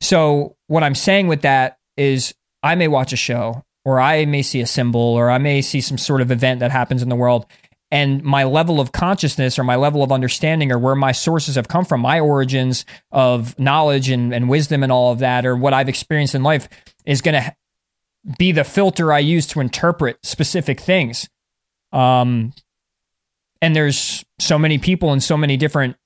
So, 0.01 0.55
what 0.65 0.81
I'm 0.81 0.95
saying 0.95 1.27
with 1.27 1.43
that 1.43 1.77
is 1.95 2.33
I 2.63 2.73
may 2.73 2.87
watch 2.87 3.13
a 3.13 3.15
show, 3.15 3.65
or 3.85 3.99
I 3.99 4.25
may 4.25 4.41
see 4.41 4.61
a 4.61 4.65
symbol, 4.65 4.99
or 4.99 5.29
I 5.29 5.37
may 5.37 5.61
see 5.61 5.79
some 5.79 5.99
sort 5.99 6.21
of 6.21 6.31
event 6.31 6.59
that 6.61 6.71
happens 6.71 7.03
in 7.03 7.09
the 7.09 7.15
world, 7.15 7.45
and 7.91 8.23
my 8.23 8.45
level 8.45 8.79
of 8.79 8.91
consciousness 8.91 9.59
or 9.59 9.63
my 9.63 9.75
level 9.75 10.01
of 10.01 10.11
understanding 10.11 10.71
or 10.71 10.79
where 10.79 10.95
my 10.95 11.11
sources 11.11 11.53
have 11.53 11.67
come 11.67 11.85
from, 11.85 12.01
my 12.01 12.19
origins 12.19 12.83
of 13.11 13.59
knowledge 13.59 14.09
and, 14.09 14.33
and 14.33 14.49
wisdom 14.49 14.81
and 14.81 14.91
all 14.91 15.11
of 15.11 15.19
that, 15.19 15.45
or 15.45 15.55
what 15.55 15.75
I've 15.75 15.87
experienced 15.87 16.33
in 16.33 16.41
life 16.41 16.67
is 17.05 17.21
going 17.21 17.39
to 17.39 17.55
be 18.39 18.51
the 18.51 18.63
filter 18.63 19.13
I 19.13 19.19
use 19.19 19.45
to 19.47 19.59
interpret 19.59 20.25
specific 20.25 20.79
things. 20.79 21.29
Um, 21.91 22.53
and 23.61 23.75
there's 23.75 24.23
so 24.39 24.57
many 24.57 24.77
people 24.77 25.11
and 25.11 25.21
so 25.21 25.37
many 25.37 25.57
different 25.57 25.97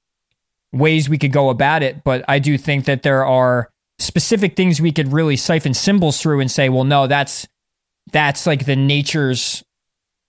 ways 0.71 1.07
we 1.07 1.17
could 1.17 1.31
go 1.31 1.49
about 1.49 1.83
it, 1.83 2.03
but 2.03 2.25
I 2.27 2.39
do 2.39 2.57
think 2.57 2.85
that 2.85 3.03
there 3.03 3.25
are 3.25 3.69
specific 3.99 4.55
things 4.55 4.81
we 4.81 4.91
could 4.91 5.13
really 5.13 5.37
siphon 5.37 5.73
symbols 5.73 6.19
through 6.21 6.39
and 6.39 6.49
say, 6.49 6.69
well, 6.69 6.83
no, 6.83 7.07
that's 7.07 7.47
that's 8.11 8.45
like 8.45 8.65
the 8.65 8.75
nature's 8.75 9.63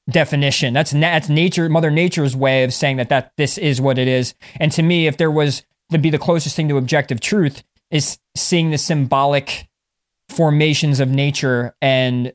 definition. 0.09 0.75
That's 0.75 0.91
that's 0.93 1.29
nature, 1.29 1.69
Mother 1.69 1.91
Nature's 1.91 2.37
way 2.37 2.63
of 2.65 2.73
saying 2.73 2.99
that 2.99 3.09
that 3.09 3.33
this 3.37 3.59
is 3.59 3.81
what 3.81 3.99
it 3.99 4.07
is. 4.07 4.35
And 4.61 4.71
to 4.73 4.83
me, 4.83 5.07
if 5.07 5.17
there 5.17 5.31
was 5.31 5.65
to 5.91 5.99
be 5.99 6.11
the 6.11 6.19
closest 6.19 6.57
thing 6.57 6.69
to 6.69 6.77
objective 6.77 7.21
truth, 7.21 7.63
is 7.91 8.19
seeing 8.37 8.71
the 8.71 8.79
symbolic 8.79 9.69
formations 10.29 11.01
of 11.01 11.11
nature 11.11 11.75
and 11.81 12.33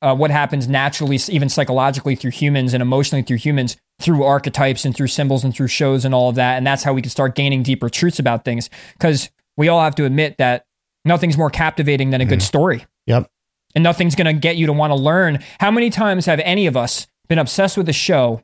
uh, 0.00 0.14
what 0.14 0.30
happens 0.30 0.68
naturally, 0.68 1.18
even 1.28 1.48
psychologically 1.48 2.14
through 2.14 2.30
humans 2.30 2.74
and 2.74 2.82
emotionally 2.82 3.22
through 3.22 3.38
humans, 3.38 3.76
through 4.00 4.22
archetypes 4.22 4.84
and 4.84 4.94
through 4.94 5.08
symbols 5.08 5.44
and 5.44 5.54
through 5.54 5.68
shows 5.68 6.04
and 6.04 6.14
all 6.14 6.28
of 6.28 6.36
that. 6.36 6.56
And 6.56 6.66
that's 6.66 6.82
how 6.82 6.92
we 6.92 7.02
can 7.02 7.10
start 7.10 7.34
gaining 7.34 7.62
deeper 7.62 7.88
truths 7.88 8.18
about 8.18 8.44
things. 8.44 8.70
Because 8.92 9.30
we 9.56 9.68
all 9.68 9.82
have 9.82 9.94
to 9.96 10.04
admit 10.04 10.36
that 10.38 10.64
nothing's 11.04 11.36
more 11.36 11.50
captivating 11.50 12.10
than 12.10 12.20
a 12.20 12.24
good 12.24 12.42
story. 12.42 12.86
Yep. 13.06 13.30
And 13.74 13.84
nothing's 13.84 14.14
going 14.14 14.26
to 14.26 14.40
get 14.40 14.56
you 14.56 14.66
to 14.66 14.72
want 14.72 14.92
to 14.92 14.94
learn. 14.94 15.42
How 15.60 15.70
many 15.70 15.90
times 15.90 16.26
have 16.26 16.40
any 16.40 16.66
of 16.66 16.76
us 16.76 17.06
been 17.28 17.38
obsessed 17.38 17.76
with 17.76 17.88
a 17.88 17.92
show 17.92 18.42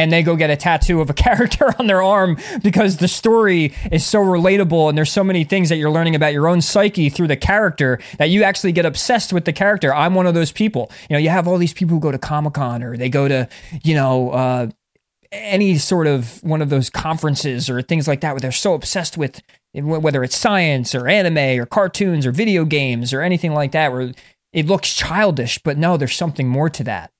and 0.00 0.10
they 0.10 0.22
go 0.22 0.34
get 0.34 0.48
a 0.48 0.56
tattoo 0.56 1.02
of 1.02 1.10
a 1.10 1.12
character 1.26 1.74
on 1.78 1.86
their 1.86 2.02
arm 2.02 2.38
because 2.62 2.96
the 2.96 3.08
story 3.08 3.74
is 3.92 4.04
so 4.04 4.20
relatable 4.20 4.88
and 4.88 4.96
there's 4.96 5.12
so 5.12 5.22
many 5.22 5.44
things 5.44 5.68
that 5.68 5.76
you're 5.76 5.90
learning 5.90 6.14
about 6.14 6.32
your 6.32 6.48
own 6.48 6.62
psyche 6.62 7.10
through 7.10 7.28
the 7.28 7.36
character 7.36 8.00
that 8.16 8.30
you 8.30 8.42
actually 8.42 8.72
get 8.72 8.86
obsessed 8.86 9.30
with 9.30 9.44
the 9.44 9.52
character. 9.52 9.94
I'm 9.94 10.14
one 10.14 10.26
of 10.26 10.32
those 10.32 10.52
people. 10.52 10.90
You 11.10 11.14
know, 11.14 11.20
you 11.20 11.28
have 11.28 11.46
all 11.46 11.58
these 11.58 11.74
people 11.74 11.96
who 11.96 12.00
go 12.00 12.10
to 12.10 12.18
Comic 12.18 12.54
Con 12.54 12.82
or 12.82 12.96
they 12.96 13.10
go 13.10 13.28
to, 13.28 13.46
you 13.82 13.94
know, 13.94 14.30
uh, 14.30 14.70
any 15.32 15.76
sort 15.76 16.06
of 16.06 16.42
one 16.42 16.62
of 16.62 16.70
those 16.70 16.88
conferences 16.88 17.68
or 17.68 17.82
things 17.82 18.08
like 18.08 18.22
that 18.22 18.32
where 18.32 18.40
they're 18.40 18.50
so 18.50 18.72
obsessed 18.72 19.18
with 19.18 19.42
whether 19.74 20.24
it's 20.24 20.36
science 20.36 20.94
or 20.94 21.08
anime 21.08 21.60
or 21.60 21.66
cartoons 21.66 22.24
or 22.24 22.32
video 22.32 22.64
games 22.64 23.12
or 23.12 23.20
anything 23.20 23.52
like 23.52 23.72
that 23.72 23.92
where 23.92 24.12
it 24.52 24.66
looks 24.66 24.92
childish 24.92 25.58
but 25.58 25.78
no 25.78 25.96
there's 25.96 26.16
something 26.16 26.48
more 26.48 26.68
to 26.68 26.82
that 26.82 27.12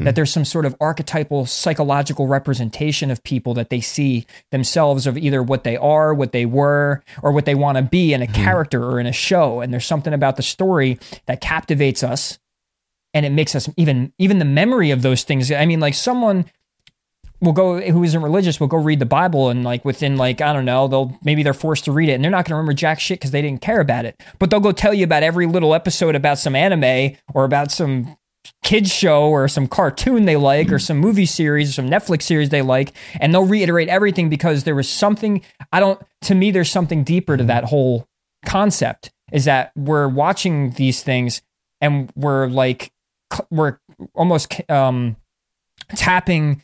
Hmm. 0.00 0.04
that 0.04 0.14
there's 0.14 0.32
some 0.32 0.46
sort 0.46 0.64
of 0.64 0.74
archetypal 0.80 1.44
psychological 1.44 2.26
representation 2.26 3.10
of 3.10 3.22
people 3.22 3.52
that 3.54 3.68
they 3.68 3.82
see 3.82 4.24
themselves 4.50 5.06
of 5.06 5.18
either 5.18 5.42
what 5.42 5.62
they 5.62 5.76
are, 5.76 6.14
what 6.14 6.32
they 6.32 6.46
were, 6.46 7.02
or 7.22 7.32
what 7.32 7.44
they 7.44 7.54
want 7.54 7.76
to 7.76 7.82
be 7.82 8.14
in 8.14 8.22
a 8.22 8.26
hmm. 8.26 8.32
character 8.32 8.82
or 8.82 8.98
in 8.98 9.06
a 9.06 9.12
show. 9.12 9.60
And 9.60 9.72
there's 9.72 9.84
something 9.84 10.14
about 10.14 10.36
the 10.36 10.42
story 10.42 10.98
that 11.26 11.42
captivates 11.42 12.02
us 12.02 12.38
and 13.12 13.26
it 13.26 13.30
makes 13.30 13.54
us 13.54 13.68
even 13.76 14.14
even 14.18 14.38
the 14.38 14.44
memory 14.46 14.90
of 14.90 15.02
those 15.02 15.22
things. 15.22 15.52
I 15.52 15.66
mean, 15.66 15.80
like 15.80 15.94
someone 15.94 16.46
will 17.40 17.52
go 17.52 17.80
who 17.80 18.02
isn't 18.02 18.22
religious 18.22 18.58
will 18.58 18.68
go 18.68 18.78
read 18.78 19.00
the 19.00 19.06
Bible 19.06 19.50
and 19.50 19.64
like 19.64 19.84
within 19.84 20.16
like 20.16 20.40
I 20.40 20.52
don't 20.54 20.64
know 20.64 20.88
they'll 20.88 21.18
maybe 21.24 21.42
they're 21.42 21.52
forced 21.52 21.84
to 21.86 21.92
read 21.92 22.08
it 22.08 22.12
and 22.12 22.24
they're 22.24 22.30
not 22.30 22.44
going 22.44 22.50
to 22.50 22.54
remember 22.56 22.72
jack 22.72 23.00
shit 23.00 23.18
because 23.18 23.32
they 23.32 23.42
didn't 23.42 23.62
care 23.62 23.80
about 23.80 24.04
it 24.04 24.20
but 24.38 24.50
they'll 24.50 24.60
go 24.60 24.72
tell 24.72 24.94
you 24.94 25.04
about 25.04 25.22
every 25.22 25.46
little 25.46 25.74
episode 25.74 26.14
about 26.14 26.38
some 26.38 26.54
anime 26.54 27.16
or 27.32 27.44
about 27.44 27.70
some 27.70 28.16
kids 28.62 28.92
show 28.92 29.28
or 29.30 29.48
some 29.48 29.66
cartoon 29.66 30.26
they 30.26 30.36
like 30.36 30.70
or 30.70 30.78
some 30.78 30.98
movie 30.98 31.26
series 31.26 31.70
or 31.70 31.72
some 31.72 31.88
Netflix 31.88 32.22
series 32.22 32.50
they 32.50 32.62
like 32.62 32.92
and 33.18 33.32
they'll 33.32 33.46
reiterate 33.46 33.88
everything 33.88 34.28
because 34.28 34.64
there 34.64 34.74
was 34.74 34.88
something 34.88 35.42
I 35.72 35.80
don't 35.80 36.00
to 36.22 36.34
me 36.34 36.50
there's 36.50 36.70
something 36.70 37.02
deeper 37.02 37.36
to 37.36 37.44
that 37.44 37.64
whole 37.64 38.06
concept 38.44 39.10
is 39.32 39.46
that 39.46 39.72
we're 39.76 40.08
watching 40.08 40.72
these 40.72 41.02
things 41.02 41.42
and 41.80 42.12
we're 42.14 42.48
like 42.48 42.92
we're 43.50 43.78
almost 44.14 44.60
um 44.70 45.16
tapping 45.94 46.62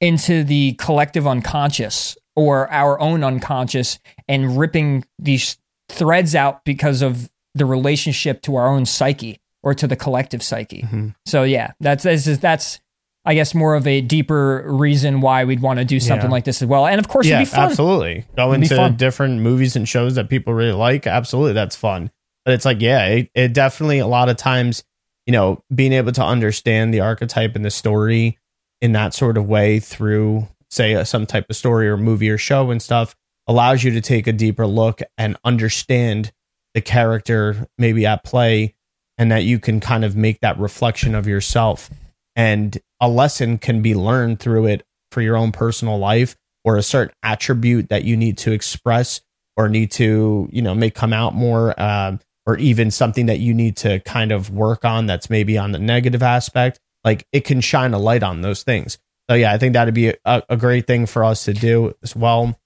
into 0.00 0.44
the 0.44 0.74
collective 0.74 1.26
unconscious 1.26 2.16
or 2.36 2.70
our 2.70 3.00
own 3.00 3.24
unconscious 3.24 3.98
and 4.28 4.58
ripping 4.58 5.04
these 5.18 5.58
threads 5.88 6.34
out 6.34 6.64
because 6.64 7.02
of 7.02 7.30
the 7.54 7.64
relationship 7.64 8.42
to 8.42 8.56
our 8.56 8.68
own 8.68 8.84
psyche 8.84 9.40
or 9.66 9.74
to 9.74 9.88
the 9.88 9.96
collective 9.96 10.44
psyche. 10.44 10.82
Mm-hmm. 10.82 11.08
So 11.26 11.42
yeah, 11.42 11.72
that's 11.80 12.04
that's, 12.04 12.38
that's 12.38 12.78
I 13.24 13.34
guess 13.34 13.52
more 13.52 13.74
of 13.74 13.84
a 13.88 14.00
deeper 14.00 14.64
reason 14.68 15.20
why 15.20 15.42
we'd 15.44 15.60
want 15.60 15.80
to 15.80 15.84
do 15.84 15.98
something 15.98 16.26
Yeah. 16.28 16.32
like 16.32 16.44
this 16.44 16.62
as 16.62 16.68
well. 16.68 16.86
And 16.86 17.00
of 17.00 17.08
course, 17.08 17.26
yeah, 17.26 17.40
it'd 17.40 17.48
be 17.50 17.54
fun. 17.56 17.64
absolutely. 17.70 18.24
Go 18.36 18.52
It'd 18.54 18.70
into 18.70 18.94
different 18.96 19.40
movies 19.40 19.74
and 19.74 19.88
shows 19.88 20.14
that 20.14 20.28
people 20.28 20.54
really 20.54 20.70
like. 20.70 21.08
Absolutely, 21.08 21.52
that's 21.52 21.74
fun. 21.74 22.12
But 22.44 22.54
it's 22.54 22.64
like, 22.64 22.80
yeah, 22.80 23.04
it, 23.06 23.30
it 23.34 23.52
definitely 23.52 23.98
a 23.98 24.06
lot 24.06 24.28
of 24.28 24.36
times, 24.36 24.84
you 25.26 25.32
know, 25.32 25.64
being 25.74 25.92
able 25.92 26.12
to 26.12 26.22
understand 26.22 26.94
the 26.94 27.00
archetype 27.00 27.56
and 27.56 27.64
the 27.64 27.70
story 27.72 28.38
in 28.80 28.92
that 28.92 29.12
sort 29.14 29.36
of 29.36 29.46
way 29.48 29.80
through, 29.80 30.46
say, 30.70 30.94
uh, 30.94 31.02
some 31.02 31.26
type 31.26 31.46
of 31.50 31.56
story 31.56 31.88
or 31.88 31.96
movie 31.96 32.30
or 32.30 32.38
show 32.38 32.70
and 32.70 32.80
stuff 32.80 33.16
allows 33.48 33.82
you 33.82 33.90
to 33.90 34.00
take 34.00 34.28
a 34.28 34.32
deeper 34.32 34.68
look 34.68 35.00
and 35.18 35.36
understand 35.44 36.30
the 36.74 36.80
character 36.80 37.66
maybe 37.78 38.06
at 38.06 38.22
play, 38.22 38.75
and 39.18 39.30
that 39.30 39.44
you 39.44 39.58
can 39.58 39.80
kind 39.80 40.04
of 40.04 40.16
make 40.16 40.40
that 40.40 40.58
reflection 40.58 41.14
of 41.14 41.26
yourself. 41.26 41.90
And 42.34 42.78
a 43.00 43.08
lesson 43.08 43.58
can 43.58 43.82
be 43.82 43.94
learned 43.94 44.40
through 44.40 44.66
it 44.66 44.84
for 45.10 45.22
your 45.22 45.36
own 45.36 45.52
personal 45.52 45.98
life 45.98 46.36
or 46.64 46.76
a 46.76 46.82
certain 46.82 47.14
attribute 47.22 47.88
that 47.88 48.04
you 48.04 48.16
need 48.16 48.36
to 48.38 48.52
express 48.52 49.20
or 49.56 49.68
need 49.68 49.90
to 49.92 50.48
you 50.52 50.60
know 50.60 50.74
may 50.74 50.90
come 50.90 51.12
out 51.12 51.34
more 51.34 51.80
um, 51.80 52.20
or 52.44 52.56
even 52.58 52.90
something 52.90 53.26
that 53.26 53.38
you 53.38 53.54
need 53.54 53.76
to 53.76 54.00
kind 54.00 54.32
of 54.32 54.50
work 54.50 54.84
on 54.84 55.06
that's 55.06 55.30
maybe 55.30 55.56
on 55.56 55.72
the 55.72 55.78
negative 55.78 56.22
aspect 56.22 56.78
like 57.04 57.26
it 57.32 57.44
can 57.44 57.60
shine 57.60 57.94
a 57.94 57.98
light 57.98 58.22
on 58.22 58.42
those 58.42 58.62
things 58.62 58.98
so 59.30 59.34
yeah 59.34 59.52
i 59.52 59.58
think 59.58 59.72
that'd 59.72 59.94
be 59.94 60.08
a, 60.08 60.42
a 60.48 60.56
great 60.56 60.86
thing 60.86 61.06
for 61.06 61.24
us 61.24 61.44
to 61.44 61.54
do 61.54 61.94
as 62.02 62.14
well 62.14 62.58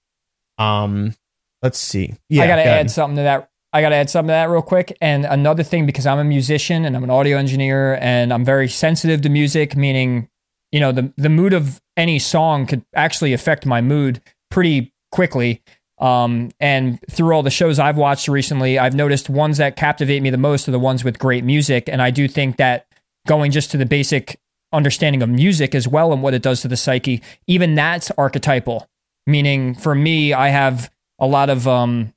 um 0.59 1.15
let's 1.63 1.79
see 1.79 2.15
yeah 2.29 2.45
I 2.45 2.47
got 2.47 2.57
to 2.57 2.65
go 2.65 2.71
add 2.71 2.91
something 2.91 3.17
to 3.17 3.23
that. 3.23 3.50
I 3.73 3.81
got 3.81 3.91
to 3.91 3.97
add 3.97 4.11
something 4.11 4.29
to 4.29 4.33
that 4.33 4.51
real 4.51 4.63
quick. 4.63 4.97
And 5.01 5.25
another 5.25 5.63
thing, 5.63 5.87
because 5.87 6.07
I'm 6.07 6.19
a 6.19 6.25
musician 6.25 6.85
and 6.85 6.97
I'm 6.97 7.05
an 7.05 7.11
audio 7.11 7.37
engineer 7.37 7.99
and 8.01 8.33
I'm 8.33 8.45
very 8.45 8.69
sensitive 8.69 9.23
to 9.23 9.29
music, 9.29 9.77
meaning, 9.77 10.29
you 10.73 10.81
know, 10.81 10.93
the, 10.93 11.13
the 11.17 11.29
mood 11.29 11.53
of 11.53 11.81
any 11.97 12.19
song 12.19 12.67
could 12.67 12.85
actually 12.95 13.33
affect 13.33 13.67
my 13.67 13.81
mood 13.81 14.21
pretty 14.51 14.93
quickly. 15.13 15.63
Um, 15.99 16.51
and 16.59 16.99
through 17.11 17.35
all 17.35 17.43
the 17.43 17.51
shows 17.51 17.79
I've 17.79 17.97
watched 17.97 18.27
recently, 18.27 18.79
I've 18.79 18.95
noticed 18.95 19.29
ones 19.29 19.59
that 19.59 19.77
captivate 19.77 20.23
me 20.23 20.31
the 20.31 20.39
most 20.39 20.67
are 20.67 20.73
the 20.73 20.79
ones 20.79 21.05
with 21.05 21.19
great 21.19 21.45
music. 21.45 21.89
And 21.89 22.03
I 22.03 22.11
do 22.11 22.27
think 22.27 22.57
that 22.57 22.87
going 23.27 23.53
just 23.53 23.71
to 23.73 23.77
the 23.77 23.87
basic 23.87 24.41
understanding 24.73 25.23
of 25.23 25.29
music 25.29 25.75
as 25.75 25.87
well 25.87 26.13
and 26.13 26.23
what 26.23 26.35
it 26.35 26.43
does 26.43 26.63
to 26.63 26.69
the 26.69 26.77
psyche, 26.77 27.23
even 27.47 27.75
that's 27.75 28.11
archetypal. 28.13 28.89
Meaning, 29.27 29.75
for 29.75 29.95
me, 29.95 30.33
I 30.33 30.49
have 30.49 30.91
a 31.19 31.27
lot 31.27 31.51
of 31.51 31.69
um, 31.69 32.15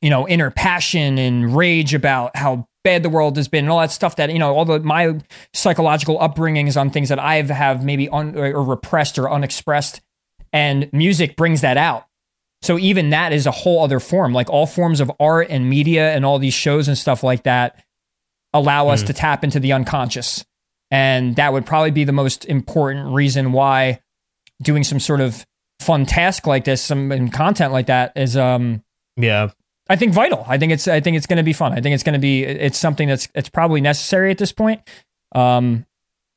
you 0.00 0.10
know, 0.10 0.26
inner 0.28 0.50
passion 0.50 1.18
and 1.18 1.56
rage 1.56 1.94
about 1.94 2.36
how 2.36 2.68
bad 2.84 3.02
the 3.02 3.08
world 3.08 3.36
has 3.36 3.48
been 3.48 3.64
and 3.64 3.72
all 3.72 3.80
that 3.80 3.90
stuff 3.90 4.16
that, 4.16 4.30
you 4.32 4.38
know, 4.38 4.54
all 4.54 4.64
the 4.64 4.80
my 4.80 5.18
psychological 5.52 6.18
upbringings 6.18 6.80
on 6.80 6.90
things 6.90 7.08
that 7.08 7.18
I 7.18 7.36
have 7.36 7.48
have 7.48 7.84
maybe 7.84 8.08
un, 8.08 8.36
or 8.36 8.62
repressed 8.62 9.18
or 9.18 9.30
unexpressed. 9.30 10.00
And 10.52 10.88
music 10.92 11.36
brings 11.36 11.62
that 11.62 11.76
out. 11.76 12.06
So 12.62 12.78
even 12.78 13.10
that 13.10 13.32
is 13.32 13.46
a 13.46 13.50
whole 13.50 13.82
other 13.84 14.00
form. 14.00 14.32
Like 14.32 14.48
all 14.48 14.66
forms 14.66 15.00
of 15.00 15.10
art 15.20 15.48
and 15.50 15.68
media 15.68 16.12
and 16.12 16.24
all 16.24 16.38
these 16.38 16.54
shows 16.54 16.88
and 16.88 16.96
stuff 16.96 17.22
like 17.22 17.42
that 17.42 17.84
allow 18.54 18.88
us 18.88 19.02
to 19.02 19.12
tap 19.12 19.44
into 19.44 19.60
the 19.60 19.72
unconscious. 19.72 20.44
And 20.90 21.36
that 21.36 21.52
would 21.52 21.66
probably 21.66 21.90
be 21.90 22.04
the 22.04 22.12
most 22.12 22.44
important 22.44 23.12
reason 23.12 23.52
why 23.52 24.00
doing 24.62 24.84
some 24.84 25.00
sort 25.00 25.20
of 25.20 25.44
fun 25.80 26.06
task 26.06 26.46
like 26.46 26.64
this, 26.64 26.80
some 26.80 27.12
and 27.12 27.32
content 27.32 27.72
like 27.72 27.86
that 27.86 28.12
is 28.16 28.36
um 28.36 28.82
yeah 29.16 29.50
I 29.88 29.96
think 29.96 30.12
vital. 30.12 30.44
I 30.48 30.58
think 30.58 30.72
it's 30.72 30.88
I 30.88 31.00
think 31.00 31.16
it's 31.16 31.26
going 31.26 31.36
to 31.36 31.42
be 31.42 31.52
fun. 31.52 31.72
I 31.72 31.80
think 31.80 31.94
it's 31.94 32.02
going 32.02 32.14
to 32.14 32.18
be 32.18 32.44
it's 32.44 32.78
something 32.78 33.08
that's 33.08 33.28
it's 33.34 33.48
probably 33.48 33.80
necessary 33.80 34.30
at 34.30 34.38
this 34.38 34.52
point. 34.52 34.82
Um 35.34 35.86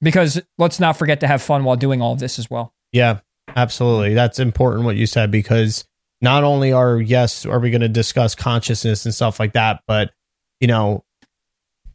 because 0.02 0.42
let's 0.58 0.80
not 0.80 0.98
forget 0.98 1.20
to 1.22 1.28
have 1.28 1.42
fun 1.42 1.64
while 1.64 1.76
doing 1.76 2.02
all 2.02 2.14
of 2.14 2.20
this 2.20 2.40
as 2.40 2.50
well. 2.50 2.74
Yeah, 2.92 3.20
absolutely. 3.56 4.14
That's 4.14 4.40
important 4.40 4.86
what 4.86 4.96
you 4.96 5.06
said 5.06 5.32
because 5.32 5.86
not 6.22 6.44
only 6.44 6.72
are 6.72 7.00
yes, 7.00 7.46
are 7.46 7.60
we 7.60 7.72
going 7.72 7.82
to 7.82 7.90
discuss 7.90 8.36
consciousness 8.36 9.06
and 9.06 9.14
stuff 9.14 9.40
like 9.40 9.54
that, 9.54 9.82
but 9.88 10.12
you 10.60 10.68
know, 10.68 11.04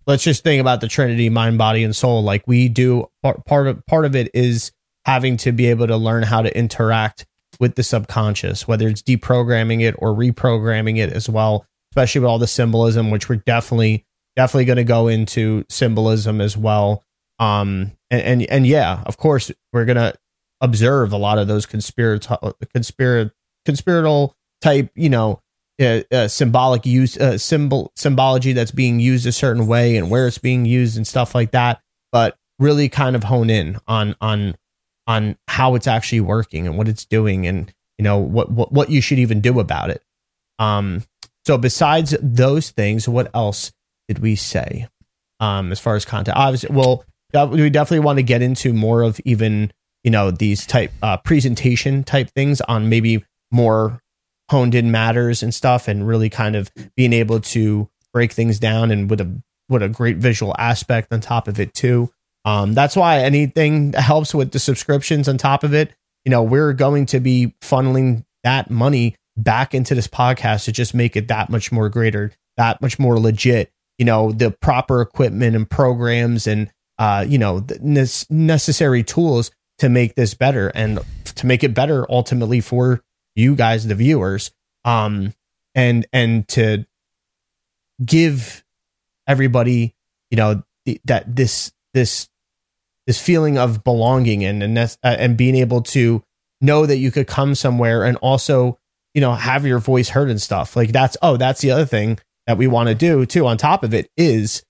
let's 0.06 0.22
just 0.22 0.42
think 0.42 0.60
about 0.60 0.80
the 0.80 0.88
Trinity, 0.88 1.28
mind, 1.28 1.58
body, 1.58 1.84
and 1.84 1.94
soul. 1.94 2.22
Like 2.22 2.44
we 2.46 2.68
do 2.68 3.06
part 3.22 3.44
part 3.46 3.66
of 3.66 3.84
part 3.86 4.04
of 4.04 4.16
it 4.16 4.30
is 4.34 4.72
having 5.04 5.36
to 5.36 5.52
be 5.52 5.66
able 5.66 5.86
to 5.86 5.96
learn 5.96 6.22
how 6.22 6.42
to 6.42 6.56
interact 6.56 7.26
with 7.64 7.76
the 7.76 7.82
subconscious, 7.82 8.68
whether 8.68 8.86
it's 8.86 9.00
deprogramming 9.00 9.80
it 9.80 9.94
or 9.98 10.12
reprogramming 10.12 10.98
it 10.98 11.10
as 11.10 11.30
well, 11.30 11.64
especially 11.92 12.20
with 12.20 12.28
all 12.28 12.38
the 12.38 12.46
symbolism, 12.46 13.10
which 13.10 13.30
we're 13.30 13.36
definitely 13.36 14.04
definitely 14.36 14.66
going 14.66 14.76
to 14.76 14.84
go 14.84 15.08
into 15.08 15.64
symbolism 15.70 16.42
as 16.42 16.58
well. 16.58 17.02
Um 17.38 17.92
and, 18.10 18.22
and 18.22 18.42
and 18.50 18.66
yeah, 18.66 19.02
of 19.06 19.16
course, 19.16 19.50
we're 19.72 19.86
gonna 19.86 20.12
observe 20.60 21.14
a 21.14 21.16
lot 21.16 21.38
of 21.38 21.48
those 21.48 21.64
conspiratorial 21.64 22.54
conspir- 22.76 23.30
conspiratorial 23.64 24.36
type, 24.60 24.90
you 24.94 25.08
know, 25.08 25.40
uh, 25.80 26.02
uh, 26.12 26.28
symbolic 26.28 26.84
use 26.84 27.16
uh, 27.16 27.38
symbol 27.38 27.92
symbology 27.96 28.52
that's 28.52 28.72
being 28.72 29.00
used 29.00 29.26
a 29.26 29.32
certain 29.32 29.66
way 29.66 29.96
and 29.96 30.10
where 30.10 30.26
it's 30.26 30.36
being 30.36 30.66
used 30.66 30.98
and 30.98 31.06
stuff 31.06 31.34
like 31.34 31.52
that. 31.52 31.80
But 32.12 32.36
really, 32.58 32.90
kind 32.90 33.16
of 33.16 33.24
hone 33.24 33.48
in 33.48 33.78
on 33.88 34.14
on 34.20 34.54
on 35.06 35.36
how 35.48 35.74
it's 35.74 35.86
actually 35.86 36.20
working 36.20 36.66
and 36.66 36.76
what 36.78 36.88
it's 36.88 37.04
doing, 37.04 37.46
and 37.46 37.72
you 37.98 38.02
know 38.02 38.18
what 38.18 38.50
what 38.50 38.72
what 38.72 38.90
you 38.90 39.00
should 39.00 39.18
even 39.18 39.40
do 39.40 39.60
about 39.60 39.90
it. 39.90 40.02
Um. 40.58 41.02
So 41.46 41.58
besides 41.58 42.16
those 42.22 42.70
things, 42.70 43.06
what 43.06 43.30
else 43.34 43.70
did 44.08 44.20
we 44.20 44.34
say? 44.34 44.88
Um, 45.40 45.72
as 45.72 45.80
far 45.80 45.94
as 45.94 46.06
content, 46.06 46.38
obviously, 46.38 46.74
well, 46.74 47.04
we 47.50 47.68
definitely 47.68 48.04
want 48.04 48.18
to 48.18 48.22
get 48.22 48.40
into 48.40 48.72
more 48.72 49.02
of 49.02 49.20
even 49.24 49.72
you 50.04 50.10
know 50.10 50.30
these 50.30 50.66
type 50.66 50.92
uh, 51.02 51.16
presentation 51.18 52.04
type 52.04 52.30
things 52.30 52.60
on 52.62 52.88
maybe 52.88 53.24
more 53.50 54.00
honed 54.50 54.74
in 54.74 54.90
matters 54.90 55.42
and 55.42 55.54
stuff, 55.54 55.88
and 55.88 56.06
really 56.06 56.30
kind 56.30 56.56
of 56.56 56.70
being 56.96 57.12
able 57.12 57.40
to 57.40 57.88
break 58.12 58.32
things 58.32 58.58
down 58.58 58.90
and 58.90 59.10
with 59.10 59.20
a 59.20 59.42
with 59.68 59.82
a 59.82 59.88
great 59.88 60.18
visual 60.18 60.54
aspect 60.58 61.12
on 61.12 61.20
top 61.20 61.48
of 61.48 61.58
it 61.58 61.74
too. 61.74 62.10
Um, 62.44 62.74
that's 62.74 62.96
why 62.96 63.20
anything 63.20 63.92
that 63.92 64.02
helps 64.02 64.34
with 64.34 64.50
the 64.52 64.58
subscriptions 64.58 65.28
on 65.28 65.38
top 65.38 65.64
of 65.64 65.72
it, 65.72 65.94
you 66.24 66.30
know, 66.30 66.42
we're 66.42 66.72
going 66.72 67.06
to 67.06 67.20
be 67.20 67.54
funneling 67.62 68.24
that 68.42 68.70
money 68.70 69.16
back 69.36 69.74
into 69.74 69.94
this 69.94 70.08
podcast 70.08 70.64
to 70.64 70.72
just 70.72 70.94
make 70.94 71.16
it 71.16 71.28
that 71.28 71.50
much 71.50 71.72
more 71.72 71.88
greater, 71.88 72.32
that 72.56 72.80
much 72.82 72.98
more 72.98 73.18
legit. 73.18 73.70
You 73.98 74.04
know, 74.04 74.32
the 74.32 74.50
proper 74.50 75.00
equipment 75.00 75.54
and 75.54 75.68
programs 75.68 76.46
and 76.46 76.70
uh, 76.98 77.24
you 77.26 77.38
know, 77.38 77.60
the 77.60 78.26
necessary 78.30 79.02
tools 79.02 79.50
to 79.78 79.88
make 79.88 80.14
this 80.14 80.34
better 80.34 80.68
and 80.68 81.00
to 81.24 81.46
make 81.46 81.64
it 81.64 81.74
better 81.74 82.10
ultimately 82.10 82.60
for 82.60 83.02
you 83.34 83.56
guys, 83.56 83.86
the 83.86 83.94
viewers. 83.94 84.52
Um, 84.84 85.32
and 85.74 86.06
and 86.12 86.46
to 86.48 86.86
give 88.04 88.64
everybody, 89.26 89.94
you 90.30 90.36
know, 90.36 90.62
th- 90.86 91.00
that 91.04 91.34
this 91.34 91.72
this 91.94 92.28
this 93.06 93.20
feeling 93.20 93.58
of 93.58 93.84
belonging 93.84 94.44
and 94.44 94.62
and, 94.62 94.78
uh, 94.78 94.88
and 95.02 95.36
being 95.36 95.56
able 95.56 95.82
to 95.82 96.22
know 96.60 96.86
that 96.86 96.96
you 96.96 97.10
could 97.10 97.26
come 97.26 97.54
somewhere 97.54 98.04
and 98.04 98.16
also 98.18 98.78
you 99.14 99.20
know 99.20 99.34
have 99.34 99.66
your 99.66 99.78
voice 99.78 100.08
heard 100.10 100.30
and 100.30 100.40
stuff. 100.40 100.76
Like 100.76 100.92
that's 100.92 101.16
oh 101.22 101.36
that's 101.36 101.60
the 101.60 101.70
other 101.70 101.86
thing 101.86 102.18
that 102.46 102.58
we 102.58 102.66
want 102.66 102.88
to 102.88 102.94
do 102.94 103.26
too 103.26 103.46
on 103.46 103.56
top 103.56 103.84
of 103.84 103.94
it 103.94 104.08
is 104.16 104.62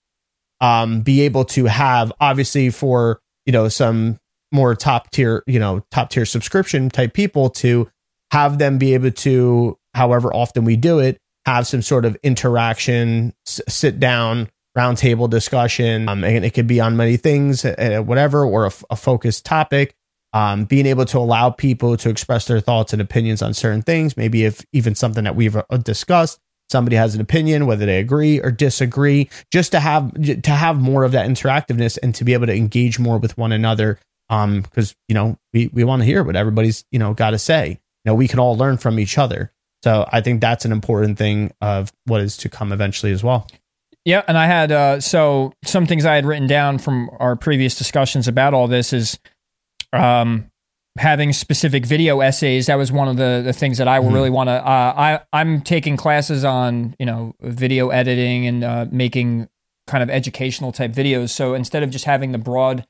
um 0.61 1.01
be 1.03 1.23
able 1.23 1.45
to 1.45 1.65
have 1.67 2.13
obviously 2.21 2.71
for 2.71 3.21
you 3.47 3.53
know 3.53 3.69
some 3.69 4.19
more 4.53 4.75
top 4.75 5.11
tier 5.11 5.43
you 5.47 5.59
know 5.59 5.85
top 5.91 6.11
tier 6.11 6.25
subscription 6.25 6.89
type 6.89 7.13
people 7.13 7.51
to 7.51 7.91
have 8.31 8.59
them 8.59 8.79
be 8.79 8.95
able 8.95 9.11
to 9.11 9.77
however 9.95 10.33
often 10.33 10.65
we 10.65 10.77
do 10.77 11.01
it 11.01 11.19
have 11.47 11.67
some 11.67 11.83
sort 11.83 12.05
of 12.05 12.17
interaction 12.23 13.35
s- 13.47 13.61
sit 13.69 13.99
down 13.99 14.49
roundtable 14.77 15.31
discussion 15.31 16.09
um, 16.09 16.25
and 16.25 16.45
it 16.45 16.51
could 16.51 16.67
be 16.67 16.81
on 16.81 16.97
many 16.97 17.17
things 17.17 17.65
uh, 17.65 18.03
whatever 18.05 18.45
or 18.45 18.67
a, 18.67 18.97
focused 18.97 19.45
topic 19.45 19.95
um, 20.35 20.65
being 20.65 20.85
able 20.85 21.05
to 21.07 21.19
allow 21.19 21.49
people 21.49 21.97
to 21.97 22.11
express 22.11 22.47
their 22.47 22.61
thoughts 22.61 22.93
and 22.93 23.01
opinions 23.01 23.41
on 23.41 23.55
certain 23.55 23.83
things. 23.83 24.17
Maybe 24.17 24.45
if 24.45 24.67
even 24.73 24.97
something 24.97 25.25
that 25.25 25.37
we've 25.37 25.57
uh, 25.57 25.63
discussed, 25.77 26.41
somebody 26.69 26.97
has 26.97 27.15
an 27.15 27.21
opinion, 27.21 27.67
whether 27.67 27.87
they 27.87 28.01
agree 28.01 28.41
or 28.41 28.51
disagree, 28.51 29.31
just 29.53 29.71
to 29.73 29.81
have 29.81 30.13
to 30.43 30.51
have 30.51 30.81
more 30.81 31.05
of 31.05 31.13
that 31.13 31.29
interactiveness 31.29 31.99
and 32.03 32.15
to 32.17 32.25
be 32.25 32.33
able 32.33 32.47
to 32.47 32.55
engage 32.55 32.99
more 32.99 33.17
with 33.19 33.39
one 33.39 33.53
another. 33.53 33.99
Um, 34.29 34.63
because 34.63 34.97
you 35.07 35.15
know 35.15 35.39
we 35.53 35.69
we 35.69 35.85
want 35.85 36.03
to 36.03 36.07
hear 36.07 36.25
what 36.25 36.35
everybody's 36.35 36.85
you 36.91 36.99
know 36.99 37.15
got 37.15 37.31
to 37.31 37.39
say. 37.39 37.69
You 38.05 38.11
know, 38.11 38.15
we 38.17 38.27
can 38.27 38.41
all 38.41 38.57
learn 38.57 38.77
from 38.77 38.99
each 38.99 39.17
other. 39.17 39.53
So 39.85 40.09
I 40.11 40.21
think 40.21 40.41
that's 40.41 40.65
an 40.65 40.73
important 40.73 41.17
thing 41.17 41.53
of 41.61 41.93
what 42.07 42.21
is 42.23 42.37
to 42.39 42.49
come 42.49 42.73
eventually 42.73 43.13
as 43.13 43.23
well. 43.23 43.47
Yeah, 44.05 44.23
and 44.29 44.37
I 44.37 44.47
had 44.47 44.71
uh, 44.71 45.01
so 45.01 45.53
some 45.65 45.87
things 45.87 46.05
I 46.05 46.15
had 46.15 46.27
written 46.27 46.47
down 46.47 46.79
from 46.79 47.11
our 47.19 47.37
previous 47.37 47.77
discussions 47.77 48.29
about 48.29 48.53
all 48.53 48.69
this 48.69 48.93
is 48.93 49.19
um, 49.95 50.51
having 50.99 51.33
specific 51.33 51.87
video 51.87 52.21
essays. 52.21 52.67
That 52.67 52.77
was 52.77 52.93
one 52.93 53.09
of 53.09 53.17
the, 53.17 53.41
the 53.43 53.55
things 53.55 53.79
that 53.79 53.89
I 53.89 53.99
mm-hmm. 53.99 54.13
really 54.13 54.31
want 54.31 54.49
to. 54.49 54.53
Uh, 54.53 54.95
I 54.97 55.21
I'm 55.33 55.63
taking 55.63 55.97
classes 55.97 56.45
on 56.45 56.95
you 56.99 57.07
know 57.07 57.35
video 57.41 57.89
editing 57.89 58.47
and 58.47 58.65
uh, 58.65 58.87
making 58.91 59.49
kind 59.87 60.03
of 60.03 60.11
educational 60.11 60.71
type 60.71 60.93
videos. 60.93 61.31
So 61.31 61.55
instead 61.55 61.83
of 61.83 61.91
just 61.91 62.05
having 62.05 62.33
the 62.33 62.39
broad 62.39 62.87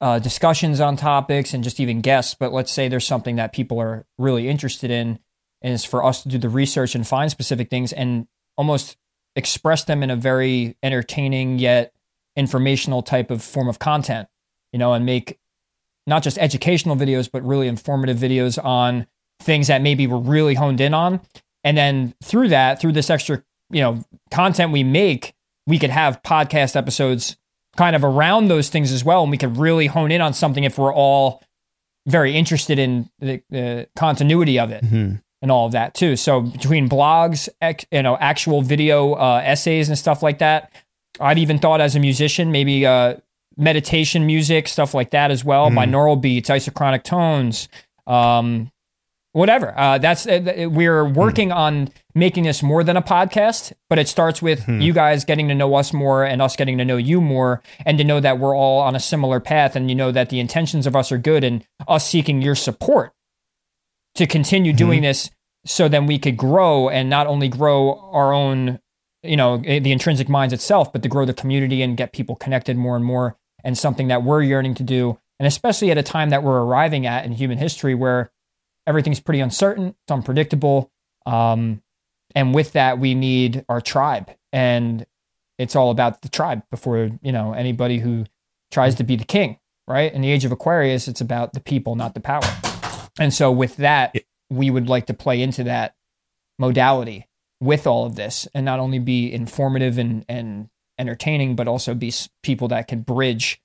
uh, 0.00 0.20
discussions 0.20 0.80
on 0.80 0.96
topics 0.96 1.52
and 1.52 1.64
just 1.64 1.80
even 1.80 2.00
guests, 2.00 2.34
but 2.38 2.52
let's 2.52 2.70
say 2.70 2.88
there's 2.88 3.06
something 3.06 3.36
that 3.36 3.52
people 3.52 3.80
are 3.80 4.06
really 4.18 4.48
interested 4.48 4.90
in, 4.90 5.18
is 5.62 5.84
for 5.84 6.04
us 6.04 6.22
to 6.22 6.28
do 6.28 6.38
the 6.38 6.48
research 6.48 6.94
and 6.94 7.06
find 7.06 7.30
specific 7.30 7.70
things 7.70 7.92
and 7.92 8.26
almost 8.56 8.96
express 9.36 9.84
them 9.84 10.02
in 10.02 10.10
a 10.10 10.16
very 10.16 10.76
entertaining 10.82 11.58
yet 11.58 11.92
informational 12.36 13.02
type 13.02 13.30
of 13.30 13.42
form 13.42 13.68
of 13.68 13.78
content, 13.78 14.28
you 14.72 14.78
know, 14.78 14.92
and 14.92 15.06
make 15.06 15.38
not 16.06 16.22
just 16.22 16.38
educational 16.38 16.96
videos, 16.96 17.30
but 17.30 17.42
really 17.44 17.68
informative 17.68 18.18
videos 18.18 18.62
on 18.62 19.06
things 19.40 19.68
that 19.68 19.82
maybe 19.82 20.06
we're 20.06 20.18
really 20.18 20.54
honed 20.54 20.80
in 20.80 20.94
on. 20.94 21.20
And 21.62 21.76
then 21.76 22.14
through 22.22 22.48
that, 22.48 22.80
through 22.80 22.92
this 22.92 23.10
extra, 23.10 23.42
you 23.70 23.80
know, 23.80 24.04
content 24.30 24.72
we 24.72 24.84
make, 24.84 25.34
we 25.66 25.78
could 25.78 25.90
have 25.90 26.22
podcast 26.22 26.76
episodes 26.76 27.36
kind 27.76 27.96
of 27.96 28.04
around 28.04 28.48
those 28.48 28.68
things 28.68 28.92
as 28.92 29.04
well. 29.04 29.22
And 29.22 29.30
we 29.30 29.38
could 29.38 29.56
really 29.56 29.86
hone 29.86 30.12
in 30.12 30.20
on 30.20 30.34
something 30.34 30.64
if 30.64 30.78
we're 30.78 30.92
all 30.92 31.42
very 32.06 32.36
interested 32.36 32.78
in 32.78 33.08
the, 33.18 33.88
continuity 33.96 34.58
of 34.58 34.70
it. 34.70 34.84
Mm-hmm. 34.84 35.16
And 35.44 35.52
all 35.52 35.66
of 35.66 35.72
that 35.72 35.92
too. 35.92 36.16
So 36.16 36.40
between 36.40 36.88
blogs, 36.88 37.50
ex, 37.60 37.84
you 37.92 38.02
know, 38.02 38.16
actual 38.16 38.62
video 38.62 39.12
uh, 39.12 39.42
essays 39.44 39.90
and 39.90 39.98
stuff 39.98 40.22
like 40.22 40.38
that, 40.38 40.72
I've 41.20 41.36
even 41.36 41.58
thought 41.58 41.82
as 41.82 41.94
a 41.94 42.00
musician, 42.00 42.50
maybe 42.50 42.86
uh, 42.86 43.16
meditation 43.58 44.24
music, 44.24 44.68
stuff 44.68 44.94
like 44.94 45.10
that 45.10 45.30
as 45.30 45.44
well, 45.44 45.68
mm. 45.68 45.74
binaural 45.74 46.18
beats, 46.18 46.48
isochronic 46.48 47.02
tones, 47.02 47.68
um, 48.06 48.72
whatever. 49.32 49.78
Uh, 49.78 49.98
that's 49.98 50.26
uh, 50.26 50.66
we're 50.70 51.04
working 51.04 51.50
mm. 51.50 51.56
on 51.56 51.90
making 52.14 52.44
this 52.44 52.62
more 52.62 52.82
than 52.82 52.96
a 52.96 53.02
podcast, 53.02 53.74
but 53.90 53.98
it 53.98 54.08
starts 54.08 54.40
with 54.40 54.60
mm. 54.60 54.82
you 54.82 54.94
guys 54.94 55.26
getting 55.26 55.48
to 55.48 55.54
know 55.54 55.74
us 55.74 55.92
more 55.92 56.24
and 56.24 56.40
us 56.40 56.56
getting 56.56 56.78
to 56.78 56.86
know 56.86 56.96
you 56.96 57.20
more, 57.20 57.62
and 57.84 57.98
to 57.98 58.04
know 58.04 58.18
that 58.18 58.38
we're 58.38 58.56
all 58.56 58.80
on 58.80 58.96
a 58.96 59.00
similar 59.00 59.40
path, 59.40 59.76
and 59.76 59.90
you 59.90 59.94
know 59.94 60.10
that 60.10 60.30
the 60.30 60.40
intentions 60.40 60.86
of 60.86 60.96
us 60.96 61.12
are 61.12 61.18
good, 61.18 61.44
and 61.44 61.66
us 61.86 62.08
seeking 62.08 62.40
your 62.40 62.54
support 62.54 63.12
to 64.14 64.26
continue 64.26 64.72
doing 64.72 64.98
mm-hmm. 64.98 65.06
this, 65.06 65.30
so 65.66 65.88
then 65.88 66.06
we 66.06 66.18
could 66.18 66.36
grow 66.36 66.88
and 66.88 67.08
not 67.10 67.26
only 67.26 67.48
grow 67.48 67.98
our 68.12 68.32
own 68.32 68.80
you 69.22 69.36
know 69.36 69.56
the 69.56 69.90
intrinsic 69.90 70.28
minds 70.28 70.52
itself 70.52 70.92
but 70.92 71.02
to 71.02 71.08
grow 71.08 71.24
the 71.24 71.32
community 71.32 71.80
and 71.80 71.96
get 71.96 72.12
people 72.12 72.36
connected 72.36 72.76
more 72.76 72.94
and 72.94 73.06
more 73.06 73.38
and 73.64 73.76
something 73.76 74.08
that 74.08 74.22
we're 74.22 74.42
yearning 74.42 74.74
to 74.74 74.82
do. 74.82 75.18
And 75.40 75.46
especially 75.48 75.90
at 75.90 75.98
a 75.98 76.02
time 76.02 76.30
that 76.30 76.42
we're 76.42 76.62
arriving 76.62 77.06
at 77.06 77.24
in 77.24 77.32
human 77.32 77.58
history 77.58 77.94
where 77.94 78.30
everything's 78.86 79.20
pretty 79.20 79.40
uncertain, 79.40 79.88
it's 79.88 80.12
unpredictable. 80.12 80.92
Um, 81.26 81.82
and 82.34 82.54
with 82.54 82.72
that, 82.72 82.98
we 82.98 83.14
need 83.14 83.64
our 83.68 83.80
tribe. 83.80 84.30
And 84.52 85.06
it's 85.58 85.74
all 85.74 85.90
about 85.90 86.22
the 86.22 86.28
tribe 86.28 86.62
before, 86.70 87.10
you 87.22 87.32
know, 87.32 87.54
anybody 87.54 87.98
who 87.98 88.26
tries 88.70 88.94
to 88.96 89.04
be 89.04 89.16
the 89.16 89.24
king, 89.24 89.58
right? 89.88 90.12
In 90.12 90.20
the 90.20 90.30
age 90.30 90.44
of 90.44 90.52
Aquarius, 90.52 91.08
it's 91.08 91.20
about 91.20 91.54
the 91.54 91.60
people, 91.60 91.96
not 91.96 92.14
the 92.14 92.20
power. 92.20 92.73
And 93.18 93.32
so 93.32 93.50
with 93.50 93.76
that, 93.76 94.16
we 94.50 94.70
would 94.70 94.88
like 94.88 95.06
to 95.06 95.14
play 95.14 95.42
into 95.42 95.64
that 95.64 95.94
modality 96.58 97.28
with 97.60 97.86
all 97.86 98.04
of 98.04 98.16
this 98.16 98.46
and 98.54 98.64
not 98.64 98.80
only 98.80 98.98
be 98.98 99.32
informative 99.32 99.98
and, 99.98 100.24
and 100.28 100.68
entertaining, 100.98 101.56
but 101.56 101.68
also 101.68 101.94
be 101.94 102.12
people 102.42 102.68
that 102.68 102.88
can 102.88 103.00
bridge 103.00 103.60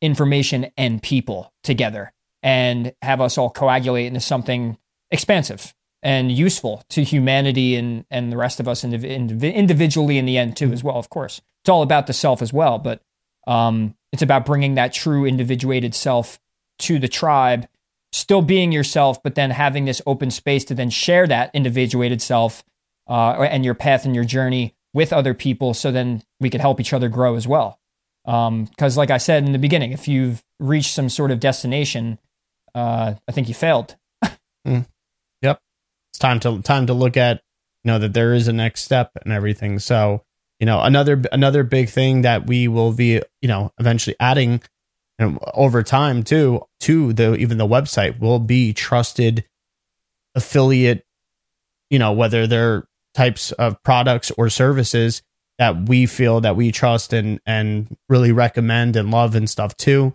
information 0.00 0.70
and 0.76 1.02
people 1.02 1.52
together 1.62 2.12
and 2.42 2.92
have 3.02 3.20
us 3.20 3.38
all 3.38 3.50
coagulate 3.50 4.06
into 4.06 4.20
something 4.20 4.76
expansive 5.10 5.74
and 6.02 6.32
useful 6.32 6.82
to 6.88 7.04
humanity 7.04 7.76
and, 7.76 8.04
and 8.10 8.32
the 8.32 8.36
rest 8.36 8.58
of 8.58 8.66
us 8.66 8.82
indiv- 8.82 9.54
individually 9.54 10.18
in 10.18 10.26
the 10.26 10.36
end 10.36 10.56
too 10.56 10.72
as 10.72 10.82
well 10.82 10.96
of 10.96 11.08
course. 11.08 11.40
It's 11.62 11.68
all 11.68 11.82
about 11.82 12.08
the 12.08 12.12
self 12.12 12.42
as 12.42 12.52
well 12.52 12.78
but 12.78 13.00
um, 13.46 13.94
it's 14.12 14.22
about 14.22 14.44
bringing 14.44 14.74
that 14.74 14.92
true 14.92 15.24
individuated 15.24 15.94
self 15.94 16.40
to 16.80 16.98
the 16.98 17.08
tribe 17.08 17.68
still 18.12 18.42
being 18.42 18.72
yourself 18.72 19.22
but 19.22 19.34
then 19.34 19.50
having 19.50 19.84
this 19.84 20.02
open 20.06 20.30
space 20.30 20.64
to 20.64 20.74
then 20.74 20.90
share 20.90 21.26
that 21.26 21.50
individuated 21.54 22.20
self 22.20 22.62
uh, 23.08 23.32
and 23.42 23.64
your 23.64 23.74
path 23.74 24.04
and 24.04 24.14
your 24.14 24.24
journey 24.24 24.74
with 24.94 25.12
other 25.12 25.34
people 25.34 25.74
so 25.74 25.90
then 25.90 26.22
we 26.40 26.50
could 26.50 26.60
help 26.60 26.80
each 26.80 26.92
other 26.92 27.08
grow 27.08 27.34
as 27.34 27.46
well. 27.46 27.78
Because, 28.24 28.96
um, 28.96 28.96
like 28.96 29.10
I 29.10 29.18
said 29.18 29.44
in 29.44 29.52
the 29.52 29.58
beginning, 29.58 29.92
if 29.92 30.06
you've 30.06 30.44
reached 30.60 30.94
some 30.94 31.08
sort 31.08 31.30
of 31.30 31.40
destination, 31.40 32.18
uh, 32.74 33.14
I 33.28 33.32
think 33.32 33.48
you 33.48 33.54
failed. 33.54 33.96
mm. 34.66 34.86
Yep, 35.42 35.60
it's 36.12 36.18
time 36.18 36.38
to 36.40 36.62
time 36.62 36.86
to 36.86 36.94
look 36.94 37.16
at 37.16 37.42
you 37.82 37.90
know 37.90 37.98
that 37.98 38.14
there 38.14 38.32
is 38.32 38.46
a 38.46 38.52
next 38.52 38.84
step 38.84 39.10
and 39.24 39.32
everything. 39.32 39.80
So 39.80 40.22
you 40.60 40.66
know 40.66 40.80
another 40.80 41.20
another 41.32 41.64
big 41.64 41.88
thing 41.88 42.22
that 42.22 42.46
we 42.46 42.68
will 42.68 42.92
be 42.92 43.20
you 43.40 43.48
know 43.48 43.72
eventually 43.80 44.14
adding 44.20 44.62
know, 45.18 45.38
over 45.54 45.82
time 45.82 46.22
too 46.22 46.62
to 46.80 47.12
the 47.12 47.34
even 47.36 47.58
the 47.58 47.66
website 47.66 48.18
will 48.18 48.38
be 48.38 48.72
trusted 48.72 49.44
affiliate 50.34 51.04
you 51.90 51.98
know 51.98 52.12
whether 52.12 52.46
they're 52.46 52.86
types 53.14 53.52
of 53.52 53.82
products 53.82 54.30
or 54.38 54.48
services 54.48 55.22
that 55.58 55.88
we 55.88 56.06
feel 56.06 56.40
that 56.40 56.56
we 56.56 56.72
trust 56.72 57.12
and 57.12 57.40
and 57.46 57.94
really 58.08 58.32
recommend 58.32 58.96
and 58.96 59.10
love 59.10 59.34
and 59.34 59.48
stuff 59.48 59.76
too. 59.76 60.14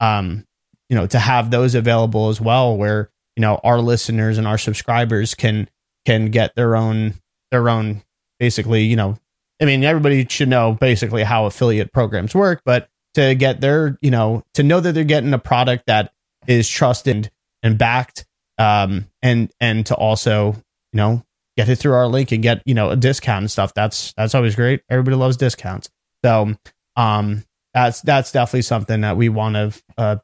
Um 0.00 0.44
you 0.88 0.96
know 0.96 1.06
to 1.06 1.18
have 1.18 1.50
those 1.50 1.74
available 1.74 2.28
as 2.28 2.40
well 2.40 2.76
where 2.76 3.10
you 3.36 3.40
know 3.40 3.60
our 3.64 3.80
listeners 3.80 4.38
and 4.38 4.46
our 4.46 4.58
subscribers 4.58 5.34
can 5.34 5.68
can 6.04 6.30
get 6.30 6.54
their 6.54 6.76
own 6.76 7.14
their 7.50 7.68
own 7.68 8.02
basically 8.38 8.84
you 8.84 8.96
know 8.96 9.16
i 9.60 9.64
mean 9.64 9.82
everybody 9.82 10.26
should 10.28 10.48
know 10.48 10.74
basically 10.74 11.22
how 11.22 11.46
affiliate 11.46 11.92
programs 11.92 12.34
work 12.34 12.60
but 12.64 12.88
to 13.14 13.34
get 13.34 13.60
their, 13.60 13.98
you 14.00 14.10
know, 14.10 14.44
to 14.54 14.62
know 14.62 14.80
that 14.80 14.92
they're 14.92 15.04
getting 15.04 15.32
a 15.34 15.38
product 15.38 15.86
that 15.86 16.12
is 16.46 16.68
trusted 16.68 17.30
and 17.62 17.78
backed, 17.78 18.26
um, 18.58 19.06
and 19.22 19.50
and 19.60 19.86
to 19.86 19.94
also, 19.94 20.52
you 20.92 20.96
know, 20.96 21.24
get 21.56 21.68
it 21.68 21.76
through 21.76 21.94
our 21.94 22.06
link 22.06 22.32
and 22.32 22.42
get, 22.42 22.62
you 22.64 22.74
know, 22.74 22.90
a 22.90 22.96
discount 22.96 23.42
and 23.42 23.50
stuff. 23.50 23.74
That's 23.74 24.12
that's 24.16 24.34
always 24.34 24.54
great. 24.54 24.82
Everybody 24.90 25.16
loves 25.16 25.36
discounts. 25.36 25.88
So 26.24 26.54
um 26.96 27.44
that's 27.72 28.00
that's 28.02 28.32
definitely 28.32 28.62
something 28.62 29.00
that 29.02 29.16
we 29.16 29.28
want 29.28 29.54
to 29.54 29.82
uh 29.98 30.16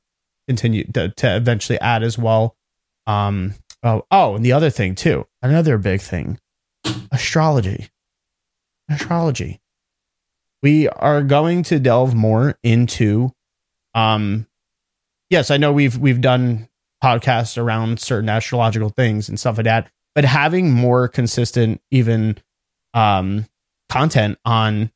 continue 0.49 0.85
to, 0.93 1.11
to 1.11 1.37
eventually 1.37 1.81
add 1.81 2.03
as 2.03 2.19
well. 2.19 2.57
Um 3.07 3.55
oh 3.83 4.05
oh 4.11 4.35
and 4.35 4.45
the 4.45 4.53
other 4.53 4.71
thing 4.71 4.95
too, 4.95 5.27
another 5.43 5.79
big 5.79 6.01
thing. 6.01 6.39
Astrology. 7.13 7.91
Astrology. 8.89 9.61
We 10.63 10.89
are 10.89 11.23
going 11.23 11.63
to 11.65 11.79
delve 11.79 12.15
more 12.15 12.59
into 12.63 13.33
um 13.95 14.47
yes, 15.31 15.51
I 15.51 15.57
know 15.57 15.73
we've 15.73 15.97
we've 15.97 16.21
done 16.21 16.69
podcasts 17.03 17.57
around 17.57 18.01
certain 18.01 18.29
astrological 18.29 18.91
things 18.91 19.29
and 19.29 19.41
stuff 19.41 19.57
like 19.57 19.65
that, 19.65 19.91
but 20.15 20.25
having 20.25 20.71
more 20.71 21.09
consistent 21.09 21.81
even 21.91 22.37
um 22.95 23.47
content 23.89 24.39
on 24.45 24.91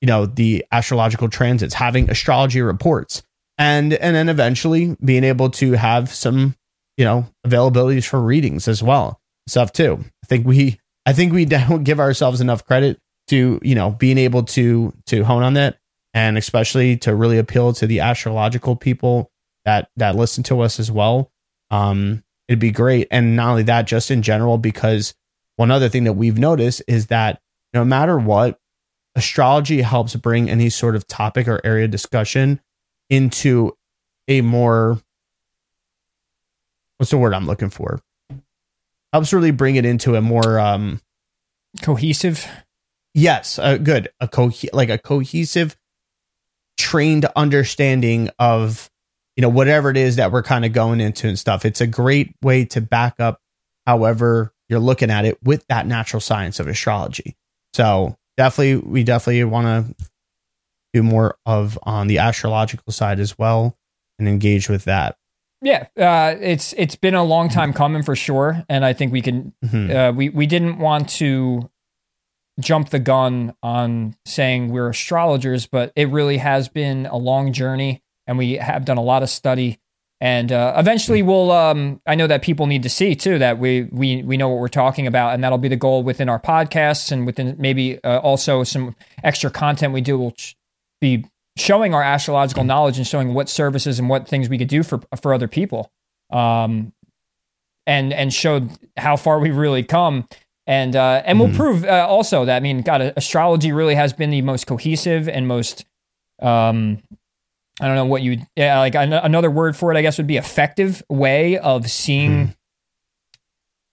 you 0.00 0.06
know 0.06 0.26
the 0.26 0.64
astrological 0.72 1.28
transits 1.28 1.74
having 1.74 2.10
astrology 2.10 2.60
reports 2.60 3.22
and 3.58 3.94
and 3.94 4.14
then 4.16 4.28
eventually 4.28 4.96
being 5.04 5.24
able 5.24 5.50
to 5.50 5.72
have 5.72 6.12
some 6.12 6.54
you 6.96 7.04
know 7.04 7.26
availabilities 7.46 8.06
for 8.06 8.20
readings 8.20 8.68
as 8.68 8.82
well 8.82 9.20
stuff 9.46 9.72
too. 9.72 9.98
I 10.24 10.26
think 10.26 10.46
we 10.46 10.80
i 11.06 11.12
think 11.12 11.32
we 11.32 11.44
don't 11.46 11.84
give 11.84 12.00
ourselves 12.00 12.40
enough 12.40 12.64
credit 12.64 13.00
to 13.28 13.60
you 13.62 13.74
know 13.74 13.90
being 13.90 14.18
able 14.18 14.42
to 14.42 14.92
to 15.06 15.24
hone 15.24 15.42
on 15.42 15.54
that 15.54 15.78
and 16.14 16.38
especially 16.38 16.96
to 16.96 17.14
really 17.14 17.38
appeal 17.38 17.72
to 17.72 17.86
the 17.86 18.00
astrological 18.00 18.76
people 18.76 19.30
that 19.64 19.88
that 19.96 20.16
listen 20.16 20.42
to 20.44 20.60
us 20.60 20.78
as 20.78 20.90
well 20.90 21.30
um 21.70 22.22
it'd 22.48 22.58
be 22.58 22.70
great 22.70 23.08
and 23.10 23.36
not 23.36 23.50
only 23.50 23.62
that 23.62 23.86
just 23.86 24.10
in 24.10 24.22
general 24.22 24.58
because 24.58 25.14
one 25.56 25.70
other 25.70 25.88
thing 25.88 26.04
that 26.04 26.12
we've 26.12 26.38
noticed 26.38 26.82
is 26.86 27.06
that 27.06 27.40
no 27.72 27.84
matter 27.84 28.18
what 28.18 28.58
astrology 29.16 29.80
helps 29.80 30.14
bring 30.14 30.48
any 30.48 30.68
sort 30.68 30.94
of 30.94 31.06
topic 31.08 31.48
or 31.48 31.60
area 31.64 31.88
discussion 31.88 32.60
into 33.10 33.72
a 34.28 34.40
more 34.42 35.00
what's 36.98 37.10
the 37.10 37.18
word 37.18 37.34
I'm 37.34 37.46
looking 37.46 37.70
for? 37.70 38.00
Helps 39.12 39.32
really 39.32 39.50
bring 39.50 39.76
it 39.76 39.84
into 39.84 40.14
a 40.16 40.20
more 40.20 40.58
um 40.58 41.00
cohesive. 41.82 42.46
Yes, 43.16 43.58
uh, 43.58 43.78
good. 43.78 44.10
A 44.20 44.28
co 44.28 44.52
like 44.74 44.90
a 44.90 44.98
cohesive 44.98 45.74
trained 46.76 47.24
understanding 47.34 48.28
of 48.38 48.90
you 49.36 49.42
know 49.42 49.48
whatever 49.48 49.90
it 49.90 49.96
is 49.96 50.16
that 50.16 50.30
we're 50.30 50.42
kind 50.42 50.66
of 50.66 50.74
going 50.74 51.00
into 51.00 51.26
and 51.26 51.38
stuff. 51.38 51.64
It's 51.64 51.80
a 51.80 51.86
great 51.86 52.34
way 52.42 52.66
to 52.66 52.82
back 52.82 53.18
up 53.18 53.40
however 53.86 54.52
you're 54.68 54.80
looking 54.80 55.10
at 55.10 55.24
it 55.24 55.42
with 55.42 55.66
that 55.68 55.86
natural 55.86 56.20
science 56.20 56.60
of 56.60 56.68
astrology. 56.68 57.36
So 57.72 58.18
definitely 58.36 58.76
we 58.86 59.02
definitely 59.02 59.44
want 59.44 59.96
to 59.96 60.06
do 60.92 61.02
more 61.02 61.38
of 61.46 61.78
on 61.84 62.08
the 62.08 62.18
astrological 62.18 62.92
side 62.92 63.18
as 63.18 63.38
well 63.38 63.78
and 64.18 64.28
engage 64.28 64.68
with 64.68 64.84
that 64.84 65.16
yeah 65.62 65.86
uh, 65.98 66.36
it's 66.40 66.74
it's 66.74 66.96
been 66.96 67.14
a 67.14 67.24
long 67.24 67.48
time 67.48 67.72
coming 67.72 68.02
for 68.02 68.14
sure 68.14 68.64
and 68.68 68.84
i 68.84 68.92
think 68.92 69.12
we 69.12 69.20
can 69.20 69.52
mm-hmm. 69.64 69.94
uh, 69.94 70.12
we 70.12 70.28
we 70.28 70.46
didn't 70.46 70.78
want 70.78 71.08
to 71.08 71.70
jump 72.60 72.90
the 72.90 72.98
gun 72.98 73.54
on 73.62 74.16
saying 74.24 74.70
we're 74.70 74.88
astrologers 74.88 75.66
but 75.66 75.92
it 75.94 76.08
really 76.08 76.38
has 76.38 76.68
been 76.68 77.06
a 77.06 77.16
long 77.16 77.52
journey 77.52 78.02
and 78.26 78.38
we 78.38 78.54
have 78.54 78.84
done 78.84 78.96
a 78.96 79.02
lot 79.02 79.22
of 79.22 79.30
study. 79.30 79.78
And 80.20 80.50
uh, 80.50 80.74
eventually 80.78 81.22
we'll 81.22 81.50
um, 81.50 82.00
i 82.06 82.14
know 82.14 82.26
that 82.26 82.40
people 82.40 82.66
need 82.66 82.82
to 82.84 82.88
see 82.88 83.14
too 83.14 83.38
that 83.38 83.58
we 83.58 83.82
we 83.92 84.22
we 84.22 84.38
know 84.38 84.48
what 84.48 84.60
we're 84.60 84.68
talking 84.68 85.06
about 85.06 85.34
and 85.34 85.44
that'll 85.44 85.58
be 85.58 85.68
the 85.68 85.76
goal 85.76 86.02
within 86.02 86.30
our 86.30 86.40
podcasts 86.40 87.12
and 87.12 87.26
within 87.26 87.54
maybe 87.58 88.02
uh, 88.02 88.18
also 88.20 88.64
some 88.64 88.96
extra 89.22 89.50
content 89.50 89.92
we 89.92 90.00
do 90.00 90.16
will 90.16 90.34
be 91.02 91.26
showing 91.58 91.92
our 91.92 92.02
astrological 92.02 92.64
knowledge 92.64 92.96
and 92.96 93.06
showing 93.06 93.34
what 93.34 93.50
services 93.50 93.98
and 93.98 94.08
what 94.08 94.26
things 94.26 94.48
we 94.48 94.56
could 94.56 94.68
do 94.68 94.82
for 94.82 95.00
for 95.20 95.34
other 95.34 95.48
people. 95.48 95.90
Um, 96.30 96.94
and 97.86 98.12
and 98.12 98.32
show 98.32 98.68
how 98.96 99.16
far 99.16 99.38
we've 99.38 99.56
really 99.56 99.82
come 99.82 100.26
and 100.66 100.96
uh, 100.96 101.22
and 101.24 101.38
we'll 101.38 101.48
mm-hmm. 101.48 101.56
prove 101.56 101.84
uh, 101.84 102.06
also 102.08 102.44
that 102.44 102.56
I 102.56 102.60
mean 102.60 102.82
God 102.82 103.12
astrology 103.16 103.72
really 103.72 103.94
has 103.94 104.12
been 104.12 104.30
the 104.30 104.42
most 104.42 104.66
cohesive 104.66 105.28
and 105.28 105.46
most 105.46 105.84
um, 106.42 107.02
I 107.80 107.86
don't 107.86 107.96
know 107.96 108.06
what 108.06 108.22
you 108.22 108.38
yeah, 108.56 108.78
like 108.80 108.94
another 108.94 109.50
word 109.50 109.76
for 109.76 109.92
it 109.92 109.96
I 109.96 110.02
guess 110.02 110.18
would 110.18 110.26
be 110.26 110.36
effective 110.36 111.02
way 111.08 111.58
of 111.58 111.90
seeing 111.90 112.48
mm. 112.48 112.56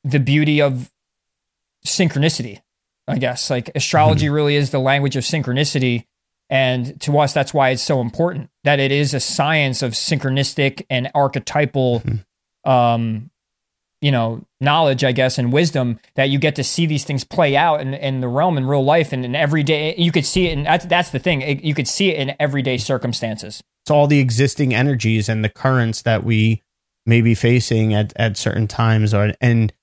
the 0.03 0.19
beauty 0.19 0.61
of 0.61 0.91
synchronicity 1.85 2.61
I 3.07 3.17
guess 3.17 3.49
like 3.49 3.69
astrology 3.75 4.27
mm. 4.27 4.33
really 4.33 4.55
is 4.55 4.71
the 4.71 4.79
language 4.79 5.15
of 5.15 5.23
synchronicity 5.23 6.05
and 6.49 6.99
to 7.01 7.19
us 7.19 7.33
that's 7.33 7.53
why 7.53 7.69
it's 7.69 7.83
so 7.83 8.01
important 8.01 8.49
that 8.63 8.79
it 8.79 8.91
is 8.91 9.13
a 9.13 9.19
science 9.19 9.81
of 9.83 9.91
synchronistic 9.91 10.85
and 10.89 11.11
archetypal 11.13 12.01
mm. 12.01 12.69
um 12.69 13.29
you 14.03 14.11
know 14.11 14.43
knowledge 14.59 15.03
i 15.03 15.11
guess 15.11 15.37
and 15.37 15.53
wisdom 15.53 15.99
that 16.15 16.29
you 16.29 16.37
get 16.37 16.55
to 16.55 16.63
see 16.63 16.85
these 16.85 17.05
things 17.05 17.23
play 17.23 17.55
out 17.55 17.79
in, 17.81 17.93
in 17.93 18.21
the 18.21 18.27
realm 18.27 18.57
in 18.57 18.67
real 18.67 18.83
life 18.83 19.13
and 19.13 19.23
in 19.23 19.35
everyday 19.35 19.95
you 19.95 20.11
could 20.11 20.25
see 20.25 20.47
it 20.47 20.57
and 20.57 20.65
that's, 20.65 20.85
that's 20.85 21.09
the 21.09 21.19
thing. 21.19 21.41
It, 21.41 21.63
you 21.63 21.73
could 21.73 21.87
see 21.87 22.09
it 22.09 22.19
in 22.19 22.35
everyday 22.39 22.77
circumstances. 22.77 23.63
It's 23.83 23.91
all 23.91 24.07
the 24.07 24.19
existing 24.19 24.73
energies 24.73 25.27
and 25.27 25.43
the 25.43 25.49
currents 25.49 26.03
that 26.03 26.23
we 26.23 26.61
may 27.05 27.21
be 27.21 27.35
facing 27.35 27.93
at, 27.93 28.13
at 28.15 28.37
certain 28.37 28.67
times 28.67 29.13
or 29.13 29.33
and 29.41 29.73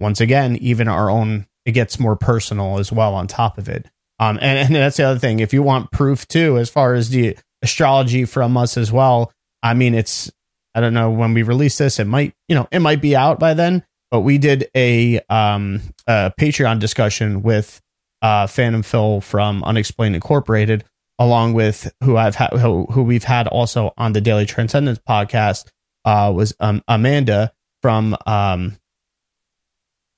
once 0.00 0.20
again 0.20 0.56
even 0.56 0.88
our 0.88 1.10
own 1.10 1.46
it 1.64 1.72
gets 1.72 1.98
more 1.98 2.16
personal 2.16 2.78
as 2.78 2.92
well 2.92 3.14
on 3.14 3.26
top 3.26 3.58
of 3.58 3.68
it. 3.68 3.90
Um 4.18 4.38
and, 4.40 4.58
and 4.58 4.74
that's 4.74 4.96
the 4.96 5.04
other 5.04 5.20
thing. 5.20 5.40
If 5.40 5.52
you 5.52 5.62
want 5.62 5.92
proof 5.92 6.26
too 6.26 6.58
as 6.58 6.68
far 6.68 6.94
as 6.94 7.10
the 7.10 7.36
astrology 7.62 8.26
from 8.26 8.58
us 8.58 8.76
as 8.76 8.92
well 8.92 9.32
i 9.62 9.72
mean 9.72 9.94
it's 9.94 10.30
i 10.74 10.80
don't 10.80 10.94
know 10.94 11.10
when 11.10 11.34
we 11.34 11.42
release 11.42 11.78
this. 11.78 11.98
It 11.98 12.06
might 12.06 12.34
you 12.48 12.54
know 12.54 12.68
it 12.70 12.80
might 12.80 13.00
be 13.00 13.16
out 13.16 13.38
by 13.38 13.54
then 13.54 13.84
but 14.10 14.20
we 14.20 14.38
did 14.38 14.68
a 14.76 15.20
um 15.28 15.80
a 16.06 16.32
patreon 16.38 16.78
discussion 16.78 17.42
with 17.42 17.80
uh 18.22 18.46
phantom 18.46 18.82
phil 18.82 19.20
from 19.20 19.62
unexplained 19.64 20.14
incorporated 20.14 20.84
along 21.18 21.54
with 21.54 21.92
who 22.02 22.16
I've 22.16 22.34
had 22.34 22.52
who, 22.54 22.86
who 22.86 23.02
we've 23.02 23.24
had 23.24 23.46
also 23.48 23.92
on 23.96 24.12
the 24.12 24.20
Daily 24.20 24.46
Transcendence 24.46 24.98
podcast 24.98 25.68
uh, 26.04 26.32
was 26.34 26.54
um, 26.60 26.82
Amanda 26.88 27.52
from 27.82 28.14
um, 28.26 28.76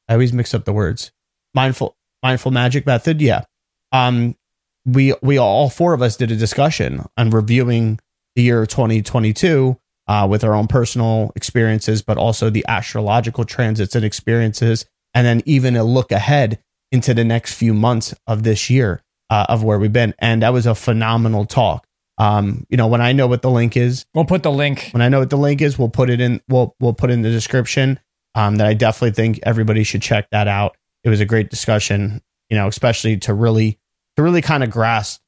I 0.09 0.15
always 0.15 0.33
mix 0.33 0.55
up 0.55 0.65
the 0.65 0.73
words. 0.73 1.13
Mindful 1.55 1.97
mindful 2.23 2.51
magic 2.51 2.87
method? 2.87 3.21
Yeah. 3.21 3.45
Um 3.93 4.37
we 4.85 5.15
we 5.23 5.39
all 5.39 5.69
four 5.69 5.95
of 5.95 6.03
us 6.03 6.17
did 6.17 6.31
a 6.31 6.37
discussion 6.37 7.05
on 7.17 7.31
reviewing 7.31 7.99
the 8.35 8.43
year 8.43 8.67
2022 8.67 9.77
uh, 10.09 10.27
with 10.29 10.45
our 10.45 10.55
own 10.55 10.67
personal 10.67 11.33
experiences 11.37 12.03
but 12.03 12.17
also 12.17 12.51
the 12.51 12.65
astrological 12.69 13.45
transits 13.45 13.95
and 13.95 14.05
experiences 14.05 14.87
and 15.15 15.27
then 15.27 15.43
even 15.47 15.77
a 15.77 15.85
look 15.85 16.13
ahead 16.13 16.59
into 16.93 17.15
the 17.15 17.25
next 17.25 17.55
few 17.55 17.75
months 17.75 18.15
of 18.27 18.43
this 18.43 18.71
year 18.71 19.03
uh, 19.31 19.47
of 19.49 19.63
where 19.63 19.79
we've 19.79 19.93
been. 19.93 20.15
And 20.19 20.43
that 20.43 20.53
was 20.53 20.67
a 20.67 20.75
phenomenal 20.75 21.45
talk. 21.45 21.87
Um, 22.19 22.67
you 22.69 22.77
know, 22.77 22.87
when 22.87 23.01
I 23.01 23.13
know 23.13 23.27
what 23.27 23.43
the 23.43 23.51
link 23.51 23.77
is, 23.77 24.07
we'll 24.15 24.25
put 24.25 24.43
the 24.43 24.51
link. 24.51 24.89
When 24.93 25.03
I 25.03 25.09
know 25.09 25.19
what 25.19 25.31
the 25.31 25.37
link 25.37 25.61
is, 25.61 25.79
we'll 25.79 25.91
put 25.91 26.09
it 26.09 26.21
in. 26.21 26.41
We'll 26.49 26.75
we'll 26.81 26.95
put 26.95 27.11
in 27.11 27.23
the 27.23 27.31
description. 27.31 28.01
Um, 28.35 28.57
that 28.57 28.67
I 28.67 28.75
definitely 28.75 29.13
think 29.13 29.41
everybody 29.43 29.83
should 29.83 30.03
check 30.03 30.29
that 30.31 30.49
out. 30.49 30.77
It 31.05 31.11
was 31.11 31.21
a 31.21 31.27
great 31.27 31.51
discussion. 31.51 32.23
You 32.49 32.57
know, 32.57 32.69
especially 32.69 33.19
to 33.19 33.35
really 33.35 33.79
to 34.17 34.23
really 34.23 34.41
kind 34.41 34.65
of 34.65 34.71
grasp 34.71 35.21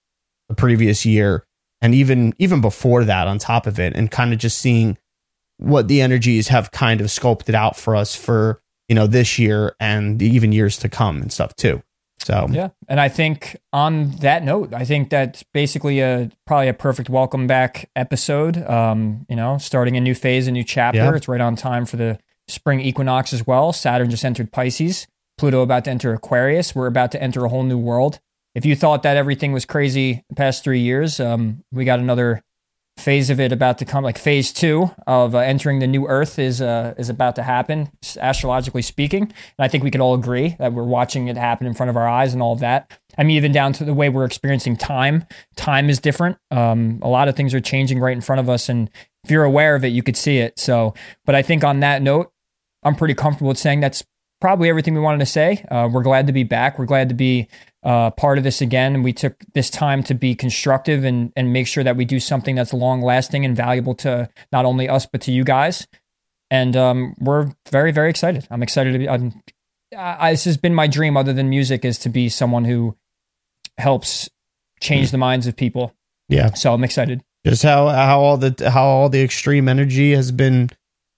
the 0.48 0.55
previous 0.55 1.05
year 1.05 1.44
and 1.80 1.94
even 1.94 2.34
even 2.38 2.60
before 2.60 3.05
that 3.05 3.28
on 3.28 3.38
top 3.38 3.66
of 3.66 3.78
it, 3.78 3.94
and 3.94 4.10
kind 4.10 4.32
of 4.32 4.38
just 4.38 4.59
seeing 4.59 4.98
what 5.59 5.88
the 5.88 6.00
energies 6.00 6.48
have 6.48 6.70
kind 6.70 7.00
of 7.00 7.10
sculpted 7.10 7.55
out 7.55 7.76
for 7.76 7.96
us 7.96 8.14
for 8.14 8.60
you 8.88 8.94
know 8.94 9.06
this 9.06 9.38
year 9.38 9.74
and 9.80 10.20
even 10.22 10.52
years 10.52 10.78
to 10.78 10.88
come 10.88 11.20
and 11.20 11.32
stuff 11.32 11.55
too. 11.56 11.82
So 12.20 12.46
yeah, 12.50 12.68
and 12.88 13.00
I 13.00 13.09
think 13.09 13.56
on 13.72 14.10
that 14.16 14.42
note, 14.42 14.74
I 14.74 14.84
think 14.84 15.10
that's 15.10 15.44
basically 15.55 16.00
a 16.00 16.30
probably 16.46 16.68
a 16.68 16.74
perfect 16.74 17.09
welcome 17.09 17.46
back 17.46 17.90
episode. 17.94 18.59
Um, 18.68 19.24
you 19.28 19.36
know, 19.36 19.59
starting 19.59 19.96
a 19.96 20.00
new 20.00 20.14
phase, 20.14 20.46
a 20.46 20.52
new 20.52 20.64
chapter. 20.64 20.98
Yeah. 20.98 21.14
It's 21.14 21.28
right 21.28 21.40
on 21.40 21.56
time 21.56 21.86
for 21.86 21.96
the 21.96 22.18
spring 22.48 22.80
equinox 22.80 23.32
as 23.32 23.46
well. 23.46 23.72
Saturn 23.72 24.10
just 24.10 24.24
entered 24.24 24.50
Pisces. 24.52 25.06
Pluto 25.38 25.62
about 25.62 25.84
to 25.84 25.90
enter 25.90 26.12
Aquarius. 26.12 26.74
We're 26.74 26.88
about 26.88 27.12
to 27.12 27.22
enter 27.22 27.44
a 27.44 27.48
whole 27.48 27.62
new 27.62 27.78
world. 27.78 28.18
If 28.59 28.66
you 28.66 28.74
thought 28.74 29.05
that 29.05 29.16
everything 29.16 29.52
was 29.52 29.64
crazy 29.64 30.24
the 30.28 30.35
past 30.35 30.64
three 30.64 30.80
years, 30.80 31.20
um, 31.20 31.62
we 31.70 31.85
got 31.85 32.01
another 32.01 32.43
phase 32.97 33.30
of 33.30 33.39
it 33.39 33.52
about 33.52 33.78
to 33.78 33.85
come, 33.85 34.02
like 34.02 34.18
phase 34.18 34.52
two 34.52 34.90
of 35.06 35.36
uh, 35.36 35.39
entering 35.39 35.78
the 35.78 35.86
new 35.86 36.09
Earth 36.09 36.40
is 36.40 36.60
uh, 36.60 36.93
is 36.98 37.09
about 37.09 37.36
to 37.36 37.44
happen, 37.44 37.89
astrologically 38.16 38.82
speaking. 38.82 39.22
And 39.22 39.32
I 39.60 39.68
think 39.68 39.85
we 39.85 39.93
could 39.93 40.01
all 40.01 40.12
agree 40.12 40.56
that 40.59 40.72
we're 40.72 40.82
watching 40.82 41.28
it 41.28 41.36
happen 41.36 41.68
in 41.68 41.74
front 41.74 41.89
of 41.89 41.97
our 41.97 42.09
eyes 42.09 42.32
and 42.32 42.43
all 42.43 42.52
of 42.52 42.59
that. 42.59 42.98
I 43.16 43.22
mean, 43.22 43.36
even 43.36 43.52
down 43.52 43.74
to 43.74 43.85
the 43.85 43.94
way 43.94 44.09
we're 44.09 44.24
experiencing 44.24 44.76
time. 44.76 45.24
Time 45.55 45.89
is 45.89 46.01
different. 46.01 46.39
Um, 46.51 46.98
a 47.01 47.09
lot 47.09 47.28
of 47.28 47.36
things 47.36 47.55
are 47.55 47.60
changing 47.60 48.01
right 48.01 48.12
in 48.12 48.20
front 48.20 48.40
of 48.40 48.51
us, 48.51 48.68
and 48.68 48.90
if 49.22 49.30
you're 49.30 49.44
aware 49.44 49.76
of 49.76 49.85
it, 49.85 49.93
you 49.93 50.02
could 50.02 50.16
see 50.16 50.39
it. 50.39 50.59
So, 50.59 50.94
but 51.24 51.36
I 51.36 51.43
think 51.43 51.62
on 51.62 51.78
that 51.78 52.02
note, 52.02 52.32
I'm 52.82 52.97
pretty 52.97 53.14
comfortable 53.14 53.51
with 53.51 53.59
saying 53.59 53.78
that's 53.78 54.02
probably 54.40 54.68
everything 54.68 54.94
we 54.94 55.01
wanted 55.01 55.18
to 55.20 55.26
say. 55.26 55.64
Uh, 55.70 55.89
we're 55.93 56.02
glad 56.02 56.26
to 56.26 56.32
be 56.32 56.43
back. 56.43 56.76
We're 56.76 56.86
glad 56.86 57.09
to 57.09 57.14
be 57.14 57.47
uh, 57.82 58.10
part 58.10 58.38
of 58.38 58.44
this 58.44 58.60
again. 58.60 58.94
And 58.94 59.05
we 59.05 59.12
took 59.12 59.44
this 59.55 59.70
time 59.70 60.02
to 60.05 60.14
be 60.14 60.34
constructive 60.34 61.05
and, 61.05 61.32
and 61.36 61.52
make 61.52 61.66
sure 61.66 61.84
that 61.84 61.96
we 61.96 62.05
do 62.05 62.20
something 62.20 62.55
that's 62.55 62.72
long 62.72 63.02
lasting 63.02 63.44
and 63.44 63.56
valuable 63.56 63.94
to 63.96 64.28
not 64.52 64.64
only 64.64 64.88
us, 64.88 65.06
but 65.06 65.20
to 65.22 65.32
you 65.32 65.44
guys. 65.44 65.86
And 66.50 66.76
um, 66.76 67.14
we're 67.18 67.52
very, 67.70 67.92
very 67.92 68.10
excited. 68.10 68.46
I'm 68.50 68.62
excited 68.62 68.92
to 68.92 68.98
be. 68.98 69.09
I'm, 69.09 69.42
I, 69.96 70.32
this 70.32 70.44
has 70.44 70.56
been 70.56 70.74
my 70.74 70.86
dream, 70.86 71.16
other 71.16 71.32
than 71.32 71.50
music, 71.50 71.84
is 71.84 71.98
to 72.00 72.09
be 72.09 72.28
someone 72.28 72.64
who 72.64 72.96
helps 73.76 74.28
change 74.80 75.10
the 75.10 75.18
minds 75.18 75.46
of 75.46 75.56
people. 75.56 75.94
Yeah. 76.28 76.55
So 76.55 76.72
I'm 76.72 76.84
excited. 76.84 77.22
Just 77.46 77.62
how 77.62 77.88
how 77.88 78.20
all 78.20 78.36
the 78.36 78.70
how 78.70 78.84
all 78.84 79.09
the 79.09 79.22
extreme 79.22 79.68
energy 79.68 80.14
has 80.14 80.32
been 80.32 80.70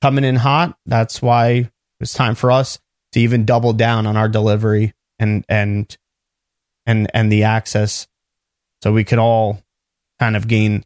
coming 0.03 0.25
in 0.25 0.37
hot. 0.37 0.77
That's 0.87 1.23
why 1.23 1.71
it's 2.01 2.13
time 2.13 2.35
for 2.35 2.53
us 2.53 2.79
to 3.13 3.21
even 3.21 3.45
double 3.45 3.73
down 3.73 4.07
on 4.07 4.17
our 4.17 4.29
delivery 4.29 4.95
and 5.19 5.45
and 5.49 5.97
and 6.91 7.09
and 7.15 7.31
the 7.31 7.45
access 7.45 8.09
so 8.83 8.93
we 8.93 9.05
could 9.05 9.19
all 9.19 9.63
kind 10.19 10.37
of 10.37 10.49
gain 10.49 10.85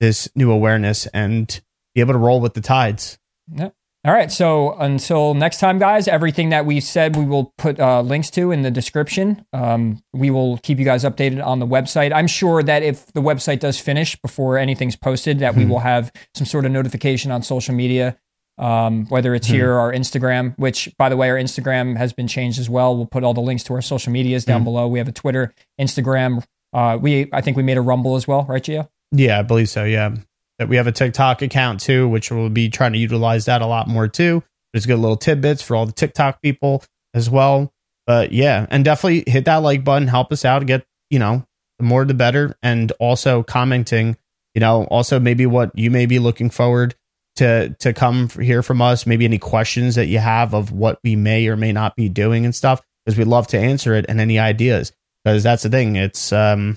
this 0.00 0.28
new 0.34 0.50
awareness 0.50 1.06
and 1.08 1.60
be 1.94 2.00
able 2.00 2.12
to 2.12 2.18
roll 2.18 2.40
with 2.40 2.54
the 2.54 2.60
tides. 2.60 3.18
Yep. 3.54 3.74
All 4.06 4.12
right. 4.12 4.30
So 4.30 4.74
until 4.74 5.32
next 5.32 5.60
time, 5.60 5.78
guys, 5.78 6.08
everything 6.08 6.50
that 6.50 6.66
we 6.66 6.80
said 6.80 7.16
we 7.16 7.24
will 7.24 7.54
put 7.56 7.80
uh, 7.80 8.02
links 8.02 8.30
to 8.32 8.50
in 8.50 8.60
the 8.60 8.70
description. 8.70 9.46
Um, 9.54 10.02
we 10.12 10.30
will 10.30 10.58
keep 10.58 10.78
you 10.78 10.84
guys 10.84 11.04
updated 11.04 11.42
on 11.44 11.58
the 11.58 11.66
website. 11.66 12.12
I'm 12.12 12.26
sure 12.26 12.62
that 12.62 12.82
if 12.82 13.06
the 13.12 13.22
website 13.22 13.60
does 13.60 13.78
finish 13.80 14.16
before 14.16 14.58
anything's 14.58 14.96
posted, 14.96 15.38
that 15.38 15.54
we 15.54 15.64
will 15.64 15.78
have 15.78 16.12
some 16.34 16.46
sort 16.46 16.66
of 16.66 16.72
notification 16.72 17.30
on 17.30 17.42
social 17.42 17.74
media 17.74 18.18
um, 18.58 19.06
whether 19.06 19.34
it's 19.34 19.46
mm-hmm. 19.46 19.56
here 19.56 19.72
or 19.72 19.92
Instagram, 19.92 20.56
which 20.58 20.88
by 20.96 21.08
the 21.08 21.16
way, 21.16 21.30
our 21.30 21.36
Instagram 21.36 21.96
has 21.96 22.12
been 22.12 22.28
changed 22.28 22.58
as 22.58 22.70
well. 22.70 22.96
We'll 22.96 23.06
put 23.06 23.24
all 23.24 23.34
the 23.34 23.40
links 23.40 23.64
to 23.64 23.74
our 23.74 23.82
social 23.82 24.12
medias 24.12 24.44
down 24.44 24.58
mm-hmm. 24.58 24.64
below. 24.64 24.88
We 24.88 24.98
have 24.98 25.08
a 25.08 25.12
Twitter, 25.12 25.52
Instagram. 25.80 26.44
Uh, 26.72 26.98
we 27.00 27.28
I 27.32 27.40
think 27.40 27.56
we 27.56 27.62
made 27.62 27.76
a 27.76 27.82
Rumble 27.82 28.16
as 28.16 28.28
well, 28.28 28.44
right, 28.44 28.62
Gio? 28.62 28.88
Yeah, 29.12 29.38
I 29.38 29.42
believe 29.42 29.68
so. 29.68 29.84
Yeah, 29.84 30.14
that 30.58 30.68
we 30.68 30.76
have 30.76 30.86
a 30.86 30.92
TikTok 30.92 31.42
account 31.42 31.80
too, 31.80 32.08
which 32.08 32.30
we'll 32.30 32.48
be 32.48 32.68
trying 32.68 32.92
to 32.92 32.98
utilize 32.98 33.46
that 33.46 33.62
a 33.62 33.66
lot 33.66 33.88
more 33.88 34.08
too. 34.08 34.42
There's 34.72 34.86
good 34.86 34.98
little 34.98 35.16
tidbits 35.16 35.62
for 35.62 35.76
all 35.76 35.86
the 35.86 35.92
TikTok 35.92 36.42
people 36.42 36.84
as 37.12 37.30
well. 37.30 37.72
But 38.06 38.32
yeah, 38.32 38.66
and 38.70 38.84
definitely 38.84 39.24
hit 39.30 39.46
that 39.46 39.58
like 39.58 39.84
button, 39.84 40.08
help 40.08 40.32
us 40.32 40.44
out, 40.44 40.66
get 40.66 40.84
you 41.10 41.18
know 41.18 41.44
the 41.78 41.84
more 41.84 42.04
the 42.04 42.14
better, 42.14 42.56
and 42.62 42.92
also 43.00 43.42
commenting. 43.42 44.16
You 44.54 44.60
know, 44.60 44.84
also 44.84 45.18
maybe 45.18 45.46
what 45.46 45.76
you 45.76 45.90
may 45.90 46.06
be 46.06 46.20
looking 46.20 46.48
forward 46.48 46.94
to 47.36 47.74
to 47.80 47.92
come 47.92 48.28
hear 48.28 48.62
from 48.62 48.80
us. 48.80 49.06
Maybe 49.06 49.24
any 49.24 49.38
questions 49.38 49.94
that 49.96 50.06
you 50.06 50.18
have 50.18 50.54
of 50.54 50.72
what 50.72 50.98
we 51.02 51.16
may 51.16 51.46
or 51.48 51.56
may 51.56 51.72
not 51.72 51.96
be 51.96 52.08
doing 52.08 52.44
and 52.44 52.54
stuff, 52.54 52.80
because 53.04 53.18
we'd 53.18 53.26
love 53.26 53.46
to 53.48 53.58
answer 53.58 53.94
it 53.94 54.06
and 54.08 54.20
any 54.20 54.38
ideas. 54.38 54.92
Because 55.24 55.42
that's 55.42 55.62
the 55.62 55.70
thing, 55.70 55.96
it's 55.96 56.32
um, 56.32 56.76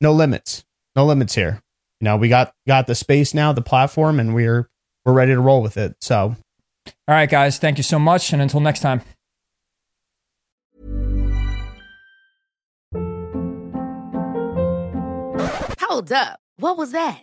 no 0.00 0.12
limits, 0.12 0.64
no 0.96 1.04
limits 1.04 1.34
here. 1.34 1.60
You 2.00 2.06
know, 2.06 2.16
we 2.16 2.28
got 2.28 2.54
got 2.66 2.86
the 2.86 2.94
space 2.94 3.34
now, 3.34 3.52
the 3.52 3.60
platform, 3.60 4.18
and 4.18 4.34
we're 4.34 4.68
we're 5.04 5.12
ready 5.12 5.34
to 5.34 5.40
roll 5.40 5.62
with 5.62 5.76
it. 5.76 5.96
So, 6.00 6.36
all 6.86 6.94
right, 7.08 7.28
guys, 7.28 7.58
thank 7.58 7.76
you 7.76 7.84
so 7.84 7.98
much, 7.98 8.32
and 8.32 8.40
until 8.40 8.60
next 8.60 8.80
time. 8.80 9.02
Hold 15.80 16.12
up. 16.12 16.40
What 16.56 16.78
was 16.78 16.92
that? 16.92 17.22